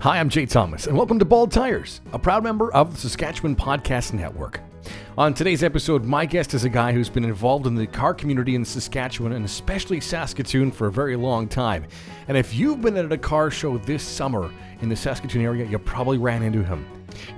Hi, 0.00 0.18
I'm 0.18 0.30
Jay 0.30 0.46
Thomas, 0.46 0.86
and 0.86 0.96
welcome 0.96 1.18
to 1.18 1.26
Bald 1.26 1.52
Tires, 1.52 2.00
a 2.14 2.18
proud 2.18 2.42
member 2.42 2.72
of 2.72 2.94
the 2.94 2.98
Saskatchewan 2.98 3.54
Podcast 3.54 4.14
Network. 4.14 4.60
On 5.18 5.34
today's 5.34 5.62
episode, 5.62 6.04
my 6.04 6.24
guest 6.24 6.54
is 6.54 6.64
a 6.64 6.70
guy 6.70 6.90
who's 6.90 7.10
been 7.10 7.26
involved 7.26 7.66
in 7.66 7.74
the 7.74 7.86
car 7.86 8.14
community 8.14 8.54
in 8.54 8.64
Saskatchewan 8.64 9.32
and 9.32 9.44
especially 9.44 10.00
Saskatoon 10.00 10.70
for 10.70 10.86
a 10.86 10.90
very 10.90 11.16
long 11.16 11.46
time. 11.46 11.84
And 12.28 12.38
if 12.38 12.54
you've 12.54 12.80
been 12.80 12.96
at 12.96 13.12
a 13.12 13.18
car 13.18 13.50
show 13.50 13.76
this 13.76 14.02
summer 14.02 14.50
in 14.80 14.88
the 14.88 14.96
Saskatoon 14.96 15.42
area, 15.42 15.66
you 15.66 15.78
probably 15.78 16.16
ran 16.16 16.42
into 16.42 16.64
him. 16.64 16.86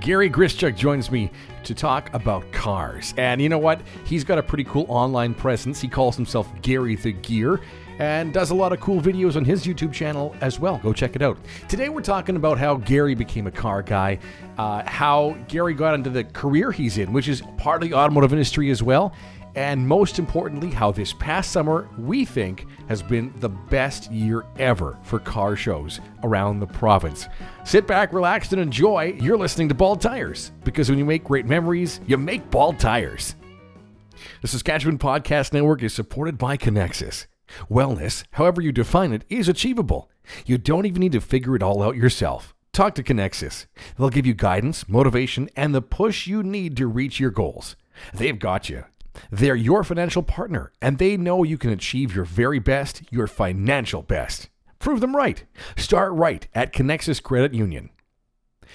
Gary 0.01 0.31
Grischuk 0.31 0.77
joins 0.77 1.11
me 1.11 1.33
to 1.65 1.75
talk 1.75 2.15
about 2.15 2.53
cars. 2.53 3.13
And 3.17 3.43
you 3.43 3.49
know 3.49 3.59
what? 3.59 3.81
He's 4.05 4.23
got 4.23 4.39
a 4.39 4.43
pretty 4.43 4.65
cool 4.65 4.87
online 4.89 5.35
presence. 5.35 5.81
He 5.81 5.89
calls 5.89 6.15
himself 6.15 6.49
Gary 6.63 6.95
the 6.95 7.11
Gear 7.11 7.61
and 8.03 8.33
does 8.33 8.51
a 8.51 8.55
lot 8.55 8.73
of 8.73 8.81
cool 8.81 9.01
videos 9.01 9.37
on 9.37 9.45
his 9.45 9.65
YouTube 9.65 9.93
channel 9.93 10.35
as 10.41 10.59
well. 10.59 10.79
Go 10.79 10.93
check 10.93 11.15
it 11.15 11.23
out. 11.23 11.39
Today 11.69 11.89
we're 11.89 12.01
talking 12.03 12.35
about 12.35 12.59
how 12.59 12.75
Gary 12.75 13.15
became 13.15 13.47
a 13.47 13.51
car 13.51 13.81
guy, 13.81 14.19
uh, 14.59 14.83
how 14.87 15.37
Gary 15.47 15.73
got 15.73 15.95
into 15.95 16.11
the 16.11 16.25
career 16.25 16.73
he's 16.73 16.99
in, 16.99 17.13
which 17.13 17.29
is 17.29 17.43
part 17.59 17.81
of 17.81 17.89
the 17.89 17.95
automotive 17.95 18.33
industry 18.33 18.71
as 18.71 18.83
well, 18.83 19.15
and 19.55 19.87
most 19.87 20.19
importantly, 20.19 20.69
how 20.69 20.91
this 20.91 21.13
past 21.13 21.53
summer 21.53 21.89
we 21.97 22.25
think 22.25 22.67
has 22.89 23.03
been 23.03 23.33
the 23.39 23.51
best 23.51 24.11
year 24.11 24.45
ever 24.59 24.99
for 25.05 25.21
car 25.21 25.55
shows 25.55 26.01
around 26.25 26.59
the 26.59 26.67
province. 26.67 27.29
Sit 27.65 27.87
back, 27.87 28.13
relax, 28.13 28.51
and 28.51 28.61
enjoy. 28.61 29.17
You're 29.21 29.39
listening 29.39 29.69
to 29.69 29.75
Bald 29.77 30.01
Tires 30.01 30.51
because 30.65 30.91
when 30.91 30.99
you 30.99 31.05
make 31.05 31.23
great 31.23 31.47
memories, 31.47 32.01
you 32.09 32.19
make 32.19 32.51
bald 32.51 32.81
tires. 32.81 33.37
The 34.41 34.49
Saskatchewan 34.49 34.99
Podcast 34.99 35.53
Network 35.53 35.85
is 35.85 35.95
supported 35.95 36.37
by 36.37 36.57
Connexus. 36.57 37.27
Wellness, 37.71 38.25
however 38.33 38.61
you 38.61 38.73
define 38.73 39.13
it, 39.13 39.25
is 39.29 39.49
achievable. 39.49 40.11
You 40.47 40.59
don't 40.59 40.87
even 40.87 41.01
need 41.01 41.13
to 41.13 41.21
figure 41.21 41.57
it 41.57 41.63
all 41.63 41.83
out 41.83 41.97
yourself. 41.97 42.55
Talk 42.73 42.95
to 42.95 43.03
Connexus. 43.03 43.67
They'll 43.99 44.09
give 44.09 44.27
you 44.27 44.35
guidance, 44.35 44.89
motivation, 44.89 45.51
and 45.57 45.75
the 45.75 45.83
push 45.83 46.27
you 46.27 46.43
need 46.43 46.77
to 46.79 46.87
reach 46.87 47.21
your 47.21 47.31
goals. 47.31 47.77
They've 48.15 48.39
got 48.39 48.69
you. 48.69 48.85
They're 49.31 49.55
your 49.55 49.85
financial 49.85 50.23
partner, 50.23 50.73
and 50.81 50.97
they 50.97 51.17
know 51.17 51.43
you 51.43 51.59
can 51.59 51.71
achieve 51.71 52.15
your 52.15 52.25
very 52.25 52.59
best, 52.59 53.03
your 53.11 53.27
financial 53.27 54.03
best. 54.03 54.49
Prove 54.79 55.01
them 55.01 55.15
right. 55.15 55.45
Start 55.77 56.13
right 56.13 56.49
at 56.55 56.73
Connexus 56.73 57.23
Credit 57.23 57.53
Union. 57.53 57.91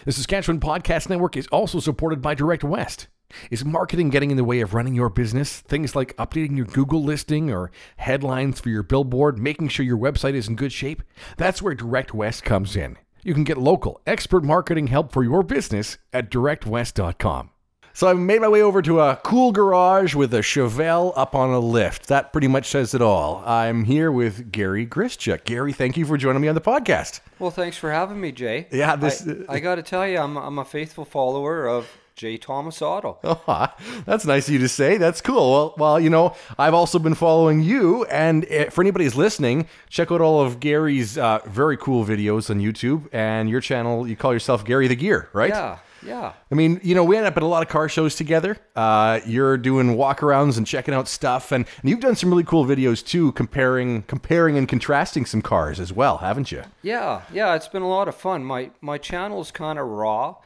The 0.05 0.11
Saskatchewan 0.11 0.59
Podcast 0.59 1.09
Network 1.09 1.35
is 1.35 1.47
also 1.47 1.79
supported 1.79 2.21
by 2.21 2.35
Direct 2.35 2.63
West. 2.63 3.07
Is 3.51 3.65
marketing 3.65 4.09
getting 4.09 4.31
in 4.31 4.37
the 4.37 4.43
way 4.43 4.61
of 4.61 4.73
running 4.73 4.95
your 4.95 5.09
business? 5.09 5.59
Things 5.59 5.95
like 5.95 6.15
updating 6.17 6.55
your 6.55 6.65
Google 6.65 7.03
listing 7.03 7.51
or 7.51 7.71
headlines 7.97 8.59
for 8.59 8.69
your 8.69 8.83
billboard, 8.83 9.37
making 9.37 9.67
sure 9.69 9.85
your 9.85 9.97
website 9.97 10.33
is 10.33 10.47
in 10.47 10.55
good 10.55 10.71
shape? 10.71 11.03
That's 11.37 11.61
where 11.61 11.75
Direct 11.75 12.13
West 12.13 12.43
comes 12.43 12.75
in. 12.75 12.97
You 13.23 13.33
can 13.33 13.43
get 13.43 13.57
local, 13.57 13.99
expert 14.07 14.43
marketing 14.43 14.87
help 14.87 15.11
for 15.11 15.23
your 15.23 15.43
business 15.43 15.97
at 16.13 16.31
directwest.com. 16.31 17.49
So 17.93 18.07
I've 18.07 18.17
made 18.19 18.41
my 18.41 18.47
way 18.47 18.61
over 18.61 18.81
to 18.83 18.99
a 19.01 19.15
cool 19.23 19.51
garage 19.51 20.13
with 20.13 20.31
a 20.35 20.39
Chevelle 20.41 21.13
up 21.15 21.33
on 21.33 21.49
a 21.49 21.59
lift. 21.59 22.07
That 22.07 22.31
pretty 22.31 22.47
much 22.47 22.67
says 22.67 22.93
it 22.93 23.01
all. 23.01 23.41
I'm 23.43 23.85
here 23.85 24.11
with 24.11 24.51
Gary 24.51 24.85
Grischuk. 24.85 25.45
Gary, 25.45 25.73
thank 25.73 25.97
you 25.97 26.05
for 26.05 26.15
joining 26.15 26.43
me 26.43 26.47
on 26.47 26.53
the 26.53 26.61
podcast. 26.61 27.21
Well, 27.39 27.49
thanks 27.49 27.75
for 27.75 27.91
having 27.91 28.21
me, 28.21 28.31
Jay. 28.31 28.67
Yeah, 28.71 28.95
this- 28.95 29.27
I, 29.49 29.55
I 29.55 29.59
got 29.59 29.75
to 29.75 29.83
tell 29.83 30.07
you, 30.07 30.19
I'm 30.19 30.37
I'm 30.37 30.59
a 30.59 30.65
faithful 30.65 31.05
follower 31.05 31.67
of 31.67 31.89
Jay 32.17 32.35
Thomas 32.35 32.81
Otto. 32.81 33.19
Oh, 33.23 33.67
that's 34.05 34.25
nice 34.25 34.47
of 34.47 34.53
you 34.53 34.59
to 34.59 34.67
say. 34.67 34.97
That's 34.97 35.21
cool. 35.21 35.51
Well, 35.51 35.73
well, 35.77 35.99
you 35.99 36.09
know, 36.09 36.35
I've 36.57 36.73
also 36.73 36.97
been 36.97 37.13
following 37.13 37.61
you, 37.61 38.05
and 38.05 38.43
uh, 38.51 38.71
for 38.71 38.81
anybody 38.81 39.05
who's 39.05 39.15
listening, 39.15 39.67
check 39.87 40.11
out 40.11 40.19
all 40.19 40.41
of 40.41 40.59
Gary's 40.59 41.15
uh, 41.15 41.39
very 41.45 41.77
cool 41.77 42.03
videos 42.05 42.49
on 42.49 42.59
YouTube 42.59 43.07
and 43.13 43.47
your 43.51 43.61
channel. 43.61 44.07
You 44.07 44.15
call 44.15 44.33
yourself 44.33 44.65
Gary 44.65 44.87
the 44.87 44.95
Gear, 44.95 45.29
right? 45.31 45.51
Yeah, 45.51 45.77
yeah. 46.03 46.33
I 46.51 46.55
mean, 46.55 46.79
you 46.81 46.95
know, 46.95 47.03
we 47.03 47.17
end 47.17 47.27
up 47.27 47.37
at 47.37 47.43
a 47.43 47.45
lot 47.45 47.61
of 47.61 47.69
car 47.69 47.87
shows 47.87 48.15
together. 48.15 48.57
Uh, 48.75 49.19
you're 49.27 49.55
doing 49.55 49.95
walkarounds 49.95 50.57
and 50.57 50.65
checking 50.65 50.95
out 50.95 51.07
stuff, 51.07 51.51
and, 51.51 51.67
and 51.81 51.89
you've 51.89 51.99
done 51.99 52.15
some 52.15 52.31
really 52.31 52.43
cool 52.43 52.65
videos 52.65 53.05
too, 53.05 53.31
comparing, 53.33 54.01
comparing 54.03 54.57
and 54.57 54.67
contrasting 54.67 55.27
some 55.27 55.43
cars 55.43 55.79
as 55.79 55.93
well, 55.93 56.17
haven't 56.17 56.51
you? 56.51 56.63
Yeah, 56.81 57.21
yeah, 57.31 57.53
it's 57.53 57.67
been 57.67 57.83
a 57.83 57.87
lot 57.87 58.07
of 58.07 58.15
fun. 58.15 58.43
My 58.43 58.71
my 58.81 58.97
channel's 58.97 59.51
kind 59.51 59.77
of 59.77 59.85
raw. 59.87 60.37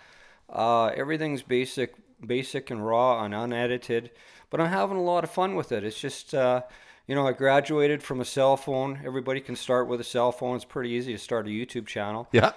Uh, 0.51 0.87
everything's 0.87 1.41
basic, 1.41 1.95
basic 2.25 2.69
and 2.69 2.85
raw 2.85 3.23
and 3.23 3.33
unedited, 3.33 4.11
but 4.49 4.59
I'm 4.59 4.69
having 4.69 4.97
a 4.97 5.03
lot 5.03 5.23
of 5.23 5.31
fun 5.31 5.55
with 5.55 5.71
it. 5.71 5.83
It's 5.83 5.99
just, 5.99 6.33
uh, 6.33 6.63
you 7.07 7.15
know, 7.15 7.25
I 7.27 7.31
graduated 7.31 8.03
from 8.03 8.19
a 8.19 8.25
cell 8.25 8.57
phone. 8.57 8.99
Everybody 9.05 9.39
can 9.39 9.55
start 9.55 9.87
with 9.87 10.01
a 10.01 10.03
cell 10.03 10.31
phone. 10.31 10.55
It's 10.55 10.65
pretty 10.65 10.89
easy 10.89 11.13
to 11.13 11.19
start 11.19 11.47
a 11.47 11.49
YouTube 11.49 11.87
channel. 11.87 12.27
Yeah. 12.31 12.51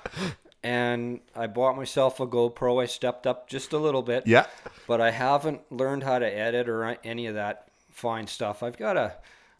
And 0.62 1.20
I 1.36 1.46
bought 1.46 1.76
myself 1.76 2.20
a 2.20 2.26
GoPro. 2.26 2.82
I 2.82 2.86
stepped 2.86 3.26
up 3.26 3.48
just 3.48 3.72
a 3.72 3.78
little 3.78 4.02
bit. 4.02 4.26
Yeah. 4.26 4.46
But 4.88 5.00
I 5.00 5.10
haven't 5.10 5.60
learned 5.70 6.02
how 6.02 6.18
to 6.18 6.26
edit 6.26 6.68
or 6.68 6.96
any 7.04 7.26
of 7.26 7.34
that 7.34 7.68
fine 7.90 8.26
stuff. 8.26 8.62
I've 8.62 8.76
got 8.76 8.94
to, 8.94 9.14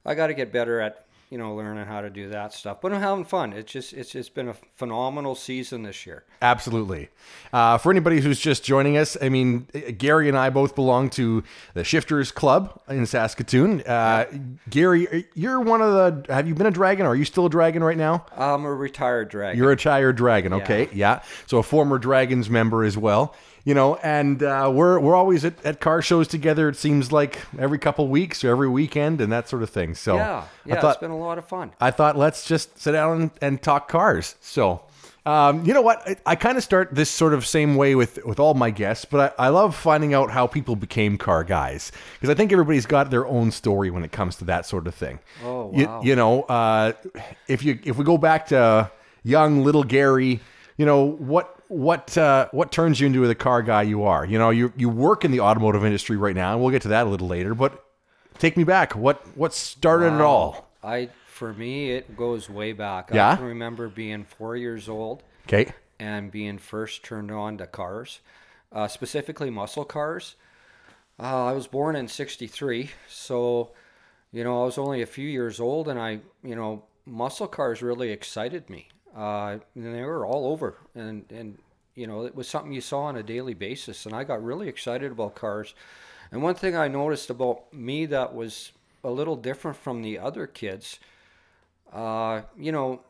I 0.04 0.14
got 0.14 0.28
to 0.28 0.34
get 0.34 0.50
better 0.50 0.80
at 0.80 1.03
you 1.30 1.38
know, 1.38 1.54
learning 1.54 1.86
how 1.86 2.00
to 2.00 2.10
do 2.10 2.28
that 2.28 2.52
stuff. 2.52 2.80
But 2.80 2.92
I'm 2.92 3.00
having 3.00 3.24
fun. 3.24 3.52
It's 3.52 3.72
just 3.72 3.92
it's 3.92 4.14
it's 4.14 4.28
been 4.28 4.48
a 4.48 4.54
phenomenal 4.76 5.34
season 5.34 5.82
this 5.82 6.06
year. 6.06 6.24
Absolutely. 6.42 7.08
Uh, 7.52 7.78
for 7.78 7.90
anybody 7.90 8.20
who's 8.20 8.38
just 8.38 8.64
joining 8.64 8.96
us, 8.96 9.16
I 9.20 9.28
mean, 9.28 9.66
Gary 9.98 10.28
and 10.28 10.36
I 10.36 10.50
both 10.50 10.74
belong 10.74 11.10
to 11.10 11.42
the 11.74 11.84
Shifters 11.84 12.30
Club 12.30 12.80
in 12.88 13.06
Saskatoon. 13.06 13.82
Uh, 13.82 14.26
Gary, 14.70 15.26
you're 15.34 15.60
one 15.60 15.80
of 15.80 15.92
the. 15.92 16.32
Have 16.32 16.46
you 16.46 16.54
been 16.54 16.66
a 16.66 16.70
dragon? 16.70 17.06
Or 17.06 17.10
are 17.10 17.16
you 17.16 17.24
still 17.24 17.46
a 17.46 17.50
dragon 17.50 17.82
right 17.82 17.98
now? 17.98 18.26
I'm 18.36 18.64
a 18.64 18.74
retired 18.74 19.28
dragon. 19.28 19.58
You're 19.58 19.68
a 19.68 19.70
retired 19.70 20.16
dragon. 20.16 20.52
Okay, 20.52 20.88
yeah. 20.92 21.22
So 21.46 21.58
a 21.58 21.62
former 21.62 21.98
Draggins 21.98 22.48
member 22.48 22.84
as 22.84 22.96
well 22.96 23.34
you 23.64 23.74
know, 23.74 23.96
and 23.96 24.42
uh, 24.42 24.70
we're 24.72 24.98
we're 25.00 25.16
always 25.16 25.44
at, 25.44 25.64
at 25.64 25.80
car 25.80 26.02
shows 26.02 26.28
together. 26.28 26.68
It 26.68 26.76
seems 26.76 27.10
like 27.10 27.38
every 27.58 27.78
couple 27.78 28.06
weeks 28.08 28.44
or 28.44 28.50
every 28.50 28.68
weekend 28.68 29.20
and 29.20 29.32
that 29.32 29.48
sort 29.48 29.62
of 29.62 29.70
thing. 29.70 29.94
So 29.94 30.16
yeah, 30.16 30.44
yeah, 30.66 30.80
thought, 30.80 30.96
it's 30.96 31.00
been 31.00 31.10
a 31.10 31.18
lot 31.18 31.38
of 31.38 31.46
fun. 31.46 31.72
I 31.80 31.90
thought 31.90 32.16
let's 32.16 32.46
just 32.46 32.78
sit 32.78 32.92
down 32.92 33.22
and, 33.22 33.30
and 33.40 33.62
talk 33.62 33.88
cars. 33.88 34.36
So. 34.40 34.82
Um, 35.26 35.64
you 35.64 35.72
know 35.72 35.80
what? 35.80 36.06
I, 36.06 36.16
I 36.26 36.36
kind 36.36 36.58
of 36.58 36.64
start 36.64 36.94
this 36.94 37.08
sort 37.08 37.32
of 37.32 37.46
same 37.46 37.76
way 37.76 37.94
with, 37.94 38.22
with 38.26 38.38
all 38.38 38.52
my 38.52 38.68
guests, 38.68 39.06
but 39.06 39.34
I, 39.38 39.46
I 39.46 39.48
love 39.48 39.74
finding 39.74 40.12
out 40.12 40.30
how 40.30 40.46
people 40.46 40.76
became 40.76 41.16
car 41.16 41.44
guys 41.44 41.92
because 42.12 42.28
I 42.28 42.34
think 42.34 42.52
everybody's 42.52 42.84
got 42.84 43.10
their 43.10 43.26
own 43.26 43.50
story 43.50 43.88
when 43.90 44.04
it 44.04 44.12
comes 44.12 44.36
to 44.36 44.44
that 44.44 44.66
sort 44.66 44.86
of 44.86 44.94
thing. 44.94 45.20
Oh, 45.42 45.68
wow. 45.68 46.02
You, 46.02 46.10
you 46.10 46.14
know, 46.14 46.42
uh, 46.42 46.92
if 47.48 47.64
you 47.64 47.78
if 47.84 47.96
we 47.96 48.04
go 48.04 48.18
back 48.18 48.48
to 48.48 48.90
young 49.22 49.64
little 49.64 49.82
Gary, 49.82 50.40
you 50.76 50.84
know 50.84 51.04
what 51.04 51.53
what 51.68 52.16
uh, 52.16 52.48
what 52.52 52.72
turns 52.72 53.00
you 53.00 53.06
into 53.06 53.26
the 53.26 53.34
car 53.34 53.62
guy 53.62 53.82
you 53.82 54.04
are. 54.04 54.24
You 54.24 54.38
know, 54.38 54.50
you 54.50 54.72
you 54.76 54.88
work 54.88 55.24
in 55.24 55.30
the 55.30 55.40
automotive 55.40 55.84
industry 55.84 56.16
right 56.16 56.34
now, 56.34 56.52
and 56.52 56.60
we'll 56.60 56.70
get 56.70 56.82
to 56.82 56.88
that 56.88 57.06
a 57.06 57.10
little 57.10 57.28
later. 57.28 57.54
But 57.54 57.84
take 58.38 58.56
me 58.56 58.64
back. 58.64 58.94
What 58.94 59.26
what 59.36 59.54
started 59.54 60.12
wow. 60.12 60.18
it 60.18 60.22
all? 60.22 60.70
I 60.82 61.08
for 61.26 61.52
me, 61.52 61.90
it 61.90 62.16
goes 62.16 62.48
way 62.48 62.72
back. 62.72 63.10
Yeah? 63.12 63.32
I 63.32 63.36
can 63.36 63.46
remember 63.46 63.88
being 63.88 64.24
four 64.24 64.56
years 64.56 64.88
old. 64.88 65.22
Okay. 65.46 65.72
And 65.98 66.30
being 66.30 66.58
first 66.58 67.04
turned 67.04 67.30
on 67.30 67.58
to 67.58 67.66
cars, 67.66 68.20
uh, 68.72 68.88
specifically 68.88 69.50
muscle 69.50 69.84
cars. 69.84 70.36
Uh, 71.18 71.46
I 71.46 71.52
was 71.52 71.66
born 71.66 71.94
in 71.96 72.08
'63, 72.08 72.90
so 73.08 73.70
you 74.32 74.42
know 74.42 74.62
I 74.62 74.64
was 74.64 74.78
only 74.78 75.02
a 75.02 75.06
few 75.06 75.28
years 75.28 75.60
old, 75.60 75.88
and 75.88 75.98
I 75.98 76.20
you 76.42 76.56
know 76.56 76.84
muscle 77.06 77.46
cars 77.46 77.82
really 77.82 78.10
excited 78.10 78.68
me. 78.68 78.88
Uh, 79.14 79.58
and 79.74 79.94
they 79.94 80.02
were 80.02 80.26
all 80.26 80.46
over, 80.46 80.76
and 80.94 81.24
and 81.30 81.58
you 81.94 82.06
know 82.06 82.24
it 82.24 82.34
was 82.34 82.48
something 82.48 82.72
you 82.72 82.80
saw 82.80 83.02
on 83.02 83.16
a 83.16 83.22
daily 83.22 83.54
basis, 83.54 84.06
and 84.06 84.14
I 84.14 84.24
got 84.24 84.42
really 84.42 84.68
excited 84.68 85.12
about 85.12 85.34
cars. 85.34 85.74
And 86.32 86.42
one 86.42 86.56
thing 86.56 86.74
I 86.74 86.88
noticed 86.88 87.30
about 87.30 87.72
me 87.72 88.06
that 88.06 88.34
was 88.34 88.72
a 89.04 89.10
little 89.10 89.36
different 89.36 89.76
from 89.76 90.02
the 90.02 90.18
other 90.18 90.46
kids, 90.48 90.98
uh, 91.92 92.42
you 92.58 92.72
know, 92.72 93.02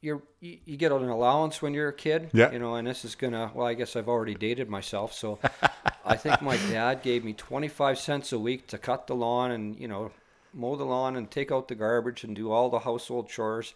you're 0.00 0.20
you, 0.40 0.58
you 0.64 0.76
get 0.76 0.90
an 0.90 1.08
allowance 1.08 1.62
when 1.62 1.72
you're 1.72 1.88
a 1.88 1.94
kid, 1.94 2.30
yeah. 2.32 2.50
You 2.50 2.58
know, 2.58 2.74
and 2.74 2.86
this 2.86 3.04
is 3.04 3.14
gonna 3.14 3.52
well, 3.54 3.66
I 3.66 3.74
guess 3.74 3.94
I've 3.94 4.08
already 4.08 4.34
dated 4.34 4.68
myself, 4.68 5.12
so 5.12 5.38
I 6.04 6.16
think 6.16 6.42
my 6.42 6.56
dad 6.56 7.02
gave 7.02 7.24
me 7.24 7.32
25 7.32 7.96
cents 7.98 8.32
a 8.32 8.38
week 8.38 8.66
to 8.68 8.78
cut 8.78 9.06
the 9.06 9.14
lawn 9.14 9.52
and 9.52 9.78
you 9.78 9.86
know 9.86 10.10
mow 10.52 10.74
the 10.74 10.84
lawn 10.84 11.14
and 11.14 11.30
take 11.30 11.52
out 11.52 11.68
the 11.68 11.76
garbage 11.76 12.24
and 12.24 12.34
do 12.34 12.50
all 12.50 12.68
the 12.68 12.80
household 12.80 13.28
chores. 13.28 13.72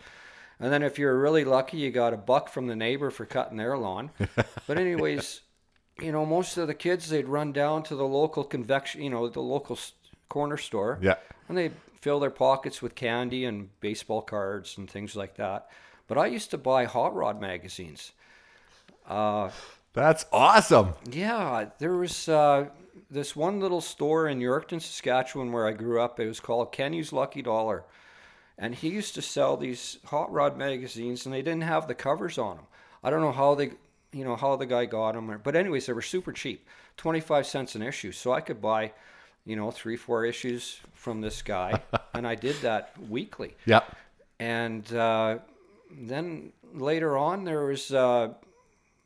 And 0.58 0.72
then 0.72 0.82
if 0.82 0.98
you're 0.98 1.18
really 1.18 1.44
lucky, 1.44 1.76
you 1.76 1.90
got 1.90 2.14
a 2.14 2.16
buck 2.16 2.48
from 2.48 2.66
the 2.66 2.76
neighbor 2.76 3.10
for 3.10 3.26
cutting 3.26 3.58
their 3.58 3.76
lawn. 3.76 4.10
but 4.66 4.78
anyways, 4.78 5.42
you 6.00 6.12
know, 6.12 6.24
most 6.24 6.56
of 6.56 6.66
the 6.66 6.74
kids 6.74 7.08
they'd 7.08 7.28
run 7.28 7.52
down 7.52 7.82
to 7.84 7.96
the 7.96 8.06
local 8.06 8.42
convection, 8.44 9.02
you 9.02 9.10
know, 9.10 9.28
the 9.28 9.40
local 9.40 9.78
corner 10.28 10.56
store. 10.56 10.98
Yeah. 11.02 11.16
And 11.48 11.58
they 11.58 11.72
fill 12.00 12.20
their 12.20 12.30
pockets 12.30 12.80
with 12.80 12.94
candy 12.94 13.44
and 13.44 13.68
baseball 13.80 14.22
cards 14.22 14.78
and 14.78 14.88
things 14.88 15.14
like 15.14 15.36
that. 15.36 15.68
But 16.08 16.18
I 16.18 16.26
used 16.26 16.50
to 16.52 16.58
buy 16.58 16.84
hot 16.84 17.14
rod 17.14 17.40
magazines. 17.40 18.12
Uh, 19.06 19.50
That's 19.92 20.24
awesome. 20.32 20.94
Yeah, 21.10 21.70
there 21.78 21.96
was 21.96 22.28
uh, 22.28 22.68
this 23.10 23.36
one 23.36 23.60
little 23.60 23.80
store 23.80 24.28
in 24.28 24.40
Yorkton, 24.40 24.80
Saskatchewan, 24.80 25.52
where 25.52 25.66
I 25.66 25.72
grew 25.72 26.00
up. 26.00 26.18
It 26.18 26.26
was 26.26 26.40
called 26.40 26.72
Kenny's 26.72 27.12
Lucky 27.12 27.42
Dollar 27.42 27.84
and 28.58 28.74
he 28.74 28.88
used 28.88 29.14
to 29.14 29.22
sell 29.22 29.56
these 29.56 29.98
hot 30.06 30.32
rod 30.32 30.56
magazines 30.56 31.26
and 31.26 31.34
they 31.34 31.42
didn't 31.42 31.62
have 31.62 31.86
the 31.88 31.94
covers 31.94 32.38
on 32.38 32.56
them 32.56 32.66
I 33.04 33.10
don't 33.10 33.20
know 33.20 33.32
how 33.32 33.54
they, 33.54 33.70
you 34.12 34.24
know, 34.24 34.34
how 34.34 34.56
the 34.56 34.66
guy 34.66 34.86
got 34.86 35.12
them. 35.14 35.40
But 35.44 35.54
anyways, 35.54 35.86
they 35.86 35.92
were 35.92 36.02
super 36.02 36.32
cheap, 36.32 36.66
twenty 36.96 37.20
five 37.20 37.46
cents 37.46 37.76
an 37.76 37.82
issue. 37.82 38.10
So 38.10 38.32
I 38.32 38.40
could 38.40 38.60
buy, 38.60 38.92
you 39.44 39.54
know, 39.54 39.70
three 39.70 39.96
four 39.96 40.24
issues 40.24 40.80
from 40.92 41.20
this 41.20 41.40
guy, 41.40 41.80
and 42.14 42.26
I 42.26 42.34
did 42.34 42.56
that 42.62 42.94
weekly. 43.08 43.54
Yep. 43.66 43.94
And 44.40 44.92
uh, 44.92 45.38
then 45.90 46.52
later 46.74 47.16
on, 47.16 47.44
there 47.44 47.66
was 47.66 47.92
uh, 47.92 48.32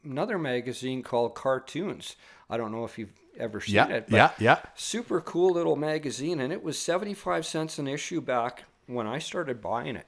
another 0.03 0.38
magazine 0.38 1.03
called 1.03 1.35
Cartoons. 1.35 2.17
I 2.49 2.56
don't 2.56 2.73
know 2.73 2.85
if 2.85 2.99
you've 2.99 3.12
ever 3.38 3.61
seen 3.61 3.75
Yeah. 3.75 3.88
it. 3.88 4.06
but 4.08 4.17
Yeah. 4.17 4.31
Yeah. 4.38 4.58
super 4.76 5.20
cool 5.20 5.53
little 5.53 5.76
magazine 5.76 6.41
and 6.41 6.53
it 6.53 6.62
was 6.62 6.79
75 6.79 7.44
cents 7.46 7.79
an 7.79 7.87
issue 7.87 8.20
back 8.20 8.64
when 8.94 9.06
I 9.06 9.19
started 9.19 9.60
buying 9.60 9.96
it. 9.96 10.06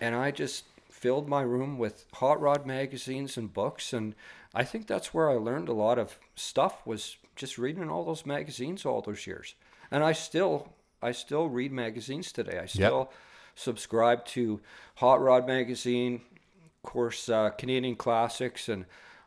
And 0.00 0.14
I 0.14 0.30
just 0.30 0.64
filled 0.90 1.28
my 1.28 1.42
room 1.42 1.78
with 1.78 2.06
hot 2.14 2.40
rod 2.40 2.66
magazines 2.66 3.36
and 3.36 3.52
books 3.52 3.92
and 3.92 4.14
I 4.54 4.64
think 4.64 4.86
that's 4.86 5.12
where 5.12 5.30
I 5.30 5.34
learned 5.34 5.68
a 5.68 5.72
lot 5.72 5.98
of 5.98 6.18
stuff 6.34 6.86
was 6.86 7.16
just 7.36 7.58
reading 7.58 7.88
all 7.88 8.04
those 8.04 8.26
magazines 8.26 8.84
all 8.84 9.02
those 9.02 9.26
years. 9.26 9.54
And 9.90 10.02
I 10.02 10.12
still 10.12 10.72
I 11.00 11.12
still 11.12 11.48
read 11.48 11.70
magazines 11.70 12.32
today. 12.32 12.58
I 12.58 12.66
still 12.66 13.12
subscribe 13.54 14.24
to 14.26 14.60
Hot 14.96 15.20
Rod 15.22 15.46
magazine, 15.46 16.22
of 16.64 16.90
course 16.90 17.28
uh, 17.28 17.50
Canadian 17.50 17.94
classics 17.94 18.68
and 18.68 18.84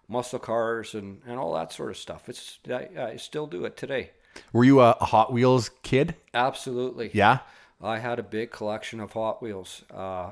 muscle 0.08 0.40
cars 0.40 0.94
and, 0.94 1.22
and 1.26 1.40
all 1.40 1.54
that 1.54 1.72
sort 1.72 1.90
of 1.92 1.98
stuff. 1.98 2.28
It's 2.28 2.60
I, 2.70 2.90
I 2.98 3.16
still 3.16 3.48
do 3.48 3.64
it 3.66 3.78
today. 3.78 4.12
Were 4.52 4.64
you 4.64 4.80
a 4.82 4.94
Hot 5.00 5.32
Wheels 5.32 5.70
kid? 5.84 6.16
Absolutely. 6.34 7.12
Yeah. 7.14 7.40
I 7.84 8.00
had 8.00 8.20
a 8.20 8.24
big 8.24 8.52
collection 8.52 9.00
of 9.00 9.14
Hot 9.14 9.42
Wheels. 9.42 9.84
Uh, 9.94 10.32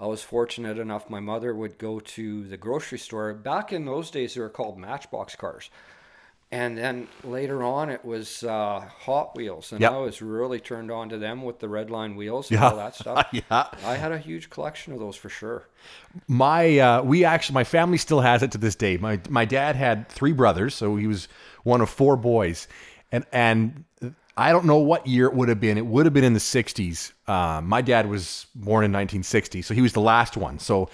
I 0.00 0.06
was 0.06 0.22
fortunate 0.22 0.78
enough, 0.78 1.10
my 1.10 1.20
mother 1.20 1.54
would 1.54 1.76
go 1.78 1.98
to 1.98 2.44
the 2.46 2.56
grocery 2.56 2.98
store. 2.98 3.32
Back 3.34 3.72
in 3.72 3.84
those 3.84 4.10
days, 4.10 4.34
they 4.34 4.40
were 4.40 4.48
called 4.48 4.78
Matchbox 4.78 5.34
cars. 5.34 5.70
And 6.50 6.78
then 6.78 7.08
later 7.24 7.62
on, 7.62 7.90
it 7.90 8.04
was 8.04 8.42
uh, 8.42 8.80
Hot 9.00 9.36
Wheels. 9.36 9.72
And 9.72 9.80
Yep. 9.82 9.92
I 9.92 9.98
was 9.98 10.22
really 10.22 10.60
turned 10.60 10.90
on 10.90 11.08
to 11.10 11.18
them 11.18 11.42
with 11.42 11.58
the 11.58 11.68
red 11.68 11.90
line 11.90 12.16
wheels 12.16 12.50
and 12.50 12.60
Yeah. 12.60 12.70
all 12.70 12.76
that 12.76 12.94
stuff. 12.94 13.26
yeah. 13.32 13.66
I 13.84 13.96
had 13.96 14.12
a 14.12 14.18
huge 14.18 14.48
collection 14.48 14.92
of 14.94 14.98
those 14.98 15.16
for 15.16 15.28
sure. 15.28 15.68
My 16.26 16.78
uh, 16.78 17.02
we 17.02 17.24
actually 17.26 17.54
my 17.54 17.64
family 17.64 17.98
still 17.98 18.20
has 18.20 18.42
it 18.42 18.52
to 18.52 18.58
this 18.58 18.74
day. 18.76 18.96
My 18.96 19.20
my 19.28 19.44
dad 19.44 19.76
had 19.76 20.08
three 20.08 20.32
brothers, 20.32 20.74
so 20.74 20.96
he 20.96 21.06
was 21.06 21.28
one 21.64 21.82
of 21.82 21.90
four 21.90 22.16
boys, 22.16 22.66
and 23.12 23.26
and 23.30 23.84
I 24.38 24.52
don't 24.52 24.66
know 24.66 24.78
what 24.78 25.04
year 25.06 25.26
it 25.26 25.34
would 25.34 25.48
have 25.48 25.58
been. 25.58 25.76
It 25.76 25.84
would 25.84 26.06
have 26.06 26.12
been 26.14 26.22
in 26.22 26.32
the 26.32 26.38
'60s. 26.38 27.12
Uh, 27.26 27.60
my 27.60 27.82
dad 27.82 28.08
was 28.08 28.46
born 28.54 28.84
in 28.84 28.92
1960, 28.92 29.62
so 29.62 29.74
he 29.74 29.82
was 29.82 29.92
the 29.92 30.00
last 30.00 30.36
one. 30.36 30.60
So, 30.60 30.88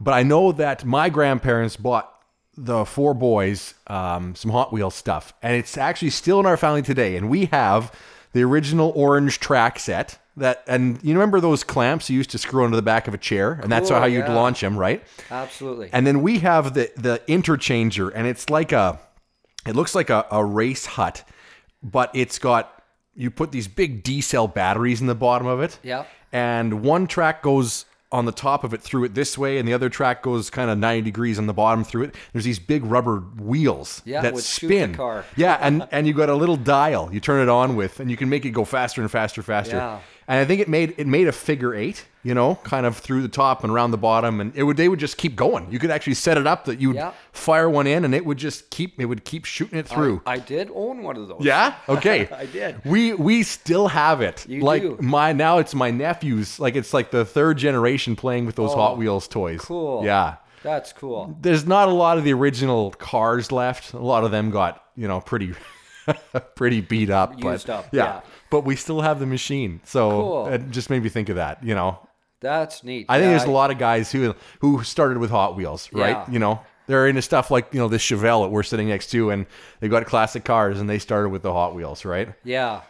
but 0.00 0.14
I 0.14 0.22
know 0.22 0.50
that 0.52 0.84
my 0.84 1.10
grandparents 1.10 1.76
bought 1.76 2.10
the 2.56 2.86
four 2.86 3.12
boys 3.12 3.74
um, 3.88 4.34
some 4.34 4.50
Hot 4.50 4.72
Wheels 4.72 4.94
stuff, 4.94 5.34
and 5.42 5.54
it's 5.54 5.76
actually 5.76 6.08
still 6.08 6.40
in 6.40 6.46
our 6.46 6.56
family 6.56 6.80
today. 6.80 7.16
And 7.16 7.28
we 7.28 7.46
have 7.46 7.94
the 8.32 8.42
original 8.42 8.92
orange 8.96 9.40
track 9.40 9.78
set 9.78 10.18
that, 10.38 10.64
and 10.66 10.98
you 11.02 11.12
remember 11.12 11.38
those 11.38 11.64
clamps 11.64 12.08
you 12.08 12.16
used 12.16 12.30
to 12.30 12.38
screw 12.38 12.64
onto 12.64 12.76
the 12.76 12.82
back 12.82 13.08
of 13.08 13.12
a 13.12 13.18
chair, 13.18 13.60
and 13.62 13.70
that's 13.70 13.90
how 13.90 14.06
you'd 14.06 14.20
yeah. 14.20 14.34
launch 14.34 14.62
them, 14.62 14.78
right? 14.78 15.04
Absolutely. 15.30 15.90
And 15.92 16.06
then 16.06 16.22
we 16.22 16.38
have 16.38 16.72
the 16.72 16.90
the 16.96 17.20
interchanger, 17.28 18.10
and 18.14 18.26
it's 18.26 18.48
like 18.48 18.72
a, 18.72 18.98
it 19.66 19.76
looks 19.76 19.94
like 19.94 20.08
a, 20.08 20.26
a 20.30 20.42
race 20.42 20.86
hut, 20.86 21.24
but 21.82 22.10
it's 22.14 22.38
got 22.38 22.72
you 23.16 23.30
put 23.30 23.50
these 23.52 23.66
big 23.68 24.02
D 24.02 24.20
cell 24.20 24.46
batteries 24.48 25.00
in 25.00 25.06
the 25.06 25.14
bottom 25.14 25.46
of 25.46 25.60
it. 25.60 25.78
Yeah. 25.82 26.04
And 26.32 26.82
one 26.82 27.06
track 27.06 27.42
goes 27.42 27.86
on 28.12 28.24
the 28.24 28.32
top 28.32 28.62
of 28.62 28.72
it 28.72 28.80
through 28.80 29.02
it 29.04 29.14
this 29.14 29.36
way, 29.36 29.58
and 29.58 29.66
the 29.66 29.72
other 29.74 29.88
track 29.88 30.22
goes 30.22 30.48
kind 30.48 30.70
of 30.70 30.78
90 30.78 31.02
degrees 31.02 31.38
on 31.38 31.46
the 31.46 31.52
bottom 31.52 31.82
through 31.82 32.04
it. 32.04 32.14
There's 32.32 32.44
these 32.44 32.58
big 32.60 32.84
rubber 32.84 33.18
wheels 33.18 34.00
Yeah, 34.04 34.22
that 34.22 34.32
would 34.32 34.44
shoot 34.44 34.68
the 34.68 34.76
spin. 34.76 34.94
car. 34.94 35.24
Yeah, 35.34 35.58
and 35.60 35.88
and 35.90 36.06
you 36.06 36.12
got 36.14 36.28
a 36.28 36.34
little 36.34 36.56
dial 36.56 37.10
you 37.12 37.18
turn 37.20 37.42
it 37.42 37.48
on 37.48 37.74
with, 37.74 37.98
and 38.00 38.10
you 38.10 38.16
can 38.16 38.28
make 38.28 38.44
it 38.44 38.50
go 38.50 38.64
faster 38.64 39.00
and 39.00 39.10
faster, 39.10 39.42
faster. 39.42 39.76
Yeah. 39.76 39.98
And 40.28 40.40
I 40.40 40.44
think 40.44 40.60
it 40.60 40.68
made 40.68 40.94
it 40.98 41.06
made 41.06 41.28
a 41.28 41.32
figure 41.32 41.72
eight, 41.72 42.04
you 42.24 42.34
know, 42.34 42.56
kind 42.64 42.84
of 42.84 42.96
through 42.96 43.22
the 43.22 43.28
top 43.28 43.62
and 43.62 43.72
around 43.72 43.92
the 43.92 43.96
bottom, 43.98 44.40
and 44.40 44.52
it 44.56 44.64
would 44.64 44.76
they 44.76 44.88
would 44.88 44.98
just 44.98 45.16
keep 45.18 45.36
going. 45.36 45.70
You 45.70 45.78
could 45.78 45.90
actually 45.92 46.14
set 46.14 46.36
it 46.36 46.46
up 46.48 46.64
that 46.64 46.80
you 46.80 46.88
would 46.88 46.96
Yeah. 46.96 47.12
fire 47.32 47.70
one 47.70 47.86
in, 47.86 48.04
and 48.04 48.12
it 48.12 48.26
would 48.26 48.36
just 48.38 48.68
keep 48.70 49.00
it 49.00 49.04
would 49.04 49.24
keep 49.24 49.44
shooting 49.44 49.78
it 49.78 49.86
through. 49.86 50.22
I 50.26 50.38
did 50.38 50.68
own 50.74 51.04
one 51.04 51.16
of 51.16 51.28
those. 51.28 51.42
Yeah. 51.44 51.74
Okay. 51.88 52.28
I 52.32 52.46
did. 52.46 52.80
We 52.84 53.12
we 53.14 53.44
still 53.44 53.86
have 53.88 54.20
it. 54.20 54.48
You 54.48 54.62
like 54.62 54.82
do. 54.82 54.98
my 55.00 55.32
now 55.32 55.58
it's 55.58 55.74
my 55.74 55.92
nephews. 55.92 56.58
Like 56.58 56.74
it's 56.74 56.92
like 56.92 57.12
the 57.12 57.24
third 57.24 57.58
generation 57.58 58.16
playing 58.16 58.46
with 58.46 58.56
those 58.56 58.74
Hot 58.74 58.92
Oh, 58.92 58.96
Wheels 58.96 59.28
toys. 59.28 59.60
Cool. 59.60 60.04
Yeah. 60.04 60.36
That's 60.64 60.92
cool. 60.92 61.36
There's 61.40 61.64
not 61.64 61.88
a 61.88 61.92
lot 61.92 62.18
of 62.18 62.24
the 62.24 62.32
original 62.32 62.90
cars 62.90 63.52
left. 63.52 63.92
A 63.92 63.98
lot 63.98 64.24
of 64.24 64.32
them 64.32 64.50
got 64.50 64.82
you 64.96 65.06
know 65.06 65.20
pretty 65.20 65.54
pretty 66.54 66.80
beat 66.80 67.10
up. 67.10 67.32
Used 67.42 67.66
but, 67.66 67.72
up, 67.72 67.86
Yeah. 67.92 68.04
yeah. 68.04 68.20
But 68.50 68.64
we 68.64 68.76
still 68.76 69.00
have 69.00 69.18
the 69.20 69.26
machine. 69.26 69.80
So 69.84 70.10
Cool. 70.10 70.46
it 70.48 70.70
just 70.70 70.90
made 70.90 71.02
me 71.02 71.08
think 71.08 71.28
of 71.28 71.36
that. 71.36 71.62
You 71.62 71.74
know. 71.74 71.98
That's 72.40 72.84
neat. 72.84 73.06
I 73.08 73.18
think 73.18 73.26
Yeah, 73.30 73.38
there's 73.38 73.48
a 73.48 73.50
lot 73.50 73.70
of 73.70 73.78
guys 73.78 74.12
who 74.12 74.34
who 74.60 74.82
started 74.84 75.18
with 75.18 75.30
Hot 75.30 75.56
Wheels, 75.56 75.88
right? 75.92 76.10
Yeah. 76.10 76.30
You 76.30 76.38
know, 76.38 76.60
they're 76.86 77.06
into 77.08 77.22
stuff 77.22 77.50
like 77.50 77.72
you 77.72 77.80
know 77.80 77.88
this 77.88 78.02
Chevelle 78.02 78.44
that 78.44 78.50
we're 78.50 78.62
sitting 78.62 78.88
next 78.88 79.10
to, 79.12 79.30
and 79.30 79.46
they've 79.80 79.90
got 79.90 80.04
classic 80.06 80.44
cars, 80.44 80.78
and 80.78 80.88
they 80.88 80.98
started 80.98 81.30
with 81.30 81.42
the 81.42 81.52
Hot 81.52 81.74
Wheels, 81.74 82.04
right? 82.04 82.28
Yeah. 82.44 82.82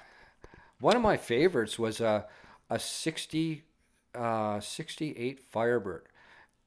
One 0.81 0.97
of 0.97 1.03
my 1.03 1.17
favorites 1.17 1.79
was 1.79 2.01
a 2.01 2.27
a 2.69 2.79
60 2.79 3.63
uh 4.15 4.61
68 4.61 5.41
Firebird. 5.51 6.07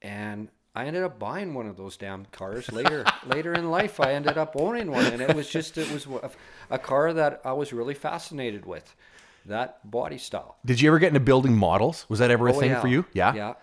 And 0.02 0.48
I 0.80 0.86
ended 0.86 1.02
up 1.02 1.18
buying 1.18 1.52
one 1.52 1.66
of 1.66 1.76
those 1.76 1.98
damn 1.98 2.24
cars 2.32 2.72
later 2.72 3.04
later 3.26 3.52
in 3.52 3.70
life. 3.70 4.00
I 4.00 4.14
ended 4.14 4.38
up 4.38 4.54
owning 4.56 4.90
one 4.90 5.04
and 5.12 5.20
it 5.20 5.34
was 5.36 5.48
just 5.48 5.76
it 5.76 5.90
was 5.92 6.06
a, 6.06 6.30
a 6.70 6.78
car 6.78 7.12
that 7.12 7.42
I 7.44 7.52
was 7.52 7.72
really 7.72 7.94
fascinated 7.94 8.64
with. 8.64 8.94
That 9.44 9.90
body 9.90 10.16
style. 10.18 10.56
Did 10.64 10.80
you 10.80 10.88
ever 10.90 10.98
get 10.98 11.08
into 11.08 11.20
building 11.20 11.54
models? 11.56 12.06
Was 12.08 12.18
that 12.20 12.30
ever 12.30 12.48
a 12.48 12.54
Oh, 12.54 12.60
thing 12.60 12.70
yeah. 12.70 12.80
for 12.80 12.88
you? 12.88 13.04
Yeah. 13.12 13.34
Yeah. 13.34 13.54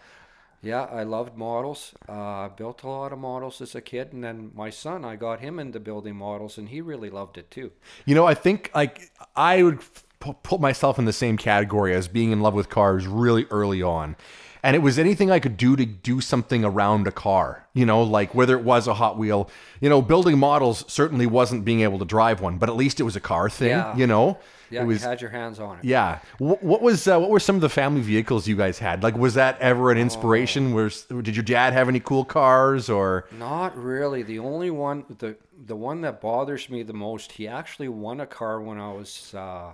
Yeah, 0.61 0.83
I 0.83 1.03
loved 1.03 1.37
models. 1.37 1.93
Uh, 2.09 2.49
built 2.49 2.83
a 2.83 2.87
lot 2.87 3.13
of 3.13 3.19
models 3.19 3.61
as 3.61 3.75
a 3.75 3.81
kid, 3.81 4.11
and 4.11 4.23
then 4.23 4.51
my 4.55 4.71
son, 4.71 5.05
I 5.05 5.15
got 5.15 5.39
him 5.39 5.59
into 5.59 5.79
building 5.79 6.15
models, 6.15 6.57
and 6.57 6.67
he 6.69 6.81
really 6.81 7.11
loved 7.11 7.37
it 7.37 7.51
too. 7.51 7.71
You 8.05 8.15
know, 8.15 8.25
I 8.25 8.33
think 8.33 8.71
like 8.73 9.11
I 9.35 9.61
would 9.61 9.79
put 10.19 10.59
myself 10.59 10.97
in 10.97 11.05
the 11.05 11.13
same 11.13 11.37
category 11.37 11.93
as 11.93 12.07
being 12.07 12.31
in 12.31 12.41
love 12.41 12.55
with 12.55 12.69
cars 12.69 13.05
really 13.07 13.45
early 13.51 13.83
on. 13.83 14.15
And 14.63 14.75
it 14.75 14.79
was 14.79 14.97
anything 14.99 15.29
I 15.31 15.39
could 15.39 15.57
do 15.57 15.75
to 15.75 15.85
do 15.85 16.19
something 16.21 16.63
around 16.65 17.07
a 17.07 17.11
car, 17.11 17.67
you 17.73 17.85
know, 17.85 18.01
like 18.03 18.33
whether 18.35 18.57
it 18.57 18.63
was 18.63 18.87
a 18.87 18.93
Hot 18.95 19.17
Wheel, 19.17 19.49
you 19.81 19.89
know, 19.89 20.01
building 20.01 20.37
models 20.37 20.83
certainly 20.87 21.25
wasn't 21.25 21.63
being 21.65 21.81
able 21.81 21.99
to 21.99 22.05
drive 22.05 22.41
one, 22.41 22.57
but 22.57 22.69
at 22.69 22.75
least 22.75 22.99
it 22.99 23.03
was 23.03 23.15
a 23.15 23.19
car 23.21 23.49
thing, 23.49 23.69
Yeah. 23.69 23.95
you 23.95 24.07
know. 24.07 24.37
Yeah, 24.69 24.81
it 24.81 24.85
was 24.85 25.01
you 25.01 25.07
had 25.07 25.21
your 25.21 25.29
hands 25.29 25.61
on 25.61 25.77
it. 25.77 25.85
Yeah. 25.85 26.19
What, 26.39 26.61
what 26.61 26.81
was 26.81 27.07
uh, 27.07 27.17
what 27.19 27.29
were 27.29 27.39
some 27.39 27.55
of 27.55 27.61
the 27.61 27.69
family 27.69 28.01
vehicles 28.01 28.49
you 28.49 28.57
guys 28.57 28.77
had? 28.79 29.01
Like, 29.01 29.15
was 29.15 29.35
that 29.35 29.57
ever 29.61 29.91
an 29.91 29.97
inspiration? 29.97 30.73
Was 30.73 31.03
did 31.03 31.37
your 31.37 31.43
dad 31.43 31.71
have 31.71 31.87
any 31.87 32.01
cool 32.01 32.25
cars 32.25 32.89
or? 32.89 33.27
Not 33.31 33.77
really. 33.77 34.23
The 34.23 34.39
only 34.39 34.69
one, 34.69 35.05
the 35.19 35.37
the 35.65 35.75
one 35.77 36.01
that 36.01 36.19
bothers 36.19 36.69
me 36.69 36.83
the 36.83 36.91
most, 36.91 37.31
he 37.31 37.47
actually 37.47 37.87
won 37.87 38.19
a 38.19 38.25
car 38.27 38.59
when 38.61 38.77
I 38.77 38.91
was, 38.91 39.33
uh, 39.33 39.71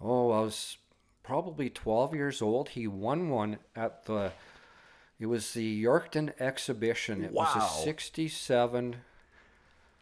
oh, 0.00 0.30
I 0.32 0.40
was 0.40 0.76
probably 1.28 1.68
12 1.68 2.14
years 2.14 2.40
old. 2.40 2.70
He 2.70 2.86
won 2.86 3.28
one 3.28 3.58
at 3.76 4.06
the, 4.06 4.32
it 5.20 5.26
was 5.26 5.52
the 5.52 5.84
Yorkton 5.84 6.32
exhibition. 6.40 7.22
It 7.22 7.32
was 7.32 7.54
a 7.54 7.84
67, 7.84 8.96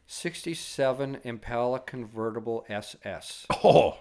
67 0.06 1.18
Impala 1.24 1.80
convertible 1.80 2.64
SS. 2.68 3.46
Oh, 3.64 3.98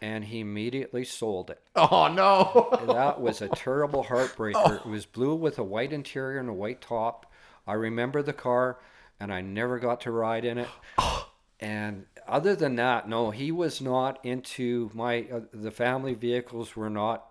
And 0.00 0.26
he 0.26 0.38
immediately 0.38 1.04
sold 1.04 1.50
it. 1.50 1.60
oh 1.74 2.06
no! 2.06 2.68
That 2.94 3.20
was 3.20 3.42
a 3.42 3.48
terrible 3.48 4.04
heartbreaker. 4.04 4.52
Oh. 4.54 4.74
It 4.74 4.86
was 4.86 5.06
blue 5.06 5.34
with 5.34 5.58
a 5.58 5.64
white 5.64 5.92
interior 5.92 6.38
and 6.38 6.48
a 6.48 6.52
white 6.52 6.80
top. 6.80 7.26
I 7.66 7.72
remember 7.72 8.22
the 8.22 8.32
car, 8.32 8.78
and 9.18 9.32
I 9.32 9.40
never 9.40 9.80
got 9.80 10.02
to 10.02 10.12
ride 10.12 10.44
in 10.44 10.58
it. 10.58 10.68
And 11.62 12.06
other 12.30 12.54
than 12.56 12.76
that, 12.76 13.08
no, 13.08 13.30
he 13.30 13.52
was 13.52 13.80
not 13.80 14.18
into 14.24 14.90
my. 14.94 15.26
Uh, 15.32 15.40
the 15.52 15.70
family 15.70 16.14
vehicles 16.14 16.74
were 16.76 16.90
not 16.90 17.26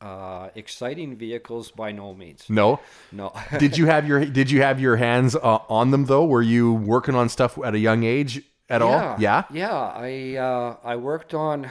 uh, 0.00 0.48
exciting 0.54 1.16
vehicles 1.16 1.70
by 1.70 1.92
no 1.92 2.14
means. 2.14 2.44
no. 2.48 2.80
No. 3.12 3.32
Did 3.58 3.76
you 3.76 3.86
have 3.86 4.06
your 4.06 4.24
Did 4.24 4.50
you 4.50 4.62
have 4.62 4.80
your 4.80 4.96
hands 4.96 5.34
uh, 5.36 5.58
on 5.68 5.90
them 5.90 6.06
though? 6.06 6.24
Were 6.24 6.42
you 6.42 6.72
working 6.72 7.14
on 7.14 7.28
stuff 7.28 7.58
at 7.64 7.74
a 7.74 7.78
young 7.78 8.04
age 8.04 8.42
at 8.68 8.82
all? 8.82 9.16
Yeah. 9.18 9.44
Yeah. 9.52 9.72
I 9.74 10.36
uh, 10.36 10.76
I 10.84 10.96
worked 10.96 11.34
on 11.34 11.70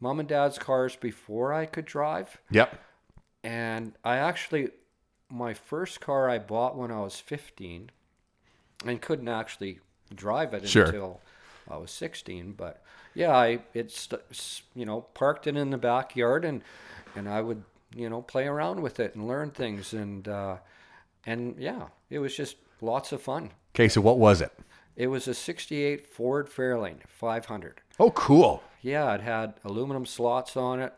mom 0.00 0.18
and 0.20 0.28
dad's 0.28 0.58
cars 0.58 0.96
before 0.96 1.52
I 1.52 1.66
could 1.66 1.84
drive. 1.84 2.38
Yep. 2.50 2.78
And 3.44 3.92
I 4.04 4.16
actually, 4.18 4.70
my 5.28 5.52
first 5.52 6.00
car 6.00 6.30
I 6.30 6.38
bought 6.38 6.76
when 6.76 6.90
I 6.92 7.00
was 7.00 7.18
15 7.20 7.90
and 8.86 9.00
couldn't 9.00 9.28
actually 9.28 9.80
drive 10.14 10.54
it 10.54 10.68
Sure. 10.68 10.84
until 10.86 11.20
I 11.68 11.76
was 11.76 11.90
16. 11.90 12.52
But 12.52 12.82
yeah, 13.14 13.36
I, 13.36 13.60
it's, 13.74 14.08
you 14.74 14.84
know, 14.84 15.02
parked 15.14 15.46
it 15.46 15.56
in 15.56 15.70
the 15.70 15.78
backyard 15.78 16.44
and, 16.44 16.62
and 17.14 17.28
I 17.28 17.40
would, 17.40 17.62
you 17.94 18.08
know, 18.08 18.22
play 18.22 18.46
around 18.46 18.80
with 18.80 19.00
it 19.00 19.14
and 19.14 19.28
learn 19.28 19.50
things. 19.50 19.92
And 19.92 20.26
uh, 20.28 20.56
and 21.26 21.56
yeah, 21.58 21.88
it 22.10 22.18
was 22.18 22.36
just 22.36 22.56
lots 22.80 23.12
of 23.12 23.22
fun. 23.22 23.50
Okay, 23.74 23.88
so 23.88 24.00
what 24.00 24.18
was 24.18 24.40
it? 24.40 24.52
It 24.96 25.06
was 25.06 25.26
a 25.26 25.34
68 25.34 26.06
Ford 26.06 26.50
Fairlane 26.50 26.98
500. 27.08 27.80
Oh, 27.98 28.10
cool. 28.10 28.62
Yeah, 28.82 29.14
it 29.14 29.20
had 29.20 29.54
aluminum 29.64 30.04
slots 30.04 30.56
on 30.56 30.80
it, 30.80 30.92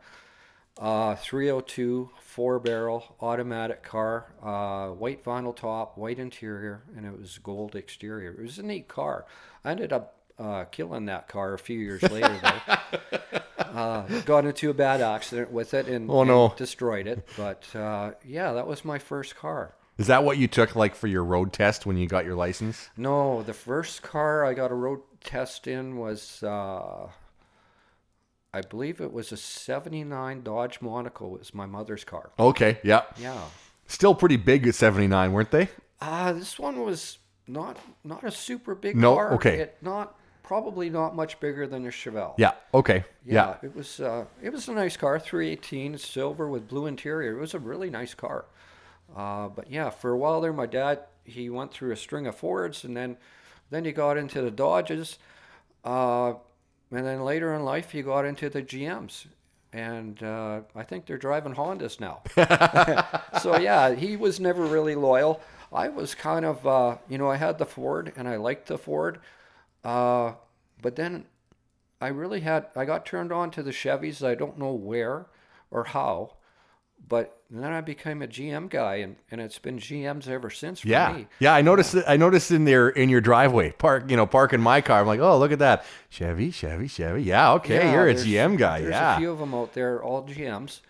uh, 0.78 1.14
302 1.16 2.11
four 2.21 2.59
barrel 2.59 3.14
automatic 3.21 3.85
car, 3.85 4.33
uh, 4.42 4.88
white 4.88 5.23
vinyl 5.23 5.54
top, 5.54 5.97
white 5.97 6.18
interior, 6.18 6.83
and 6.97 7.06
it 7.06 7.16
was 7.16 7.38
gold 7.38 7.76
exterior. 7.76 8.33
It 8.33 8.42
was 8.42 8.59
a 8.59 8.62
neat 8.64 8.88
car. 8.88 9.25
I 9.64 9.71
ended 9.71 9.92
up 9.92 10.16
uh, 10.38 10.64
killing 10.64 11.06
that 11.06 11.28
car 11.28 11.54
a 11.54 11.58
few 11.58 11.78
years 11.78 12.02
later, 12.02 12.38
though. 12.42 13.38
uh, 13.58 14.20
got 14.22 14.44
into 14.44 14.70
a 14.70 14.74
bad 14.74 15.00
accident 15.00 15.50
with 15.50 15.74
it 15.74 15.86
and, 15.86 16.10
Oh, 16.10 16.20
and 16.22 16.28
no. 16.28 16.54
destroyed 16.56 17.06
it. 17.06 17.26
But 17.36 17.64
uh, 17.74 18.12
yeah, 18.24 18.52
that 18.52 18.66
was 18.66 18.84
my 18.84 18.98
first 18.98 19.36
car. 19.36 19.74
Is 19.96 20.08
that 20.08 20.24
what 20.24 20.38
you 20.38 20.48
took 20.48 20.74
like 20.74 20.96
for 20.96 21.06
your 21.06 21.22
road 21.22 21.52
test 21.52 21.86
when 21.86 21.96
you 21.96 22.08
got 22.08 22.24
your 22.24 22.34
license? 22.34 22.90
No, 22.96 23.42
the 23.44 23.54
first 23.54 24.02
car 24.02 24.44
I 24.44 24.52
got 24.54 24.72
a 24.72 24.74
road 24.74 25.00
test 25.22 25.68
in 25.68 25.96
was, 25.96 26.42
uh, 26.42 27.08
I 28.52 28.60
believe 28.62 29.00
it 29.00 29.12
was 29.12 29.30
a 29.32 29.36
79 29.36 30.42
Dodge 30.42 30.80
Monaco. 30.80 31.34
It 31.36 31.38
was 31.40 31.54
my 31.54 31.66
mother's 31.66 32.02
car. 32.04 32.30
Okay, 32.38 32.78
yeah. 32.82 33.02
Yeah. 33.18 33.40
Still 33.86 34.14
pretty 34.14 34.36
big 34.36 34.66
at 34.66 34.74
79, 34.74 35.32
weren't 35.32 35.50
they? 35.52 35.68
Uh, 36.00 36.32
this 36.32 36.58
one 36.58 36.80
was 36.84 37.18
not 37.46 37.76
not 38.02 38.24
a 38.24 38.30
super 38.30 38.74
big 38.74 38.96
No, 38.96 39.14
car. 39.14 39.34
okay. 39.34 39.58
It 39.58 39.76
not 39.82 40.16
probably 40.44 40.90
not 40.90 41.16
much 41.16 41.40
bigger 41.40 41.66
than 41.66 41.84
a 41.86 41.88
Chevelle. 41.88 42.34
Yeah, 42.38 42.52
okay. 42.72 43.02
Yeah, 43.26 43.56
it 43.62 43.74
was 43.74 43.98
uh, 43.98 44.26
it 44.40 44.52
was 44.52 44.68
a 44.68 44.72
nice 44.72 44.96
car, 44.96 45.18
318 45.18 45.98
silver 45.98 46.48
with 46.48 46.68
blue 46.68 46.86
interior. 46.86 47.36
It 47.36 47.40
was 47.40 47.54
a 47.54 47.58
really 47.58 47.90
nice 47.90 48.14
car. 48.14 48.44
Uh, 49.16 49.48
but 49.48 49.70
yeah, 49.70 49.90
for 49.90 50.10
a 50.10 50.16
while 50.16 50.40
there, 50.40 50.52
my 50.52 50.66
dad 50.66 51.00
he 51.24 51.48
went 51.50 51.72
through 51.72 51.90
a 51.90 51.96
string 51.96 52.26
of 52.26 52.36
Fords, 52.36 52.84
and 52.84 52.96
then 52.96 53.16
then 53.70 53.84
he 53.84 53.92
got 53.92 54.16
into 54.16 54.42
the 54.42 54.50
Dodges, 54.50 55.18
uh, 55.84 56.34
and 56.90 57.06
then 57.06 57.24
later 57.24 57.52
in 57.54 57.64
life 57.64 57.90
he 57.90 58.02
got 58.02 58.24
into 58.24 58.50
the 58.50 58.62
GMs, 58.62 59.26
and 59.72 60.22
uh, 60.22 60.60
I 60.76 60.82
think 60.82 61.06
they're 61.06 61.18
driving 61.18 61.54
Hondas 61.54 61.98
now. 61.98 62.20
so 63.40 63.56
yeah, 63.56 63.94
he 63.94 64.16
was 64.16 64.38
never 64.38 64.64
really 64.64 64.94
loyal. 64.94 65.40
I 65.72 65.88
was 65.88 66.14
kind 66.14 66.44
of 66.44 66.66
uh, 66.66 66.98
you 67.08 67.16
know 67.16 67.30
I 67.30 67.36
had 67.36 67.58
the 67.58 67.66
Ford 67.66 68.12
and 68.16 68.28
I 68.28 68.36
liked 68.36 68.68
the 68.68 68.78
Ford, 68.78 69.20
uh, 69.84 70.34
but 70.82 70.96
then 70.96 71.26
I 72.00 72.08
really 72.08 72.40
had 72.40 72.68
I 72.76 72.84
got 72.84 73.06
turned 73.06 73.32
on 73.32 73.50
to 73.52 73.62
the 73.62 73.72
Chevys. 73.72 74.26
I 74.26 74.34
don't 74.34 74.58
know 74.58 74.72
where 74.74 75.26
or 75.70 75.84
how, 75.84 76.34
but 77.08 77.42
then 77.50 77.72
I 77.72 77.80
became 77.82 78.22
a 78.22 78.28
GM 78.28 78.68
guy, 78.68 78.96
and, 78.96 79.16
and 79.30 79.40
it's 79.40 79.58
been 79.60 79.78
GMs 79.78 80.28
ever 80.28 80.50
since 80.50 80.80
for 80.80 80.96
Yeah, 80.96 80.98
me. 80.98 81.28
yeah. 81.38 81.54
I 81.54 81.62
noticed. 81.62 81.94
It, 81.94 82.04
I 82.06 82.16
noticed 82.18 82.50
in 82.50 82.64
there 82.66 82.88
in 82.90 83.08
your 83.08 83.22
driveway, 83.22 83.70
park. 83.72 84.10
You 84.10 84.16
know, 84.16 84.26
parking 84.26 84.60
my 84.60 84.80
car. 84.82 85.00
I'm 85.00 85.06
like, 85.06 85.20
oh, 85.20 85.38
look 85.38 85.50
at 85.52 85.58
that, 85.60 85.84
Chevy, 86.10 86.50
Chevy, 86.50 86.88
Chevy. 86.88 87.22
Yeah, 87.22 87.52
okay, 87.54 87.88
Yeah, 87.88 87.90
you're 87.90 88.06
a 88.08 88.14
GM 88.14 88.58
guy. 88.58 88.80
There's 88.80 88.90
Yeah, 88.90 89.00
a 89.00 89.06
few 89.06 89.30
of 89.30 89.38
them 89.38 89.54
out 89.54 89.72
there, 89.72 90.02
all 90.02 90.22
GMs, 90.24 90.80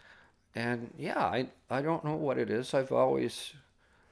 and 0.55 0.93
yeah, 0.99 1.21
I 1.21 1.49
I 1.71 1.83
don't 1.83 2.05
know 2.05 2.17
what 2.17 2.39
it 2.39 2.51
is. 2.51 2.75
I've 2.75 2.93
always 2.93 3.55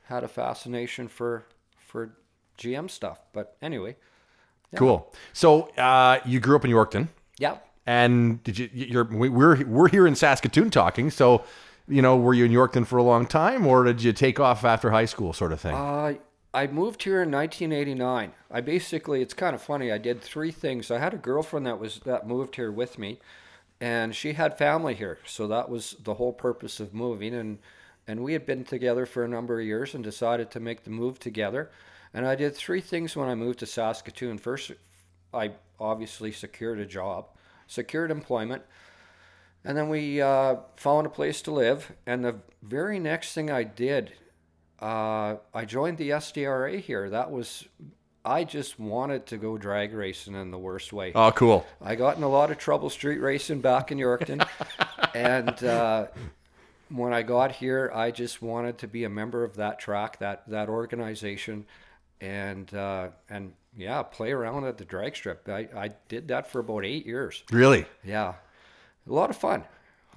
had 0.04 0.24
a 0.24 0.28
fascination 0.28 1.08
for 1.08 1.46
for 1.78 2.16
GM 2.58 2.88
stuff, 2.88 3.22
but 3.32 3.56
anyway, 3.62 3.96
cool. 4.78 5.12
So 5.32 5.62
uh, 5.76 6.20
you 6.24 6.40
grew 6.40 6.56
up 6.56 6.64
in 6.64 6.70
Yorkton, 6.70 7.08
yeah. 7.38 7.56
and 7.86 8.42
did 8.42 8.58
you? 8.58 8.68
You're 8.72 9.04
we- 9.04 9.28
we're 9.28 9.64
we're 9.64 9.88
here 9.88 10.06
in 10.06 10.14
Saskatoon 10.14 10.70
talking. 10.70 11.10
So, 11.10 11.44
you 11.88 12.02
know, 12.02 12.16
were 12.16 12.34
you 12.34 12.44
in 12.44 12.52
Yorkton 12.52 12.86
for 12.86 12.96
a 12.96 13.02
long 13.02 13.26
time, 13.26 13.66
or 13.66 13.84
did 13.84 14.02
you 14.02 14.12
take 14.12 14.40
off 14.40 14.64
after 14.64 14.90
high 14.90 15.04
school, 15.04 15.32
sort 15.32 15.52
of 15.52 15.60
thing? 15.60 15.74
Uh, 15.74 16.14
I 16.54 16.66
moved 16.66 17.02
here 17.02 17.22
in 17.22 17.30
1989. 17.30 18.32
I 18.50 18.60
basically, 18.60 19.22
it's 19.22 19.32
kind 19.32 19.54
of 19.54 19.62
funny. 19.62 19.90
I 19.90 19.96
did 19.98 20.20
three 20.20 20.50
things. 20.50 20.90
I 20.90 20.98
had 20.98 21.14
a 21.14 21.18
girlfriend 21.18 21.66
that 21.66 21.78
was 21.78 22.00
that 22.04 22.26
moved 22.26 22.56
here 22.56 22.70
with 22.70 22.98
me, 22.98 23.20
and 23.80 24.14
she 24.14 24.34
had 24.34 24.58
family 24.58 24.94
here, 24.94 25.18
so 25.24 25.48
that 25.48 25.70
was 25.70 25.96
the 26.02 26.14
whole 26.14 26.32
purpose 26.32 26.78
of 26.78 26.92
moving. 26.92 27.34
And 27.34 27.58
and 28.06 28.22
we 28.22 28.32
had 28.32 28.44
been 28.44 28.64
together 28.64 29.06
for 29.06 29.24
a 29.24 29.28
number 29.28 29.60
of 29.60 29.66
years 29.66 29.94
and 29.94 30.02
decided 30.02 30.50
to 30.50 30.60
make 30.60 30.84
the 30.84 30.90
move 30.90 31.18
together. 31.18 31.70
And 32.14 32.26
I 32.26 32.34
did 32.34 32.54
three 32.54 32.80
things 32.80 33.16
when 33.16 33.28
I 33.28 33.34
moved 33.34 33.60
to 33.60 33.66
Saskatoon. 33.66 34.38
First, 34.38 34.72
I 35.32 35.52
obviously 35.80 36.32
secured 36.32 36.78
a 36.78 36.86
job, 36.86 37.26
secured 37.66 38.10
employment, 38.10 38.62
and 39.64 39.76
then 39.76 39.88
we 39.88 40.20
uh, 40.20 40.56
found 40.76 41.06
a 41.06 41.10
place 41.10 41.40
to 41.42 41.50
live. 41.52 41.92
And 42.06 42.24
the 42.24 42.36
very 42.62 42.98
next 42.98 43.32
thing 43.32 43.50
I 43.50 43.62
did 43.62 44.12
uh, 44.82 45.36
I 45.54 45.64
joined 45.64 45.96
the 45.96 46.10
SDRA 46.10 46.80
here. 46.80 47.08
That 47.08 47.30
was, 47.30 47.64
I 48.24 48.42
just 48.42 48.80
wanted 48.80 49.26
to 49.26 49.36
go 49.36 49.56
drag 49.56 49.94
racing 49.94 50.34
in 50.34 50.50
the 50.50 50.58
worst 50.58 50.92
way. 50.92 51.12
oh, 51.14 51.30
cool. 51.30 51.64
I 51.80 51.94
got 51.94 52.16
in 52.16 52.24
a 52.24 52.28
lot 52.28 52.50
of 52.50 52.58
trouble 52.58 52.90
street 52.90 53.18
racing 53.18 53.60
back 53.60 53.92
in 53.92 53.98
Yorkton, 53.98 54.44
and 55.14 55.62
uh, 55.62 56.06
when 56.88 57.12
I 57.12 57.22
got 57.22 57.52
here, 57.52 57.92
I 57.94 58.10
just 58.10 58.42
wanted 58.42 58.78
to 58.78 58.88
be 58.88 59.04
a 59.04 59.08
member 59.08 59.44
of 59.44 59.54
that 59.56 59.78
track, 59.78 60.18
that 60.18 60.48
that 60.48 60.68
organization, 60.68 61.64
and 62.22 62.72
uh, 62.72 63.08
and 63.28 63.52
yeah, 63.76 64.02
play 64.02 64.30
around 64.32 64.64
at 64.64 64.78
the 64.78 64.84
drag 64.84 65.14
strip. 65.16 65.46
I, 65.48 65.68
I 65.76 65.90
did 66.08 66.28
that 66.28 66.46
for 66.50 66.60
about 66.60 66.84
eight 66.84 67.04
years. 67.04 67.42
Really 67.50 67.84
Yeah, 68.04 68.34
a 69.08 69.12
lot 69.12 69.28
of 69.28 69.36
fun. 69.36 69.64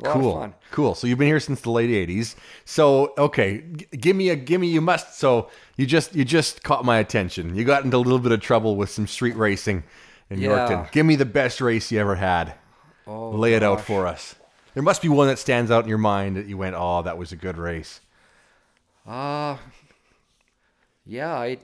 A 0.02 0.04
lot 0.06 0.14
cool. 0.14 0.34
of 0.36 0.42
fun. 0.42 0.54
Cool. 0.72 0.94
So 0.94 1.08
you've 1.08 1.18
been 1.18 1.28
here 1.30 1.40
since 1.40 1.62
the 1.62 1.72
late 1.72 1.90
'80s. 1.90 2.36
So 2.66 3.14
okay, 3.18 3.64
g- 3.76 3.88
give 3.98 4.16
me 4.16 4.30
a 4.30 4.36
give 4.36 4.62
me. 4.62 4.68
You 4.68 4.82
must. 4.82 5.18
So 5.18 5.50
you 5.78 5.86
just 5.86 6.14
you 6.16 6.24
just 6.26 6.64
caught 6.64 6.86
my 6.86 6.98
attention. 7.00 7.56
You 7.56 7.64
got 7.64 7.84
into 7.86 7.98
a 7.98 8.00
little 8.00 8.20
bit 8.20 8.32
of 8.34 8.42
trouble 8.42 8.76
with 8.76 8.90
some 8.90 9.08
street 9.08 9.36
racing 9.38 9.84
in 10.30 10.40
Yeah. 10.42 10.50
Yorkton. 10.50 10.92
Give 10.92 11.06
me 11.06 11.16
the 11.16 11.26
best 11.26 11.60
race 11.62 11.92
you 11.92 12.00
ever 12.00 12.16
had. 12.16 12.54
Oh, 13.08 13.30
Lay 13.32 13.54
it 13.54 13.64
out 13.64 13.82
for 13.82 14.06
us. 14.06 14.36
There 14.74 14.84
must 14.84 15.02
be 15.02 15.08
one 15.08 15.28
that 15.28 15.40
stands 15.40 15.72
out 15.72 15.84
in 15.86 15.90
your 15.90 15.98
mind 15.98 16.36
that 16.36 16.46
you 16.48 16.58
went, 16.58 16.76
"Oh, 16.78 17.02
that 17.04 17.18
was 17.18 17.32
a 17.32 17.38
good 17.38 17.58
race." 17.58 18.02
Uh 19.08 19.56
yeah, 21.06 21.34
I 21.34 21.58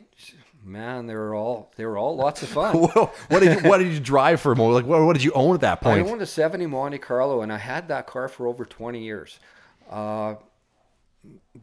man, 0.63 1.07
they 1.07 1.15
were 1.15 1.33
all 1.33 1.71
they 1.75 1.85
were 1.85 1.97
all 1.97 2.15
lots 2.15 2.43
of 2.43 2.49
fun. 2.57 2.75
What 2.75 3.13
did 3.29 3.61
you, 3.63 3.69
what 3.69 3.79
did 3.79 3.91
you 3.93 3.99
drive 3.99 4.41
for? 4.41 4.55
Mo? 4.55 4.67
Like 4.69 4.85
what, 4.85 5.01
what 5.03 5.13
did 5.13 5.23
you 5.23 5.31
own 5.33 5.55
at 5.55 5.61
that 5.61 5.81
point? 5.81 6.05
I 6.05 6.09
owned 6.09 6.21
a 6.21 6.25
70 6.25 6.67
Monte 6.67 6.97
Carlo 6.99 7.41
and 7.41 7.51
I 7.51 7.57
had 7.57 7.87
that 7.89 8.07
car 8.07 8.27
for 8.27 8.47
over 8.47 8.65
20 8.65 9.03
years. 9.03 9.39
Uh, 9.89 10.35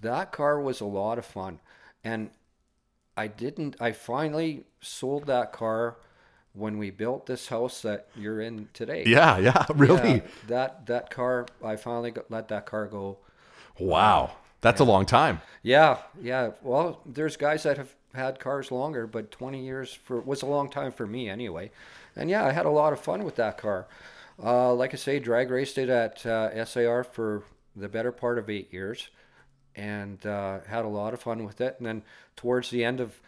that 0.00 0.32
car 0.32 0.60
was 0.60 0.80
a 0.80 0.84
lot 0.84 1.18
of 1.18 1.24
fun. 1.24 1.60
And 2.04 2.30
I 3.16 3.26
didn't, 3.26 3.76
I 3.80 3.92
finally 3.92 4.64
sold 4.80 5.26
that 5.26 5.52
car 5.52 5.96
when 6.52 6.78
we 6.78 6.90
built 6.90 7.26
this 7.26 7.48
house 7.48 7.82
that 7.82 8.08
you're 8.14 8.40
in 8.40 8.68
today. 8.72 9.04
yeah, 9.06 9.38
yeah, 9.38 9.66
really. 9.74 10.14
Yeah, 10.14 10.20
that, 10.48 10.86
that 10.86 11.10
car, 11.10 11.46
I 11.64 11.76
finally 11.76 12.10
got, 12.10 12.30
let 12.30 12.48
that 12.48 12.66
car 12.66 12.86
go. 12.86 13.18
Wow, 13.78 14.32
that's 14.60 14.80
a 14.80 14.84
long 14.84 15.06
time. 15.06 15.40
Yeah, 15.62 15.98
yeah. 16.20 16.50
Well, 16.62 17.00
there's 17.06 17.36
guys 17.36 17.62
that 17.62 17.76
have 17.76 17.94
had 18.14 18.40
cars 18.40 18.70
longer, 18.70 19.06
but 19.06 19.30
20 19.30 19.64
years 19.64 19.92
for 19.92 20.20
was 20.20 20.42
a 20.42 20.46
long 20.46 20.68
time 20.68 20.92
for 20.92 21.06
me 21.06 21.28
anyway. 21.28 21.70
And 22.16 22.28
yeah, 22.28 22.44
I 22.44 22.52
had 22.52 22.66
a 22.66 22.70
lot 22.70 22.92
of 22.92 23.00
fun 23.00 23.24
with 23.24 23.36
that 23.36 23.58
car. 23.58 23.86
Uh, 24.42 24.72
like 24.72 24.94
I 24.94 24.96
say, 24.96 25.18
drag 25.18 25.50
raced 25.50 25.78
it 25.78 25.88
at 25.88 26.24
uh, 26.24 26.64
SAR 26.64 27.04
for 27.04 27.42
the 27.74 27.88
better 27.88 28.12
part 28.12 28.38
of 28.38 28.48
eight 28.48 28.72
years, 28.72 29.08
and 29.74 30.24
uh, 30.26 30.60
had 30.68 30.84
a 30.84 30.88
lot 30.88 31.14
of 31.14 31.20
fun 31.20 31.44
with 31.44 31.60
it. 31.60 31.76
And 31.78 31.86
then 31.86 32.02
towards 32.36 32.70
the 32.70 32.84
end 32.84 33.00
of 33.00 33.20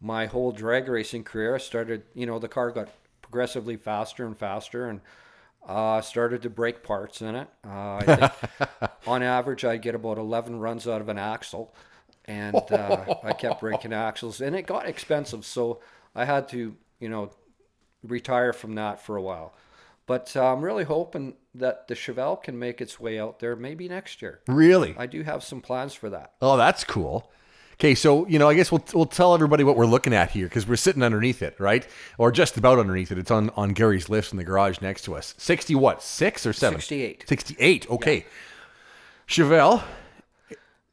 my 0.00 0.26
whole 0.26 0.52
drag 0.52 0.88
racing 0.88 1.24
career, 1.24 1.54
I 1.54 1.58
started. 1.58 2.02
You 2.14 2.26
know, 2.26 2.38
the 2.38 2.48
car 2.48 2.70
got 2.70 2.88
progressively 3.22 3.76
faster 3.76 4.26
and 4.26 4.36
faster, 4.36 4.88
and 4.88 5.00
uh, 5.66 6.00
started 6.00 6.42
to 6.42 6.50
break 6.50 6.82
parts 6.82 7.20
in 7.20 7.34
it. 7.34 7.48
Uh, 7.64 7.96
I 7.96 8.04
think 8.04 8.90
on 9.06 9.22
average, 9.22 9.64
I'd 9.64 9.82
get 9.82 9.94
about 9.94 10.18
11 10.18 10.60
runs 10.60 10.86
out 10.86 11.00
of 11.00 11.08
an 11.08 11.18
axle, 11.18 11.74
and 12.24 12.54
uh, 12.54 13.16
I 13.22 13.32
kept 13.38 13.60
breaking 13.60 13.92
axles, 13.92 14.40
and 14.40 14.54
it 14.54 14.66
got 14.66 14.86
expensive, 14.86 15.44
so 15.44 15.80
I 16.14 16.24
had 16.24 16.48
to, 16.50 16.76
you 17.00 17.08
know, 17.08 17.30
retire 18.02 18.52
from 18.52 18.76
that 18.76 19.00
for 19.00 19.16
a 19.16 19.22
while. 19.22 19.54
But 20.06 20.36
uh, 20.36 20.52
I'm 20.52 20.62
really 20.62 20.84
hoping 20.84 21.34
that 21.54 21.88
the 21.88 21.94
Chevelle 21.94 22.40
can 22.40 22.56
make 22.58 22.80
its 22.80 23.00
way 23.00 23.18
out 23.18 23.40
there 23.40 23.56
maybe 23.56 23.88
next 23.88 24.22
year. 24.22 24.40
Really? 24.46 24.94
I 24.96 25.06
do 25.06 25.24
have 25.24 25.42
some 25.42 25.60
plans 25.60 25.94
for 25.94 26.08
that. 26.10 26.34
Oh, 26.40 26.56
that's 26.56 26.84
cool. 26.84 27.30
Okay, 27.78 27.94
so 27.94 28.26
you 28.26 28.38
know, 28.38 28.48
I 28.48 28.54
guess 28.54 28.72
we'll 28.72 28.84
we'll 28.94 29.04
tell 29.06 29.34
everybody 29.34 29.62
what 29.62 29.76
we're 29.76 29.84
looking 29.86 30.14
at 30.14 30.30
here 30.30 30.46
because 30.46 30.66
we're 30.66 30.76
sitting 30.76 31.02
underneath 31.02 31.42
it, 31.42 31.58
right? 31.60 31.86
Or 32.16 32.32
just 32.32 32.56
about 32.56 32.78
underneath 32.78 33.12
it. 33.12 33.18
It's 33.18 33.30
on 33.30 33.50
on 33.50 33.70
Gary's 33.70 34.08
lifts 34.08 34.32
in 34.32 34.38
the 34.38 34.44
garage 34.44 34.80
next 34.80 35.02
to 35.02 35.14
us. 35.14 35.34
Sixty 35.36 35.74
what? 35.74 36.02
Six 36.02 36.46
or 36.46 36.54
seven? 36.54 36.80
68. 36.80 37.24
Sixty-eight. 37.28 37.90
Okay. 37.90 38.24
Chevelle, 39.28 39.82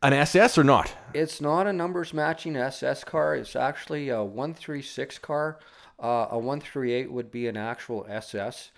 an 0.01 0.11
SS 0.11 0.57
or 0.57 0.63
not? 0.63 0.93
It's 1.13 1.39
not 1.39 1.67
a 1.67 1.73
numbers 1.73 2.13
matching 2.13 2.55
SS 2.57 3.03
car. 3.03 3.35
It's 3.35 3.55
actually 3.55 4.09
a 4.09 4.23
136 4.23 5.19
car. 5.19 5.59
Uh, 5.99 6.27
a 6.31 6.37
138 6.37 7.11
would 7.11 7.31
be 7.31 7.47
an 7.47 7.55
actual 7.55 8.05
SS. 8.09 8.71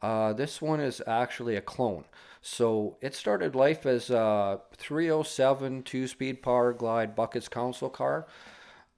Uh, 0.00 0.32
this 0.32 0.62
one 0.62 0.80
is 0.80 1.02
actually 1.06 1.56
a 1.56 1.60
clone. 1.60 2.04
So 2.48 2.96
it 3.00 3.16
started 3.16 3.56
life 3.56 3.86
as 3.86 4.08
a 4.08 4.60
307 4.76 5.82
two 5.82 6.06
speed 6.06 6.44
power 6.44 6.72
glide 6.72 7.16
Buckets 7.16 7.48
Council 7.48 7.90
car. 7.90 8.28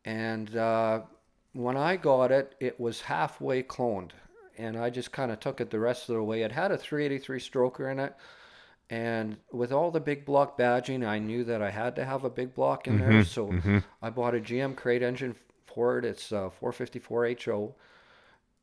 And 0.05 0.55
uh, 0.55 1.01
when 1.55 1.75
I 1.75 1.97
got 1.97 2.31
it, 2.31 2.55
it 2.61 2.79
was 2.79 3.01
halfway 3.01 3.63
cloned. 3.63 4.11
And 4.59 4.77
I 4.77 4.91
just 4.91 5.13
kind 5.13 5.33
of 5.33 5.41
took 5.41 5.63
it 5.63 5.71
the 5.71 5.79
rest 5.81 6.11
of 6.11 6.17
the 6.17 6.23
way. 6.23 6.43
It 6.43 6.53
had 6.53 6.73
a 6.73 6.77
383 6.77 7.41
stroker 7.41 7.91
in 7.91 7.99
it. 7.99 8.15
And 8.91 9.39
with 9.51 9.73
all 9.73 9.91
the 9.91 10.01
big 10.01 10.27
block 10.27 10.59
badging, 10.59 11.07
I 11.07 11.19
knew 11.19 11.43
that 11.45 11.63
I 11.63 11.71
had 11.71 11.97
to 11.97 12.05
have 12.05 12.25
a 12.25 12.31
big 12.31 12.55
block 12.55 12.87
in 12.87 12.99
there. 12.99 13.25
So 13.25 13.51
I 14.03 14.11
bought 14.11 14.35
a 14.35 14.41
GM 14.41 14.77
crate 14.77 15.03
engine 15.03 15.35
for 15.67 15.99
it. 15.99 16.05
It's 16.05 16.33
uh, 16.33 16.51
454 16.51 17.35
HO 17.47 17.75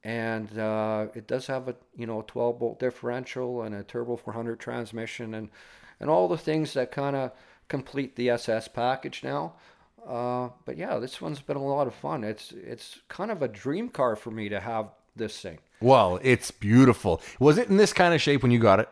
and 0.05 0.59
uh, 0.59 1.07
it 1.15 1.27
does 1.27 1.47
have 1.47 1.67
a 1.67 1.75
you 1.97 2.05
know 2.05 2.23
12 2.27 2.59
bolt 2.59 2.79
differential 2.79 3.63
and 3.63 3.73
a 3.73 3.83
turbo 3.83 4.15
400 4.15 4.59
transmission 4.59 5.33
and 5.33 5.49
and 5.99 6.09
all 6.09 6.27
the 6.27 6.37
things 6.37 6.73
that 6.73 6.91
kind 6.91 7.15
of 7.15 7.31
complete 7.67 8.15
the 8.15 8.29
SS 8.29 8.67
package 8.67 9.23
now. 9.23 9.53
Uh, 10.07 10.49
but 10.65 10.77
yeah, 10.77 10.99
this 10.99 11.19
one's 11.19 11.41
been 11.41 11.57
a 11.57 11.65
lot 11.65 11.87
of 11.87 11.95
fun. 11.95 12.23
It's 12.23 12.51
it's 12.51 12.99
kind 13.09 13.31
of 13.31 13.41
a 13.41 13.47
dream 13.47 13.89
car 13.89 14.15
for 14.15 14.29
me 14.29 14.47
to 14.49 14.59
have 14.59 14.89
this 15.15 15.41
thing. 15.41 15.57
Well, 15.81 16.19
it's 16.21 16.51
beautiful. 16.51 17.21
Was 17.39 17.57
it 17.57 17.69
in 17.69 17.77
this 17.77 17.91
kind 17.91 18.13
of 18.13 18.21
shape 18.21 18.43
when 18.43 18.51
you 18.51 18.59
got 18.59 18.79
it? 18.79 18.89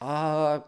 Uh, 0.00 0.60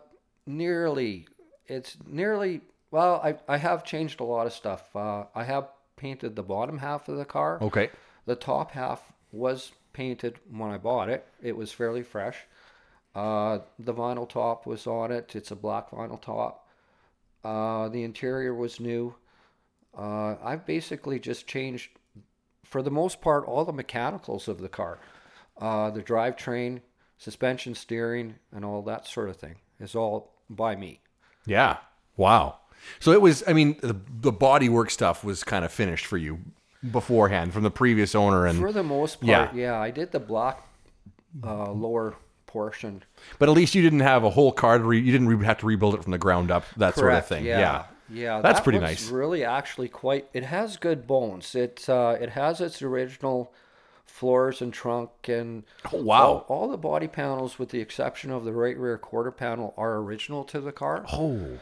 nearly. 0.46 1.26
It's 1.66 1.96
nearly. 2.06 2.60
Well, 2.92 3.20
I 3.24 3.36
I 3.48 3.56
have 3.56 3.82
changed 3.82 4.20
a 4.20 4.24
lot 4.24 4.46
of 4.46 4.52
stuff. 4.52 4.94
Uh, 4.94 5.24
I 5.34 5.42
have 5.42 5.68
painted 5.96 6.36
the 6.36 6.44
bottom 6.44 6.78
half 6.78 7.08
of 7.08 7.16
the 7.16 7.24
car. 7.24 7.58
Okay. 7.60 7.90
The 8.26 8.36
top 8.36 8.70
half 8.70 9.12
was 9.32 9.72
painted 9.92 10.38
when 10.50 10.70
I 10.70 10.78
bought 10.78 11.08
it. 11.08 11.26
It 11.42 11.56
was 11.56 11.72
fairly 11.72 12.02
fresh. 12.02 12.36
Uh, 13.14 13.60
the 13.78 13.94
vinyl 13.94 14.28
top 14.28 14.66
was 14.66 14.86
on 14.86 15.10
it. 15.10 15.34
It's 15.34 15.50
a 15.50 15.56
black 15.56 15.90
vinyl 15.90 16.20
top. 16.20 16.68
Uh, 17.42 17.88
the 17.88 18.02
interior 18.02 18.54
was 18.54 18.78
new. 18.80 19.14
Uh, 19.96 20.36
I've 20.42 20.66
basically 20.66 21.18
just 21.18 21.46
changed, 21.46 21.90
for 22.64 22.82
the 22.82 22.90
most 22.90 23.20
part, 23.22 23.46
all 23.46 23.64
the 23.64 23.72
mechanicals 23.72 24.48
of 24.48 24.60
the 24.60 24.68
car. 24.68 24.98
Uh, 25.58 25.90
the 25.90 26.02
drivetrain, 26.02 26.80
suspension, 27.16 27.74
steering, 27.74 28.34
and 28.52 28.64
all 28.64 28.82
that 28.82 29.06
sort 29.06 29.30
of 29.30 29.36
thing 29.36 29.56
is 29.80 29.94
all 29.94 30.34
by 30.50 30.76
me. 30.76 31.00
Yeah. 31.46 31.78
Wow. 32.16 32.58
So 33.00 33.12
it 33.12 33.22
was. 33.22 33.42
I 33.46 33.54
mean, 33.54 33.78
the 33.80 33.96
the 34.20 34.32
bodywork 34.32 34.90
stuff 34.90 35.24
was 35.24 35.42
kind 35.42 35.64
of 35.64 35.72
finished 35.72 36.04
for 36.04 36.18
you 36.18 36.40
beforehand 36.92 37.52
from 37.52 37.62
the 37.62 37.70
previous 37.70 38.14
owner, 38.14 38.46
and 38.46 38.58
For 38.58 38.72
the 38.72 38.82
most 38.82 39.20
part, 39.20 39.28
yeah, 39.28 39.52
yeah 39.54 39.78
I 39.80 39.90
did 39.90 40.12
the 40.12 40.20
block 40.20 40.66
uh, 41.44 41.70
lower 41.72 42.14
portion. 42.46 43.02
but 43.38 43.48
at 43.48 43.54
least 43.54 43.74
you 43.74 43.82
didn't 43.82 44.00
have 44.00 44.24
a 44.24 44.30
whole 44.30 44.52
car. 44.52 44.78
To 44.78 44.84
re, 44.84 44.98
you 45.00 45.12
didn't 45.12 45.28
re- 45.28 45.44
have 45.44 45.58
to 45.58 45.66
rebuild 45.66 45.94
it 45.94 46.02
from 46.02 46.12
the 46.12 46.18
ground 46.18 46.50
up. 46.50 46.64
That 46.76 46.94
sort 46.94 47.12
of 47.12 47.26
thing. 47.26 47.44
Yeah, 47.44 47.58
Yeah. 47.60 47.84
yeah, 48.10 48.40
That's 48.40 48.58
that 48.60 48.64
pretty 48.64 48.78
nice. 48.78 49.10
Really, 49.10 49.44
actually, 49.44 49.88
quite. 49.88 50.28
It 50.32 50.44
has 50.44 50.76
good 50.76 51.06
bones. 51.06 51.54
It 51.54 51.88
uh, 51.88 52.16
it 52.20 52.30
has 52.30 52.60
its 52.60 52.80
original 52.82 53.52
floors 54.06 54.62
and 54.62 54.72
trunk 54.72 55.10
and 55.28 55.64
Oh, 55.92 56.02
wow. 56.02 56.26
all, 56.26 56.46
all 56.48 56.68
the 56.68 56.78
body 56.78 57.08
panels, 57.08 57.58
with 57.58 57.68
the 57.68 57.80
exception 57.80 58.30
of 58.30 58.44
the 58.44 58.52
right 58.52 58.78
rear 58.78 58.96
quarter 58.96 59.30
panel, 59.32 59.74
are 59.76 59.96
original 59.96 60.42
to 60.44 60.60
the 60.60 60.72
car, 60.72 61.04
Oh. 61.12 61.58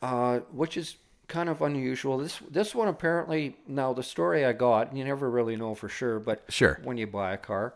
uh, 0.00 0.38
which 0.50 0.78
is 0.78 0.96
kind 1.28 1.48
of 1.48 1.62
unusual. 1.62 2.18
This 2.18 2.40
this 2.50 2.74
one 2.74 2.88
apparently 2.88 3.56
now 3.66 3.92
the 3.92 4.02
story 4.02 4.44
I 4.44 4.52
got, 4.52 4.94
you 4.96 5.04
never 5.04 5.30
really 5.30 5.56
know 5.56 5.74
for 5.74 5.88
sure, 5.88 6.18
but 6.20 6.44
Sure. 6.48 6.78
when 6.82 6.96
you 6.96 7.06
buy 7.06 7.32
a 7.32 7.38
car. 7.38 7.74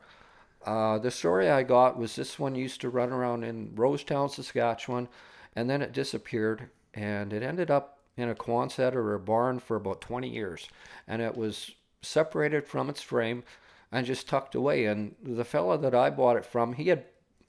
Uh, 0.66 0.98
the 0.98 1.10
story 1.10 1.48
I 1.48 1.62
got 1.62 1.96
was 1.98 2.16
this 2.16 2.38
one 2.38 2.54
used 2.54 2.80
to 2.82 2.90
run 2.90 3.10
around 3.12 3.44
in 3.44 3.68
Rosetown, 3.70 4.30
Saskatchewan, 4.30 5.08
and 5.56 5.70
then 5.70 5.80
it 5.82 5.92
disappeared, 5.92 6.68
and 6.92 7.32
it 7.32 7.42
ended 7.42 7.70
up 7.70 8.00
in 8.16 8.28
a 8.28 8.34
Quonset 8.34 8.94
or 8.94 9.14
a 9.14 9.20
barn 9.20 9.60
for 9.60 9.76
about 9.76 10.00
20 10.00 10.28
years, 10.28 10.68
and 11.06 11.22
it 11.22 11.36
was 11.36 11.74
separated 12.02 12.66
from 12.66 12.90
its 12.90 13.00
frame 13.00 13.44
and 13.92 14.04
just 14.04 14.28
tucked 14.28 14.54
away. 14.54 14.84
And 14.84 15.14
the 15.22 15.44
fella 15.44 15.78
that 15.78 15.94
I 15.94 16.10
bought 16.10 16.36
it 16.36 16.44
from, 16.44 16.74
he 16.74 16.88
had 16.88 17.04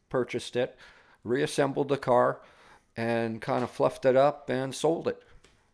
purchased 0.09 0.55
it, 0.55 0.77
reassembled 1.23 1.89
the 1.89 1.97
car, 1.97 2.39
and 2.95 3.41
kind 3.41 3.63
of 3.63 3.71
fluffed 3.71 4.05
it 4.05 4.15
up 4.15 4.49
and 4.49 4.73
sold 4.73 5.07
it. 5.07 5.23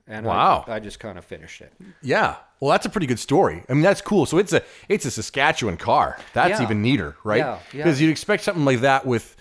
And 0.08 0.26
Wow. 0.26 0.66
I, 0.68 0.76
I 0.76 0.80
just 0.80 1.00
kind 1.00 1.18
of 1.18 1.26
finished 1.26 1.62
it. 1.62 1.74
Yeah. 2.02 2.36
Well, 2.60 2.72
that's 2.72 2.86
a 2.86 2.90
pretty 2.90 3.08
good 3.08 3.20
story. 3.20 3.64
I 3.68 3.74
mean, 3.74 3.82
that's 3.82 4.02
cool. 4.02 4.26
So 4.26 4.38
it's 4.38 4.54
a 4.54 4.62
it's 4.88 5.06
a 5.06 5.12
Saskatchewan 5.12 5.78
car. 5.78 6.18
That's 6.34 6.60
Yeah. 6.60 6.64
even 6.64 6.82
neater, 6.82 7.16
right? 7.24 7.40
Yeah, 7.40 7.60
yeah. 7.74 7.84
Because 7.84 8.00
you'd 8.02 8.12
expect 8.12 8.44
something 8.44 8.66
like 8.66 8.82
that 8.82 9.06
with, 9.06 9.36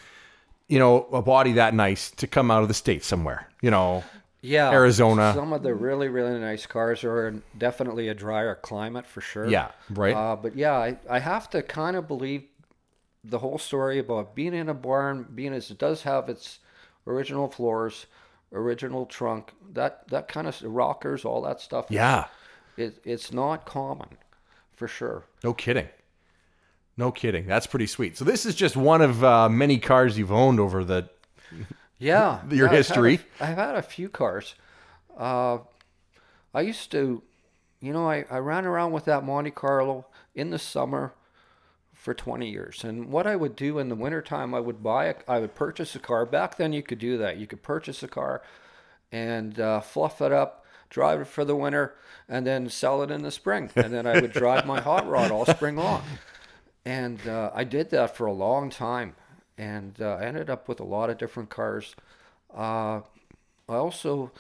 you 0.69 0.79
know, 0.79 1.07
a 1.13 1.21
body 1.23 1.53
that 1.53 1.75
nice 1.75 2.11
to 2.13 2.27
come 2.27 2.51
out 2.51 2.63
of 2.63 2.69
the 2.69 2.75
states 2.75 3.07
somewhere. 3.07 3.49
You 3.61 3.71
know. 3.71 4.05
Yeah, 4.41 4.71
Arizona. 4.73 5.33
Some 5.35 5.53
of 5.55 5.63
the 5.63 5.75
really 5.75 6.09
really 6.09 6.39
nice 6.39 6.67
cars 6.67 7.03
are 7.05 7.29
in 7.29 7.43
definitely 7.57 8.09
a 8.09 8.15
drier 8.15 8.55
climate 8.55 9.07
for 9.07 9.21
sure. 9.23 9.47
Yeah. 9.47 9.71
Right. 9.91 10.15
Uh, 10.15 10.37
but 10.37 10.55
yeah, 10.57 10.75
I, 10.75 10.97
I 11.09 11.19
have 11.19 11.49
to 11.51 11.63
kind 11.63 11.97
of 11.97 12.07
believe 12.09 12.45
the 13.23 13.39
whole 13.39 13.57
story 13.57 13.99
about 13.99 14.35
being 14.35 14.53
in 14.53 14.69
a 14.69 14.75
barn, 14.75 15.27
being 15.35 15.55
as 15.55 15.71
it 15.71 15.79
does 15.79 16.03
have 16.03 16.29
its 16.29 16.59
original 17.07 17.49
floors, 17.49 18.05
original 18.55 19.05
trunk, 19.07 19.53
that 19.73 20.09
that 20.09 20.29
kind 20.29 20.47
of 20.47 20.61
rockers, 20.63 21.25
all 21.25 21.43
that 21.43 21.61
stuff. 21.61 21.87
yeah. 21.91 22.27
it, 22.77 23.01
it's 23.05 23.33
not 23.33 23.67
common, 23.67 24.09
for 24.75 24.89
sure. 24.89 25.25
No 25.43 25.53
kidding. 25.53 25.89
No 26.97 27.11
kidding. 27.11 27.47
That's 27.47 27.67
pretty 27.67 27.87
sweet. 27.89 28.17
So 28.17 28.25
this 28.25 28.47
is 28.47 28.55
just 28.55 28.77
one 28.77 29.03
of 29.03 29.23
uh, 29.25 29.49
many 29.49 29.79
cars 29.79 30.17
you've 30.17 30.33
owned 30.33 30.61
over 30.61 30.85
the. 30.85 31.09
Yeah, 31.97 32.41
Your 32.51 32.57
yeah, 32.57 32.65
I've 32.65 32.71
had 32.71 32.73
a- 32.73 32.77
history. 32.77 33.21
I've 33.41 33.57
had 33.57 33.75
a 33.77 33.83
few 33.83 34.09
cars. 34.09 34.57
Uh, 35.17 35.59
I 36.53 36.61
used 36.63 36.91
to, 36.91 37.23
you 37.81 37.93
know, 37.93 38.11
I, 38.11 38.25
I 38.29 38.39
ran 38.39 38.67
around 38.67 38.91
with 38.93 39.05
that 39.05 39.25
Monte 39.25 39.53
Carlo 39.53 40.05
in 40.35 40.51
the 40.51 40.59
summer 40.59 41.13
for 42.05 42.13
20 42.13 42.51
years. 42.51 42.85
And 42.85 43.11
what 43.11 43.27
I 43.27 43.35
would 43.35 43.57
do 43.57 43.79
in 43.79 43.89
the 43.89 43.95
wintertime, 43.95 44.55
I 44.55 44.61
would 44.61 44.83
buy 44.83 45.07
a, 45.07 45.15
I 45.27 45.39
would 45.41 45.55
purchase 45.55 45.95
a 45.95 45.99
car. 45.99 46.27
Back 46.27 46.59
then, 46.59 46.75
you 46.75 46.83
could 46.83 46.99
do 46.99 47.17
that. 47.17 47.39
You 47.39 47.47
could 47.47 47.63
purchase 47.63 48.03
a 48.03 48.09
car 48.09 48.43
and 49.11 49.59
uh, 49.59 49.81
fluff 49.81 50.21
it 50.21 50.31
up, 50.31 50.67
drive 50.91 51.23
it 51.23 51.27
for 51.29 51.47
the 51.47 51.57
winter, 51.57 51.95
and 52.29 52.47
then 52.47 52.69
sell 52.69 53.03
it 53.03 53.11
in 53.11 53.23
the 53.23 53.31
spring. 53.31 53.71
And 53.79 53.91
then 53.91 54.07
I 54.07 54.17
would 54.17 54.33
drive 54.43 54.67
my 54.67 54.81
hot 54.83 55.09
rod 55.09 55.31
all 55.31 55.47
spring 55.47 55.77
long. 55.77 56.03
And 56.85 57.27
uh, 57.27 57.51
I 57.55 57.65
did 57.65 57.89
that 57.91 58.15
for 58.15 58.27
a 58.27 58.33
long 58.35 58.69
time, 58.69 59.17
and 59.57 59.99
uh, 60.03 60.19
I 60.21 60.27
ended 60.27 60.51
up 60.51 60.69
with 60.69 60.81
a 60.81 60.85
lot 60.85 61.09
of 61.09 61.17
different 61.17 61.49
cars. 61.49 61.97
Uh, 62.55 63.01
I 63.67 63.77
also, 63.77 64.31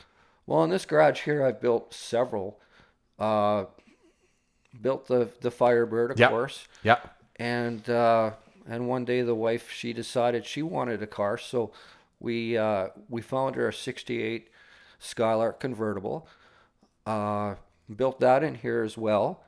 well, 0.46 0.62
in 0.64 0.68
this 0.68 0.84
garage 0.84 1.22
here, 1.22 1.42
I've 1.42 1.62
built 1.62 1.94
several. 1.94 2.60
Uh, 3.18 3.64
built 4.80 5.06
the 5.06 5.30
the 5.40 5.50
Firebird, 5.50 6.10
of 6.10 6.18
Yep. 6.18 6.30
course, 6.30 6.68
Yeah. 6.82 6.98
And 7.36 7.88
uh, 7.88 8.32
and 8.66 8.88
one 8.88 9.04
day 9.04 9.22
the 9.22 9.34
wife 9.34 9.70
she 9.70 9.92
decided 9.92 10.46
she 10.46 10.62
wanted 10.62 11.02
a 11.02 11.06
car, 11.06 11.38
so 11.38 11.72
we 12.20 12.56
uh, 12.56 12.88
we 13.08 13.20
found 13.20 13.56
her 13.56 13.68
a 13.68 13.72
'68 13.72 14.48
Skylark 14.98 15.60
convertible. 15.60 16.26
Uh, 17.06 17.56
built 17.94 18.20
that 18.20 18.42
in 18.42 18.54
here 18.54 18.82
as 18.82 18.96
well. 18.96 19.42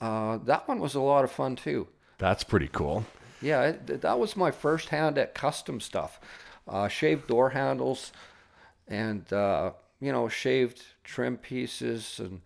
Uh, 0.00 0.38
that 0.44 0.66
one 0.68 0.80
was 0.80 0.94
a 0.94 1.00
lot 1.00 1.24
of 1.24 1.30
fun 1.30 1.56
too. 1.56 1.88
That's 2.18 2.44
pretty 2.44 2.68
cool. 2.68 3.04
Yeah, 3.42 3.62
it, 3.62 4.00
that 4.00 4.18
was 4.18 4.36
my 4.36 4.50
first 4.50 4.88
hand 4.88 5.18
at 5.18 5.34
custom 5.34 5.80
stuff. 5.80 6.18
Uh, 6.66 6.88
shaved 6.88 7.26
door 7.26 7.50
handles 7.50 8.12
and, 8.88 9.30
uh, 9.32 9.72
you 10.00 10.12
know, 10.12 10.28
shaved 10.28 10.82
trim 11.04 11.36
pieces 11.36 12.18
and, 12.18 12.40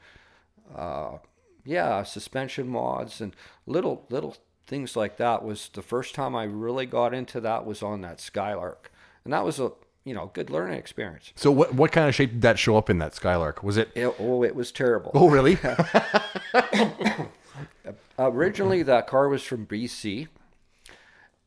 uh, 0.74 1.18
yeah, 1.64 2.02
suspension 2.02 2.68
mods 2.68 3.20
and 3.20 3.34
little, 3.66 4.06
little 4.10 4.36
things 4.70 4.94
like 4.94 5.16
that 5.16 5.44
was 5.44 5.68
the 5.72 5.82
first 5.82 6.14
time 6.14 6.36
I 6.36 6.44
really 6.44 6.86
got 6.86 7.12
into 7.12 7.40
that 7.40 7.66
was 7.66 7.82
on 7.82 8.02
that 8.02 8.20
Skylark. 8.20 8.92
And 9.24 9.32
that 9.32 9.44
was 9.44 9.58
a, 9.58 9.72
you 10.04 10.14
know, 10.14 10.30
good 10.32 10.48
learning 10.48 10.78
experience. 10.78 11.32
So 11.34 11.50
what 11.50 11.74
what 11.74 11.92
kind 11.92 12.08
of 12.08 12.14
shape 12.14 12.30
did 12.30 12.42
that 12.42 12.58
show 12.58 12.76
up 12.76 12.88
in 12.88 12.98
that 12.98 13.14
Skylark? 13.14 13.62
Was 13.62 13.76
it? 13.76 13.90
It, 13.94 14.14
oh, 14.18 14.42
it 14.42 14.54
was 14.54 14.72
terrible. 14.72 15.10
Oh, 15.14 15.28
really? 15.28 15.58
Originally, 18.18 18.82
that 18.82 19.06
car 19.06 19.28
was 19.28 19.42
from 19.42 19.66
BC, 19.66 20.28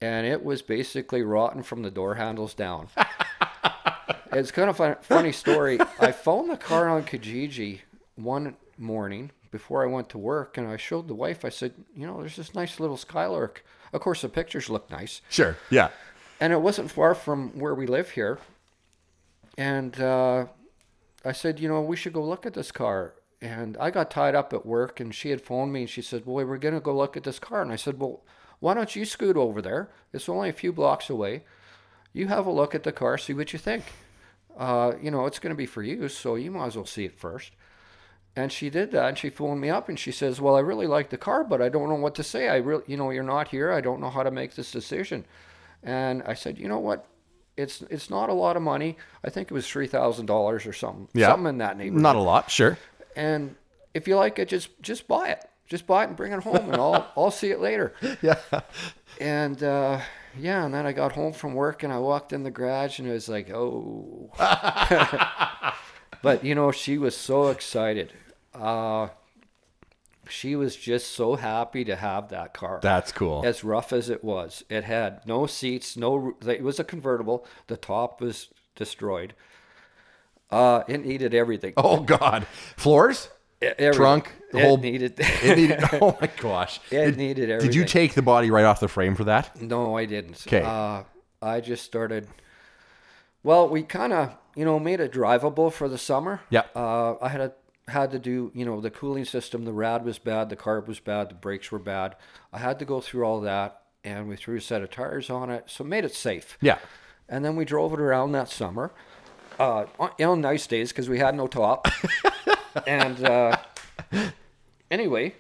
and 0.02 0.28
it 0.28 0.44
was 0.44 0.62
basically 0.62 1.22
rotten 1.22 1.64
from 1.64 1.82
the 1.82 1.92
door 1.92 2.16
handles 2.16 2.54
down. 2.54 2.90
it's 4.32 4.52
kind 4.52 4.70
of 4.70 4.80
a 4.80 4.96
funny 5.02 5.32
story. 5.32 5.80
I 6.00 6.12
found 6.12 6.50
the 6.50 6.58
car 6.58 6.90
on 6.90 7.04
Kijiji 7.04 7.82
one 8.16 8.56
morning 8.78 9.32
before 9.54 9.84
I 9.84 9.88
went 9.88 10.10
to 10.10 10.18
work, 10.18 10.58
and 10.58 10.68
I 10.68 10.76
showed 10.78 11.08
the 11.08 11.14
wife. 11.16 11.46
I 11.46 11.50
said, 11.50 11.74
"You 11.96 12.06
know, 12.08 12.20
there's 12.20 12.36
this 12.36 12.54
nice 12.54 12.80
little 12.82 12.98
Skylark. 12.98 13.64
Of 13.94 14.02
course, 14.02 14.22
the 14.22 14.30
pictures 14.30 14.70
look 14.70 14.90
nice, 14.92 15.22
sure. 15.30 15.56
Yeah. 15.70 15.90
and 16.42 16.52
it 16.52 16.62
wasn't 16.62 16.92
far 16.92 17.14
from 17.16 17.58
where 17.60 17.76
we 17.76 17.86
live 17.88 18.10
here. 18.10 18.40
And 19.58 20.00
uh, 20.02 20.48
I 21.24 21.32
said, 21.32 21.60
you 21.60 21.70
know, 21.70 21.82
we 21.82 21.96
should 21.96 22.14
go 22.14 22.24
look 22.24 22.46
at 22.46 22.54
this 22.56 22.72
car. 22.72 23.14
And 23.40 23.78
I 23.78 23.92
got 23.92 24.10
tied 24.10 24.36
up 24.36 24.54
at 24.54 24.66
work, 24.66 25.00
and 25.00 25.14
she 25.14 25.30
had 25.30 25.42
phoned 25.42 25.72
me, 25.74 25.82
and 25.82 25.90
she 25.90 26.02
said, 26.02 26.26
"Boy, 26.26 26.46
we're 26.46 26.58
gonna 26.58 26.80
go 26.80 26.96
look 26.96 27.16
at 27.18 27.24
this 27.24 27.40
car." 27.40 27.62
And 27.62 27.72
I 27.72 27.76
said, 27.78 28.00
"Well, 28.00 28.24
why 28.60 28.74
don't 28.74 28.96
you 28.96 29.06
scoot 29.06 29.36
over 29.38 29.62
there? 29.62 29.90
It's 30.14 30.30
only 30.30 30.50
a 30.50 30.54
few 30.54 30.72
blocks 30.72 31.10
away. 31.10 31.44
You 32.14 32.28
have 32.28 32.46
a 32.48 32.52
look 32.52 32.74
at 32.74 32.84
the 32.84 32.92
car, 32.94 33.18
see 33.18 33.34
what 33.34 33.52
you 33.54 33.60
think. 33.60 33.84
Uh, 34.58 34.94
you 35.02 35.12
know, 35.12 35.26
it's 35.26 35.40
going 35.40 35.54
to 35.54 35.58
be 35.58 35.66
for 35.66 35.84
you, 35.84 36.08
so 36.08 36.36
you 36.36 36.52
might 36.52 36.68
as 36.68 36.76
well 36.78 36.86
see 36.86 37.06
it 37.06 37.20
first. 37.20 37.52
And 38.36 38.52
she 38.52 38.70
did 38.72 38.92
that, 38.92 39.10
and 39.10 39.18
she 39.18 39.30
phoned 39.30 39.62
me 39.62 39.70
up, 39.70 39.90
and 39.90 40.00
she 40.00 40.12
says, 40.12 40.42
"Well, 40.42 40.56
I 40.56 40.60
really 40.62 40.88
like 40.88 41.10
the 41.12 41.18
car, 41.18 41.44
but 41.44 41.62
I 41.62 41.70
don't 41.70 41.88
know 41.88 41.96
what 41.96 42.16
to 42.16 42.24
say. 42.24 42.50
I 42.50 42.56
really, 42.58 42.84
you 42.88 42.98
know, 42.98 43.12
you're 43.12 43.22
not 43.24 43.50
here. 43.50 43.72
I 43.72 43.80
don't 43.80 44.00
know 44.02 44.10
how 44.10 44.24
to 44.24 44.32
make 44.32 44.56
this 44.56 44.72
decision." 44.72 45.26
And 45.84 46.24
I 46.26 46.34
said, 46.34 46.58
"You 46.58 46.68
know 46.68 46.80
what? 46.80 47.06
It's 47.58 47.84
it's 47.92 48.10
not 48.10 48.30
a 48.30 48.34
lot 48.34 48.56
of 48.58 48.64
money. 48.64 48.98
I 49.24 49.30
think 49.30 49.52
it 49.52 49.54
was 49.54 49.68
three 49.68 49.86
thousand 49.86 50.26
dollars 50.26 50.66
or 50.66 50.74
something, 50.74 51.08
Yeah. 51.14 51.28
something 51.28 51.48
in 51.50 51.58
that 51.60 51.78
neighborhood. 51.78 52.02
Not 52.02 52.16
a 52.16 52.20
lot, 52.22 52.50
sure. 52.50 52.80
And 53.16 53.56
if 53.94 54.08
you 54.08 54.16
like 54.16 54.40
it, 54.40 54.48
just 54.48 54.70
just 54.82 55.08
buy 55.08 55.28
it. 55.30 55.46
Just 55.68 55.86
buy 55.86 56.04
it 56.04 56.08
and 56.08 56.18
bring 56.18 56.32
it 56.34 56.42
home, 56.44 56.72
and 56.72 56.76
I'll 56.78 57.06
I'll 57.16 57.30
see 57.32 57.52
it 57.52 57.60
later." 57.60 57.94
Yeah. 58.24 58.40
And 59.22 59.62
uh, 59.62 60.00
yeah, 60.40 60.66
and 60.66 60.74
then 60.74 60.88
I 60.88 60.92
got 60.94 61.12
home 61.12 61.34
from 61.34 61.54
work 61.54 61.84
and 61.84 61.94
I 61.94 62.00
walked 62.00 62.34
in 62.34 62.42
the 62.42 62.50
garage 62.50 62.98
and 62.98 63.08
it 63.08 63.12
was 63.12 63.30
like, 63.30 63.52
oh. 63.52 64.32
but 66.24 66.44
you 66.44 66.56
know, 66.56 66.72
she 66.72 66.98
was 66.98 67.16
so 67.16 67.50
excited. 67.50 68.12
Uh, 68.56 69.10
she 70.30 70.56
was 70.56 70.76
just 70.76 71.12
so 71.12 71.36
happy 71.36 71.84
to 71.86 71.96
have 71.96 72.30
that 72.30 72.54
car. 72.54 72.80
That's 72.82 73.12
cool. 73.12 73.42
as 73.46 73.64
rough 73.64 73.92
as 73.92 74.10
it 74.10 74.24
was, 74.24 74.64
it 74.70 74.84
had 74.86 75.26
no 75.28 75.46
seats, 75.46 75.98
no. 75.98 76.36
It 76.48 76.64
was 76.64 76.80
a 76.80 76.84
convertible. 76.84 77.46
The 77.68 77.78
top 77.78 78.22
was 78.22 78.48
destroyed. 78.76 79.34
Uh, 80.50 80.84
it 80.88 81.04
needed 81.06 81.34
everything. 81.34 81.74
Oh 81.78 82.02
God. 82.02 82.46
Floors? 82.78 83.30
Everything. 83.62 83.94
trunk, 83.94 84.32
the 84.52 84.60
it 84.60 84.64
whole- 84.66 84.78
needed. 84.78 85.14
It 85.20 85.58
needed, 85.58 85.80
oh 86.02 86.18
my 86.22 86.30
gosh. 86.38 86.80
It 86.92 87.06
Did- 87.06 87.18
needed 87.18 87.50
everything. 87.50 87.72
Did 87.72 87.76
you 87.76 87.86
take 87.86 88.14
the 88.14 88.22
body 88.22 88.52
right 88.52 88.66
off 88.66 88.80
the 88.80 88.88
frame 88.90 89.16
for 89.16 89.24
that? 89.26 89.62
No, 89.62 89.98
I 89.98 90.06
didn't. 90.06 90.44
'Kay. 90.46 90.62
Uh, 90.62 91.04
I 91.42 91.60
just 91.62 91.84
started. 91.86 92.28
Well, 93.42 93.68
we 93.68 93.84
kind 93.84 94.14
of, 94.14 94.36
you 94.56 94.64
know, 94.64 94.80
made 94.80 95.00
it 95.02 95.12
drivable 95.12 95.72
for 95.72 95.90
the 95.90 95.98
summer. 95.98 96.42
Yeah. 96.50 96.64
Uh, 96.76 97.16
I 97.22 97.28
had 97.30 97.42
a, 97.42 97.52
had 97.88 98.12
to 98.12 98.20
do, 98.20 98.52
you 98.54 98.66
know, 98.66 98.80
the 98.80 98.90
cooling 98.90 99.26
system. 99.26 99.66
The 99.66 99.74
rad 99.74 100.06
was 100.06 100.20
bad. 100.20 100.50
The 100.50 100.56
carb 100.56 100.88
was 100.88 101.00
bad. 101.00 101.30
The 101.30 101.36
brakes 101.36 101.72
were 101.72 101.80
bad. 101.80 102.16
I 102.52 102.60
had 102.60 102.80
to 102.80 102.86
go 102.86 103.02
through 103.02 103.24
all 103.24 103.42
that, 103.42 103.82
and 104.04 104.28
we 104.28 104.36
threw 104.36 104.58
a 104.58 104.62
set 104.62 104.82
of 104.82 104.90
tires 104.90 105.30
on 105.30 105.50
it, 105.50 105.66
so 105.68 105.84
made 105.84 106.06
it 106.06 106.16
safe. 106.16 106.58
Yeah. 106.62 106.80
And 107.28 107.44
then 107.44 107.56
we 107.56 107.66
drove 107.66 107.94
it 107.94 108.00
around 108.00 108.32
that 108.34 108.50
summer, 108.50 108.92
uh, 109.60 109.86
on, 110.00 110.12
on 110.20 110.42
nice 110.42 110.68
days 110.68 110.92
because 110.92 111.10
we 111.10 111.20
had 111.20 111.36
no 111.36 111.48
top. 111.48 111.88
and 112.88 113.24
uh, 113.24 113.58
anyway, 114.90 115.36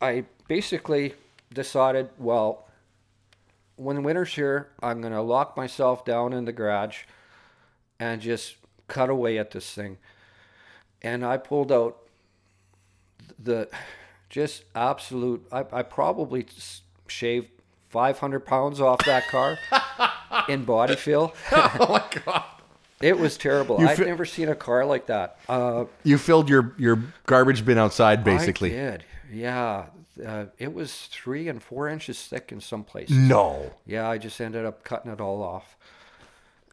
I 0.00 0.24
basically 0.48 1.14
decided, 1.52 2.10
well, 2.18 2.68
when 3.76 4.02
winter's 4.02 4.34
here, 4.34 4.68
I'm 4.82 5.00
going 5.00 5.12
to 5.12 5.22
lock 5.22 5.56
myself 5.56 6.04
down 6.04 6.32
in 6.32 6.44
the 6.44 6.52
garage 6.52 7.02
and 7.98 8.20
just 8.20 8.56
cut 8.88 9.10
away 9.10 9.38
at 9.38 9.50
this 9.50 9.72
thing. 9.72 9.98
And 11.04 11.24
I 11.24 11.36
pulled 11.36 11.70
out 11.70 11.98
the 13.38 13.68
just 14.30 14.64
absolute, 14.74 15.46
I, 15.52 15.64
I 15.72 15.82
probably 15.82 16.46
shaved 17.06 17.50
500 17.90 18.40
pounds 18.40 18.80
off 18.80 19.04
that 19.04 19.28
car 19.28 19.56
in 20.48 20.64
body 20.64 20.96
fill. 20.96 21.34
Oh 21.52 21.86
my 21.90 22.20
God. 22.24 22.44
It 23.00 23.18
was 23.18 23.36
terrible. 23.36 23.78
You 23.80 23.88
I've 23.88 23.98
fi- 23.98 24.04
never 24.04 24.24
seen 24.24 24.48
a 24.48 24.54
car 24.54 24.84
like 24.86 25.06
that. 25.06 25.38
Uh, 25.48 25.84
You 26.04 26.16
filled 26.16 26.48
your, 26.48 26.74
your 26.78 27.02
garbage 27.26 27.64
bin 27.64 27.76
outside, 27.76 28.24
basically. 28.24 28.72
I 28.72 28.90
did. 28.90 29.04
Yeah. 29.30 29.86
Uh, 30.24 30.46
it 30.58 30.72
was 30.72 31.06
three 31.10 31.48
and 31.48 31.62
four 31.62 31.88
inches 31.88 32.22
thick 32.22 32.50
in 32.50 32.60
some 32.60 32.82
places. 32.82 33.16
No. 33.16 33.72
Yeah, 33.84 34.08
I 34.08 34.16
just 34.16 34.40
ended 34.40 34.64
up 34.64 34.84
cutting 34.84 35.10
it 35.12 35.20
all 35.20 35.42
off. 35.42 35.76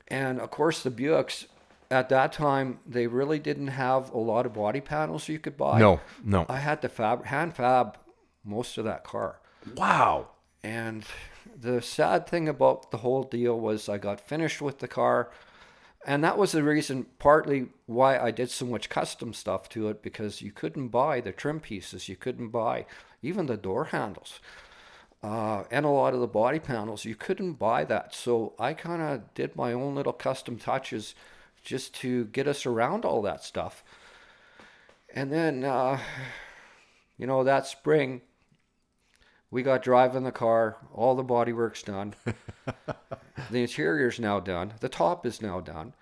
And 0.08 0.39
of 0.39 0.52
course, 0.52 0.84
the 0.84 0.91
Buicks 0.91 1.46
at 1.91 2.10
that 2.10 2.32
time 2.32 2.80
they 2.88 3.06
really 3.06 3.38
didn't 3.38 3.67
have 3.67 4.10
a 4.12 4.17
lot 4.17 4.45
of 4.45 4.54
body 4.54 4.82
panels 4.82 5.27
you 5.27 5.38
could 5.38 5.58
buy. 5.58 5.77
No, 5.77 5.99
no. 6.23 6.45
I 6.49 6.58
had 6.58 6.82
to 6.82 6.89
fab 6.89 7.25
hand 7.25 7.56
fab 7.56 7.97
most 8.43 8.77
of 8.77 8.86
that 8.86 9.04
car. 9.04 9.39
Wow. 9.75 10.30
And 10.63 11.04
the 11.60 11.82
sad 11.82 12.27
thing 12.27 12.47
about 12.47 12.91
the 12.91 12.97
whole 12.97 13.23
deal 13.23 13.60
was 13.60 13.89
I 13.89 13.97
got 13.97 14.19
finished 14.19 14.62
with 14.62 14.80
the 14.80 14.88
car. 14.88 15.30
And 16.06 16.23
that 16.23 16.38
was 16.38 16.51
the 16.51 16.63
reason, 16.63 17.06
partly, 17.19 17.67
why 17.86 18.17
I 18.17 18.32
did 18.32 18.49
so 18.49 18.65
much 18.65 18.89
custom 18.89 19.34
stuff 19.34 19.69
to 19.69 19.88
it 19.89 20.01
because 20.01 20.41
you 20.41 20.51
couldn't 20.51 20.88
buy 20.88 21.21
the 21.21 21.32
trim 21.32 21.60
pieces, 21.60 22.10
you 22.10 22.15
couldn't 22.15 22.49
buy 22.49 22.88
even 23.21 23.45
the 23.45 23.58
door 23.58 23.86
handles, 23.86 24.39
uh, 25.21 25.63
and 25.69 25.86
a 25.86 25.89
lot 25.89 26.15
of 26.15 26.19
the 26.19 26.27
body 26.27 26.58
panels. 26.58 27.06
You 27.06 27.13
couldn't 27.13 27.54
buy 27.54 27.84
that. 27.84 28.15
So 28.15 28.54
I 28.58 28.73
kind 28.73 29.04
of 29.04 29.32
did 29.36 29.56
my 29.56 29.73
own 29.73 29.93
little 29.93 30.13
custom 30.13 30.58
touches 30.58 31.13
just 31.63 31.93
to 31.95 32.26
get 32.26 32.47
us 32.47 32.65
around 32.65 33.06
all 33.06 33.21
that 33.21 33.43
stuff. 33.43 33.84
And 35.13 35.32
then, 35.32 35.63
uh, 35.63 36.00
you 37.17 37.28
know, 37.28 37.43
that 37.43 37.67
spring, 37.67 38.21
we 39.50 39.63
got 39.63 39.84
driving 39.84 40.24
the 40.24 40.32
car, 40.32 40.78
all 40.93 41.15
the 41.15 41.24
body 41.24 41.54
work's 41.54 41.84
done. 41.84 42.13
the 43.52 43.62
interior's 43.62 44.19
now 44.19 44.39
done. 44.39 44.74
The 44.80 44.89
top 44.89 45.26
is 45.26 45.41
now 45.41 45.60
done. 45.60 45.93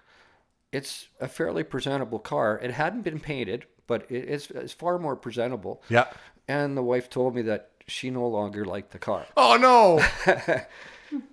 It's 0.71 1.07
a 1.19 1.27
fairly 1.27 1.63
presentable 1.63 2.19
car. 2.19 2.59
It 2.61 2.71
hadn't 2.71 3.01
been 3.01 3.19
painted, 3.19 3.65
but 3.87 4.05
it's, 4.09 4.51
it's 4.51 4.73
far 4.73 4.99
more 4.99 5.15
presentable. 5.15 5.81
Yeah. 5.89 6.05
And 6.47 6.77
the 6.77 6.83
wife 6.83 7.09
told 7.09 7.35
me 7.35 7.41
that 7.43 7.71
she 7.87 8.11
no 8.11 8.27
longer 8.27 8.65
liked 8.65 8.91
the 8.91 8.99
car. 8.99 9.25
Oh 9.35 9.57
no. 9.57 10.03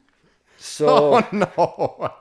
So 0.59 1.17
Oh 1.17 1.29
no. 1.33 2.13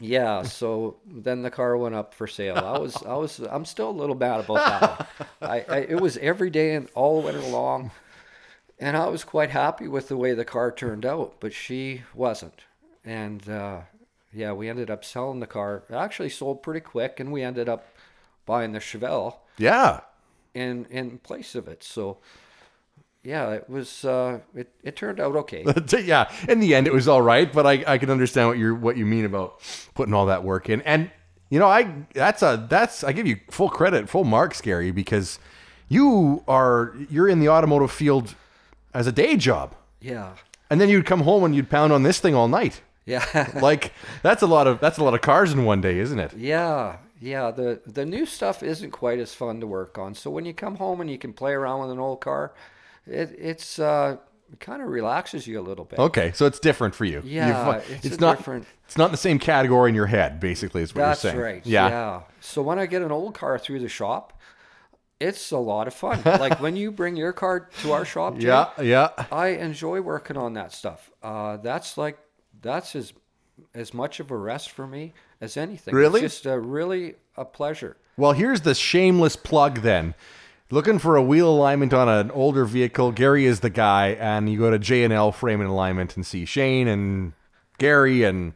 Yeah, 0.00 0.42
so 0.42 0.96
then 1.06 1.42
the 1.42 1.50
car 1.50 1.76
went 1.76 1.94
up 1.94 2.14
for 2.14 2.26
sale. 2.26 2.56
I 2.56 2.78
was 2.78 2.96
I 3.04 3.14
was 3.14 3.38
I'm 3.38 3.64
still 3.64 3.90
a 3.90 3.92
little 3.92 4.14
bad 4.14 4.40
about 4.40 4.56
that. 4.56 5.08
One. 5.38 5.50
I, 5.50 5.64
I 5.68 5.76
it 5.80 6.00
was 6.00 6.16
every 6.18 6.50
day 6.50 6.74
and 6.74 6.88
all 6.94 7.22
winter 7.22 7.40
long, 7.42 7.90
and 8.78 8.96
I 8.96 9.08
was 9.08 9.24
quite 9.24 9.50
happy 9.50 9.86
with 9.88 10.08
the 10.08 10.16
way 10.16 10.32
the 10.34 10.44
car 10.44 10.72
turned 10.72 11.04
out, 11.06 11.36
but 11.40 11.52
she 11.52 12.02
wasn't. 12.14 12.62
And 13.04 13.48
uh, 13.48 13.80
yeah, 14.32 14.52
we 14.52 14.68
ended 14.68 14.90
up 14.90 15.04
selling 15.04 15.40
the 15.40 15.46
car. 15.46 15.82
It 15.88 15.94
actually 15.94 16.30
sold 16.30 16.62
pretty 16.62 16.80
quick, 16.80 17.20
and 17.20 17.30
we 17.32 17.42
ended 17.42 17.68
up 17.68 17.86
buying 18.46 18.72
the 18.72 18.78
Chevelle 18.80 19.36
Yeah. 19.58 20.00
in 20.54 20.86
in 20.86 21.18
place 21.18 21.54
of 21.54 21.68
it. 21.68 21.82
So 21.84 22.18
yeah, 23.22 23.50
it 23.52 23.68
was 23.68 24.04
uh, 24.04 24.40
it 24.54 24.72
it 24.82 24.96
turned 24.96 25.20
out 25.20 25.36
okay. 25.36 25.64
yeah. 26.04 26.30
In 26.48 26.60
the 26.60 26.74
end, 26.74 26.86
it 26.86 26.92
was 26.92 27.06
all 27.08 27.22
right, 27.22 27.52
but 27.52 27.66
I, 27.66 27.84
I 27.86 27.98
can 27.98 28.10
understand 28.10 28.48
what 28.48 28.58
you're 28.58 28.74
what 28.74 28.96
you 28.96 29.06
mean 29.06 29.24
about 29.24 29.60
putting 29.94 30.14
all 30.14 30.26
that 30.26 30.42
work 30.44 30.68
in. 30.68 30.80
And 30.82 31.10
you 31.50 31.58
know, 31.58 31.66
I 31.68 31.92
that's 32.14 32.42
a 32.42 32.66
that's 32.70 33.04
I 33.04 33.12
give 33.12 33.26
you 33.26 33.38
full 33.50 33.68
credit, 33.68 34.08
full 34.08 34.24
marks, 34.24 34.60
Gary, 34.60 34.90
because 34.90 35.38
you 35.88 36.42
are 36.48 36.94
you're 37.10 37.28
in 37.28 37.40
the 37.40 37.48
automotive 37.48 37.90
field 37.90 38.34
as 38.94 39.06
a 39.06 39.12
day 39.12 39.36
job, 39.36 39.74
Yeah, 40.00 40.32
and 40.70 40.80
then 40.80 40.88
you'd 40.88 41.06
come 41.06 41.20
home 41.22 41.44
and 41.44 41.54
you'd 41.54 41.68
pound 41.70 41.92
on 41.92 42.02
this 42.02 42.20
thing 42.20 42.34
all 42.34 42.48
night. 42.48 42.80
yeah. 43.04 43.50
Like 43.60 43.92
that's 44.22 44.42
a 44.42 44.46
lot 44.46 44.66
of 44.66 44.80
that's 44.80 44.98
a 44.98 45.04
lot 45.04 45.14
of 45.14 45.20
cars 45.20 45.52
in 45.52 45.64
one 45.64 45.80
day, 45.80 45.98
isn't 45.98 46.18
it? 46.18 46.32
Yeah, 46.36 46.96
yeah. 47.20 47.50
The 47.50 47.80
the 47.86 48.06
new 48.06 48.24
stuff 48.26 48.62
isn't 48.62 48.92
quite 48.92 49.18
as 49.18 49.34
fun 49.34 49.60
to 49.60 49.66
work 49.66 49.98
on. 49.98 50.14
So 50.14 50.30
when 50.30 50.44
you 50.44 50.54
come 50.54 50.76
home 50.76 51.00
and 51.00 51.10
you 51.10 51.18
can 51.18 51.32
play 51.32 51.52
around 51.52 51.80
with 51.82 51.90
an 51.90 51.98
old 51.98 52.20
car, 52.20 52.52
it 53.10 53.34
it's 53.38 53.78
uh 53.78 54.16
it 54.52 54.58
kind 54.60 54.82
of 54.82 54.88
relaxes 54.88 55.46
you 55.46 55.60
a 55.60 55.62
little 55.62 55.84
bit. 55.84 55.98
Okay, 55.98 56.32
so 56.34 56.46
it's 56.46 56.58
different 56.58 56.94
for 56.94 57.04
you. 57.04 57.22
Yeah, 57.24 57.78
You've- 57.80 58.08
it's 58.08 58.16
a 58.16 58.20
not 58.20 58.38
different- 58.38 58.66
it's 58.86 58.96
not 58.96 59.06
in 59.06 59.10
the 59.12 59.16
same 59.18 59.38
category 59.38 59.88
in 59.90 59.94
your 59.94 60.06
head. 60.06 60.40
Basically, 60.40 60.82
is 60.82 60.92
what 60.94 61.02
you're 61.02 61.14
saying. 61.14 61.36
That's 61.36 61.42
right. 61.44 61.66
Yeah. 61.66 61.88
Yeah. 61.88 62.20
So 62.40 62.60
when 62.62 62.78
I 62.78 62.86
get 62.86 63.02
an 63.02 63.12
old 63.12 63.34
car 63.34 63.58
through 63.58 63.78
the 63.78 63.88
shop, 63.88 64.40
it's 65.20 65.52
a 65.52 65.58
lot 65.58 65.86
of 65.86 65.94
fun. 65.94 66.20
like 66.24 66.60
when 66.60 66.74
you 66.74 66.90
bring 66.90 67.14
your 67.14 67.32
car 67.32 67.68
to 67.82 67.92
our 67.92 68.04
shop, 68.04 68.38
Jay, 68.38 68.48
Yeah, 68.48 68.70
yeah. 68.82 69.10
I 69.30 69.48
enjoy 69.48 70.00
working 70.00 70.36
on 70.36 70.54
that 70.54 70.72
stuff. 70.72 71.10
Uh, 71.22 71.58
that's 71.58 71.96
like 71.96 72.18
that's 72.60 72.96
as 72.96 73.12
as 73.74 73.94
much 73.94 74.18
of 74.20 74.30
a 74.30 74.36
rest 74.36 74.70
for 74.70 74.86
me 74.86 75.12
as 75.40 75.56
anything. 75.56 75.94
Really? 75.94 76.22
It's 76.22 76.34
just 76.36 76.46
a 76.46 76.58
really 76.58 77.14
a 77.36 77.44
pleasure. 77.44 77.96
Well, 78.16 78.32
here's 78.32 78.62
the 78.62 78.74
shameless 78.74 79.36
plug 79.36 79.82
then. 79.82 80.14
Looking 80.72 80.98
for 81.00 81.16
a 81.16 81.22
wheel 81.22 81.48
alignment 81.48 81.92
on 81.92 82.08
an 82.08 82.30
older 82.30 82.64
vehicle, 82.64 83.10
Gary 83.12 83.44
is 83.44 83.60
the 83.60 83.70
guy, 83.70 84.08
and 84.10 84.48
you 84.48 84.58
go 84.58 84.70
to 84.70 84.78
J 84.78 85.02
and 85.02 85.12
L 85.12 85.32
Frame 85.32 85.60
and 85.60 85.68
Alignment 85.68 86.14
and 86.16 86.24
see 86.24 86.44
Shane 86.44 86.86
and 86.86 87.32
Gary 87.78 88.22
and 88.24 88.52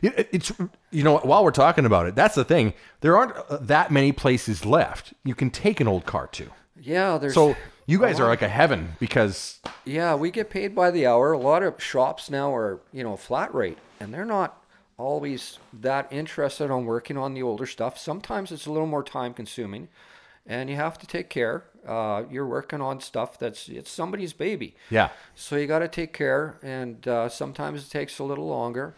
It- 0.00 0.28
it's 0.32 0.50
you 0.90 1.04
know 1.04 1.18
while 1.18 1.44
we're 1.44 1.50
talking 1.52 1.84
about 1.86 2.06
it, 2.06 2.14
that's 2.16 2.34
the 2.34 2.44
thing. 2.44 2.72
There 3.02 3.16
aren't 3.16 3.36
uh, 3.36 3.58
that 3.60 3.90
many 3.92 4.10
places 4.12 4.64
left 4.64 5.12
you 5.24 5.34
can 5.34 5.48
take 5.50 5.78
an 5.80 5.86
old 5.86 6.06
car 6.06 6.26
to. 6.28 6.48
Yeah, 6.80 7.18
there's 7.18 7.34
So 7.34 7.54
you 7.86 8.00
guys 8.00 8.18
are 8.18 8.26
like 8.26 8.42
a 8.42 8.48
heaven 8.48 8.96
because 8.98 9.60
Yeah, 9.84 10.14
we 10.16 10.30
get 10.32 10.50
paid 10.50 10.74
by 10.74 10.90
the 10.90 11.06
hour. 11.06 11.32
A 11.32 11.38
lot 11.38 11.62
of 11.62 11.80
shops 11.82 12.30
now 12.30 12.52
are, 12.54 12.80
you 12.92 13.04
know, 13.04 13.16
flat 13.16 13.54
rate, 13.54 13.78
and 14.00 14.12
they're 14.12 14.24
not 14.24 14.60
always 14.98 15.58
that 15.72 16.08
interested 16.10 16.70
on 16.70 16.84
working 16.84 17.16
on 17.16 17.34
the 17.34 17.42
older 17.42 17.66
stuff. 17.66 17.96
Sometimes 17.98 18.50
it's 18.50 18.66
a 18.66 18.72
little 18.72 18.86
more 18.88 19.04
time 19.04 19.32
consuming, 19.34 19.88
and 20.46 20.68
you 20.70 20.76
have 20.76 20.98
to 20.98 21.06
take 21.06 21.28
care. 21.28 21.64
Uh, 21.86 22.22
you're 22.30 22.46
working 22.46 22.80
on 22.80 23.00
stuff 23.00 23.38
that's 23.38 23.68
it's 23.68 23.90
somebody's 23.90 24.32
baby. 24.32 24.76
Yeah. 24.90 25.08
So 25.34 25.56
you 25.56 25.66
got 25.66 25.80
to 25.80 25.88
take 25.88 26.12
care, 26.12 26.58
and 26.62 27.06
uh, 27.08 27.28
sometimes 27.28 27.86
it 27.86 27.90
takes 27.90 28.18
a 28.18 28.24
little 28.24 28.46
longer. 28.46 28.94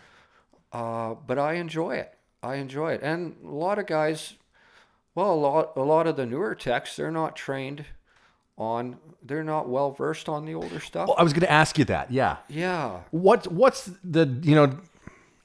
Uh, 0.72 1.14
but 1.26 1.38
I 1.38 1.54
enjoy 1.54 1.96
it. 1.96 2.14
I 2.42 2.56
enjoy 2.56 2.92
it, 2.92 3.00
and 3.02 3.36
a 3.42 3.48
lot 3.48 3.78
of 3.78 3.86
guys, 3.86 4.34
well, 5.14 5.32
a 5.32 5.34
lot 5.34 5.72
a 5.76 5.82
lot 5.82 6.06
of 6.06 6.16
the 6.16 6.26
newer 6.26 6.54
techs, 6.54 6.96
they're 6.96 7.10
not 7.10 7.36
trained 7.36 7.86
on, 8.58 8.98
they're 9.22 9.42
not 9.44 9.68
well 9.68 9.92
versed 9.92 10.28
on 10.28 10.44
the 10.44 10.54
older 10.54 10.78
stuff. 10.78 11.08
Well, 11.08 11.16
I 11.18 11.22
was 11.22 11.32
going 11.32 11.40
to 11.40 11.50
ask 11.50 11.78
you 11.78 11.84
that. 11.86 12.10
Yeah. 12.10 12.36
yeah, 12.48 13.00
What 13.10 13.50
what's 13.50 13.90
the 14.04 14.26
you 14.42 14.54
know, 14.54 14.78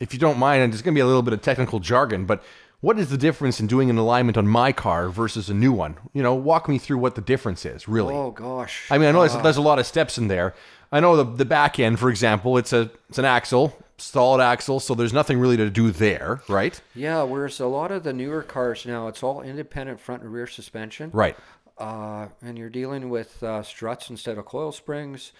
if 0.01 0.13
you 0.13 0.19
don't 0.19 0.37
mind, 0.37 0.61
and 0.63 0.73
it's 0.73 0.81
going 0.81 0.93
to 0.93 0.97
be 0.97 1.01
a 1.01 1.05
little 1.07 1.21
bit 1.21 1.33
of 1.33 1.41
technical 1.41 1.79
jargon, 1.79 2.25
but 2.25 2.43
what 2.81 2.97
is 2.97 3.09
the 3.09 3.17
difference 3.17 3.59
in 3.59 3.67
doing 3.67 3.89
an 3.89 3.97
alignment 3.97 4.37
on 4.37 4.47
my 4.47 4.71
car 4.71 5.09
versus 5.09 5.49
a 5.49 5.53
new 5.53 5.73
one? 5.73 5.97
You 6.13 6.23
know, 6.23 6.33
walk 6.33 6.69
me 6.69 6.77
through 6.77 6.99
what 6.99 7.15
the 7.15 7.21
difference 7.21 7.65
is, 7.65 7.87
really. 7.87 8.15
Oh 8.15 8.31
gosh. 8.31 8.87
I 8.89 8.97
mean, 8.97 9.09
I 9.09 9.11
know 9.11 9.27
there's, 9.27 9.41
there's 9.43 9.57
a 9.57 9.61
lot 9.61 9.79
of 9.79 9.85
steps 9.85 10.17
in 10.17 10.27
there. 10.27 10.55
I 10.91 10.99
know 10.99 11.15
the 11.15 11.23
the 11.23 11.45
back 11.45 11.79
end, 11.79 11.99
for 11.99 12.09
example, 12.09 12.57
it's 12.57 12.73
a 12.73 12.89
it's 13.09 13.19
an 13.19 13.25
axle, 13.25 13.77
solid 13.97 14.41
axle, 14.41 14.79
so 14.79 14.95
there's 14.95 15.13
nothing 15.13 15.39
really 15.39 15.57
to 15.57 15.69
do 15.69 15.91
there, 15.91 16.41
right? 16.47 16.79
Yeah, 16.95 17.23
whereas 17.23 17.59
a 17.59 17.67
lot 17.67 17.91
of 17.91 18.03
the 18.03 18.13
newer 18.13 18.43
cars 18.43 18.85
now, 18.85 19.07
it's 19.07 19.21
all 19.21 19.41
independent 19.41 19.99
front 19.99 20.23
and 20.23 20.33
rear 20.33 20.47
suspension. 20.47 21.11
Right. 21.13 21.35
Uh, 21.77 22.27
and 22.41 22.57
you're 22.57 22.69
dealing 22.69 23.09
with 23.09 23.41
uh, 23.41 23.63
struts 23.63 24.09
instead 24.09 24.37
of 24.37 24.45
coil 24.45 24.71
springs, 24.71 25.31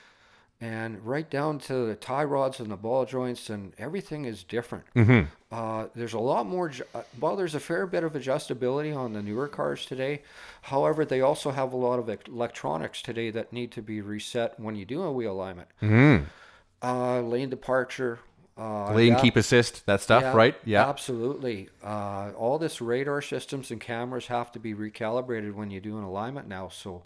and 0.62 1.06
right 1.06 1.30
down 1.30 1.58
to 1.60 1.86
the 1.86 1.96
tie 1.96 2.24
rods 2.24 2.60
and 2.60 2.70
the 2.70 2.76
ball 2.76 3.06
joints, 3.06 3.50
and 3.50 3.74
everything 3.78 4.26
is 4.26 4.44
different. 4.44 4.84
Mm-hmm. 4.96 5.28
Uh, 5.52 5.88
there's 5.96 6.14
a 6.14 6.20
lot 6.20 6.46
more. 6.46 6.72
uh, 6.94 7.02
Well, 7.20 7.36
there's 7.36 7.56
a 7.56 7.60
fair 7.60 7.88
bit 7.88 8.04
of 8.04 8.14
adjustability 8.14 8.96
on 8.96 9.14
the 9.14 9.22
newer 9.22 9.48
cars 9.48 9.86
today. 9.86 10.22
However, 10.64 11.06
they 11.06 11.22
also 11.22 11.52
have 11.52 11.72
a 11.72 11.78
lot 11.78 11.98
of 12.00 12.10
electronics 12.28 13.02
today 13.02 13.32
that 13.32 13.54
need 13.54 13.72
to 13.72 13.82
be 13.82 14.02
reset 14.02 14.60
when 14.60 14.76
you 14.76 14.86
do 14.86 15.02
a 15.04 15.12
wheel 15.12 15.32
alignment. 15.32 15.70
Mm-hmm. 15.82 16.26
Uh, 16.82 17.22
lane 17.22 17.50
departure. 17.50 18.20
Uh, 18.58 18.94
Lane 18.94 19.14
yeah. 19.14 19.22
keep 19.22 19.38
assist, 19.38 19.86
that 19.86 20.02
stuff, 20.02 20.36
right? 20.36 20.54
Yeah. 20.66 20.90
Absolutely. 20.90 21.70
Uh, 21.82 22.32
all 22.36 22.58
this 22.60 22.82
radar 22.82 23.22
systems 23.22 23.72
and 23.72 23.80
cameras 23.80 24.28
have 24.28 24.52
to 24.52 24.60
be 24.60 24.74
recalibrated 24.74 25.54
when 25.54 25.72
you 25.72 25.80
do 25.80 25.98
an 25.98 26.04
alignment 26.04 26.50
now. 26.50 26.68
So 26.68 27.04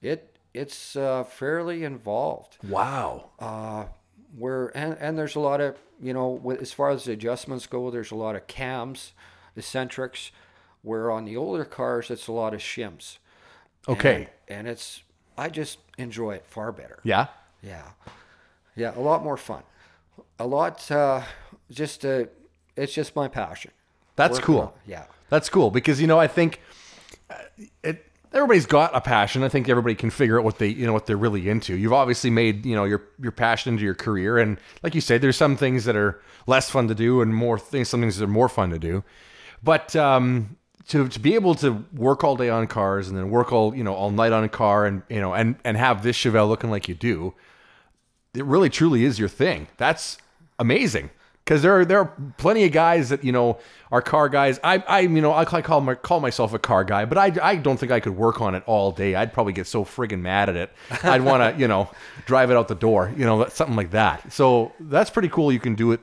it 0.00 0.31
it's 0.54 0.96
uh, 0.96 1.24
fairly 1.24 1.84
involved. 1.84 2.58
Wow. 2.68 3.30
Uh, 3.38 3.84
where 4.36 4.68
and, 4.76 4.96
and 4.98 5.18
there's 5.18 5.34
a 5.36 5.40
lot 5.40 5.60
of 5.60 5.76
you 6.00 6.12
know 6.12 6.28
with, 6.30 6.60
as 6.60 6.72
far 6.72 6.90
as 6.90 7.04
the 7.04 7.12
adjustments 7.12 7.66
go, 7.66 7.90
there's 7.90 8.10
a 8.10 8.16
lot 8.16 8.36
of 8.36 8.46
cams, 8.46 9.12
eccentrics. 9.56 10.30
Where 10.82 11.12
on 11.12 11.26
the 11.26 11.36
older 11.36 11.64
cars, 11.64 12.10
it's 12.10 12.26
a 12.26 12.32
lot 12.32 12.54
of 12.54 12.60
shims. 12.60 13.18
Okay. 13.88 14.28
And, 14.48 14.58
and 14.58 14.68
it's 14.68 15.02
I 15.38 15.48
just 15.48 15.78
enjoy 15.96 16.32
it 16.34 16.44
far 16.46 16.72
better. 16.72 16.98
Yeah. 17.04 17.28
Yeah, 17.62 17.90
yeah, 18.74 18.92
a 18.96 19.00
lot 19.00 19.22
more 19.22 19.36
fun. 19.36 19.62
A 20.40 20.44
lot, 20.46 20.90
uh, 20.90 21.22
just 21.70 22.04
uh, 22.04 22.24
it's 22.76 22.92
just 22.92 23.14
my 23.14 23.28
passion. 23.28 23.70
That's 24.16 24.32
Working 24.32 24.44
cool. 24.46 24.60
on- 24.60 24.72
yeah, 24.84 25.04
That's 25.28 25.48
cool 25.48 25.70
because 25.70 26.00
you 26.00 26.08
know 26.08 26.18
I 26.18 26.26
think 26.26 26.60
uh, 27.30 27.34
it. 27.84 28.04
Everybody's 28.34 28.66
got 28.66 28.96
a 28.96 29.00
passion. 29.00 29.42
I 29.42 29.48
think 29.48 29.68
everybody 29.68 29.94
can 29.94 30.08
figure 30.08 30.38
out 30.38 30.44
what 30.44 30.58
they, 30.58 30.68
you 30.68 30.86
know, 30.86 30.92
what 30.92 31.06
they're 31.06 31.18
really 31.18 31.48
into. 31.50 31.76
You've 31.76 31.92
obviously 31.92 32.30
made, 32.30 32.64
you 32.64 32.74
know, 32.74 32.84
your 32.84 33.02
your 33.20 33.32
passion 33.32 33.74
into 33.74 33.84
your 33.84 33.94
career, 33.94 34.38
and 34.38 34.58
like 34.82 34.94
you 34.94 35.00
said, 35.00 35.20
there's 35.20 35.36
some 35.36 35.56
things 35.56 35.84
that 35.84 35.96
are 35.96 36.20
less 36.46 36.70
fun 36.70 36.88
to 36.88 36.94
do, 36.94 37.20
and 37.20 37.34
more 37.34 37.58
things, 37.58 37.88
some 37.88 38.00
things 38.00 38.16
that 38.16 38.24
are 38.24 38.28
more 38.28 38.48
fun 38.48 38.70
to 38.70 38.78
do. 38.78 39.04
But 39.62 39.94
um, 39.96 40.56
to 40.88 41.08
to 41.08 41.20
be 41.20 41.34
able 41.34 41.54
to 41.56 41.84
work 41.92 42.24
all 42.24 42.36
day 42.36 42.48
on 42.48 42.66
cars 42.66 43.08
and 43.08 43.16
then 43.16 43.30
work 43.30 43.52
all, 43.52 43.74
you 43.74 43.84
know, 43.84 43.94
all 43.94 44.10
night 44.10 44.32
on 44.32 44.44
a 44.44 44.48
car, 44.48 44.86
and 44.86 45.02
you 45.10 45.20
know, 45.20 45.34
and 45.34 45.56
and 45.64 45.76
have 45.76 46.02
this 46.02 46.16
Chevelle 46.16 46.48
looking 46.48 46.70
like 46.70 46.88
you 46.88 46.94
do, 46.94 47.34
it 48.34 48.44
really 48.44 48.70
truly 48.70 49.04
is 49.04 49.18
your 49.18 49.28
thing. 49.28 49.68
That's 49.76 50.16
amazing. 50.58 51.10
Because 51.44 51.62
there 51.62 51.80
are 51.80 51.84
there 51.84 51.98
are 51.98 52.12
plenty 52.36 52.64
of 52.64 52.72
guys 52.72 53.08
that 53.08 53.24
you 53.24 53.32
know 53.32 53.58
are 53.90 54.00
car 54.00 54.28
guys. 54.28 54.60
I 54.62 54.78
I 54.86 55.00
you 55.00 55.20
know 55.20 55.32
I 55.32 55.44
call 55.44 55.80
my, 55.80 55.94
call 55.94 56.20
myself 56.20 56.52
a 56.52 56.58
car 56.58 56.84
guy, 56.84 57.04
but 57.04 57.18
I 57.18 57.32
I 57.42 57.56
don't 57.56 57.78
think 57.78 57.90
I 57.90 58.00
could 58.00 58.16
work 58.16 58.40
on 58.40 58.54
it 58.54 58.62
all 58.66 58.92
day. 58.92 59.14
I'd 59.14 59.32
probably 59.32 59.52
get 59.52 59.66
so 59.66 59.84
friggin' 59.84 60.20
mad 60.20 60.48
at 60.48 60.56
it. 60.56 60.70
I'd 61.02 61.22
want 61.22 61.42
to 61.42 61.60
you 61.60 61.66
know 61.66 61.90
drive 62.26 62.50
it 62.50 62.56
out 62.56 62.68
the 62.68 62.74
door. 62.74 63.12
You 63.16 63.24
know 63.24 63.46
something 63.48 63.76
like 63.76 63.90
that. 63.90 64.32
So 64.32 64.72
that's 64.78 65.10
pretty 65.10 65.28
cool. 65.28 65.52
You 65.52 65.60
can 65.60 65.74
do 65.74 65.92
it 65.92 66.00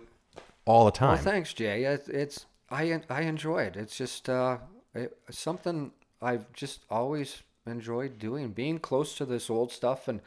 all 0.66 0.86
the 0.86 0.92
time. 0.92 1.14
well, 1.14 1.24
thanks, 1.24 1.54
Jay. 1.54 1.84
It, 1.84 2.08
it's 2.10 2.46
I 2.70 3.02
I 3.10 3.22
enjoy 3.22 3.64
it. 3.64 3.76
It's 3.76 3.98
just 3.98 4.30
uh, 4.30 4.58
it, 4.94 5.18
something 5.30 5.92
I've 6.22 6.52
just 6.54 6.84
always 6.90 7.44
enjoyed 7.66 8.20
doing. 8.20 8.50
Being 8.50 8.80
close 8.80 9.16
to 9.16 9.26
this 9.26 9.50
old 9.50 9.72
stuff 9.72 10.08
and 10.08 10.22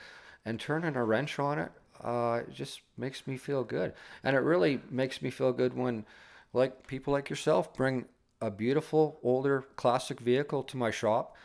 and 0.45 0.59
turning 0.59 0.97
a 0.97 1.05
wrench 1.05 1.39
on 1.39 1.59
it, 1.59 1.71
uh, 2.03 2.41
it 2.47 2.53
just 2.55 2.81
makes 2.97 3.27
me 3.27 3.37
feel 3.37 3.65
good. 3.65 3.93
And 4.25 4.37
it 4.37 4.41
really 4.41 4.81
makes 4.91 5.23
me 5.23 5.31
feel 5.31 5.53
good 5.53 5.75
when, 5.77 6.05
like 6.53 6.87
people 6.87 7.13
like 7.13 7.31
yourself, 7.31 7.73
bring 7.75 8.07
a 8.41 8.51
beautiful 8.51 9.19
older 9.23 9.65
classic 9.77 10.21
vehicle 10.21 10.63
to 10.65 10.77
my 10.77 10.91
shop. 10.91 11.37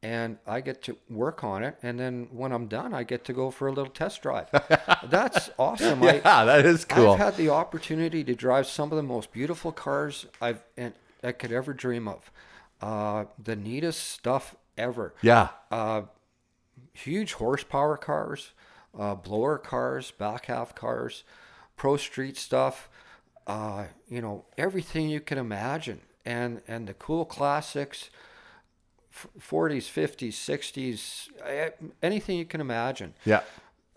And 0.00 0.38
I 0.46 0.60
get 0.60 0.80
to 0.82 0.96
work 1.10 1.42
on 1.42 1.64
it, 1.64 1.76
and 1.82 1.98
then 1.98 2.28
when 2.30 2.52
I'm 2.52 2.68
done, 2.68 2.94
I 2.94 3.02
get 3.02 3.24
to 3.24 3.32
go 3.32 3.50
for 3.50 3.66
a 3.66 3.72
little 3.72 3.92
test 3.92 4.22
drive. 4.22 4.46
That's 5.10 5.50
awesome. 5.58 6.00
I, 6.04 6.18
yeah, 6.24 6.44
that 6.44 6.64
is 6.64 6.84
cool. 6.84 7.10
I've 7.10 7.18
had 7.18 7.36
the 7.36 7.48
opportunity 7.48 8.22
to 8.22 8.34
drive 8.36 8.68
some 8.68 8.92
of 8.92 8.96
the 8.96 9.02
most 9.02 9.32
beautiful 9.32 9.72
cars 9.72 10.26
I've 10.40 10.62
and 10.76 10.94
I 11.24 11.32
could 11.32 11.50
ever 11.50 11.72
dream 11.74 12.06
of. 12.06 12.30
Uh, 12.80 13.24
the 13.42 13.56
neatest 13.56 14.06
stuff 14.10 14.54
ever. 14.76 15.14
yeah, 15.20 15.48
Uh, 15.72 16.02
huge 16.92 17.32
horsepower 17.32 17.96
cars, 17.96 18.52
uh, 18.98 19.14
blower 19.14 19.58
cars, 19.58 20.10
back 20.10 20.46
half 20.46 20.74
cars, 20.74 21.24
pro 21.76 21.96
street 21.96 22.36
stuff. 22.36 22.88
Uh, 23.46 23.84
you 24.08 24.20
know 24.20 24.44
everything 24.58 25.08
you 25.08 25.20
can 25.20 25.38
imagine, 25.38 26.00
and 26.24 26.60
and 26.68 26.86
the 26.86 26.94
cool 26.94 27.24
classics, 27.24 28.10
40s, 29.40 29.88
50s, 29.88 30.32
60s, 30.32 31.28
eh, 31.44 31.70
anything 32.02 32.38
you 32.38 32.44
can 32.44 32.60
imagine 32.60 33.14
yeah. 33.24 33.40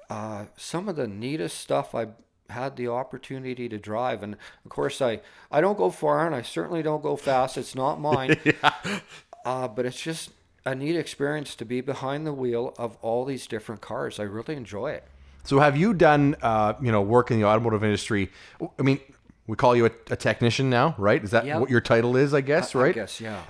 uh, 0.09 0.45
some 0.55 0.89
of 0.89 0.95
the 0.95 1.07
neatest 1.07 1.59
stuff 1.59 1.93
I've 1.93 2.13
had 2.49 2.75
the 2.75 2.87
opportunity 2.87 3.67
to 3.69 3.77
drive. 3.77 4.23
And 4.23 4.35
of 4.65 4.69
course, 4.69 5.01
I, 5.01 5.21
I 5.51 5.61
don't 5.61 5.77
go 5.77 5.89
far 5.89 6.25
and 6.25 6.35
I 6.35 6.41
certainly 6.41 6.81
don't 6.81 7.03
go 7.03 7.15
fast. 7.15 7.57
It's 7.57 7.75
not 7.75 7.99
mine. 7.99 8.37
yeah. 8.43 8.73
uh, 9.45 9.67
but 9.67 9.85
it's 9.85 10.01
just 10.01 10.31
a 10.65 10.75
neat 10.75 10.95
experience 10.95 11.55
to 11.55 11.65
be 11.65 11.81
behind 11.81 12.25
the 12.25 12.33
wheel 12.33 12.73
of 12.77 12.97
all 13.01 13.25
these 13.25 13.47
different 13.47 13.81
cars. 13.81 14.19
I 14.19 14.23
really 14.23 14.55
enjoy 14.55 14.91
it. 14.91 15.03
So 15.43 15.59
have 15.59 15.75
you 15.75 15.93
done 15.93 16.35
uh, 16.41 16.73
you 16.81 16.91
know 16.91 17.01
work 17.01 17.31
in 17.31 17.39
the 17.39 17.45
automotive 17.47 17.83
industry? 17.83 18.29
I 18.79 18.81
mean, 18.83 18.99
we 19.47 19.55
call 19.55 19.75
you 19.75 19.85
a, 19.87 19.91
a 20.11 20.15
technician 20.15 20.69
now, 20.69 20.93
right? 20.97 21.23
Is 21.23 21.31
that 21.31 21.45
Yeah. 21.45 21.57
what 21.57 21.69
your 21.69 21.81
title 21.81 22.15
is? 22.15 22.33
I 22.33 22.41
guess, 22.41 22.75
I 22.75 22.79
right? 22.79 22.95
guess, 22.95 23.19
yeah. 23.19 23.41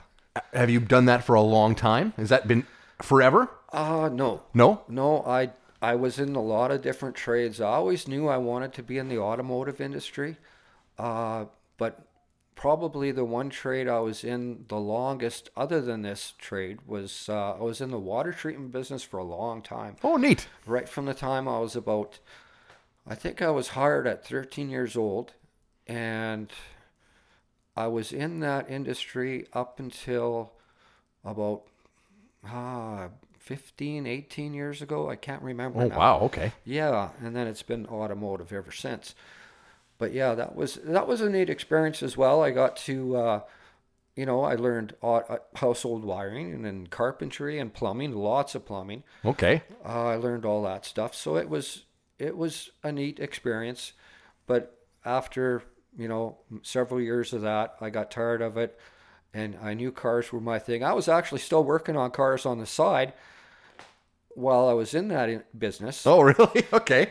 Have 0.54 0.70
you 0.70 0.80
done 0.80 1.06
that 1.06 1.26
for 1.26 1.36
a 1.36 1.42
long 1.42 1.76
time? 1.76 2.14
Has 2.16 2.30
that 2.30 2.48
been 2.48 2.66
forever? 3.02 3.50
Uh, 3.74 4.10
no. 4.12 4.44
No. 4.54 4.82
No, 4.88 5.22
I 5.26 5.52
I 5.82 5.96
was 5.96 6.18
in 6.20 6.36
a 6.36 6.42
lot 6.42 6.72
of 6.72 6.82
different 6.82 7.16
trades. 7.16 7.60
I 7.60 7.66
always 7.68 8.08
knew 8.08 8.30
I 8.30 8.38
wanted 8.38 8.72
to 8.74 8.84
be 8.84 8.98
in 8.98 9.10
the 9.10 9.18
automotive 9.18 9.82
industry, 9.82 10.38
uh, 10.98 11.46
but 11.78 12.00
probably 12.62 13.12
the 13.12 13.26
one 13.26 13.50
trade 13.50 13.88
I 13.88 14.00
was 14.00 14.24
in 14.24 14.66
the 14.68 14.78
longest, 14.80 15.50
other 15.58 15.82
than 15.82 16.04
this 16.04 16.34
trade, 16.38 16.78
was 16.86 17.28
uh, 17.28 17.54
I 17.56 17.62
was 17.64 17.82
in 17.82 17.90
the 17.90 17.98
water 18.00 18.32
treatment 18.32 18.72
business 18.72 19.02
for 19.04 19.18
a 19.18 19.24
long 19.24 19.64
time. 19.64 19.96
Oh, 20.04 20.16
neat. 20.18 20.48
Right 20.68 20.88
from 20.88 21.06
the 21.06 21.16
time 21.16 21.48
I 21.48 21.58
was 21.60 21.76
about, 21.76 22.20
I 23.08 23.16
think 23.16 23.42
I 23.42 23.50
was 23.50 23.70
hired 23.70 24.06
at 24.06 24.28
13 24.28 24.70
years 24.70 24.96
old, 24.96 25.34
and 25.88 26.52
I 27.76 27.88
was 27.88 28.12
in 28.14 28.42
that 28.42 28.70
industry 28.70 29.48
up 29.54 29.80
until 29.80 30.52
about 31.26 31.64
ah 32.46 33.10
15 33.40 34.06
18 34.08 34.54
years 34.56 34.82
ago 34.82 35.10
i 35.10 35.16
can't 35.16 35.42
remember 35.44 35.82
Oh, 35.82 35.88
now. 35.88 35.98
wow. 35.98 36.20
Okay. 36.22 36.52
yeah 36.66 37.10
and 37.24 37.36
then 37.36 37.46
it's 37.46 37.62
been 37.62 37.86
automotive 37.86 38.52
ever 38.52 38.72
since 38.72 39.14
but 40.02 40.12
yeah 40.14 40.34
that 40.36 40.56
was 40.56 40.80
that 40.84 41.08
was 41.08 41.22
a 41.22 41.30
neat 41.30 41.50
experience 41.50 42.02
as 42.04 42.18
well 42.18 42.42
i 42.44 42.50
got 42.52 42.76
to 42.76 43.16
uh, 43.16 43.42
you 44.16 44.26
know 44.26 44.44
i 44.44 44.56
learned 44.56 44.94
uh, 45.04 45.22
household 45.56 46.04
wiring 46.04 46.52
and 46.54 46.66
then 46.66 46.88
carpentry 46.88 47.60
and 47.60 47.74
plumbing 47.74 48.12
lots 48.14 48.56
of 48.56 48.66
plumbing 48.66 49.04
Okay. 49.24 49.62
uh, 49.86 50.08
I 50.14 50.16
learned 50.16 50.46
all 50.46 50.64
that 50.64 50.86
stuff. 50.86 51.14
So 51.16 51.38
it 51.38 51.48
was 51.50 51.86
it 52.20 52.36
was 52.36 52.72
a 52.84 52.92
neat 52.92 53.20
experience, 53.20 53.94
but 54.48 54.64
after 55.06 55.64
you 55.98 56.08
know 56.08 56.38
several 56.64 57.00
years 57.02 57.34
of 57.34 57.42
that, 57.42 57.76
I 57.82 57.90
got 57.90 58.12
tired 58.12 58.42
of 58.42 58.58
it, 58.58 58.78
and 59.34 59.58
I 59.62 59.74
knew 59.76 59.92
cars 59.92 60.32
were 60.34 60.42
my 60.42 60.60
thing. 60.60 60.84
I 60.84 60.94
was 60.94 61.08
actually 61.08 61.42
still 61.42 61.64
working 61.64 61.96
on 61.98 62.12
cars 62.12 62.46
on 62.46 62.60
the 62.60 62.66
side 62.66 63.14
while 64.36 64.68
I 64.70 64.74
was 64.74 64.94
in 64.94 65.08
that 65.10 65.58
business, 65.58 66.06
Oh, 66.08 66.22
really? 66.32 66.64
Okay. 66.74 67.10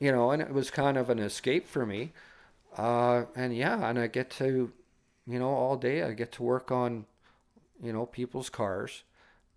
you 0.00 0.10
know, 0.12 0.30
and 0.30 0.40
it 0.42 0.52
was 0.52 0.70
kind 0.70 0.96
of 0.96 1.10
an 1.10 1.18
escape 1.18 1.66
for 1.68 1.84
me. 1.86 2.12
Uh, 2.76 3.24
and 3.36 3.54
yeah, 3.56 3.88
and 3.88 3.98
I 3.98 4.06
get 4.06 4.30
to, 4.32 4.72
you 5.26 5.38
know, 5.38 5.48
all 5.50 5.76
day 5.76 6.02
I 6.02 6.12
get 6.12 6.32
to 6.32 6.42
work 6.42 6.70
on, 6.70 7.04
you 7.82 7.92
know, 7.92 8.06
people's 8.06 8.50
cars, 8.50 9.04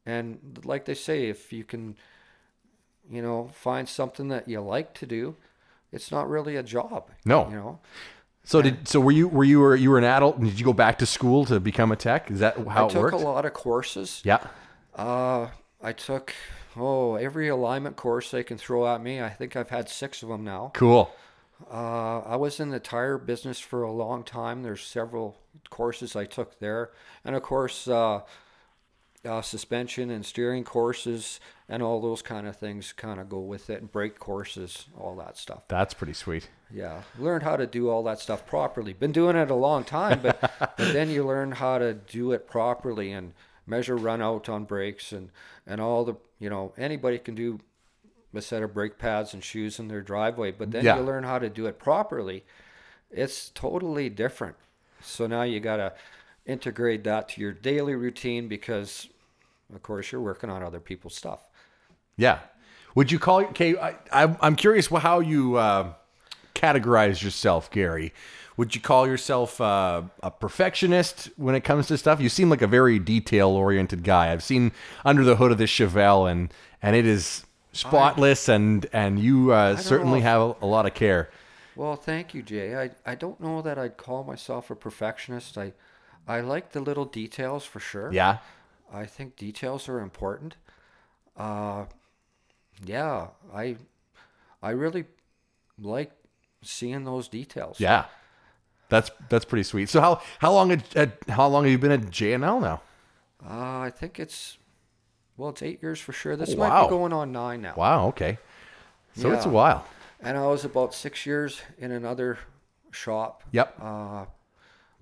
And 0.05 0.59
like 0.65 0.85
they 0.85 0.93
say, 0.95 1.29
if 1.29 1.51
you 1.53 1.63
can, 1.63 1.95
you 3.09 3.21
know, 3.21 3.49
find 3.53 3.87
something 3.87 4.27
that 4.29 4.47
you 4.47 4.61
like 4.61 4.93
to 4.95 5.05
do, 5.05 5.35
it's 5.91 6.11
not 6.11 6.29
really 6.29 6.55
a 6.55 6.63
job. 6.63 7.09
No. 7.25 7.49
You 7.49 7.55
know, 7.55 7.79
So 8.43 8.61
did 8.61 8.87
so 8.87 8.99
were 8.99 9.11
you 9.11 9.27
were 9.27 9.43
you 9.43 9.59
were 9.59 9.75
you 9.75 9.89
were 9.89 9.97
an 9.97 10.03
adult 10.03 10.37
and 10.37 10.45
did 10.47 10.59
you 10.59 10.65
go 10.65 10.73
back 10.73 10.99
to 10.99 11.05
school 11.05 11.45
to 11.45 11.59
become 11.59 11.91
a 11.91 11.95
tech? 11.95 12.29
Is 12.31 12.39
that 12.39 12.57
how 12.67 12.85
I 12.85 12.87
it 12.87 12.89
took 12.89 13.11
worked? 13.11 13.13
a 13.13 13.17
lot 13.17 13.45
of 13.45 13.53
courses. 13.53 14.21
Yeah. 14.23 14.39
Uh, 14.95 15.49
I 15.81 15.93
took, 15.93 16.33
oh, 16.75 17.15
every 17.15 17.47
alignment 17.49 17.95
course 17.95 18.31
they 18.31 18.43
can 18.43 18.57
throw 18.57 18.87
at 18.87 19.01
me. 19.01 19.21
I 19.21 19.29
think 19.29 19.55
I've 19.55 19.69
had 19.69 19.89
six 19.89 20.23
of 20.23 20.29
them 20.29 20.43
now. 20.43 20.71
Cool. 20.73 21.11
Uh, 21.71 22.19
I 22.19 22.35
was 22.35 22.59
in 22.59 22.69
the 22.69 22.79
tire 22.79 23.17
business 23.17 23.59
for 23.59 23.83
a 23.83 23.91
long 23.91 24.23
time. 24.23 24.63
There's 24.63 24.81
several 24.81 25.37
courses 25.69 26.15
I 26.15 26.25
took 26.25 26.59
there, 26.59 26.91
and 27.23 27.35
of 27.35 27.43
course, 27.43 27.87
uh, 27.87 28.21
uh, 29.23 29.41
suspension 29.41 30.11
and 30.11 30.25
steering 30.25 30.63
courses 30.63 31.39
and 31.67 31.81
all 31.81 31.99
those 31.99 32.21
kind 32.21 32.47
of 32.47 32.55
things 32.55 32.93
kind 32.93 33.19
of 33.19 33.27
go 33.27 33.39
with 33.39 33.69
it, 33.69 33.81
and 33.81 33.91
brake 33.91 34.19
courses, 34.19 34.85
all 34.97 35.15
that 35.15 35.37
stuff. 35.37 35.63
That's 35.67 35.93
pretty 35.93 36.13
sweet. 36.13 36.49
Yeah, 36.71 37.01
learned 37.17 37.43
how 37.43 37.55
to 37.55 37.65
do 37.65 37.89
all 37.89 38.03
that 38.03 38.19
stuff 38.19 38.45
properly. 38.45 38.93
Been 38.93 39.11
doing 39.11 39.35
it 39.35 39.49
a 39.49 39.55
long 39.55 39.83
time, 39.83 40.19
but 40.21 40.39
but 40.59 40.93
then 40.93 41.09
you 41.09 41.25
learn 41.25 41.53
how 41.53 41.77
to 41.77 41.93
do 41.93 42.33
it 42.33 42.47
properly 42.47 43.11
and 43.11 43.33
measure 43.65 43.95
run 43.95 44.21
out 44.21 44.47
on 44.47 44.65
brakes 44.65 45.11
and 45.11 45.31
and 45.65 45.81
all 45.81 46.03
the 46.05 46.15
you 46.37 46.49
know 46.49 46.73
anybody 46.77 47.17
can 47.17 47.33
do 47.33 47.59
a 48.37 48.41
set 48.41 48.63
of 48.63 48.73
brake 48.73 48.97
pads 48.97 49.33
and 49.33 49.43
shoes 49.43 49.79
in 49.79 49.87
their 49.87 50.01
driveway, 50.01 50.51
but 50.51 50.71
then 50.71 50.83
Yeah. 50.85 50.97
you 50.97 51.03
learn 51.03 51.23
how 51.23 51.39
to 51.39 51.49
do 51.49 51.65
it 51.65 51.79
properly. 51.79 52.43
It's 53.11 53.49
totally 53.49 54.09
different. 54.09 54.55
So 55.01 55.27
now 55.27 55.43
you 55.43 55.59
got 55.59 55.77
to 55.77 55.93
integrate 56.45 57.03
that 57.03 57.29
to 57.29 57.41
your 57.41 57.51
daily 57.51 57.95
routine 57.95 58.47
because 58.47 59.07
of 59.73 59.81
course 59.81 60.11
you're 60.11 60.21
working 60.21 60.49
on 60.49 60.61
other 60.63 60.79
people's 60.79 61.15
stuff. 61.15 61.47
Yeah. 62.17 62.39
Would 62.95 63.11
you 63.11 63.19
call 63.19 63.41
okay? 63.45 63.77
I, 63.77 63.95
I'm 64.11 64.37
I'm 64.41 64.55
curious 64.55 64.87
how 64.87 65.19
you 65.19 65.55
uh, 65.57 65.93
categorize 66.53 67.21
yourself, 67.21 67.69
Gary. 67.71 68.13
Would 68.57 68.73
you 68.73 68.79
call 68.79 69.05
yourself 69.05 69.59
uh, 69.59 70.03
a 70.23 70.31
perfectionist 70.31 71.29
when 71.35 71.55
it 71.55 71.61
comes 71.65 71.87
to 71.87 71.97
stuff? 71.97 72.21
You 72.21 72.29
seem 72.29 72.49
like 72.49 72.61
a 72.61 72.67
very 72.67 72.99
detail 72.99 73.49
oriented 73.49 74.03
guy. 74.03 74.31
I've 74.31 74.43
seen 74.43 74.71
under 75.03 75.25
the 75.25 75.35
hood 75.35 75.51
of 75.51 75.57
this 75.57 75.69
Chevelle, 75.69 76.31
and 76.31 76.53
and 76.81 76.95
it 76.95 77.05
is 77.05 77.45
spotless, 77.75 78.49
and 78.49 78.85
and 78.93 79.19
you 79.19 79.51
uh, 79.51 79.75
certainly 79.77 80.21
have 80.21 80.41
a, 80.41 80.55
a 80.61 80.65
lot 80.65 80.85
of 80.85 80.93
care. 80.93 81.29
Well, 81.75 81.95
thank 81.95 82.33
you, 82.33 82.41
Jay. 82.41 82.75
I, 82.75 82.91
I 83.05 83.15
don't 83.15 83.39
know 83.41 83.61
that 83.61 83.77
I'd 83.77 83.97
call 83.97 84.23
myself 84.23 84.71
a 84.71 84.75
perfectionist. 84.75 85.57
I 85.57 85.73
I 86.27 86.41
like 86.41 86.71
the 86.71 86.81
little 86.81 87.05
details 87.05 87.65
for 87.65 87.79
sure. 87.79 88.11
Yeah. 88.11 88.37
I 88.91 89.05
think 89.05 89.35
details 89.35 89.89
are 89.89 89.99
important. 89.99 90.55
Uh, 91.35 91.85
yeah, 92.85 93.27
I 93.53 93.75
I 94.63 94.71
really 94.71 95.05
like 95.77 96.11
seeing 96.61 97.03
those 97.03 97.27
details. 97.27 97.79
Yeah. 97.79 98.05
That's 98.89 99.11
that's 99.29 99.45
pretty 99.45 99.63
sweet. 99.63 99.89
So 99.89 99.99
how 99.99 100.21
how 100.39 100.53
long 100.53 100.71
at, 100.71 100.95
at 100.95 101.17
how 101.27 101.47
long 101.47 101.63
have 101.63 101.71
you 101.71 101.77
been 101.77 101.91
at 101.91 102.01
JNL 102.01 102.61
now? 102.61 102.81
Uh, 103.43 103.79
I 103.79 103.91
think 103.93 104.19
it's 104.19 104.57
well, 105.37 105.49
it's 105.49 105.61
eight 105.61 105.81
years 105.81 105.99
for 105.99 106.11
sure. 106.13 106.35
This 106.35 106.53
Oh, 106.53 106.57
might 106.57 106.69
wow. 106.69 106.83
be 106.85 106.89
going 106.89 107.13
on 107.13 107.31
nine 107.31 107.61
now. 107.61 107.73
Wow. 107.75 108.07
Okay. 108.07 108.37
So 109.17 109.31
it's 109.31 109.45
a 109.45 109.49
while. 109.49 109.85
And 110.21 110.37
I 110.37 110.47
was 110.47 110.65
about 110.65 110.93
six 110.93 111.25
years 111.25 111.61
in 111.77 111.91
another 111.91 112.37
shop. 112.91 113.43
Yep. 113.51 113.75
Uh, 113.81 114.25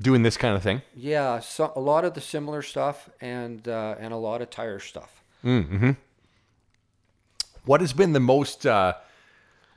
Doing 0.02 0.24
this 0.24 0.38
kind 0.38 0.56
of 0.56 0.62
thing. 0.64 0.82
yeah, 0.96 1.40
so, 1.40 1.72
a 1.76 1.80
lot 1.80 2.04
of 2.04 2.14
the 2.14 2.20
similar 2.22 2.62
stuff 2.62 3.10
and 3.22 3.66
uh, 3.68 3.96
and 4.00 4.12
a 4.14 4.18
lot 4.18 4.42
of 4.42 4.50
tire 4.50 4.80
stuff. 4.80 5.24
Mm-hmm. 5.46 5.92
What 7.66 7.82
has 7.82 7.94
been 7.94 8.12
the 8.14 8.20
most? 8.20 8.66
Uh, 8.66 8.94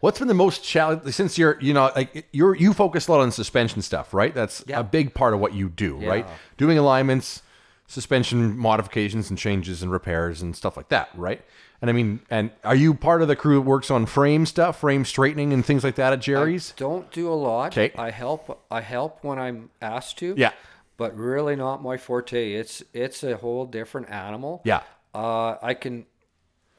what's 0.01 0.19
been 0.19 0.27
the 0.29 0.35
most 0.35 0.65
challenge 0.65 1.13
since 1.15 1.39
you're 1.39 1.59
you 1.61 1.73
know 1.75 1.93
like 1.95 2.27
you're 2.33 2.57
you 2.57 2.73
focus 2.73 3.07
a 3.09 3.13
lot 3.13 3.21
on 3.21 3.31
suspension 3.31 3.83
stuff, 3.83 4.13
right? 4.13 4.35
That's 4.35 4.65
Yeah. 4.67 4.81
a 4.81 4.85
big 4.85 5.15
part 5.15 5.35
of 5.35 5.41
what 5.41 5.55
you 5.55 5.69
do, 5.69 5.97
right? 6.07 6.27
Doing 6.57 6.79
alignments, 6.79 7.43
suspension 7.87 8.57
modifications 8.57 9.31
and 9.31 9.39
changes 9.39 9.83
and 9.83 9.93
repairs 9.93 10.43
and 10.43 10.57
stuff 10.57 10.77
like 10.77 10.89
that, 10.89 11.09
right? 11.15 11.43
And 11.81 11.91
I 11.91 11.93
mean, 11.93 12.21
and 12.31 12.51
are 12.65 12.75
you 12.75 12.95
part 12.95 13.23
of 13.23 13.29
the 13.29 13.37
crew 13.37 13.57
that 13.57 13.63
works 13.63 13.91
on 13.91 14.07
frame 14.07 14.47
stuff, 14.47 14.81
frame 14.81 15.05
straightening 15.05 15.53
and 15.53 15.65
things 15.65 15.85
like 15.85 15.97
that 15.97 16.13
at 16.13 16.21
Jerry's? 16.21 16.73
Don't 16.77 17.11
do 17.13 17.31
a 17.31 17.35
lot. 17.35 17.73
'Kay. 17.73 17.93
I 17.97 18.11
help. 18.11 18.65
I 18.71 18.81
help 18.81 19.23
when 19.23 19.39
I'm 19.39 19.71
asked 19.83 20.19
to. 20.19 20.35
Yeah. 20.37 20.53
But 20.97 21.15
really 21.17 21.55
not 21.57 21.83
my 21.83 21.99
forte. 21.99 22.55
It's 22.55 22.83
it's 22.95 23.23
a 23.23 23.37
whole 23.37 23.67
different 23.67 24.09
animal. 24.11 24.63
Yeah. 24.65 24.83
Uh, 25.15 25.57
I 25.63 25.75
can 25.75 26.07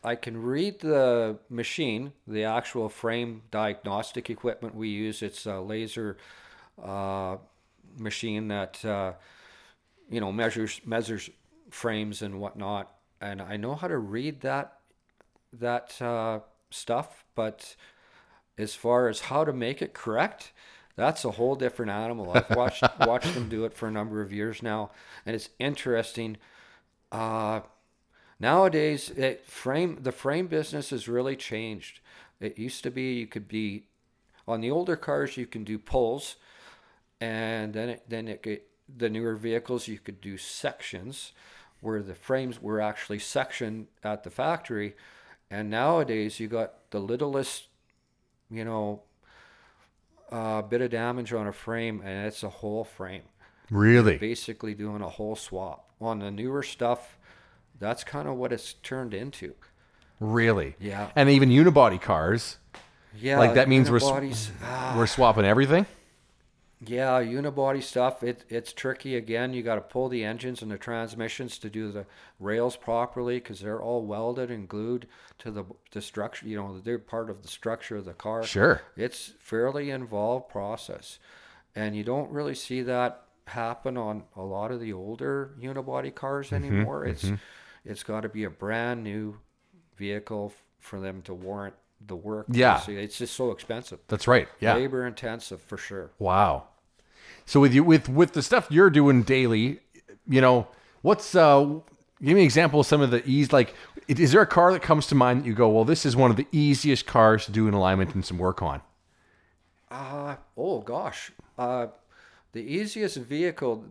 I 0.04 0.16
can 0.16 0.42
read 0.42 0.80
the 0.80 1.38
machine, 1.50 2.14
the 2.28 2.46
actual 2.46 2.90
frame 2.90 3.44
diagnostic 3.52 4.30
equipment 4.30 4.74
we 4.74 4.90
use. 4.90 5.22
It's 5.22 5.46
a 5.46 5.60
laser 5.60 6.18
uh, 6.84 7.38
machine 7.98 8.48
that 8.48 8.84
uh, 8.84 9.14
you 10.10 10.20
know 10.20 10.32
measures 10.32 10.82
measures 10.86 11.30
frames 11.70 12.22
and 12.22 12.40
whatnot, 12.40 12.92
and 13.22 13.42
I 13.42 13.58
know 13.58 13.76
how 13.76 13.88
to 13.88 13.98
read 13.98 14.42
that 14.42 14.80
that 15.54 16.02
uh, 16.02 16.40
stuff. 16.70 17.26
But 17.36 17.76
as 18.58 18.76
far 18.76 19.08
as 19.08 19.22
how 19.22 19.44
to 19.44 19.54
make 19.54 19.82
it 19.82 19.94
correct, 19.94 20.52
that's 20.96 21.26
a 21.26 21.32
whole 21.32 21.56
different 21.56 21.92
animal. 21.92 22.32
I've 22.34 22.56
watched 22.56 22.84
watched 23.02 23.34
them 23.34 23.50
do 23.50 23.66
it 23.66 23.74
for 23.74 23.88
a 23.88 23.92
number 23.92 24.22
of 24.22 24.34
years 24.34 24.64
now, 24.64 24.92
and 25.26 25.36
it's 25.36 25.50
interesting. 25.60 26.38
Uh, 27.12 27.62
nowadays, 28.40 29.10
it 29.12 29.46
frame 29.46 30.00
the 30.02 30.12
frame 30.12 30.48
business 30.48 30.90
has 30.90 31.08
really 31.08 31.36
changed. 31.36 32.00
It 32.40 32.58
used 32.58 32.84
to 32.84 32.92
be 32.92 33.14
you 33.14 33.28
could 33.28 33.48
be 33.48 33.84
on 34.48 34.62
the 34.62 34.72
older 34.72 34.96
cars 34.96 35.38
you 35.38 35.46
can 35.46 35.64
do 35.64 35.78
pulls, 35.78 36.36
and 37.20 37.74
then 37.74 37.90
it 37.90 38.04
then 38.08 38.28
it 38.28 38.67
the 38.96 39.10
newer 39.10 39.36
vehicles 39.36 39.88
you 39.88 40.00
could 40.00 40.22
do 40.22 40.38
sections, 40.38 41.34
where 41.82 42.02
the 42.02 42.16
frames 42.16 42.62
were 42.62 42.82
actually 42.82 43.20
sectioned 43.20 43.88
at 44.04 44.24
the 44.24 44.30
factory, 44.30 44.96
and 45.50 45.70
nowadays 45.70 46.40
you 46.40 46.48
got 46.48 46.90
the 46.92 47.00
littlest, 47.00 47.68
you 48.50 48.66
know, 48.66 49.02
uh, 50.32 50.62
bit 50.62 50.82
of 50.82 50.92
damage 50.92 51.34
on 51.34 51.48
a 51.48 51.54
frame, 51.54 52.02
and 52.04 52.28
it's 52.28 52.44
a 52.44 52.50
whole 52.50 52.84
frame 52.84 53.24
Really? 53.70 54.18
basically 54.18 54.74
doing 54.74 55.02
a 55.02 55.10
whole 55.10 55.36
swap. 55.36 55.90
On 56.00 56.20
the 56.20 56.30
newer 56.32 56.64
stuff, 56.64 57.18
that's 57.80 58.04
kind 58.04 58.28
of 58.28 58.36
what 58.36 58.54
it's 58.54 58.74
turned 58.74 59.14
into. 59.14 59.56
Really? 60.20 60.76
Yeah. 60.80 61.10
And 61.16 61.30
even 61.30 61.50
unibody 61.50 62.02
cars, 62.02 62.58
Yeah, 63.20 63.40
Like, 63.40 63.56
that 63.56 63.68
means 63.68 63.90
we're 63.90 64.00
ah, 64.04 64.94
we're 64.96 65.08
swapping 65.08 65.46
everything. 65.46 65.86
Yeah, 66.80 67.22
unibody 67.22 67.82
stuff. 67.82 68.24
It 68.24 68.46
it's 68.50 68.72
tricky 68.74 69.16
again. 69.16 69.54
You 69.54 69.64
got 69.64 69.76
to 69.76 69.82
pull 69.82 70.10
the 70.10 70.24
engines 70.24 70.62
and 70.62 70.72
the 70.72 70.78
transmissions 70.78 71.58
to 71.60 71.70
do 71.70 71.92
the 71.92 72.06
rails 72.40 72.76
properly 72.76 73.38
because 73.40 73.62
they're 73.62 73.82
all 73.82 74.06
welded 74.06 74.52
and 74.52 74.68
glued 74.68 75.08
to 75.40 75.52
the 75.52 75.64
the 75.92 76.02
structure. 76.02 76.48
You 76.48 76.58
know, 76.58 76.80
they're 76.80 77.00
part 77.00 77.30
of 77.30 77.42
the 77.42 77.48
structure 77.48 77.98
of 77.98 78.06
the 78.06 78.14
car. 78.14 78.44
Sure. 78.44 78.82
It's 78.96 79.34
fairly 79.40 79.90
involved 79.90 80.50
process, 80.50 81.18
and 81.76 81.96
you 81.96 82.04
don't 82.04 82.32
really 82.32 82.56
see 82.56 82.82
that 82.84 83.24
happen 83.48 83.98
on 83.98 84.24
a 84.36 84.42
lot 84.44 84.72
of 84.72 84.80
the 84.80 84.94
older 84.94 85.56
unibody 85.60 86.14
cars 86.14 86.52
Mm-hmm, 86.52 86.66
anymore. 86.66 87.06
It's 87.06 87.32
it's 87.86 88.04
got 88.04 88.22
to 88.22 88.30
be 88.30 88.44
a 88.44 88.50
brand 88.50 89.04
new 89.04 89.40
vehicle 89.96 90.52
f- 90.54 90.64
for 90.80 91.00
them 91.00 91.22
to 91.24 91.34
warrant 91.34 91.76
the 92.06 92.16
work. 92.16 92.46
Yeah. 92.50 92.82
It's 92.88 93.18
just 93.18 93.36
so 93.36 93.52
expensive, 93.52 94.00
That's 94.08 94.28
right. 94.28 94.48
Yeah. 94.60 94.76
labor 94.76 95.06
intensive 95.06 95.62
for 95.62 95.78
sure. 95.78 96.12
Wow. 96.20 96.68
So 97.46 97.60
with 97.60 97.74
you 97.74 97.84
with 97.84 98.10
with 98.10 98.34
the 98.34 98.42
stuff 98.42 98.68
you're 98.70 98.90
doing 98.90 99.24
daily, 99.24 99.80
you 100.28 100.42
know, 100.42 100.68
what's 101.02 101.34
uh 101.36 101.64
give 102.22 102.34
me 102.36 102.42
an 102.42 102.46
example 102.46 102.82
of 102.82 102.86
some 102.86 103.02
of 103.02 103.12
the 103.12 103.24
ease 103.26 103.52
like 103.54 103.74
is 104.08 104.32
there 104.32 104.42
a 104.42 104.48
car 104.48 104.72
that 104.72 104.82
comes 104.82 105.08
to 105.08 105.16
mind 105.16 105.42
that 105.42 105.46
you 105.48 105.54
go, 105.54 105.68
well, 105.70 105.84
this 105.84 106.06
is 106.06 106.16
one 106.16 106.32
of 106.32 106.38
the 106.38 106.48
easiest 106.52 107.06
cars 107.06 107.46
to 107.46 107.52
do 107.52 107.68
an 107.68 107.74
alignment 107.74 108.16
and 108.16 108.24
some 108.26 108.38
work 108.38 108.62
on? 108.62 108.82
Uh, 109.92 110.36
oh 110.58 110.80
gosh. 110.82 111.32
Uh, 111.58 111.88
the 112.54 112.62
easiest 112.62 113.18
vehicle, 113.18 113.86